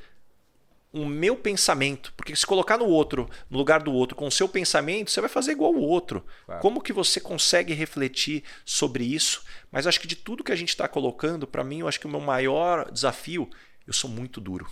o 0.97 1.05
meu 1.05 1.37
pensamento. 1.37 2.13
Porque 2.17 2.35
se 2.35 2.47
colocar 2.47 2.79
no 2.79 2.87
outro, 2.87 3.29
no 3.51 3.59
lugar 3.59 3.83
do 3.83 3.93
outro, 3.93 4.17
com 4.17 4.27
o 4.27 4.33
seu 4.33 4.49
pensamento, 4.49 5.11
você 5.11 5.21
vai 5.21 5.29
fazer 5.29 5.53
igual 5.53 5.75
o 5.75 5.81
outro. 5.81 6.25
Claro. 6.47 6.61
Como 6.63 6.81
que 6.81 6.93
você 6.93 7.21
consegue 7.21 7.75
refletir 7.75 8.43
sobre 8.65 9.05
isso? 9.05 9.45
Mas 9.71 9.87
acho 9.87 10.01
que 10.01 10.07
de 10.07 10.17
tudo 10.17 10.43
que 10.43 10.53
a 10.53 10.57
gente 10.57 10.71
está 10.71 10.89
colocando, 10.89 11.47
para 11.47 11.63
mim, 11.63 11.81
eu 11.81 11.89
acho 11.89 12.01
que 12.01 12.07
o 12.07 12.11
meu 12.11 12.21
maior 12.21 12.91
desafio, 12.91 13.49
eu 13.87 13.93
sou 13.93 14.09
muito 14.09 14.41
duro 14.41 14.67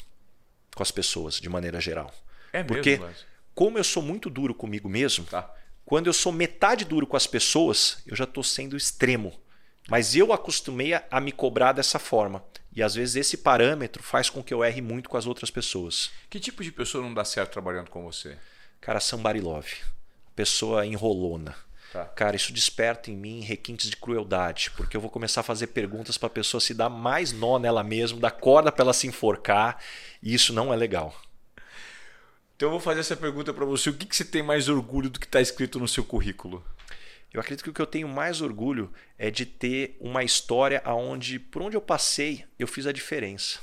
com 0.74 0.82
as 0.82 0.90
pessoas, 0.90 1.38
de 1.38 1.48
maneira 1.48 1.78
geral. 1.78 2.12
É 2.52 2.58
mesmo, 2.62 2.68
Porque, 2.68 2.96
mas... 2.96 3.26
como 3.54 3.78
eu 3.78 3.84
sou 3.84 4.02
muito 4.02 4.30
duro 4.30 4.54
comigo 4.54 4.88
mesmo, 4.88 5.26
tá. 5.26 5.52
quando 5.84 6.06
eu 6.06 6.12
sou 6.14 6.32
metade 6.32 6.86
duro 6.86 7.06
com 7.06 7.16
as 7.16 7.26
pessoas, 7.26 8.02
eu 8.06 8.16
já 8.16 8.24
estou 8.24 8.42
sendo 8.42 8.76
extremo. 8.76 9.38
Mas 9.90 10.16
eu 10.16 10.32
acostumei 10.32 10.94
a, 10.94 11.04
a 11.10 11.20
me 11.20 11.30
cobrar 11.30 11.72
dessa 11.72 11.98
forma. 11.98 12.42
E 12.74 12.82
às 12.82 12.94
vezes 12.94 13.16
esse 13.16 13.36
parâmetro 13.36 14.02
faz 14.02 14.28
com 14.28 14.42
que 14.42 14.52
eu 14.52 14.64
erre 14.64 14.80
muito 14.80 15.08
com 15.08 15.16
as 15.16 15.26
outras 15.26 15.50
pessoas. 15.50 16.10
Que 16.28 16.40
tipo 16.40 16.62
de 16.62 16.72
pessoa 16.72 17.02
não 17.02 17.14
dá 17.14 17.24
certo 17.24 17.52
trabalhando 17.52 17.90
com 17.90 18.02
você? 18.02 18.36
Cara, 18.80 19.00
somebody 19.00 19.40
love. 19.40 19.76
Pessoa 20.34 20.84
enrolona. 20.84 21.54
Tá. 21.92 22.06
Cara, 22.06 22.34
isso 22.34 22.52
desperta 22.52 23.08
em 23.08 23.16
mim 23.16 23.40
requintes 23.40 23.88
de 23.88 23.96
crueldade, 23.96 24.72
porque 24.76 24.96
eu 24.96 25.00
vou 25.00 25.08
começar 25.08 25.42
a 25.42 25.44
fazer 25.44 25.68
perguntas 25.68 26.18
para 26.18 26.26
a 26.26 26.30
pessoa 26.30 26.60
se 26.60 26.74
dar 26.74 26.88
mais 26.88 27.32
nó 27.32 27.56
nela 27.56 27.84
mesma, 27.84 28.18
dar 28.18 28.32
corda 28.32 28.72
para 28.72 28.82
ela 28.82 28.92
se 28.92 29.06
enforcar, 29.06 29.80
e 30.20 30.34
isso 30.34 30.52
não 30.52 30.74
é 30.74 30.76
legal. 30.76 31.14
Então 32.56 32.66
eu 32.66 32.72
vou 32.72 32.80
fazer 32.80 32.98
essa 32.98 33.16
pergunta 33.16 33.54
para 33.54 33.64
você: 33.64 33.90
o 33.90 33.94
que, 33.94 34.06
que 34.06 34.16
você 34.16 34.24
tem 34.24 34.42
mais 34.42 34.68
orgulho 34.68 35.08
do 35.08 35.20
que 35.20 35.26
está 35.26 35.40
escrito 35.40 35.78
no 35.78 35.86
seu 35.86 36.04
currículo? 36.04 36.64
Eu 37.34 37.40
acredito 37.40 37.64
que 37.64 37.70
o 37.70 37.72
que 37.74 37.82
eu 37.82 37.86
tenho 37.86 38.08
mais 38.08 38.40
orgulho 38.40 38.92
é 39.18 39.28
de 39.28 39.44
ter 39.44 39.96
uma 39.98 40.22
história 40.22 40.80
aonde, 40.84 41.40
por 41.40 41.62
onde 41.62 41.76
eu 41.76 41.80
passei, 41.80 42.44
eu 42.56 42.68
fiz 42.68 42.86
a 42.86 42.92
diferença. 42.92 43.58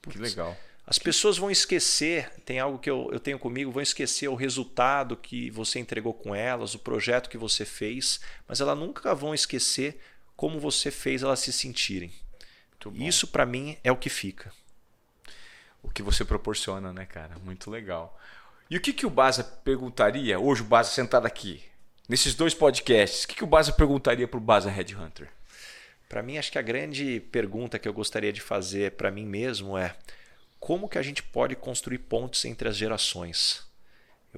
Putz, 0.00 0.16
que 0.16 0.22
legal. 0.22 0.56
As 0.86 0.96
pessoas 0.96 1.36
vão 1.36 1.50
esquecer, 1.50 2.30
tem 2.44 2.60
algo 2.60 2.78
que 2.78 2.88
eu, 2.88 3.10
eu 3.12 3.18
tenho 3.18 3.40
comigo, 3.40 3.72
vão 3.72 3.82
esquecer 3.82 4.28
o 4.28 4.36
resultado 4.36 5.16
que 5.16 5.50
você 5.50 5.80
entregou 5.80 6.14
com 6.14 6.32
elas, 6.32 6.76
o 6.76 6.78
projeto 6.78 7.28
que 7.28 7.36
você 7.36 7.64
fez, 7.64 8.20
mas 8.46 8.60
elas 8.60 8.78
nunca 8.78 9.12
vão 9.16 9.34
esquecer 9.34 10.00
como 10.36 10.60
você 10.60 10.92
fez 10.92 11.24
elas 11.24 11.40
se 11.40 11.52
sentirem. 11.52 12.12
Isso 12.94 13.26
para 13.26 13.44
mim 13.44 13.76
é 13.82 13.90
o 13.90 13.96
que 13.96 14.08
fica. 14.08 14.52
O 15.82 15.90
que 15.90 16.04
você 16.04 16.24
proporciona, 16.24 16.92
né, 16.92 17.04
cara? 17.04 17.36
Muito 17.40 17.68
legal. 17.68 18.16
E 18.70 18.76
o 18.76 18.80
que, 18.80 18.92
que 18.92 19.06
o 19.06 19.10
Baza 19.10 19.42
perguntaria, 19.42 20.38
hoje 20.38 20.62
o 20.62 20.66
Baza 20.66 20.90
sentado 20.90 21.26
aqui, 21.26 21.64
nesses 22.08 22.34
dois 22.34 22.54
podcasts, 22.54 23.24
o 23.24 23.28
que, 23.28 23.36
que 23.36 23.44
o 23.44 23.46
Baza 23.46 23.72
perguntaria 23.72 24.28
para 24.28 24.38
o 24.38 24.40
Baza 24.40 24.70
Headhunter? 24.70 25.28
Para 26.08 26.22
mim, 26.22 26.38
acho 26.38 26.52
que 26.52 26.58
a 26.58 26.62
grande 26.62 27.20
pergunta 27.32 27.78
que 27.78 27.88
eu 27.88 27.92
gostaria 27.92 28.32
de 28.32 28.40
fazer 28.40 28.92
para 28.92 29.10
mim 29.10 29.26
mesmo 29.26 29.76
é 29.76 29.96
como 30.60 30.88
que 30.88 30.98
a 30.98 31.02
gente 31.02 31.22
pode 31.22 31.56
construir 31.56 31.98
pontes 31.98 32.44
entre 32.44 32.68
as 32.68 32.76
gerações? 32.76 33.66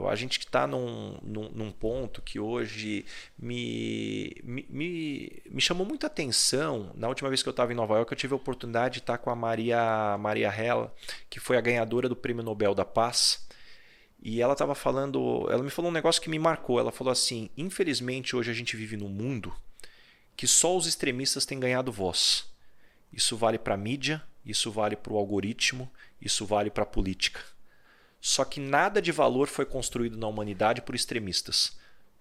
A 0.06 0.14
gente 0.14 0.38
está 0.38 0.66
num, 0.66 1.18
num, 1.22 1.48
num, 1.48 1.72
ponto 1.72 2.22
que 2.22 2.38
hoje 2.38 3.04
me, 3.36 4.36
me, 4.44 4.66
me, 4.68 5.42
me, 5.50 5.60
chamou 5.60 5.84
muita 5.84 6.06
atenção. 6.06 6.92
Na 6.94 7.08
última 7.08 7.28
vez 7.28 7.42
que 7.42 7.48
eu 7.48 7.52
estava 7.52 7.72
em 7.72 7.76
Nova 7.76 7.96
York, 7.96 8.12
eu 8.12 8.16
tive 8.16 8.32
a 8.32 8.36
oportunidade 8.36 8.94
de 8.94 8.98
estar 9.00 9.18
com 9.18 9.28
a 9.28 9.34
Maria, 9.34 10.16
Maria 10.18 10.54
Hella, 10.54 10.94
que 11.28 11.40
foi 11.40 11.56
a 11.56 11.60
ganhadora 11.60 12.08
do 12.08 12.14
Prêmio 12.14 12.44
Nobel 12.44 12.74
da 12.74 12.84
Paz. 12.84 13.48
E 14.20 14.42
ela 14.42 14.52
estava 14.52 14.74
falando, 14.74 15.46
ela 15.50 15.62
me 15.62 15.70
falou 15.70 15.90
um 15.90 15.94
negócio 15.94 16.20
que 16.20 16.28
me 16.28 16.38
marcou. 16.38 16.78
Ela 16.78 16.92
falou 16.92 17.12
assim: 17.12 17.50
infelizmente 17.56 18.34
hoje 18.34 18.50
a 18.50 18.54
gente 18.54 18.76
vive 18.76 18.96
num 18.96 19.08
mundo 19.08 19.54
que 20.36 20.46
só 20.46 20.76
os 20.76 20.86
extremistas 20.86 21.44
têm 21.44 21.58
ganhado 21.58 21.90
voz. 21.90 22.46
Isso 23.12 23.36
vale 23.36 23.58
para 23.58 23.74
a 23.74 23.78
mídia, 23.78 24.22
isso 24.44 24.70
vale 24.70 24.94
para 24.96 25.12
o 25.12 25.16
algoritmo, 25.16 25.90
isso 26.20 26.46
vale 26.46 26.70
para 26.70 26.84
a 26.84 26.86
política. 26.86 27.40
Só 28.20 28.44
que 28.44 28.60
nada 28.60 29.00
de 29.00 29.12
valor 29.12 29.48
foi 29.48 29.64
construído 29.64 30.16
na 30.16 30.26
humanidade 30.26 30.82
por 30.82 30.94
extremistas. 30.94 31.76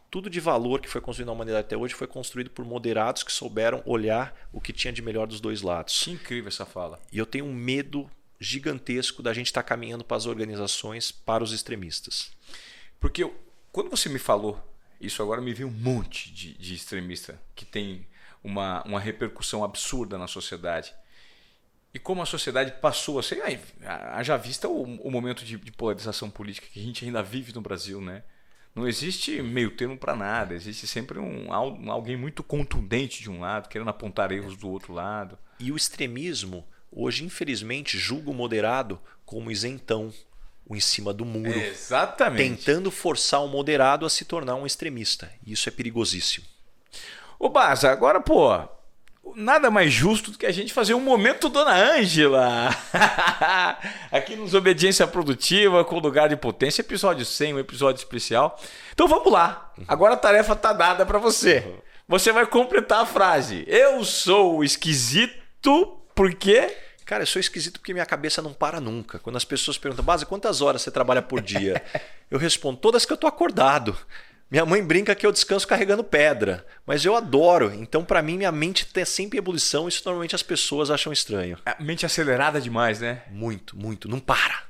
Tudo 0.09 0.29
de 0.29 0.39
valor 0.39 0.79
que 0.79 0.87
foi 0.87 1.01
construído 1.01 1.27
na 1.27 1.33
humanidade 1.33 1.65
até 1.65 1.75
hoje 1.75 1.93
foi 1.93 2.07
construído 2.07 2.49
por 2.49 2.63
moderados 2.63 3.23
que 3.23 3.31
souberam 3.31 3.83
olhar 3.85 4.33
o 4.53 4.61
que 4.61 4.71
tinha 4.71 4.93
de 4.93 5.01
melhor 5.01 5.27
dos 5.27 5.41
dois 5.41 5.61
lados. 5.61 6.03
Que 6.03 6.11
incrível 6.11 6.47
essa 6.47 6.65
fala. 6.65 6.99
E 7.11 7.17
eu 7.17 7.25
tenho 7.25 7.45
um 7.45 7.53
medo 7.53 8.09
gigantesco 8.39 9.23
da 9.23 9.33
gente 9.33 9.47
estar 9.47 9.63
tá 9.63 9.67
caminhando 9.67 10.03
para 10.03 10.17
as 10.17 10.25
organizações, 10.25 11.11
para 11.11 11.43
os 11.43 11.51
extremistas. 11.51 12.31
Porque 12.99 13.23
eu, 13.23 13.35
quando 13.71 13.89
você 13.89 14.09
me 14.09 14.19
falou 14.19 14.61
isso, 14.99 15.21
agora 15.21 15.41
me 15.41 15.53
veio 15.53 15.69
um 15.69 15.71
monte 15.71 16.31
de, 16.31 16.53
de 16.53 16.73
extremista 16.73 17.39
que 17.55 17.65
tem 17.65 18.07
uma, 18.43 18.83
uma 18.83 18.99
repercussão 18.99 19.63
absurda 19.63 20.17
na 20.17 20.27
sociedade. 20.27 20.93
E 21.93 21.99
como 21.99 22.21
a 22.21 22.25
sociedade 22.25 22.73
passou 22.81 23.17
a 23.19 23.23
ser. 23.23 23.41
Haja 23.83 24.37
vista 24.37 24.67
o, 24.67 24.83
o 24.83 25.11
momento 25.11 25.43
de, 25.43 25.57
de, 25.57 25.71
polarização 25.71 26.29
política 26.29 26.67
que 26.71 26.79
a 26.79 26.83
gente 26.83 27.05
ainda 27.05 27.23
vive 27.23 27.53
no 27.53 27.61
Brasil, 27.61 28.01
né? 28.01 28.23
Não 28.75 28.87
existe 28.87 29.41
meio 29.41 29.71
termo 29.71 29.97
para 29.97 30.15
nada, 30.15 30.53
existe 30.53 30.85
sempre 30.85 31.17
um, 31.17 31.51
alguém 31.51 32.15
muito 32.15 32.43
contundente 32.43 33.23
de 33.23 33.29
um 33.29 33.39
lado, 33.39 33.69
querendo 33.69 33.89
apontar 33.89 34.31
erros 34.31 34.55
do 34.55 34.69
outro 34.69 34.93
lado. 34.93 35.37
E 35.59 35.71
o 35.71 35.75
extremismo 35.75 36.63
hoje, 36.91 37.23
infelizmente, 37.23 37.97
julga 37.97 38.31
o 38.31 38.33
moderado 38.33 38.99
como 39.25 39.51
isentão, 39.51 40.13
o 40.65 40.75
em 40.75 40.79
cima 40.79 41.13
do 41.13 41.25
muro. 41.25 41.59
exatamente. 41.59 42.65
Tentando 42.65 42.91
forçar 42.91 43.43
o 43.43 43.47
moderado 43.47 44.05
a 44.05 44.09
se 44.09 44.25
tornar 44.25 44.55
um 44.55 44.65
extremista. 44.65 45.31
Isso 45.45 45.69
é 45.69 45.71
perigosíssimo. 45.71 46.45
Ô 47.39 47.49
Baza, 47.49 47.91
agora, 47.91 48.19
pô, 48.19 48.49
nada 49.35 49.69
mais 49.69 49.91
justo 49.91 50.31
do 50.31 50.37
que 50.37 50.45
a 50.45 50.51
gente 50.51 50.73
fazer 50.73 50.93
um 50.93 50.99
momento 50.99 51.49
Dona 51.49 51.73
Ângela. 51.73 52.69
Aqui 54.11 54.35
nos 54.35 54.53
Obediência 54.53 55.05
Produtiva, 55.07 55.83
com 55.85 55.99
lugar 55.99 56.29
de 56.29 56.35
potência, 56.35 56.81
episódio 56.81 57.25
100, 57.25 57.53
um 57.55 57.59
episódio 57.59 57.99
especial. 57.99 58.59
Então 58.93 59.07
vamos 59.07 59.31
lá. 59.31 59.71
Agora 59.87 60.15
a 60.15 60.17
tarefa 60.17 60.55
tá 60.55 60.73
dada 60.73 61.05
para 61.05 61.19
você. 61.19 61.81
Você 62.07 62.31
vai 62.31 62.45
completar 62.45 63.01
a 63.01 63.05
frase. 63.05 63.63
Eu 63.67 64.03
sou 64.03 64.63
esquisito 64.63 65.97
porque 66.17 66.75
Cara, 67.07 67.23
eu 67.23 67.27
sou 67.27 67.39
esquisito 67.39 67.79
porque 67.79 67.93
minha 67.93 68.05
cabeça 68.05 68.41
não 68.41 68.51
para 68.51 68.81
nunca. 68.81 69.17
Quando 69.17 69.37
as 69.37 69.45
pessoas 69.45 69.77
perguntam, 69.77 70.03
Base, 70.03 70.25
quantas 70.25 70.61
horas 70.61 70.81
você 70.81 70.91
trabalha 70.91 71.21
por 71.21 71.39
dia? 71.39 71.81
eu 72.29 72.37
respondo, 72.37 72.77
todas 72.77 73.05
que 73.05 73.13
eu 73.13 73.15
tô 73.15 73.27
acordado. 73.27 73.97
Minha 74.51 74.65
mãe 74.65 74.83
brinca 74.83 75.15
que 75.15 75.25
eu 75.25 75.31
descanso 75.31 75.65
carregando 75.65 76.03
pedra, 76.03 76.65
mas 76.85 77.05
eu 77.05 77.15
adoro. 77.15 77.73
Então, 77.73 78.03
para 78.03 78.21
mim, 78.21 78.35
minha 78.35 78.51
mente 78.51 78.83
está 78.83 79.05
sempre 79.05 79.37
em 79.37 79.39
ebulição. 79.39 79.87
Isso 79.87 80.01
normalmente 80.03 80.35
as 80.35 80.43
pessoas 80.43 80.91
acham 80.91 81.13
estranho. 81.13 81.57
A 81.65 81.81
mente 81.81 82.05
acelerada 82.05 82.59
demais, 82.59 82.99
né? 82.99 83.21
Muito, 83.31 83.77
muito. 83.77 84.09
Não 84.09 84.19
para. 84.19 84.66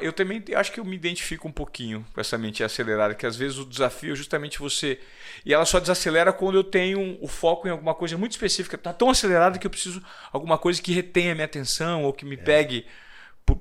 Eu 0.00 0.12
também 0.12 0.42
acho 0.56 0.72
que 0.72 0.80
eu 0.80 0.84
me 0.84 0.96
identifico 0.96 1.46
um 1.46 1.52
pouquinho 1.52 2.06
com 2.14 2.20
essa 2.20 2.38
mente 2.38 2.64
acelerada, 2.64 3.14
que 3.14 3.26
às 3.26 3.36
vezes 3.36 3.58
o 3.58 3.66
desafio 3.66 4.12
é 4.12 4.16
justamente 4.16 4.58
você. 4.58 4.98
E 5.44 5.52
ela 5.52 5.64
só 5.66 5.78
desacelera 5.78 6.32
quando 6.32 6.56
eu 6.56 6.64
tenho 6.64 7.18
o 7.20 7.28
foco 7.28 7.68
em 7.68 7.70
alguma 7.70 7.94
coisa 7.94 8.16
muito 8.16 8.32
específica. 8.32 8.76
Está 8.76 8.92
tão 8.92 9.10
acelerada 9.10 9.58
que 9.58 9.66
eu 9.66 9.70
preciso 9.70 10.02
alguma 10.32 10.56
coisa 10.56 10.80
que 10.80 10.92
retenha 10.92 11.32
a 11.32 11.34
minha 11.34 11.44
atenção 11.44 12.04
ou 12.04 12.12
que 12.12 12.24
me 12.24 12.34
é. 12.34 12.38
pegue 12.38 12.86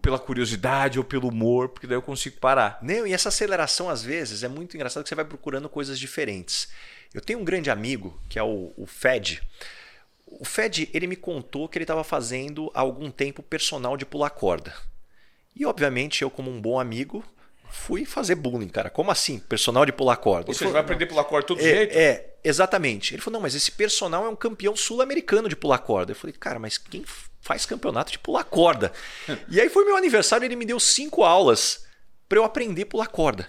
pela 0.01 0.19
curiosidade 0.19 0.97
ou 0.97 1.03
pelo 1.03 1.29
humor, 1.29 1.69
porque 1.69 1.88
daí 1.88 1.97
eu 1.97 2.01
consigo 2.01 2.39
parar. 2.39 2.77
Não, 2.81 3.07
e 3.07 3.13
essa 3.13 3.29
aceleração, 3.29 3.89
às 3.89 4.01
vezes, 4.01 4.43
é 4.43 4.47
muito 4.47 4.75
engraçado 4.75 5.03
que 5.03 5.09
você 5.09 5.15
vai 5.15 5.25
procurando 5.25 5.69
coisas 5.69 5.97
diferentes. 5.99 6.69
Eu 7.13 7.21
tenho 7.21 7.39
um 7.39 7.45
grande 7.45 7.69
amigo, 7.69 8.19
que 8.29 8.38
é 8.38 8.43
o, 8.43 8.73
o 8.77 8.85
Fed. 8.85 9.41
O 10.25 10.43
Fed, 10.43 10.89
ele 10.93 11.07
me 11.07 11.15
contou 11.15 11.69
que 11.69 11.77
ele 11.77 11.84
estava 11.84 12.03
fazendo 12.03 12.69
há 12.73 12.81
algum 12.81 13.09
tempo 13.09 13.41
personal 13.41 13.95
de 13.95 14.05
pular 14.05 14.29
corda. 14.29 14.73
E, 15.57 15.65
obviamente, 15.65 16.21
eu, 16.21 16.29
como 16.29 16.51
um 16.51 16.61
bom 16.61 16.79
amigo, 16.79 17.23
fui 17.69 18.05
fazer 18.05 18.35
bullying, 18.35 18.69
cara. 18.69 18.89
Como 18.89 19.11
assim? 19.11 19.39
Personal 19.39 19.85
de 19.85 19.91
pular 19.91 20.17
corda? 20.17 20.53
Você 20.53 20.67
vai 20.67 20.81
aprender 20.81 21.05
a 21.05 21.07
pular 21.07 21.23
corda 21.23 21.47
todo 21.47 21.59
é, 21.59 21.63
jeito? 21.63 21.97
É, 21.97 22.25
exatamente. 22.43 23.13
Ele 23.13 23.21
falou, 23.21 23.35
não, 23.35 23.41
mas 23.41 23.55
esse 23.55 23.71
personal 23.71 24.25
é 24.25 24.29
um 24.29 24.35
campeão 24.35 24.75
sul-americano 24.75 25.49
de 25.49 25.55
pular 25.55 25.79
corda. 25.79 26.11
Eu 26.11 26.15
falei, 26.15 26.35
cara, 26.38 26.59
mas 26.59 26.77
quem 26.77 27.03
faz 27.41 27.65
campeonato 27.65 28.11
de 28.11 28.19
pular 28.19 28.43
corda? 28.43 28.91
e 29.49 29.59
aí 29.59 29.69
foi 29.69 29.85
meu 29.85 29.97
aniversário 29.97 30.45
ele 30.45 30.55
me 30.55 30.65
deu 30.65 30.79
cinco 30.79 31.23
aulas 31.23 31.85
para 32.27 32.38
eu 32.38 32.43
aprender 32.43 32.84
a 32.84 32.88
pular 32.88 33.07
corda. 33.07 33.47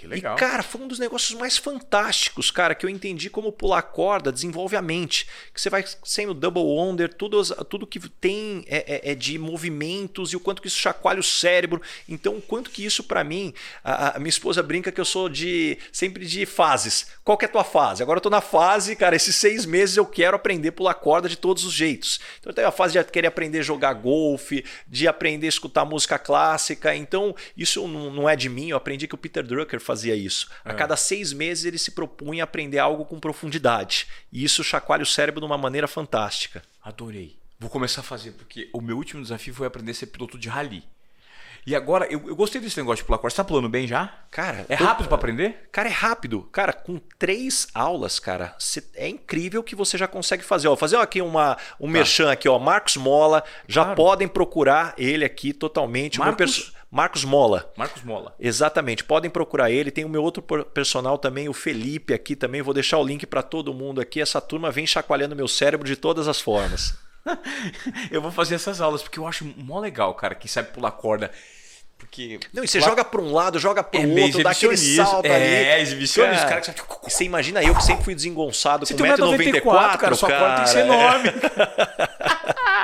Que 0.00 0.06
legal. 0.06 0.34
E, 0.34 0.38
cara, 0.38 0.62
foi 0.62 0.80
um 0.80 0.88
dos 0.88 0.98
negócios 0.98 1.38
mais 1.38 1.58
fantásticos, 1.58 2.50
cara, 2.50 2.74
que 2.74 2.86
eu 2.86 2.88
entendi 2.88 3.28
como 3.28 3.52
pular 3.52 3.82
corda 3.82 4.32
desenvolve 4.32 4.74
a 4.74 4.80
mente. 4.80 5.26
Que 5.52 5.60
você 5.60 5.68
vai 5.68 5.84
sendo 6.02 6.32
double 6.32 6.62
under, 6.62 7.12
tudo, 7.12 7.44
tudo 7.66 7.86
que 7.86 8.00
tem 8.08 8.64
é, 8.66 9.08
é, 9.08 9.12
é 9.12 9.14
de 9.14 9.38
movimentos 9.38 10.32
e 10.32 10.36
o 10.36 10.40
quanto 10.40 10.62
que 10.62 10.68
isso 10.68 10.78
chacoalha 10.78 11.20
o 11.20 11.22
cérebro. 11.22 11.82
Então, 12.08 12.36
o 12.36 12.40
quanto 12.40 12.70
que 12.70 12.82
isso, 12.82 13.04
para 13.04 13.22
mim, 13.22 13.52
a, 13.84 14.16
a, 14.16 14.18
minha 14.18 14.30
esposa 14.30 14.62
brinca 14.62 14.90
que 14.90 14.98
eu 14.98 15.04
sou 15.04 15.28
de 15.28 15.76
sempre 15.92 16.24
de 16.24 16.46
fases. 16.46 17.08
Qual 17.22 17.36
que 17.36 17.44
é 17.44 17.48
a 17.48 17.52
tua 17.52 17.64
fase? 17.64 18.02
Agora 18.02 18.16
eu 18.16 18.22
tô 18.22 18.30
na 18.30 18.40
fase, 18.40 18.96
cara, 18.96 19.14
esses 19.14 19.36
seis 19.36 19.66
meses 19.66 19.98
eu 19.98 20.06
quero 20.06 20.34
aprender 20.34 20.70
a 20.70 20.72
pular 20.72 20.94
corda 20.94 21.28
de 21.28 21.36
todos 21.36 21.62
os 21.62 21.74
jeitos. 21.74 22.20
Então, 22.38 22.48
eu 22.48 22.54
tenho 22.54 22.68
a 22.68 22.72
fase 22.72 22.98
de 22.98 23.04
querer 23.04 23.28
aprender 23.28 23.58
a 23.58 23.62
jogar 23.62 23.92
golfe, 23.92 24.64
de 24.88 25.06
aprender 25.06 25.44
a 25.44 25.50
escutar 25.50 25.84
música 25.84 26.18
clássica. 26.18 26.96
Então, 26.96 27.36
isso 27.54 27.86
não, 27.86 28.10
não 28.10 28.26
é 28.26 28.34
de 28.34 28.48
mim, 28.48 28.70
eu 28.70 28.78
aprendi 28.78 29.06
que 29.06 29.14
o 29.14 29.18
Peter 29.18 29.44
Drucker 29.44 29.78
fazia 29.90 30.14
isso. 30.14 30.48
A 30.64 30.70
é. 30.70 30.74
cada 30.74 30.96
seis 30.96 31.32
meses 31.32 31.64
ele 31.64 31.78
se 31.78 31.90
propunha 31.90 32.42
a 32.42 32.44
aprender 32.44 32.78
algo 32.78 33.04
com 33.04 33.18
profundidade. 33.18 34.06
E 34.32 34.44
isso 34.44 34.62
chacoalha 34.62 35.02
o 35.02 35.06
cérebro 35.06 35.40
de 35.40 35.46
uma 35.46 35.58
maneira 35.58 35.88
fantástica. 35.88 36.62
Adorei. 36.82 37.36
Vou 37.58 37.68
começar 37.68 38.00
a 38.00 38.04
fazer, 38.04 38.32
porque 38.32 38.70
o 38.72 38.80
meu 38.80 38.96
último 38.96 39.20
desafio 39.20 39.52
foi 39.52 39.66
aprender 39.66 39.90
a 39.90 39.94
ser 39.94 40.06
piloto 40.06 40.38
de 40.38 40.48
rally. 40.48 40.84
E 41.66 41.76
agora, 41.76 42.06
eu, 42.06 42.26
eu 42.26 42.34
gostei 42.34 42.60
desse 42.60 42.78
negócio 42.78 43.02
de 43.02 43.06
pular 43.06 43.18
corda. 43.18 43.34
Você 43.34 43.36
tá 43.36 43.44
pulando 43.44 43.68
bem 43.68 43.86
já? 43.86 44.14
Cara. 44.30 44.64
É 44.68 44.74
rápido 44.74 45.08
para 45.08 45.16
aprender? 45.16 45.68
Cara, 45.70 45.88
é 45.88 45.92
rápido. 45.92 46.48
Cara, 46.52 46.72
com 46.72 46.98
três 47.18 47.68
aulas, 47.74 48.18
cara, 48.18 48.56
é 48.94 49.08
incrível 49.08 49.62
que 49.62 49.74
você 49.74 49.98
já 49.98 50.08
consegue 50.08 50.42
fazer. 50.42 50.68
Ó, 50.68 50.76
fazer 50.76 50.96
aqui 50.96 51.20
uma, 51.20 51.58
um 51.78 51.86
tá. 51.86 51.92
merchan 51.92 52.30
aqui, 52.30 52.48
ó. 52.48 52.58
Marcos 52.58 52.96
Mola. 52.96 53.44
Já 53.68 53.82
claro. 53.82 53.96
podem 53.96 54.26
procurar 54.26 54.94
ele 54.96 55.24
aqui 55.24 55.52
totalmente. 55.52 56.18
Marcos... 56.18 56.72
Marcos 56.90 57.24
Mola. 57.24 57.72
Marcos 57.76 58.02
Mola. 58.02 58.34
Exatamente. 58.38 59.04
Podem 59.04 59.30
procurar 59.30 59.70
ele. 59.70 59.92
Tem 59.92 60.04
o 60.04 60.08
meu 60.08 60.22
outro 60.22 60.42
personal 60.42 61.16
também, 61.16 61.48
o 61.48 61.52
Felipe 61.52 62.12
aqui 62.12 62.34
também. 62.34 62.62
Vou 62.62 62.74
deixar 62.74 62.98
o 62.98 63.04
link 63.04 63.24
para 63.26 63.42
todo 63.42 63.72
mundo 63.72 64.00
aqui. 64.00 64.20
Essa 64.20 64.40
turma 64.40 64.72
vem 64.72 64.86
chacoalhando 64.86 65.36
meu 65.36 65.46
cérebro 65.46 65.86
de 65.86 65.94
todas 65.94 66.26
as 66.26 66.40
formas. 66.40 66.98
eu 68.10 68.20
vou 68.20 68.32
fazer 68.32 68.56
essas 68.56 68.80
aulas 68.80 69.02
porque 69.02 69.18
eu 69.18 69.26
acho 69.26 69.44
mó 69.56 69.78
legal, 69.78 70.14
cara, 70.14 70.34
quem 70.34 70.48
sabe 70.48 70.72
pular 70.72 70.90
corda. 70.92 71.30
Porque. 71.96 72.40
Não, 72.52 72.64
e 72.64 72.68
você 72.68 72.80
joga 72.80 73.04
para 73.04 73.20
um 73.20 73.30
lado, 73.30 73.58
joga 73.58 73.84
para 73.84 74.00
o 74.00 74.18
é 74.18 74.22
outro, 74.22 74.42
dá 74.42 74.50
aquele 74.50 74.76
salto 74.76 75.26
é, 75.26 75.34
ali. 75.34 75.44
É, 75.44 75.80
exibicionismo. 75.82 76.48
Cara, 76.48 76.62
cara, 76.62 76.74
você 77.02 77.24
imagina 77.24 77.62
eu 77.62 77.74
que 77.74 77.84
sempre 77.84 78.04
fui 78.04 78.14
desengonçado 78.14 78.86
você 78.86 78.94
com 78.94 79.02
1,94m. 79.04 79.98
Cara, 79.98 80.14
sua 80.14 80.30
corda 80.30 80.54
tem 80.56 80.64
que 80.64 80.70
ser 80.70 80.80
enorme. 80.80 81.28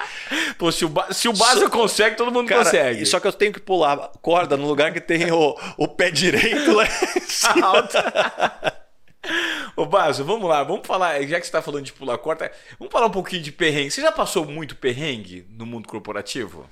Pô, 0.58 0.70
se 0.72 0.84
o, 0.84 0.88
ba 0.88 1.12
se 1.12 1.28
o 1.28 1.32
Baza 1.32 1.60
só, 1.60 1.70
consegue, 1.70 2.16
todo 2.16 2.32
mundo 2.32 2.48
cara, 2.48 2.64
consegue. 2.64 3.06
Só 3.06 3.20
que 3.20 3.26
eu 3.26 3.32
tenho 3.32 3.52
que 3.52 3.60
pular 3.60 3.96
corda 4.22 4.56
no 4.56 4.66
lugar 4.66 4.92
que 4.92 5.00
tem 5.00 5.30
o, 5.30 5.56
o 5.76 5.88
pé 5.88 6.10
direito 6.10 6.72
lá 6.72 6.86
alto. 7.62 7.96
Ô, 9.76 9.84
Baso, 9.84 10.24
vamos 10.24 10.48
lá, 10.48 10.62
vamos 10.62 10.86
falar, 10.86 11.20
já 11.22 11.38
que 11.38 11.46
você 11.46 11.48
está 11.48 11.60
falando 11.60 11.84
de 11.84 11.92
pular 11.92 12.16
corda, 12.18 12.50
vamos 12.78 12.92
falar 12.92 13.06
um 13.06 13.10
pouquinho 13.10 13.42
de 13.42 13.52
perrengue. 13.52 13.90
Você 13.90 14.00
já 14.00 14.12
passou 14.12 14.44
muito 14.44 14.76
perrengue 14.76 15.46
no 15.50 15.66
mundo 15.66 15.88
corporativo? 15.88 16.68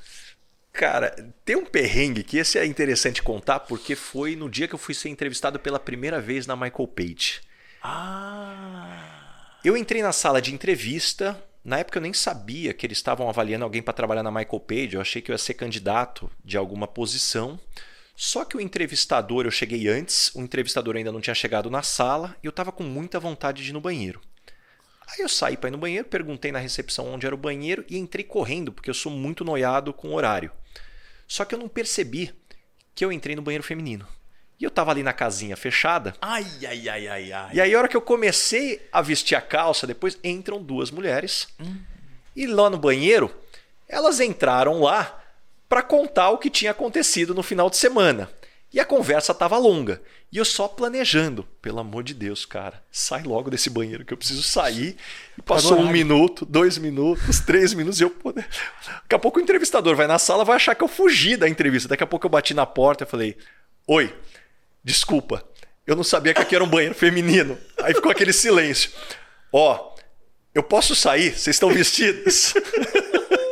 Cara, 0.73 1.15
tem 1.44 1.55
um 1.55 1.65
perrengue 1.65 2.24
que 2.24 2.36
esse 2.36 2.59
é 2.59 2.66
interessante 2.66 3.23
contar 3.23 3.61
porque 3.61 3.94
foi 3.94 4.35
no 4.35 4.51
dia 4.51 4.66
que 4.66 4.74
eu 4.74 4.78
fui 4.78 4.93
ser 4.93 5.09
entrevistado 5.09 5.59
pela 5.59 5.78
primeira 5.78 6.20
vez 6.20 6.47
na 6.48 6.56
Michael 6.56 6.89
Page. 6.89 7.40
Ah. 7.81 9.61
Eu 9.65 9.77
entrei 9.77 10.02
na 10.02 10.12
sala 10.12 10.43
de 10.43 10.52
entrevista. 10.52 11.40
Na 11.65 11.78
época 11.78 11.99
eu 11.99 12.03
nem 12.03 12.12
sabia 12.12 12.74
que 12.74 12.86
eles 12.86 12.99
estavam 12.99 13.28
avaliando 13.28 13.65
alguém 13.65 13.82
para 13.82 13.95
trabalhar 13.95 14.23
na 14.23 14.31
Michael 14.31 14.61
Page. 14.61 14.95
Eu 14.95 15.01
achei 15.01 15.23
que 15.23 15.31
eu 15.31 15.35
ia 15.35 15.39
ser 15.39 15.55
candidato 15.55 16.31
de 16.45 16.59
alguma 16.59 16.86
posição. 16.86 17.59
Só 18.15 18.45
que 18.45 18.57
o 18.57 18.61
entrevistador, 18.61 19.47
eu 19.47 19.51
cheguei 19.51 19.89
antes, 19.89 20.31
o 20.35 20.43
entrevistador 20.43 20.95
ainda 20.95 21.11
não 21.11 21.23
tinha 21.23 21.35
chegado 21.35 21.70
na 21.70 21.82
sala 21.82 22.36
e 22.43 22.47
eu 22.47 22.51
estava 22.51 22.70
com 22.70 22.85
muita 22.85 23.19
vontade 23.19 23.65
de 23.65 23.70
ir 23.70 23.73
no 23.73 23.81
banheiro. 23.81 24.20
Aí 25.07 25.20
eu 25.20 25.28
saí 25.28 25.57
para 25.57 25.69
ir 25.69 25.73
no 25.73 25.78
banheiro, 25.78 26.07
perguntei 26.07 26.53
na 26.53 26.59
recepção 26.59 27.12
onde 27.12 27.27
era 27.27 27.35
o 27.35 27.39
banheiro 27.39 27.85
e 27.89 27.97
entrei 27.97 28.24
correndo, 28.24 28.73
porque 28.73 28.91
eu 28.91 28.95
sou 28.95 29.11
muito 29.11 29.45
noiado 29.45 29.93
com 29.93 30.09
o 30.09 30.15
horário. 30.15 30.51
Só 31.27 31.45
que 31.45 31.55
eu 31.55 31.59
não 31.59 31.69
percebi 31.69 32.32
que 32.95 33.05
eu 33.05 33.11
entrei 33.11 33.35
no 33.35 33.43
banheiro 33.43 33.65
feminino. 33.65 34.07
E 34.65 34.66
eu 34.66 34.70
tava 34.70 34.91
ali 34.91 35.03
na 35.03 35.12
casinha 35.12 35.59
fechada. 35.59 36.15
Ai, 36.23 36.47
ai, 36.66 36.89
ai, 36.89 37.07
ai, 37.07 37.32
ai. 37.32 37.51
E 37.53 37.61
aí, 37.61 37.74
a 37.74 37.78
hora 37.78 37.86
que 37.86 37.95
eu 37.95 38.01
comecei 38.01 38.81
a 38.91 39.03
vestir 39.03 39.35
a 39.35 39.41
calça, 39.43 39.86
depois 39.86 40.19
entram 40.24 40.62
duas 40.62 40.91
mulheres. 40.91 41.49
Hum. 41.61 41.77
E 42.35 42.47
lá 42.47 42.70
no 42.70 42.78
banheiro, 42.78 43.31
elas 43.86 44.20
entraram 44.20 44.81
lá 44.81 45.23
para 45.69 45.82
contar 45.82 46.31
o 46.31 46.39
que 46.39 46.49
tinha 46.49 46.70
acontecido 46.70 47.35
no 47.35 47.43
final 47.43 47.69
de 47.69 47.77
semana. 47.77 48.31
E 48.73 48.81
a 48.81 48.86
conversa 48.86 49.32
estava 49.32 49.59
longa. 49.59 50.01
E 50.32 50.39
eu 50.39 50.47
só 50.47 50.66
planejando. 50.66 51.47
Pelo 51.61 51.81
amor 51.81 52.03
de 52.03 52.15
Deus, 52.15 52.47
cara, 52.47 52.82
sai 52.91 53.23
logo 53.23 53.51
desse 53.51 53.69
banheiro 53.69 54.03
que 54.03 54.15
eu 54.15 54.16
preciso 54.16 54.43
sair. 54.43 54.97
E 55.36 55.43
passou 55.43 55.78
um 55.78 55.93
minuto, 55.93 56.47
dois 56.47 56.78
minutos, 56.78 57.39
três 57.45 57.74
minutos 57.74 58.01
e 58.01 58.05
eu. 58.05 58.16
Daqui 58.35 59.15
a 59.15 59.19
pouco 59.19 59.39
o 59.39 59.43
entrevistador 59.43 59.95
vai 59.95 60.07
na 60.07 60.19
sala, 60.19 60.43
vai 60.43 60.57
achar 60.57 60.74
que 60.74 60.82
eu 60.82 60.89
fugi 60.89 61.36
da 61.36 61.47
entrevista. 61.47 61.86
Daqui 61.86 62.03
a 62.03 62.07
pouco 62.07 62.24
eu 62.24 62.31
bati 62.31 62.55
na 62.55 62.65
porta 62.65 63.05
e 63.05 63.07
falei: 63.07 63.36
Oi, 63.86 64.11
desculpa, 64.85 65.43
eu 65.86 65.97
não 65.97 66.05
sabia 66.05 66.35
que 66.35 66.40
aqui 66.40 66.55
era 66.55 66.65
um 66.65 66.69
banheiro 66.69 66.94
feminino. 66.94 67.59
Aí 67.82 67.94
ficou 67.94 68.11
aquele 68.11 68.32
silêncio. 68.32 68.90
Ó, 69.52 69.74
oh, 69.74 70.01
eu 70.55 70.62
posso 70.62 70.94
sair? 70.94 71.31
Vocês 71.31 71.56
estão 71.56 71.70
vestidos? 71.70 72.55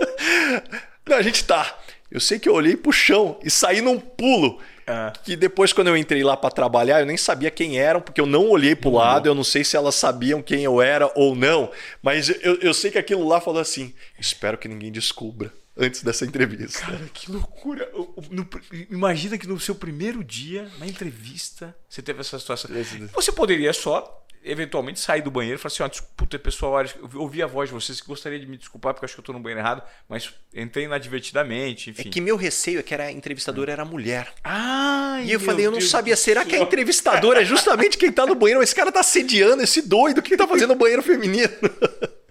não, 1.09 1.17
a 1.17 1.23
gente 1.23 1.45
tá. 1.45 1.79
Eu 2.11 2.21
sei 2.21 2.39
que 2.39 2.49
eu 2.49 2.55
olhei 2.55 2.77
pro 2.77 2.93
chão 2.93 3.39
e 3.43 3.51
saí 3.51 3.81
num 3.81 3.99
pulo. 3.99 4.61
É. 4.87 5.13
Que 5.23 5.37
depois, 5.37 5.73
quando 5.73 5.89
eu 5.89 5.97
entrei 5.97 6.25
lá 6.25 6.37
para 6.37 6.51
trabalhar, 6.51 7.01
eu 7.01 7.07
nem 7.07 7.17
sabia 7.17 7.51
quem 7.51 7.79
eram, 7.79 8.01
porque 8.01 8.21
eu 8.21 8.27
não 8.27 8.49
olhei 8.49 8.75
pro 8.75 8.91
uhum. 8.91 8.97
lado, 8.97 9.29
eu 9.29 9.35
não 9.35 9.45
sei 9.45 9.63
se 9.63 9.77
elas 9.77 9.95
sabiam 9.95 10.43
quem 10.43 10.65
eu 10.65 10.83
era 10.83 11.11
ou 11.15 11.37
não. 11.37 11.71
Mas 12.03 12.29
eu, 12.29 12.59
eu 12.61 12.75
sei 12.75 12.91
que 12.91 12.99
aquilo 12.99 13.27
lá 13.27 13.41
falou 13.41 13.61
assim: 13.61 13.95
espero 14.19 14.59
que 14.59 14.69
ninguém 14.69 14.91
descubra 14.91 15.53
antes 15.77 16.03
dessa 16.03 16.25
entrevista. 16.25 16.81
Cara, 16.81 17.09
que 17.13 17.31
loucura! 17.31 17.91
No, 18.31 18.49
imagina 18.91 19.39
que 19.39 19.47
no 19.47 19.59
seu 19.59 19.75
primeiro 19.75 20.23
dia, 20.23 20.71
na 20.79 20.87
entrevista, 20.87 21.77
você 21.89 22.03
teve 22.03 22.21
essa 22.21 22.39
situação. 22.39 22.71
Você 23.15 23.33
poderia 23.33 23.73
só 23.73 24.19
eventualmente 24.45 24.99
sair 24.99 25.23
do 25.23 25.31
banheiro 25.31 25.59
e 25.59 25.61
falar 25.61 25.73
assim: 25.73 25.83
ó, 26.01 26.05
puta, 26.17 26.39
pessoal, 26.39 26.83
eu 26.85 27.21
ouvi 27.21 27.43
a 27.43 27.47
voz 27.47 27.69
de 27.69 27.75
vocês 27.75 28.01
que 28.01 28.07
gostaria 28.07 28.39
de 28.39 28.47
me 28.47 28.57
desculpar 28.57 28.93
porque 28.93 29.05
acho 29.05 29.15
que 29.15 29.21
eu 29.21 29.25
tô 29.25 29.33
no 29.33 29.41
banheiro 29.41 29.61
errado, 29.61 29.83
mas 30.09 30.33
entrei 30.55 30.85
inadvertidamente, 30.85 31.91
enfim. 31.91 32.09
É 32.09 32.11
que 32.11 32.21
meu 32.21 32.37
receio 32.37 32.81
é 32.81 32.83
que 32.83 32.93
era, 32.93 33.05
a 33.05 33.13
entrevistadora 33.13 33.73
era 33.73 33.85
mulher. 33.85 34.33
Ah, 34.43 35.21
E 35.25 35.33
eu 35.33 35.41
falei, 35.41 35.67
eu 35.67 35.71
não 35.71 35.79
Deus 35.79 35.91
sabia, 35.91 36.17
será 36.17 36.45
que 36.45 36.57
a 36.57 36.61
entrevistadora 36.61 37.43
é 37.43 37.45
justamente 37.45 37.97
quem 37.97 38.11
tá 38.11 38.27
no 38.27 38.35
banheiro? 38.35 38.63
Esse 38.63 38.75
cara 38.75 38.91
tá 38.91 39.03
sediando 39.03 39.63
esse 39.63 39.83
doido, 39.83 40.19
o 40.19 40.23
que 40.23 40.37
tá 40.37 40.47
fazendo 40.47 40.71
no 40.71 40.77
banheiro 40.77 41.03
feminino? 41.03 41.49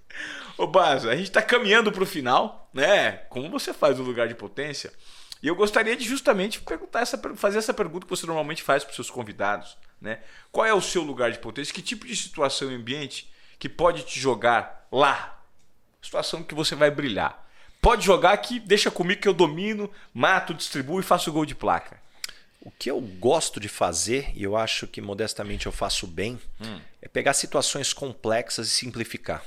Ô, 0.62 0.68
Baso, 0.68 1.10
a 1.10 1.16
gente 1.16 1.32
tá 1.32 1.42
caminhando 1.42 1.92
pro 1.92 2.06
final, 2.06 2.70
né? 2.72 3.14
Como 3.30 3.50
você 3.50 3.74
faz 3.74 3.98
no 3.98 4.04
lugar 4.04 4.28
de 4.28 4.36
potência? 4.36 4.94
E 5.42 5.48
eu 5.48 5.56
gostaria 5.56 5.98
de 5.98 6.08
justamente 6.08 6.62
perguntar 6.62 7.00
essa, 7.00 7.20
fazer 7.36 7.58
essa 7.58 7.74
pergunta 7.74 8.06
que 8.06 8.10
você 8.12 8.28
normalmente 8.28 8.62
faz 8.62 8.84
para 8.84 8.92
os 8.92 8.96
seus 8.96 9.10
convidados. 9.10 9.76
Né? 10.00 10.20
Qual 10.52 10.64
é 10.64 10.72
o 10.72 10.80
seu 10.80 11.02
lugar 11.02 11.32
de 11.32 11.40
potência? 11.40 11.74
Que 11.74 11.82
tipo 11.82 12.06
de 12.06 12.16
situação 12.16 12.72
e 12.72 12.76
ambiente 12.76 13.28
que 13.58 13.68
pode 13.68 14.04
te 14.04 14.20
jogar 14.20 14.88
lá? 14.92 15.42
Situação 16.00 16.44
que 16.44 16.54
você 16.54 16.76
vai 16.76 16.92
brilhar. 16.92 17.44
Pode 17.82 18.06
jogar 18.06 18.34
aqui, 18.34 18.60
deixa 18.60 18.92
comigo 18.92 19.20
que 19.20 19.28
eu 19.28 19.34
domino, 19.34 19.90
mato, 20.14 20.54
distribuo 20.54 21.00
e 21.00 21.04
faço 21.04 21.32
gol 21.32 21.44
de 21.44 21.56
placa. 21.56 22.00
O 22.62 22.70
que 22.70 22.92
eu 22.92 23.02
gosto 23.02 23.60
de 23.60 23.68
fazer, 23.68 24.32
e 24.36 24.44
eu 24.44 24.56
acho 24.56 24.86
que 24.86 25.02
modestamente 25.02 25.66
eu 25.66 25.72
faço 25.72 26.06
bem, 26.06 26.40
hum. 26.64 26.80
é 27.02 27.08
pegar 27.08 27.34
situações 27.34 27.94
complexas 27.94 28.68
e 28.68 28.70
simplificar. 28.70 29.44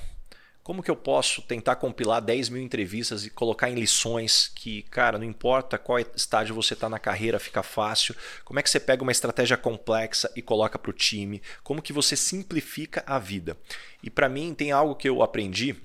Como 0.64 0.82
que 0.82 0.90
eu 0.90 0.96
posso 0.96 1.42
tentar 1.42 1.76
compilar 1.76 2.22
10 2.22 2.48
mil 2.48 2.62
entrevistas 2.62 3.26
e 3.26 3.30
colocar 3.30 3.68
em 3.68 3.74
lições 3.74 4.50
que, 4.54 4.80
cara, 4.84 5.18
não 5.18 5.26
importa 5.26 5.76
qual 5.76 5.98
estágio 5.98 6.54
você 6.54 6.72
está 6.72 6.88
na 6.88 6.98
carreira, 6.98 7.38
fica 7.38 7.62
fácil. 7.62 8.16
Como 8.46 8.58
é 8.58 8.62
que 8.62 8.70
você 8.70 8.80
pega 8.80 9.02
uma 9.02 9.12
estratégia 9.12 9.58
complexa 9.58 10.32
e 10.34 10.40
coloca 10.40 10.78
para 10.78 10.88
o 10.88 10.94
time? 10.94 11.42
Como 11.62 11.82
que 11.82 11.92
você 11.92 12.16
simplifica 12.16 13.04
a 13.06 13.18
vida? 13.18 13.58
E 14.02 14.08
para 14.08 14.26
mim 14.26 14.54
tem 14.54 14.72
algo 14.72 14.94
que 14.94 15.06
eu 15.06 15.22
aprendi. 15.22 15.76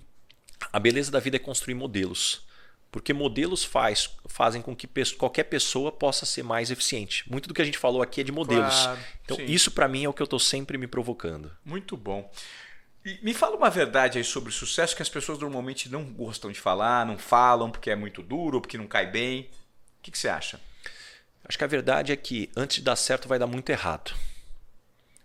A 0.72 0.80
beleza 0.80 1.12
da 1.12 1.20
vida 1.20 1.36
é 1.36 1.40
construir 1.40 1.76
modelos. 1.76 2.48
Porque 2.90 3.12
modelos 3.12 3.66
faz, 3.66 4.10
fazem 4.28 4.62
com 4.62 4.74
que 4.74 4.88
qualquer 5.18 5.44
pessoa 5.44 5.92
possa 5.92 6.26
ser 6.26 6.44
mais 6.44 6.72
eficiente. 6.72 7.30
Muito 7.30 7.50
do 7.50 7.54
que 7.54 7.62
a 7.62 7.66
gente 7.66 7.78
falou 7.78 8.02
aqui 8.02 8.22
é 8.22 8.24
de 8.24 8.32
modelos. 8.32 8.82
Claro, 8.82 9.00
então, 9.26 9.38
sim. 9.38 9.44
isso 9.44 9.72
para 9.72 9.90
mim 9.90 10.06
é 10.06 10.10
o 10.10 10.14
que 10.14 10.22
eu 10.22 10.26
estou 10.26 10.40
sempre 10.40 10.78
me 10.78 10.88
provocando. 10.88 11.52
Muito 11.66 11.98
bom. 11.98 12.32
Me 13.22 13.34
fala 13.34 13.56
uma 13.56 13.70
verdade 13.70 14.18
aí 14.18 14.24
sobre 14.24 14.52
sucesso 14.52 14.96
que 14.96 15.02
as 15.02 15.10
pessoas 15.10 15.40
normalmente 15.40 15.90
não 15.90 16.04
gostam 16.04 16.52
de 16.52 16.60
falar, 16.60 17.06
não 17.06 17.18
falam 17.18 17.72
porque 17.72 17.90
é 17.90 17.96
muito 17.96 18.22
duro, 18.22 18.60
porque 18.60 18.78
não 18.78 18.88
cai 18.88 19.10
bem. 19.10 19.50
O 20.00 20.02
que, 20.02 20.12
que 20.12 20.18
você 20.18 20.28
acha? 20.28 20.60
Acho 21.44 21.58
que 21.58 21.64
a 21.64 21.68
verdade 21.68 22.12
é 22.12 22.16
que 22.16 22.52
antes 22.56 22.78
de 22.78 22.84
dar 22.84 22.96
certo 22.96 23.28
vai 23.28 23.40
dar 23.40 23.48
muito 23.48 23.70
errado. 23.70 24.14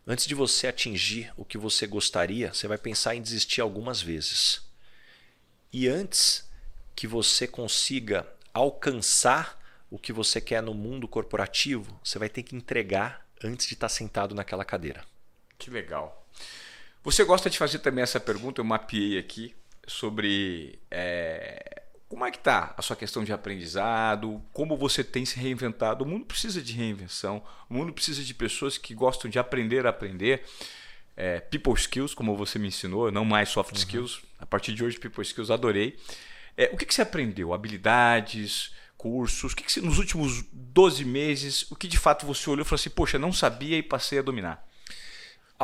Antes 0.07 0.27
de 0.27 0.35
você 0.35 0.69
atingir 0.69 1.33
o 1.37 1.45
que 1.45 1.59
você 1.59 1.87
gostaria, 1.87 2.53
você 2.53 2.69
vai 2.69 2.79
pensar 2.79 3.15
em 3.15 3.23
desistir 3.23 3.61
algumas 3.61 4.01
vezes. 4.01 4.63
E 5.73 5.89
antes 5.89 6.49
que 6.95 7.07
você 7.07 7.47
consiga 7.47 8.27
alcançar 8.53 9.59
o 9.91 9.99
que 9.99 10.13
você 10.13 10.41
quer 10.41 10.63
no 10.63 10.75
mundo 10.75 11.09
corporativo, 11.09 11.99
você 12.03 12.19
vai 12.19 12.29
ter 12.29 12.43
que 12.43 12.55
entregar 12.55 13.27
antes 13.43 13.67
de 13.67 13.75
estar 13.75 13.89
sentado 13.89 14.35
naquela 14.35 14.65
cadeira. 14.65 15.05
Que 15.59 15.71
legal. 15.71 16.27
Você 17.05 17.22
gosta 17.22 17.51
de 17.51 17.59
fazer 17.59 17.81
também 17.81 18.02
essa 18.02 18.18
pergunta? 18.18 18.62
Eu 18.62 18.64
mapeei 18.64 19.18
aqui 19.18 19.55
sobre 19.86 20.78
é, 20.90 21.82
como 22.09 22.24
é 22.24 22.31
que 22.31 22.39
está 22.39 22.72
a 22.78 22.81
sua 22.81 22.97
questão 22.97 23.22
de 23.22 23.31
aprendizado, 23.31 24.43
como 24.55 24.74
você 24.74 25.05
tem 25.05 25.26
se 25.26 25.39
reinventado. 25.39 26.02
O 26.02 26.09
mundo 26.09 26.24
precisa 26.24 26.62
de 26.62 26.72
reinvenção, 26.72 27.44
o 27.68 27.74
mundo 27.74 27.93
precisa 27.93 28.22
de 28.22 28.32
pessoas 28.32 28.78
que 28.78 28.94
gostam 28.94 29.31
de 29.31 29.39
aprender 29.39 29.86
a 29.86 29.90
aprender. 29.90 30.44
É, 31.14 31.40
people 31.40 31.74
skills, 31.74 32.14
como 32.14 32.35
você 32.36 32.59
me 32.59 32.68
ensinou, 32.68 33.12
não 33.12 33.24
mais 33.24 33.51
soft 33.51 33.72
uhum. 33.72 33.78
skills. 33.78 34.22
A 34.39 34.47
partir 34.47 34.72
de 34.72 34.82
hoje, 34.82 34.98
people 34.98 35.22
skills, 35.22 35.51
adorei. 35.51 35.98
É, 36.56 36.70
o 36.72 36.76
que, 36.78 36.86
que 36.86 36.94
você 36.94 37.02
aprendeu? 37.02 37.52
Habilidades, 37.52 38.72
cursos? 38.97 39.52
O 39.52 39.56
que, 39.56 39.62
que 39.62 39.70
você, 39.70 39.82
nos 39.82 39.98
últimos 39.98 40.43
12 40.51 41.05
meses, 41.05 41.70
o 41.70 41.76
que 41.76 41.86
de 41.86 41.98
fato 41.98 42.24
você 42.24 42.48
olhou 42.48 42.62
e 42.62 42.64
falou 42.64 42.81
assim, 42.81 42.89
poxa, 42.89 43.18
não 43.18 43.31
sabia 43.31 43.76
e 43.76 43.82
passei 43.82 44.18
a 44.18 44.22
dominar? 44.22 44.66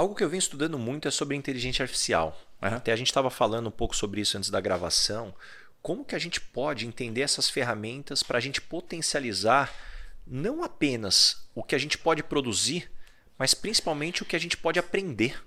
Algo 0.00 0.14
que 0.14 0.24
eu 0.24 0.30
venho 0.30 0.38
estudando 0.38 0.78
muito 0.78 1.06
é 1.06 1.10
sobre 1.10 1.36
inteligência 1.36 1.82
artificial. 1.82 2.34
Uhum. 2.62 2.68
Até 2.68 2.90
a 2.90 2.96
gente 2.96 3.08
estava 3.08 3.28
falando 3.28 3.66
um 3.66 3.70
pouco 3.70 3.94
sobre 3.94 4.22
isso 4.22 4.38
antes 4.38 4.48
da 4.48 4.58
gravação. 4.58 5.34
Como 5.82 6.06
que 6.06 6.14
a 6.14 6.18
gente 6.18 6.40
pode 6.40 6.86
entender 6.86 7.20
essas 7.20 7.50
ferramentas 7.50 8.22
para 8.22 8.38
a 8.38 8.40
gente 8.40 8.62
potencializar 8.62 9.70
não 10.26 10.64
apenas 10.64 11.46
o 11.54 11.62
que 11.62 11.74
a 11.74 11.78
gente 11.78 11.98
pode 11.98 12.22
produzir, 12.22 12.90
mas 13.36 13.52
principalmente 13.52 14.22
o 14.22 14.24
que 14.24 14.34
a 14.34 14.38
gente 14.38 14.56
pode 14.56 14.78
aprender. 14.78 15.38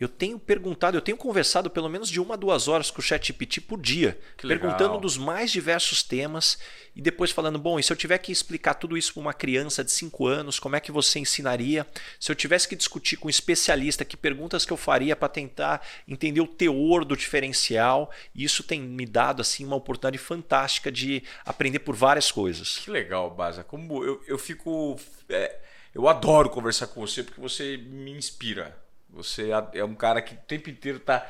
Eu 0.00 0.08
tenho 0.08 0.38
perguntado, 0.38 0.96
eu 0.96 1.02
tenho 1.02 1.18
conversado 1.18 1.68
pelo 1.68 1.86
menos 1.86 2.08
de 2.08 2.18
uma 2.18 2.32
a 2.32 2.36
duas 2.36 2.68
horas 2.68 2.90
com 2.90 3.00
o 3.00 3.02
ChatGPT 3.02 3.60
por 3.60 3.78
dia, 3.78 4.18
que 4.34 4.48
perguntando 4.48 4.84
legal. 4.84 5.00
dos 5.00 5.18
mais 5.18 5.50
diversos 5.50 6.02
temas 6.02 6.58
e 6.96 7.02
depois 7.02 7.30
falando: 7.30 7.58
bom, 7.58 7.78
e 7.78 7.82
se 7.82 7.92
eu 7.92 7.96
tiver 7.96 8.16
que 8.16 8.32
explicar 8.32 8.72
tudo 8.72 8.96
isso 8.96 9.12
para 9.12 9.20
uma 9.20 9.34
criança 9.34 9.84
de 9.84 9.90
5 9.90 10.26
anos, 10.26 10.58
como 10.58 10.74
é 10.74 10.80
que 10.80 10.90
você 10.90 11.18
ensinaria? 11.18 11.86
Se 12.18 12.32
eu 12.32 12.34
tivesse 12.34 12.66
que 12.66 12.74
discutir 12.74 13.18
com 13.18 13.26
um 13.26 13.30
especialista, 13.30 14.02
que 14.02 14.16
perguntas 14.16 14.64
que 14.64 14.72
eu 14.72 14.76
faria 14.78 15.14
para 15.14 15.28
tentar 15.28 15.86
entender 16.08 16.40
o 16.40 16.46
teor 16.46 17.04
do 17.04 17.14
diferencial? 17.14 18.10
Isso 18.34 18.62
tem 18.62 18.80
me 18.80 19.04
dado 19.04 19.42
assim 19.42 19.66
uma 19.66 19.76
oportunidade 19.76 20.16
fantástica 20.16 20.90
de 20.90 21.22
aprender 21.44 21.80
por 21.80 21.94
várias 21.94 22.32
coisas. 22.32 22.78
Que 22.78 22.90
legal, 22.90 23.30
Baza. 23.30 23.62
Como 23.62 24.02
eu, 24.02 24.22
eu 24.26 24.38
fico. 24.38 24.98
É, 25.28 25.60
eu 25.94 26.08
adoro 26.08 26.48
conversar 26.48 26.86
com 26.86 27.02
você 27.02 27.22
porque 27.22 27.40
você 27.40 27.76
me 27.76 28.12
inspira 28.12 28.88
você 29.12 29.50
é 29.72 29.84
um 29.84 29.94
cara 29.94 30.22
que 30.22 30.34
o 30.34 30.38
tempo 30.38 30.70
inteiro 30.70 30.98
está 30.98 31.28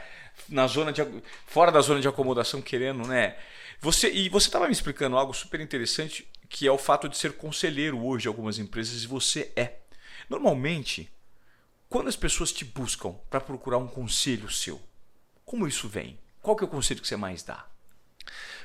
na 0.48 0.66
zona 0.66 0.92
de 0.92 1.02
fora 1.46 1.70
da 1.70 1.80
zona 1.80 2.00
de 2.00 2.08
acomodação 2.08 2.62
querendo, 2.62 3.06
né? 3.06 3.36
Você 3.80 4.10
e 4.10 4.28
você 4.28 4.48
estava 4.48 4.66
me 4.66 4.72
explicando 4.72 5.16
algo 5.16 5.32
super 5.32 5.60
interessante 5.60 6.28
que 6.48 6.66
é 6.66 6.72
o 6.72 6.78
fato 6.78 7.08
de 7.08 7.16
ser 7.16 7.34
conselheiro 7.34 8.04
hoje 8.04 8.22
de 8.22 8.28
algumas 8.28 8.58
empresas 8.58 9.02
e 9.02 9.06
você 9.06 9.52
é. 9.54 9.78
Normalmente, 10.28 11.10
quando 11.88 12.08
as 12.08 12.16
pessoas 12.16 12.52
te 12.52 12.64
buscam 12.64 13.14
para 13.30 13.40
procurar 13.40 13.78
um 13.78 13.86
conselho 13.86 14.50
seu, 14.50 14.80
como 15.44 15.66
isso 15.66 15.88
vem? 15.88 16.18
Qual 16.42 16.56
que 16.56 16.64
é 16.64 16.66
o 16.66 16.70
conselho 16.70 17.00
que 17.00 17.08
você 17.08 17.16
mais 17.16 17.42
dá? 17.42 17.66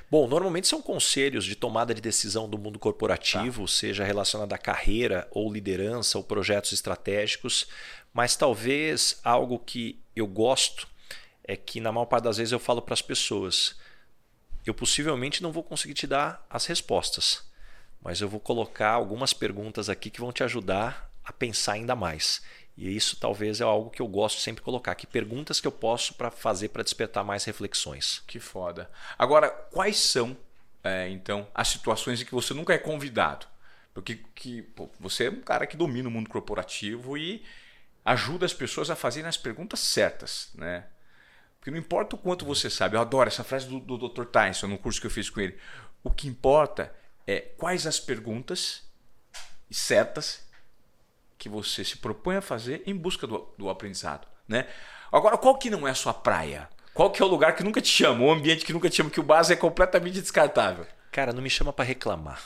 Bom, 0.09 0.27
normalmente 0.27 0.67
são 0.67 0.81
conselhos 0.81 1.45
de 1.45 1.55
tomada 1.55 1.93
de 1.93 2.01
decisão 2.01 2.47
do 2.47 2.57
mundo 2.57 2.77
corporativo, 2.77 3.61
tá. 3.61 3.67
seja 3.67 4.03
relacionado 4.03 4.53
à 4.53 4.57
carreira 4.57 5.27
ou 5.31 5.51
liderança 5.51 6.17
ou 6.17 6.23
projetos 6.23 6.71
estratégicos, 6.73 7.67
mas 8.15 8.37
talvez 8.37 9.19
algo 9.25 9.59
que 9.59 9.99
eu 10.15 10.25
gosto 10.25 10.87
é 11.43 11.57
que 11.57 11.81
na 11.81 11.91
maior 11.91 12.05
parte 12.05 12.23
das 12.23 12.37
vezes 12.37 12.53
eu 12.53 12.59
falo 12.59 12.81
para 12.81 12.93
as 12.93 13.01
pessoas, 13.01 13.75
eu 14.65 14.73
possivelmente 14.73 15.43
não 15.43 15.51
vou 15.51 15.61
conseguir 15.61 15.95
te 15.95 16.07
dar 16.07 16.47
as 16.49 16.65
respostas, 16.65 17.43
mas 18.01 18.21
eu 18.21 18.29
vou 18.29 18.39
colocar 18.39 18.91
algumas 18.91 19.33
perguntas 19.33 19.89
aqui 19.89 20.09
que 20.09 20.21
vão 20.21 20.31
te 20.31 20.45
ajudar 20.45 21.11
a 21.25 21.33
pensar 21.33 21.73
ainda 21.73 21.93
mais. 21.93 22.41
E 22.77 22.95
isso 22.95 23.17
talvez 23.17 23.59
é 23.59 23.65
algo 23.65 23.89
que 23.89 24.01
eu 24.01 24.07
gosto 24.07 24.39
sempre 24.39 24.63
colocar, 24.63 24.95
que 24.95 25.05
perguntas 25.05 25.59
que 25.59 25.67
eu 25.67 25.71
posso 25.71 26.13
para 26.13 26.31
fazer 26.31 26.69
para 26.69 26.83
despertar 26.83 27.25
mais 27.25 27.43
reflexões. 27.43 28.23
Que 28.25 28.39
foda. 28.39 28.89
Agora, 29.19 29.49
quais 29.49 29.97
são 29.97 30.37
é, 30.81 31.09
então 31.09 31.49
as 31.53 31.67
situações 31.67 32.21
em 32.21 32.25
que 32.25 32.31
você 32.31 32.53
nunca 32.53 32.73
é 32.73 32.77
convidado? 32.77 33.45
Porque 33.93 34.21
que, 34.33 34.61
pô, 34.61 34.89
você 35.01 35.25
é 35.25 35.29
um 35.29 35.41
cara 35.41 35.67
que 35.67 35.75
domina 35.75 36.07
o 36.07 36.11
mundo 36.11 36.29
corporativo 36.29 37.17
e 37.17 37.43
ajuda 38.05 38.45
as 38.45 38.53
pessoas 38.53 38.91
a 38.91 38.95
fazerem 38.95 39.27
as 39.27 39.35
perguntas 39.35 39.79
certas, 39.79 40.51
né? 40.53 40.85
Porque 41.59 41.71
não 41.71 41.79
importa 41.79 42.15
o 42.15 42.19
quanto 42.19 42.45
você 42.45 42.69
sabe, 42.69 42.95
eu 42.95 43.01
adoro 43.01 43.27
essa 43.27 43.43
frase 43.43 43.67
do, 43.67 43.79
do 43.79 44.07
Dr. 44.07 44.25
Tyson 44.25 44.67
no 44.67 44.77
curso 44.77 45.01
que 45.01 45.07
eu 45.07 45.11
fiz 45.11 45.31
com 45.31 45.41
ele. 45.41 45.57
O 46.03 46.11
que 46.11 46.27
importa 46.27 46.95
é 47.25 47.39
quais 47.39 47.87
as 47.87 47.99
perguntas 47.99 48.83
certas 49.71 50.47
que 51.37 51.49
você 51.49 51.83
se 51.83 51.97
propõe 51.97 52.35
a 52.35 52.41
fazer 52.41 52.83
em 52.85 52.95
busca 52.95 53.25
do, 53.25 53.51
do 53.57 53.69
aprendizado. 53.69 54.27
Né? 54.47 54.67
Agora, 55.11 55.37
qual 55.37 55.57
que 55.57 55.71
não 55.71 55.87
é 55.87 55.91
a 55.91 55.95
sua 55.95 56.13
praia? 56.13 56.69
Qual 56.93 57.11
que 57.11 57.21
é 57.21 57.25
o 57.25 57.27
lugar 57.27 57.55
que 57.55 57.63
nunca 57.63 57.81
te 57.81 57.89
chama? 57.89 58.23
O 58.23 58.31
ambiente 58.31 58.63
que 58.63 58.71
nunca 58.71 58.89
te 58.89 58.97
chama? 58.97 59.09
Que 59.09 59.19
o 59.19 59.23
base 59.23 59.51
é 59.51 59.55
completamente 59.55 60.21
descartável. 60.21 60.85
Cara, 61.11 61.33
não 61.33 61.41
me 61.41 61.49
chama 61.49 61.73
para 61.73 61.83
reclamar. 61.83 62.41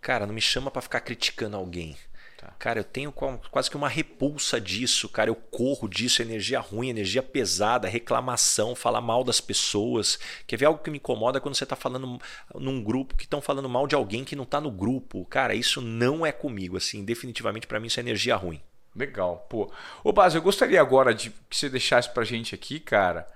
Cara, 0.00 0.26
não 0.26 0.34
me 0.34 0.40
chama 0.40 0.70
para 0.70 0.82
ficar 0.82 1.00
criticando 1.00 1.56
alguém. 1.56 1.96
Tá. 2.40 2.54
Cara, 2.58 2.80
eu 2.80 2.84
tenho 2.84 3.12
quase 3.12 3.68
que 3.68 3.76
uma 3.76 3.86
repulsa 3.86 4.58
disso, 4.58 5.10
cara. 5.10 5.28
Eu 5.28 5.34
corro 5.34 5.86
disso, 5.86 6.22
energia 6.22 6.58
ruim, 6.58 6.88
energia 6.88 7.22
pesada, 7.22 7.86
reclamação, 7.86 8.74
falar 8.74 9.02
mal 9.02 9.22
das 9.22 9.42
pessoas. 9.42 10.18
Quer 10.46 10.56
ver 10.56 10.64
algo 10.64 10.82
que 10.82 10.90
me 10.90 10.96
incomoda 10.96 11.38
quando 11.38 11.54
você 11.54 11.64
está 11.64 11.76
falando 11.76 12.18
num 12.54 12.82
grupo 12.82 13.14
que 13.14 13.24
estão 13.24 13.42
falando 13.42 13.68
mal 13.68 13.86
de 13.86 13.94
alguém 13.94 14.24
que 14.24 14.34
não 14.34 14.44
está 14.44 14.58
no 14.58 14.70
grupo. 14.70 15.26
Cara, 15.26 15.54
isso 15.54 15.82
não 15.82 16.24
é 16.24 16.32
comigo, 16.32 16.78
assim. 16.78 17.04
Definitivamente 17.04 17.66
para 17.66 17.78
mim 17.78 17.88
isso 17.88 18.00
é 18.00 18.02
energia 18.02 18.36
ruim. 18.36 18.62
Legal, 18.96 19.46
pô. 19.50 19.70
Ô, 20.02 20.10
Base, 20.10 20.36
eu 20.36 20.40
gostaria 20.42 20.80
agora 20.80 21.14
de 21.14 21.28
que 21.28 21.54
você 21.54 21.68
deixasse 21.68 22.08
pra 22.08 22.24
gente 22.24 22.54
aqui, 22.54 22.80
cara. 22.80 23.26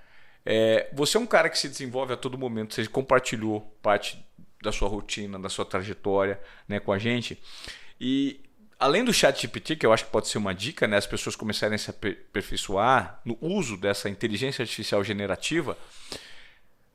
É, 0.43 0.89
você 0.91 1.15
é 1.15 1.19
um 1.19 1.27
cara 1.27 1.47
que 1.47 1.59
se 1.59 1.69
desenvolve 1.69 2.13
a 2.13 2.17
todo 2.17 2.39
momento, 2.39 2.73
você 2.73 2.87
compartilhou 2.87 3.61
parte 3.83 4.25
da 4.63 4.71
sua 4.71 4.89
rotina, 4.89 5.37
da 5.37 5.47
sua 5.47 5.63
trajetória 5.63 6.41
né, 6.67 6.79
com 6.79 6.91
a 6.91 6.97
gente. 6.97 7.39
E 8.01 8.44
além 8.79 9.03
do 9.03 9.13
chat 9.13 9.41
GPT, 9.41 9.75
que 9.77 9.85
eu 9.85 9.93
acho 9.93 10.05
que 10.05 10.11
pode 10.11 10.27
ser 10.27 10.37
uma 10.37 10.53
dica, 10.53 10.87
né, 10.87 10.97
as 10.97 11.07
pessoas 11.07 11.35
começarem 11.35 11.75
a 11.75 11.77
se 11.77 11.89
aperfeiçoar 11.89 13.21
no 13.25 13.37
uso 13.41 13.77
dessa 13.77 14.09
inteligência 14.09 14.63
artificial 14.63 15.03
generativa, 15.03 15.77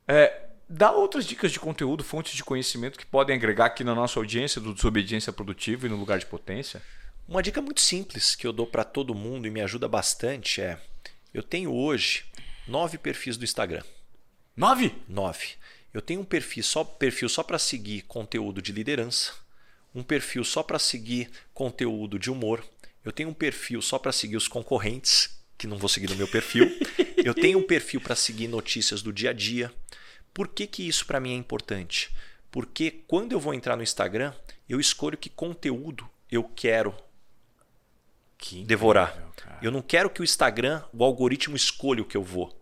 é, 0.07 0.48
dá 0.69 0.93
outras 0.93 1.24
dicas 1.24 1.52
de 1.52 1.61
conteúdo, 1.61 2.05
fontes 2.05 2.35
de 2.35 2.44
conhecimento 2.44 2.98
que 2.98 3.07
podem 3.07 3.36
agregar 3.36 3.66
aqui 3.66 3.82
na 3.82 3.94
nossa 3.94 4.19
audiência 4.19 4.61
do 4.61 4.74
Desobediência 4.74 5.32
Produtiva 5.32 5.86
e 5.86 5.89
no 5.89 5.97
Lugar 5.97 6.19
de 6.19 6.27
Potência? 6.27 6.82
Uma 7.27 7.43
dica 7.43 7.62
muito 7.62 7.81
simples 7.81 8.35
que 8.35 8.47
eu 8.47 8.52
dou 8.52 8.66
para 8.66 8.85
todo 8.85 9.15
mundo 9.15 9.47
e 9.47 9.51
me 9.51 9.61
ajuda 9.61 9.89
bastante 9.89 10.61
é: 10.61 10.81
eu 11.32 11.43
tenho 11.43 11.73
hoje 11.73 12.24
nove 12.66 12.98
perfis 12.98 13.36
do 13.36 13.44
Instagram. 13.44 13.85
Nove? 14.57 14.94
Nove. 15.09 15.55
Eu 15.94 16.02
tenho 16.02 16.20
um 16.20 16.24
perfil 16.24 16.62
só, 16.62 16.85
perfil 16.85 17.28
só 17.28 17.43
para 17.43 17.59
seguir 17.59 18.02
conteúdo 18.02 18.61
de 18.61 18.73
liderança 18.73 19.32
um 19.94 20.02
perfil 20.02 20.44
só 20.44 20.62
para 20.62 20.78
seguir 20.78 21.30
conteúdo 21.52 22.18
de 22.18 22.30
humor. 22.30 22.64
Eu 23.04 23.12
tenho 23.12 23.28
um 23.28 23.34
perfil 23.34 23.80
só 23.82 23.98
para 23.98 24.12
seguir 24.12 24.36
os 24.36 24.48
concorrentes, 24.48 25.40
que 25.56 25.66
não 25.66 25.78
vou 25.78 25.88
seguir 25.88 26.08
no 26.10 26.16
meu 26.16 26.28
perfil. 26.28 26.70
Eu 27.22 27.34
tenho 27.34 27.58
um 27.58 27.62
perfil 27.62 28.00
para 28.00 28.16
seguir 28.16 28.48
notícias 28.48 29.02
do 29.02 29.12
dia 29.12 29.28
a 29.28 29.32
dia. 29.32 29.70
Por 30.32 30.48
que, 30.48 30.66
que 30.66 30.88
isso 30.88 31.04
para 31.04 31.20
mim 31.20 31.32
é 31.32 31.36
importante? 31.36 32.10
Porque 32.50 33.02
quando 33.06 33.32
eu 33.32 33.40
vou 33.40 33.52
entrar 33.52 33.76
no 33.76 33.82
Instagram, 33.82 34.32
eu 34.68 34.80
escolho 34.80 35.18
que 35.18 35.28
conteúdo 35.28 36.08
eu 36.30 36.44
quero 36.44 36.94
que 38.38 38.64
devorar. 38.64 39.32
eu 39.60 39.70
não 39.70 39.82
quero 39.82 40.08
que 40.08 40.22
o 40.22 40.24
Instagram, 40.24 40.82
o 40.92 41.04
algoritmo 41.04 41.54
escolha 41.54 42.02
o 42.02 42.06
que 42.06 42.16
eu 42.16 42.24
vou. 42.24 42.60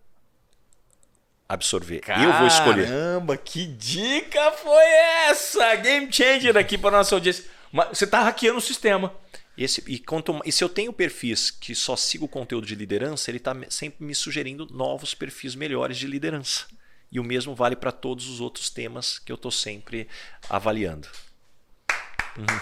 Absorver. 1.49 1.99
Caramba, 2.01 2.27
eu 2.27 2.37
vou 2.37 2.47
escolher. 2.47 2.87
Caramba, 2.87 3.35
que 3.35 3.65
dica 3.65 4.51
foi 4.51 4.85
essa? 5.27 5.75
Game 5.77 6.13
changer 6.13 6.55
aqui 6.55 6.77
para 6.77 6.97
nossa 6.97 7.15
audiência. 7.15 7.43
Mas 7.71 7.89
você 7.89 8.05
está 8.05 8.21
hackeando 8.21 8.59
o 8.59 8.61
sistema. 8.61 9.11
Esse, 9.57 9.83
e, 9.87 9.99
quanto, 9.99 10.39
e 10.45 10.51
se 10.51 10.63
eu 10.63 10.69
tenho 10.69 10.93
perfis 10.93 11.51
que 11.51 11.75
só 11.75 11.95
sigo 11.95 12.25
o 12.25 12.29
conteúdo 12.29 12.65
de 12.65 12.75
liderança, 12.75 13.29
ele 13.29 13.39
está 13.39 13.53
sempre 13.69 14.05
me 14.05 14.15
sugerindo 14.15 14.67
novos 14.71 15.13
perfis 15.13 15.55
melhores 15.55 15.97
de 15.97 16.07
liderança. 16.07 16.65
E 17.11 17.19
o 17.19 17.23
mesmo 17.23 17.55
vale 17.55 17.75
para 17.75 17.91
todos 17.91 18.29
os 18.29 18.39
outros 18.39 18.69
temas 18.69 19.17
que 19.17 19.31
eu 19.31 19.35
estou 19.35 19.51
sempre 19.51 20.07
avaliando. 20.47 21.09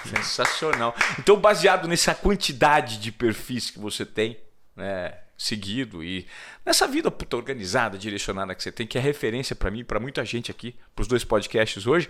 Sensacional. 0.10 0.96
Então, 1.20 1.38
baseado 1.38 1.88
nessa 1.88 2.16
quantidade 2.16 2.98
de 2.98 3.12
perfis 3.12 3.70
que 3.70 3.78
você 3.78 4.06
tem, 4.06 4.38
né, 4.76 5.14
seguido 5.38 6.04
e 6.04 6.26
nessa 6.66 6.88
vida 6.88 7.12
puta 7.12 7.38
organizada, 7.38 7.98
direcionada 7.98 8.56
que 8.56 8.64
você 8.64 8.72
tem, 8.72 8.88
que 8.88 8.98
é 8.98 9.02
referência 9.02 9.56
para 9.56 9.70
mim, 9.70 9.84
para 9.84 10.00
muita 10.00 10.26
gente 10.26 10.50
aqui, 10.50 10.76
para 10.96 11.04
os 11.04 11.08
dois 11.08 11.24
podcasts 11.24 11.86
hoje, 11.86 12.10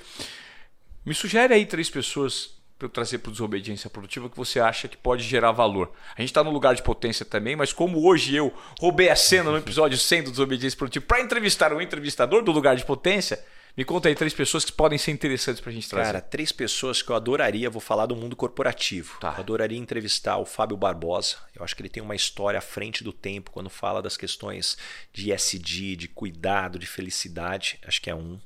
me 1.06 1.14
sugere 1.14 1.54
aí 1.54 1.66
três 1.66 1.90
pessoas 1.90 2.58
para 2.78 2.86
eu 2.86 2.90
trazer 2.90 3.18
para 3.18 3.30
o 3.30 3.32
Desobediência 3.32 3.90
Produtiva 3.90 4.30
que 4.30 4.38
você 4.38 4.60
acha 4.60 4.88
que 4.88 4.96
pode 4.96 5.24
gerar 5.24 5.52
valor. 5.52 5.92
A 6.16 6.22
gente 6.22 6.30
está 6.30 6.44
no 6.44 6.52
lugar 6.52 6.76
de 6.76 6.84
potência 6.84 7.26
também, 7.26 7.56
mas 7.56 7.74
como 7.74 8.06
hoje 8.06 8.36
eu 8.36 8.54
roubei 8.80 9.10
a 9.10 9.16
cena 9.16 9.50
no 9.50 9.58
episódio 9.58 9.98
100 9.98 10.24
do 10.24 10.32
Desobediência 10.32 10.78
Produtiva 10.78 11.04
para 11.06 11.22
entrevistar 11.22 11.74
um 11.74 11.82
entrevistador 11.82 12.44
do 12.44 12.52
lugar 12.52 12.76
de 12.76 12.86
potência, 12.86 13.44
me 13.78 13.86
conta 13.86 14.10
aí 14.10 14.16
três 14.16 14.34
pessoas 14.34 14.66
que 14.66 14.72
podem 14.72 14.98
ser 14.98 15.12
interessantes 15.12 15.62
para 15.62 15.70
a 15.70 15.74
gente 15.74 15.88
trazer. 15.88 16.06
Cara, 16.06 16.20
três 16.20 16.52
pessoas 16.52 17.04
que 17.04 17.12
eu 17.12 17.16
adoraria, 17.16 17.70
vou 17.70 17.80
falar 17.80 18.08
do 18.08 18.16
mundo 18.16 18.36
corporativo. 18.36 19.20
Tá. 19.20 19.36
Eu 19.38 19.42
adoraria 19.42 19.78
entrevistar 19.78 20.38
o 20.38 20.46
Fábio 20.46 20.76
Barbosa. 20.76 21.38
Eu 21.56 21.64
acho 21.64 21.76
que 21.76 21.84
ele 21.84 21.90
tem 21.90 22.02
uma 22.02 22.16
história 22.16 22.58
à 22.58 22.62
frente 22.62 23.04
do 23.04 23.14
tempo 23.14 23.52
quando 23.52 23.70
fala 23.70 24.02
das 24.02 24.18
questões 24.18 24.80
de 25.14 25.32
SD, 25.32 25.96
de 25.96 26.08
cuidado, 26.08 26.80
de 26.80 26.88
felicidade. 26.88 27.80
Acho 27.86 28.02
que 28.02 28.10
é 28.10 28.16
um. 28.16 28.40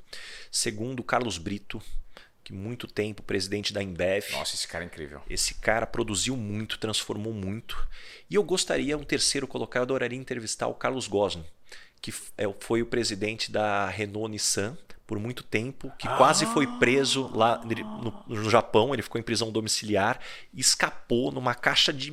Segundo, 0.52 1.02
Carlos 1.02 1.38
Brito 1.38 1.82
que 2.44 2.52
muito 2.54 2.88
tempo 2.88 3.22
presidente 3.22 3.72
da 3.72 3.82
Embev. 3.82 4.32
Nossa, 4.32 4.56
esse 4.56 4.68
cara 4.68 4.84
é 4.84 4.88
incrível. 4.88 5.22
Esse 5.30 5.54
cara 5.56 5.86
produziu 5.86 6.36
muito, 6.36 6.78
transformou 6.78 7.34
muito. 7.34 7.88
E 8.30 8.36
eu 8.36 8.44
gostaria, 8.44 8.98
um 8.98 9.04
terceiro 9.04 9.48
colocar, 9.48 9.80
eu 9.80 9.84
adoraria 9.84 10.18
entrevistar 10.18 10.68
o 10.68 10.74
Carlos 10.74 11.08
Gosling, 11.08 11.46
que 12.02 12.14
é 12.38 12.52
foi 12.60 12.82
o 12.82 12.86
presidente 12.86 13.52
da 13.52 13.88
Renault 13.88 14.32
Nissan 14.32 14.78
por 15.12 15.20
muito 15.20 15.44
tempo, 15.44 15.92
que 16.00 16.08
ah. 16.08 16.16
quase 16.16 16.46
foi 16.46 16.66
preso 16.66 17.30
lá 17.36 17.62
no, 17.66 18.24
no, 18.26 18.50
Japão, 18.50 18.94
ele 18.94 19.02
ficou 19.02 19.20
em 19.20 19.24
prisão 19.24 19.52
domiciliar, 19.52 20.18
escapou 20.54 21.34
numa 21.34 21.54
caixa 21.54 21.92
de, 21.92 22.10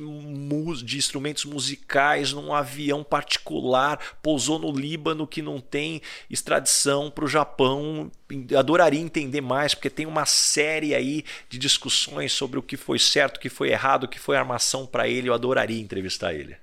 de 0.83 0.97
instrumentos 0.97 1.45
musicais, 1.45 2.33
num 2.33 2.53
avião 2.53 3.01
particular, 3.01 4.17
pousou 4.21 4.59
no 4.59 4.69
Líbano 4.69 5.25
que 5.25 5.41
não 5.41 5.61
tem 5.61 6.01
extradição 6.29 7.09
para 7.09 7.23
o 7.23 7.27
Japão. 7.29 8.11
Adoraria 8.57 8.99
entender 8.99 9.39
mais, 9.39 9.73
porque 9.73 9.89
tem 9.89 10.05
uma 10.05 10.25
série 10.25 10.93
aí 10.93 11.23
de 11.47 11.57
discussões 11.57 12.33
sobre 12.33 12.59
o 12.59 12.61
que 12.61 12.75
foi 12.75 12.99
certo, 12.99 13.37
o 13.37 13.39
que 13.39 13.47
foi 13.47 13.69
errado, 13.69 14.03
o 14.03 14.07
que 14.09 14.19
foi 14.19 14.35
armação 14.35 14.85
para 14.85 15.07
ele. 15.07 15.29
Eu 15.29 15.33
adoraria 15.33 15.79
entrevistar 15.79 16.33
ele. 16.33 16.57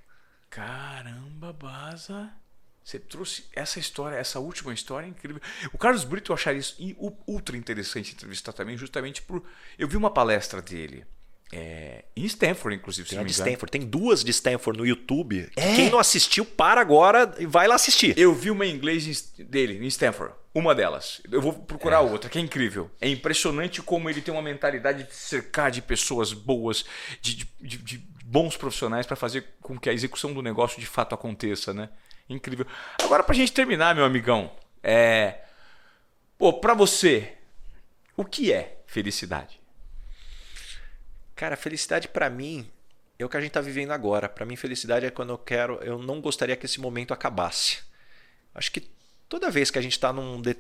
Caramba, 0.51 1.55
Baza. 1.55 2.31
Você 2.87 3.01
trouxe 3.01 3.47
essa 3.53 3.81
história, 3.81 4.15
essa 4.15 4.39
última 4.39 4.73
história 4.73 5.09
incrível. 5.09 5.43
O 5.73 5.79
Carlos 5.79 6.05
Brito 6.05 6.31
eu 6.31 6.35
acharia 6.35 6.61
isso 6.61 6.77
ultra 7.27 7.57
interessante 7.57 8.13
entrevistar 8.13 8.53
também, 8.53 8.77
justamente 8.77 9.21
por. 9.23 9.43
Eu 9.77 9.89
vi 9.89 9.97
uma 9.97 10.09
palestra 10.09 10.63
dele. 10.63 11.05
É, 11.53 12.05
em 12.15 12.25
Stanford, 12.27 12.77
inclusive. 12.77 13.09
Tem, 13.09 13.25
de 13.25 13.33
Stanford. 13.33 13.73
tem 13.73 13.81
duas 13.81 14.23
de 14.23 14.31
Stanford 14.31 14.79
no 14.79 14.87
YouTube. 14.87 15.51
É? 15.57 15.75
Quem 15.75 15.91
não 15.91 15.99
assistiu, 15.99 16.45
para 16.45 16.81
agora 16.81 17.35
e 17.41 17.45
vai 17.47 17.67
lá 17.67 17.75
assistir. 17.75 18.17
Eu 18.17 18.33
vi 18.33 18.53
uma 18.53 18.65
em 18.65 18.73
inglês 18.73 19.33
dele, 19.37 19.85
em 19.85 19.89
Stanford. 19.89 20.35
Uma 20.55 20.73
delas. 20.73 21.21
Eu 21.29 21.43
vou 21.43 21.55
procurar 21.55 21.97
é. 21.97 22.01
outra, 22.09 22.31
que 22.31 22.39
é 22.39 22.41
incrível. 22.41 22.89
É 23.01 23.09
impressionante 23.09 23.83
como 23.83 24.09
ele 24.09 24.21
tem 24.21 24.33
uma 24.33 24.43
mentalidade 24.43 25.03
de 25.03 25.13
cercar 25.13 25.73
de 25.73 25.83
pessoas 25.83 26.33
boas, 26.33 26.85
de, 27.21 27.35
de, 27.35 27.49
de, 27.61 27.79
de 27.79 27.99
bons 28.25 28.57
profissionais 28.57 29.07
para 29.07 29.17
fazer 29.17 29.45
com 29.61 29.77
que 29.77 29.91
a 29.91 29.93
execução 29.93 30.33
do 30.33 30.41
negócio 30.41 30.79
de 30.79 30.87
fato 30.87 31.17
aconteça, 31.17 31.75
né? 31.75 31.89
Incrível. 32.29 32.67
Agora, 33.03 33.23
pra 33.23 33.35
gente 33.35 33.53
terminar, 33.53 33.95
meu 33.95 34.05
amigão, 34.05 34.51
é. 34.83 35.41
Pô, 36.39 36.53
pra 36.53 36.75
você, 36.75 37.35
o 38.17 38.25
que 38.25 38.53
é 38.53 38.83
felicidade? 38.87 39.61
Cara, 41.35 41.57
felicidade 41.57 42.09
para 42.09 42.29
mim 42.29 42.71
é 43.19 43.25
o 43.25 43.29
que 43.29 43.37
a 43.37 43.41
gente 43.41 43.53
tá 43.53 43.61
vivendo 43.61 43.93
agora. 43.93 44.29
Para 44.29 44.45
mim, 44.45 44.57
felicidade 44.57 45.07
é 45.07 45.11
quando 45.11 45.31
eu 45.31 45.39
quero. 45.39 45.75
Eu 45.83 45.99
não 45.99 46.21
gostaria 46.21 46.57
que 46.57 46.67
esse 46.67 46.81
momento 46.81 47.15
acabasse. 47.15 47.79
Acho 48.55 48.73
que 48.73 48.91
toda 49.29 49.51
vez 49.51 49.71
que 49.71 49.79
a 49.79 49.83
gente 49.83 49.93
está 49.93 50.13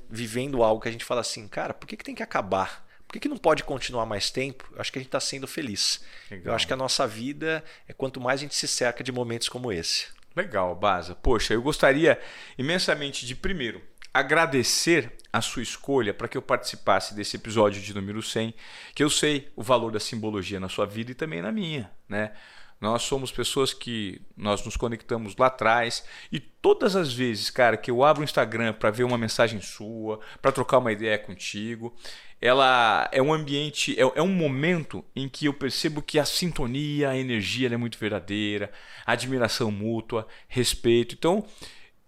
vivendo 0.08 0.62
algo 0.62 0.80
que 0.80 0.88
a 0.88 0.92
gente 0.92 1.04
fala 1.04 1.20
assim, 1.20 1.48
cara, 1.48 1.74
por 1.74 1.86
que, 1.86 1.96
que 1.96 2.04
tem 2.04 2.14
que 2.14 2.22
acabar? 2.22 2.86
Por 3.06 3.12
que, 3.12 3.20
que 3.20 3.28
não 3.28 3.38
pode 3.38 3.62
continuar 3.62 4.04
mais 4.04 4.30
tempo? 4.30 4.68
Eu 4.74 4.80
acho 4.80 4.92
que 4.92 4.98
a 4.98 5.00
gente 5.00 5.08
está 5.08 5.20
sendo 5.20 5.46
feliz. 5.46 6.02
Legal. 6.30 6.46
Eu 6.46 6.54
acho 6.54 6.66
que 6.66 6.72
a 6.72 6.76
nossa 6.76 7.06
vida 7.06 7.64
é 7.86 7.92
quanto 7.92 8.20
mais 8.20 8.40
a 8.40 8.42
gente 8.42 8.54
se 8.54 8.66
cerca 8.66 9.04
de 9.04 9.12
momentos 9.12 9.48
como 9.48 9.70
esse. 9.72 10.08
Legal, 10.36 10.74
Baza. 10.74 11.14
Poxa, 11.14 11.54
eu 11.54 11.62
gostaria 11.62 12.20
imensamente 12.58 13.24
de, 13.24 13.34
primeiro, 13.34 13.80
agradecer 14.12 15.12
a 15.32 15.40
sua 15.40 15.62
escolha 15.62 16.12
para 16.12 16.28
que 16.28 16.36
eu 16.36 16.42
participasse 16.42 17.14
desse 17.14 17.36
episódio 17.36 17.80
de 17.80 17.94
número 17.94 18.22
100, 18.22 18.54
que 18.94 19.02
eu 19.02 19.08
sei 19.08 19.50
o 19.56 19.62
valor 19.62 19.90
da 19.90 19.98
simbologia 19.98 20.60
na 20.60 20.68
sua 20.68 20.84
vida 20.84 21.10
e 21.10 21.14
também 21.14 21.40
na 21.40 21.50
minha, 21.50 21.90
né? 22.08 22.32
Nós 22.80 23.02
somos 23.02 23.32
pessoas 23.32 23.72
que 23.72 24.20
nós 24.36 24.64
nos 24.64 24.76
conectamos 24.76 25.34
lá 25.36 25.46
atrás 25.46 26.04
e 26.30 26.38
todas 26.38 26.94
as 26.94 27.12
vezes, 27.12 27.48
cara, 27.48 27.76
que 27.76 27.90
eu 27.90 28.04
abro 28.04 28.20
o 28.20 28.24
Instagram 28.24 28.74
para 28.74 28.90
ver 28.90 29.04
uma 29.04 29.16
mensagem 29.16 29.60
sua, 29.62 30.20
para 30.42 30.52
trocar 30.52 30.78
uma 30.78 30.92
ideia 30.92 31.18
contigo, 31.18 31.96
ela 32.40 33.08
é 33.12 33.22
um 33.22 33.32
ambiente, 33.32 33.98
é, 33.98 34.02
é, 34.02 34.22
um 34.22 34.28
momento 34.28 35.02
em 35.14 35.28
que 35.28 35.46
eu 35.46 35.54
percebo 35.54 36.02
que 36.02 36.18
a 36.18 36.24
sintonia, 36.24 37.10
a 37.10 37.16
energia 37.16 37.68
é 37.72 37.76
muito 37.76 37.98
verdadeira, 37.98 38.70
admiração 39.06 39.70
mútua, 39.70 40.26
respeito. 40.46 41.14
Então, 41.14 41.46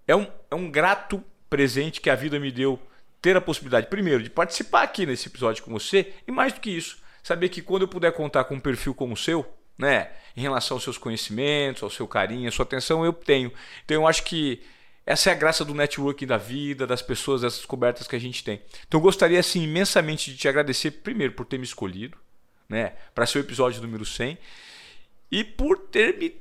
é 0.06 0.14
um, 0.14 0.26
é 0.50 0.54
um 0.54 0.70
grato 0.70 1.24
presente 1.48 2.00
que 2.00 2.10
a 2.10 2.14
vida 2.14 2.38
me 2.38 2.52
deu 2.52 2.78
ter 3.22 3.36
a 3.36 3.40
possibilidade, 3.40 3.88
primeiro, 3.88 4.22
de 4.22 4.30
participar 4.30 4.82
aqui 4.82 5.06
nesse 5.06 5.28
episódio 5.28 5.64
com 5.64 5.72
você 5.72 6.12
e 6.26 6.30
mais 6.30 6.52
do 6.52 6.60
que 6.60 6.70
isso, 6.70 6.98
saber 7.22 7.48
que 7.48 7.62
quando 7.62 7.82
eu 7.82 7.88
puder 7.88 8.12
contar 8.12 8.44
com 8.44 8.54
um 8.54 8.60
perfil 8.60 8.94
como 8.94 9.14
o 9.14 9.16
seu, 9.16 9.46
né, 9.78 10.10
em 10.36 10.40
relação 10.40 10.76
aos 10.76 10.84
seus 10.84 10.98
conhecimentos, 10.98 11.82
ao 11.82 11.90
seu 11.90 12.06
carinho, 12.06 12.48
à 12.48 12.52
sua 12.52 12.64
atenção, 12.64 13.04
eu 13.04 13.12
tenho. 13.12 13.52
Então, 13.84 14.02
eu 14.02 14.06
acho 14.06 14.24
que 14.24 14.60
essa 15.08 15.30
é 15.30 15.32
a 15.32 15.36
graça 15.36 15.64
do 15.64 15.72
networking 15.72 16.26
da 16.26 16.36
vida, 16.36 16.86
das 16.86 17.00
pessoas, 17.00 17.40
das 17.40 17.56
descobertas 17.56 18.06
que 18.06 18.14
a 18.14 18.18
gente 18.18 18.44
tem. 18.44 18.60
Então 18.86 19.00
eu 19.00 19.02
gostaria 19.02 19.40
assim 19.40 19.62
imensamente 19.62 20.30
de 20.30 20.36
te 20.36 20.46
agradecer 20.46 20.90
primeiro 20.90 21.32
por 21.32 21.46
ter 21.46 21.56
me 21.56 21.64
escolhido, 21.64 22.18
né, 22.68 22.92
para 23.14 23.24
ser 23.24 23.38
o 23.38 23.40
episódio 23.40 23.80
número 23.80 24.04
100 24.04 24.36
e 25.32 25.42
por 25.42 25.78
ter 25.78 26.18
me 26.18 26.36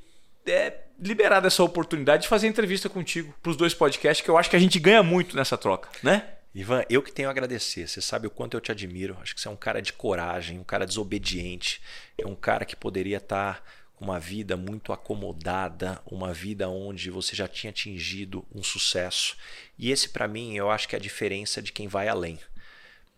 é, 0.46 0.82
liberado 1.00 1.48
essa 1.48 1.64
oportunidade 1.64 2.24
de 2.24 2.28
fazer 2.28 2.48
entrevista 2.48 2.90
contigo 2.90 3.34
para 3.42 3.52
os 3.52 3.56
dois 3.56 3.74
podcasts, 3.74 4.22
que 4.22 4.30
eu 4.30 4.38
acho 4.38 4.50
que 4.50 4.58
a 4.58 4.60
gente 4.60 4.78
ganha 4.80 5.02
muito 5.02 5.38
nessa 5.38 5.58
troca, 5.58 5.90
né? 6.04 6.28
Ivan, 6.54 6.84
eu 6.90 7.04
que 7.04 7.12
tenho 7.12 7.28
a 7.28 7.32
agradecer. 7.32 7.88
Você 7.88 8.02
sabe 8.02 8.28
o 8.28 8.32
quanto 8.32 8.56
eu 8.56 8.62
te 8.62 8.72
admiro. 8.72 9.18
Acho 9.22 9.36
que 9.36 9.42
você 9.42 9.48
é 9.48 9.52
um 9.52 9.56
cara 9.56 9.82
de 9.82 9.94
coragem, 9.94 10.60
um 10.60 10.64
cara 10.64 10.86
desobediente, 10.86 11.82
é 12.18 12.26
um 12.26 12.36
cara 12.36 12.66
que 12.66 12.76
poderia 12.76 13.18
estar 13.18 13.62
tá 13.62 13.64
uma 14.00 14.20
vida 14.20 14.56
muito 14.56 14.94
acomodada, 14.94 16.00
uma 16.06 16.34
vida 16.34 16.70
onde 16.70 17.10
você 17.10 17.36
já 17.36 17.48
tinha 17.48 17.72
atingido 17.72 18.46
um 18.54 18.62
sucesso. 18.62 19.36
E 19.78 19.92
esse, 19.92 20.10
para 20.10 20.28
mim, 20.28 20.56
eu 20.56 20.70
acho 20.70 20.88
que 20.88 20.96
é 20.96 21.00
a 21.00 21.02
diferença 21.02 21.62
de 21.62 21.72
quem 21.72 21.88
vai 21.88 22.08
além. 22.08 22.40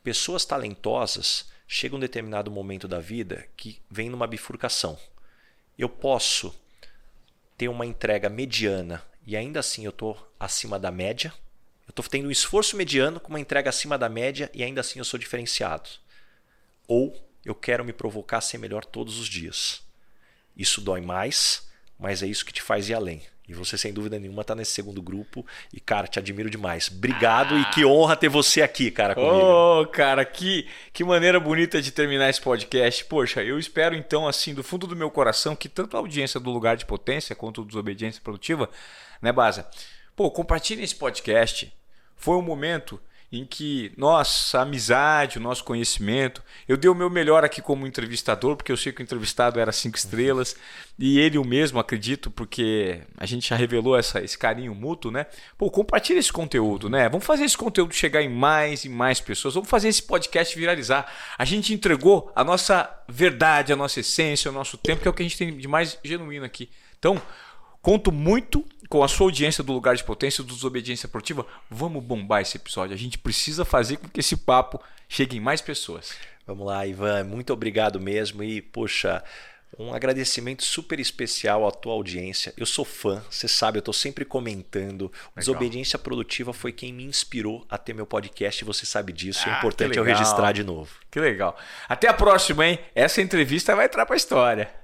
Pessoas 0.04 0.46
talentosas 0.46 1.50
chegam 1.68 1.98
um 1.98 2.02
determinado 2.02 2.50
momento 2.50 2.88
da 2.88 3.00
vida 3.00 3.46
que 3.58 3.82
vem 3.92 4.10
numa 4.10 4.26
bifurcação. 4.26 4.98
Eu 5.78 5.90
posso 5.90 6.56
ter 7.58 7.68
uma 7.68 7.86
entrega 7.86 8.30
mediana 8.30 9.04
e 9.28 9.36
ainda 9.36 9.60
assim 9.60 9.84
eu 9.84 9.92
estou 9.92 10.18
acima 10.40 10.80
da 10.80 10.92
média. 10.92 11.34
Estou 12.00 12.12
tendo 12.12 12.30
um 12.30 12.32
esforço 12.32 12.78
mediano 12.78 13.20
com 13.20 13.28
uma 13.28 13.42
entrega 13.42 13.70
acima 13.70 13.98
da 13.98 14.08
média 14.08 14.50
e 14.54 14.64
ainda 14.64 14.80
assim 14.80 15.00
eu 15.00 15.06
sou 15.06 15.20
diferenciado. 15.20 15.90
Ou 16.88 17.14
eu 17.44 17.54
quero 17.54 17.84
me 17.84 17.92
provocar 17.92 18.38
a 18.38 18.42
ser 18.42 18.58
melhor 18.58 18.86
todos 18.86 19.20
os 19.20 19.28
dias. 19.28 19.82
Isso 20.56 20.80
dói 20.80 21.02
mais, 21.02 21.68
mas 22.00 22.24
é 22.24 22.28
isso 22.28 22.46
que 22.46 22.54
te 22.54 22.62
faz 22.62 22.88
ir 22.88 22.94
além. 22.94 23.22
E 23.50 23.54
você, 23.54 23.78
sem 23.78 23.92
dúvida 23.92 24.18
nenhuma, 24.18 24.44
está 24.44 24.56
nesse 24.56 24.72
segundo 24.72 25.02
grupo. 25.02 25.46
E, 25.74 25.80
cara, 25.82 26.08
te 26.08 26.20
admiro 26.20 26.50
demais. 26.50 26.90
Obrigado 26.90 27.56
ah. 27.56 27.60
e 27.60 27.66
que 27.72 27.84
honra 27.84 28.16
ter 28.16 28.30
você 28.30 28.62
aqui, 28.62 28.92
cara, 28.92 29.16
comigo. 29.16 29.34
Ô, 29.34 29.82
oh, 29.82 29.88
cara, 29.88 30.24
que, 30.24 30.70
que 30.94 31.04
maneira 31.04 31.38
bonita 31.38 31.82
de 31.82 31.92
terminar 31.92 32.30
esse 32.30 32.40
podcast. 32.40 33.04
Poxa, 33.06 33.44
eu 33.44 33.60
espero, 33.60 33.96
então, 33.96 34.26
assim, 34.26 34.54
do 34.54 34.64
fundo 34.64 34.88
do 34.88 34.96
meu 34.96 35.12
coração, 35.12 35.56
que 35.56 35.68
tanto 35.68 35.98
a 35.98 36.00
audiência 36.00 36.40
do 36.40 36.50
Lugar 36.52 36.78
de 36.78 36.86
Potência 36.86 37.36
quanto 37.36 37.62
do 37.62 37.68
Desobediência 37.68 38.22
Produtiva, 38.22 38.70
né, 39.22 39.34
Baza? 39.34 39.68
Pô, 40.16 40.30
compartilhem 40.32 40.84
esse 40.84 40.96
podcast. 40.96 41.74
Foi 42.20 42.36
um 42.36 42.42
momento 42.42 43.00
em 43.32 43.46
que 43.46 43.92
nossa 43.96 44.62
amizade, 44.62 45.38
o 45.38 45.42
nosso 45.42 45.64
conhecimento, 45.64 46.42
eu 46.68 46.76
dei 46.76 46.90
o 46.90 46.96
meu 46.96 47.10
melhor 47.12 47.44
aqui 47.44 47.62
como 47.62 47.86
entrevistador, 47.86 48.56
porque 48.56 48.72
eu 48.72 48.78
sei 48.78 48.92
que 48.92 49.02
o 49.02 49.04
entrevistado 49.04 49.60
era 49.60 49.72
cinco 49.72 49.98
estrelas, 49.98 50.56
e 50.98 51.20
ele 51.20 51.38
o 51.38 51.46
mesmo, 51.46 51.80
acredito, 51.80 52.32
porque 52.32 53.02
a 53.16 53.28
gente 53.28 53.48
já 53.48 53.56
revelou 53.56 53.96
essa, 53.96 54.20
esse 54.22 54.36
carinho 54.38 54.74
mútuo, 54.74 55.12
né? 55.12 55.28
Pô, 55.58 55.70
compartilha 55.70 56.18
esse 56.18 56.34
conteúdo, 56.34 56.90
né? 56.90 57.08
Vamos 57.08 57.26
fazer 57.26 57.46
esse 57.46 57.58
conteúdo 57.58 57.94
chegar 57.94 58.24
em 58.24 58.30
mais 58.30 58.84
e 58.84 58.90
mais 58.90 59.22
pessoas, 59.22 59.54
vamos 59.54 59.70
fazer 59.70 59.90
esse 59.90 60.02
podcast 60.02 60.58
viralizar. 60.58 61.06
A 61.38 61.46
gente 61.46 61.72
entregou 61.72 62.32
a 62.36 62.44
nossa 62.44 62.90
verdade, 63.08 63.72
a 63.72 63.76
nossa 63.76 64.00
essência, 64.00 64.50
o 64.50 64.54
nosso 64.54 64.76
tempo, 64.76 65.04
que 65.04 65.08
é 65.08 65.12
o 65.12 65.14
que 65.14 65.22
a 65.22 65.26
gente 65.26 65.38
tem 65.38 65.56
de 65.56 65.68
mais 65.68 66.00
genuíno 66.04 66.46
aqui. 66.46 66.68
Então, 66.98 67.22
conto 67.80 68.12
muito 68.12 68.66
com 68.90 69.04
a 69.04 69.08
sua 69.08 69.28
audiência 69.28 69.64
do 69.64 69.72
Lugar 69.72 69.96
de 69.96 70.04
Potência, 70.04 70.44
do 70.44 70.54
Desobediência 70.54 71.08
Portiva, 71.08 71.46
vamos 71.70 72.04
bombar 72.04 72.42
esse 72.42 72.58
episódio. 72.58 72.96
A 72.96 72.98
gente 72.98 73.20
precisa 73.20 73.64
fazer 73.64 73.98
com 73.98 74.10
que 74.10 74.20
esse 74.20 74.36
papo 74.36 74.82
chegue 75.08 75.38
em 75.38 75.40
mais 75.40 75.62
pessoas. 75.62 76.16
Vamos 76.46 76.66
lá, 76.66 76.86
Ivan. 76.88 77.24
Muito 77.24 77.54
obrigado 77.54 78.00
mesmo. 78.00 78.44
E, 78.44 78.60
poxa, 78.60 79.24
um 79.78 79.94
agradecimento 79.94 80.64
super 80.64 81.00
especial 81.00 81.68
à 81.68 81.72
tua 81.72 81.94
audiência. 81.94 82.52
Eu 82.58 82.66
sou 82.66 82.84
fã, 82.84 83.24
você 83.30 83.48
sabe, 83.48 83.78
eu 83.78 83.82
estou 83.82 83.94
sempre 83.94 84.26
comentando. 84.26 85.04
Legal. 85.04 85.34
Desobediência 85.38 86.00
Produtiva 86.00 86.52
foi 86.52 86.72
quem 86.72 86.92
me 86.92 87.04
inspirou 87.04 87.64
a 87.70 87.78
ter 87.78 87.94
meu 87.94 88.08
podcast, 88.08 88.66
você 88.66 88.88
sabe 88.88 89.14
disso. 89.14 89.48
É 89.48 89.52
ah, 89.52 89.56
é 89.56 89.58
importante 89.60 89.98
eu 90.00 90.04
registrar 90.04 90.52
de 90.52 90.64
novo. 90.64 90.90
Que 91.12 91.20
legal. 91.20 91.56
Até 91.88 92.08
a 92.08 92.14
próxima, 92.14 92.66
hein? 92.66 92.80
Essa 92.96 93.22
entrevista 93.22 93.76
vai 93.76 93.86
entrar 93.86 94.08
para 94.08 94.16
a 94.16 94.18
história. 94.18 94.79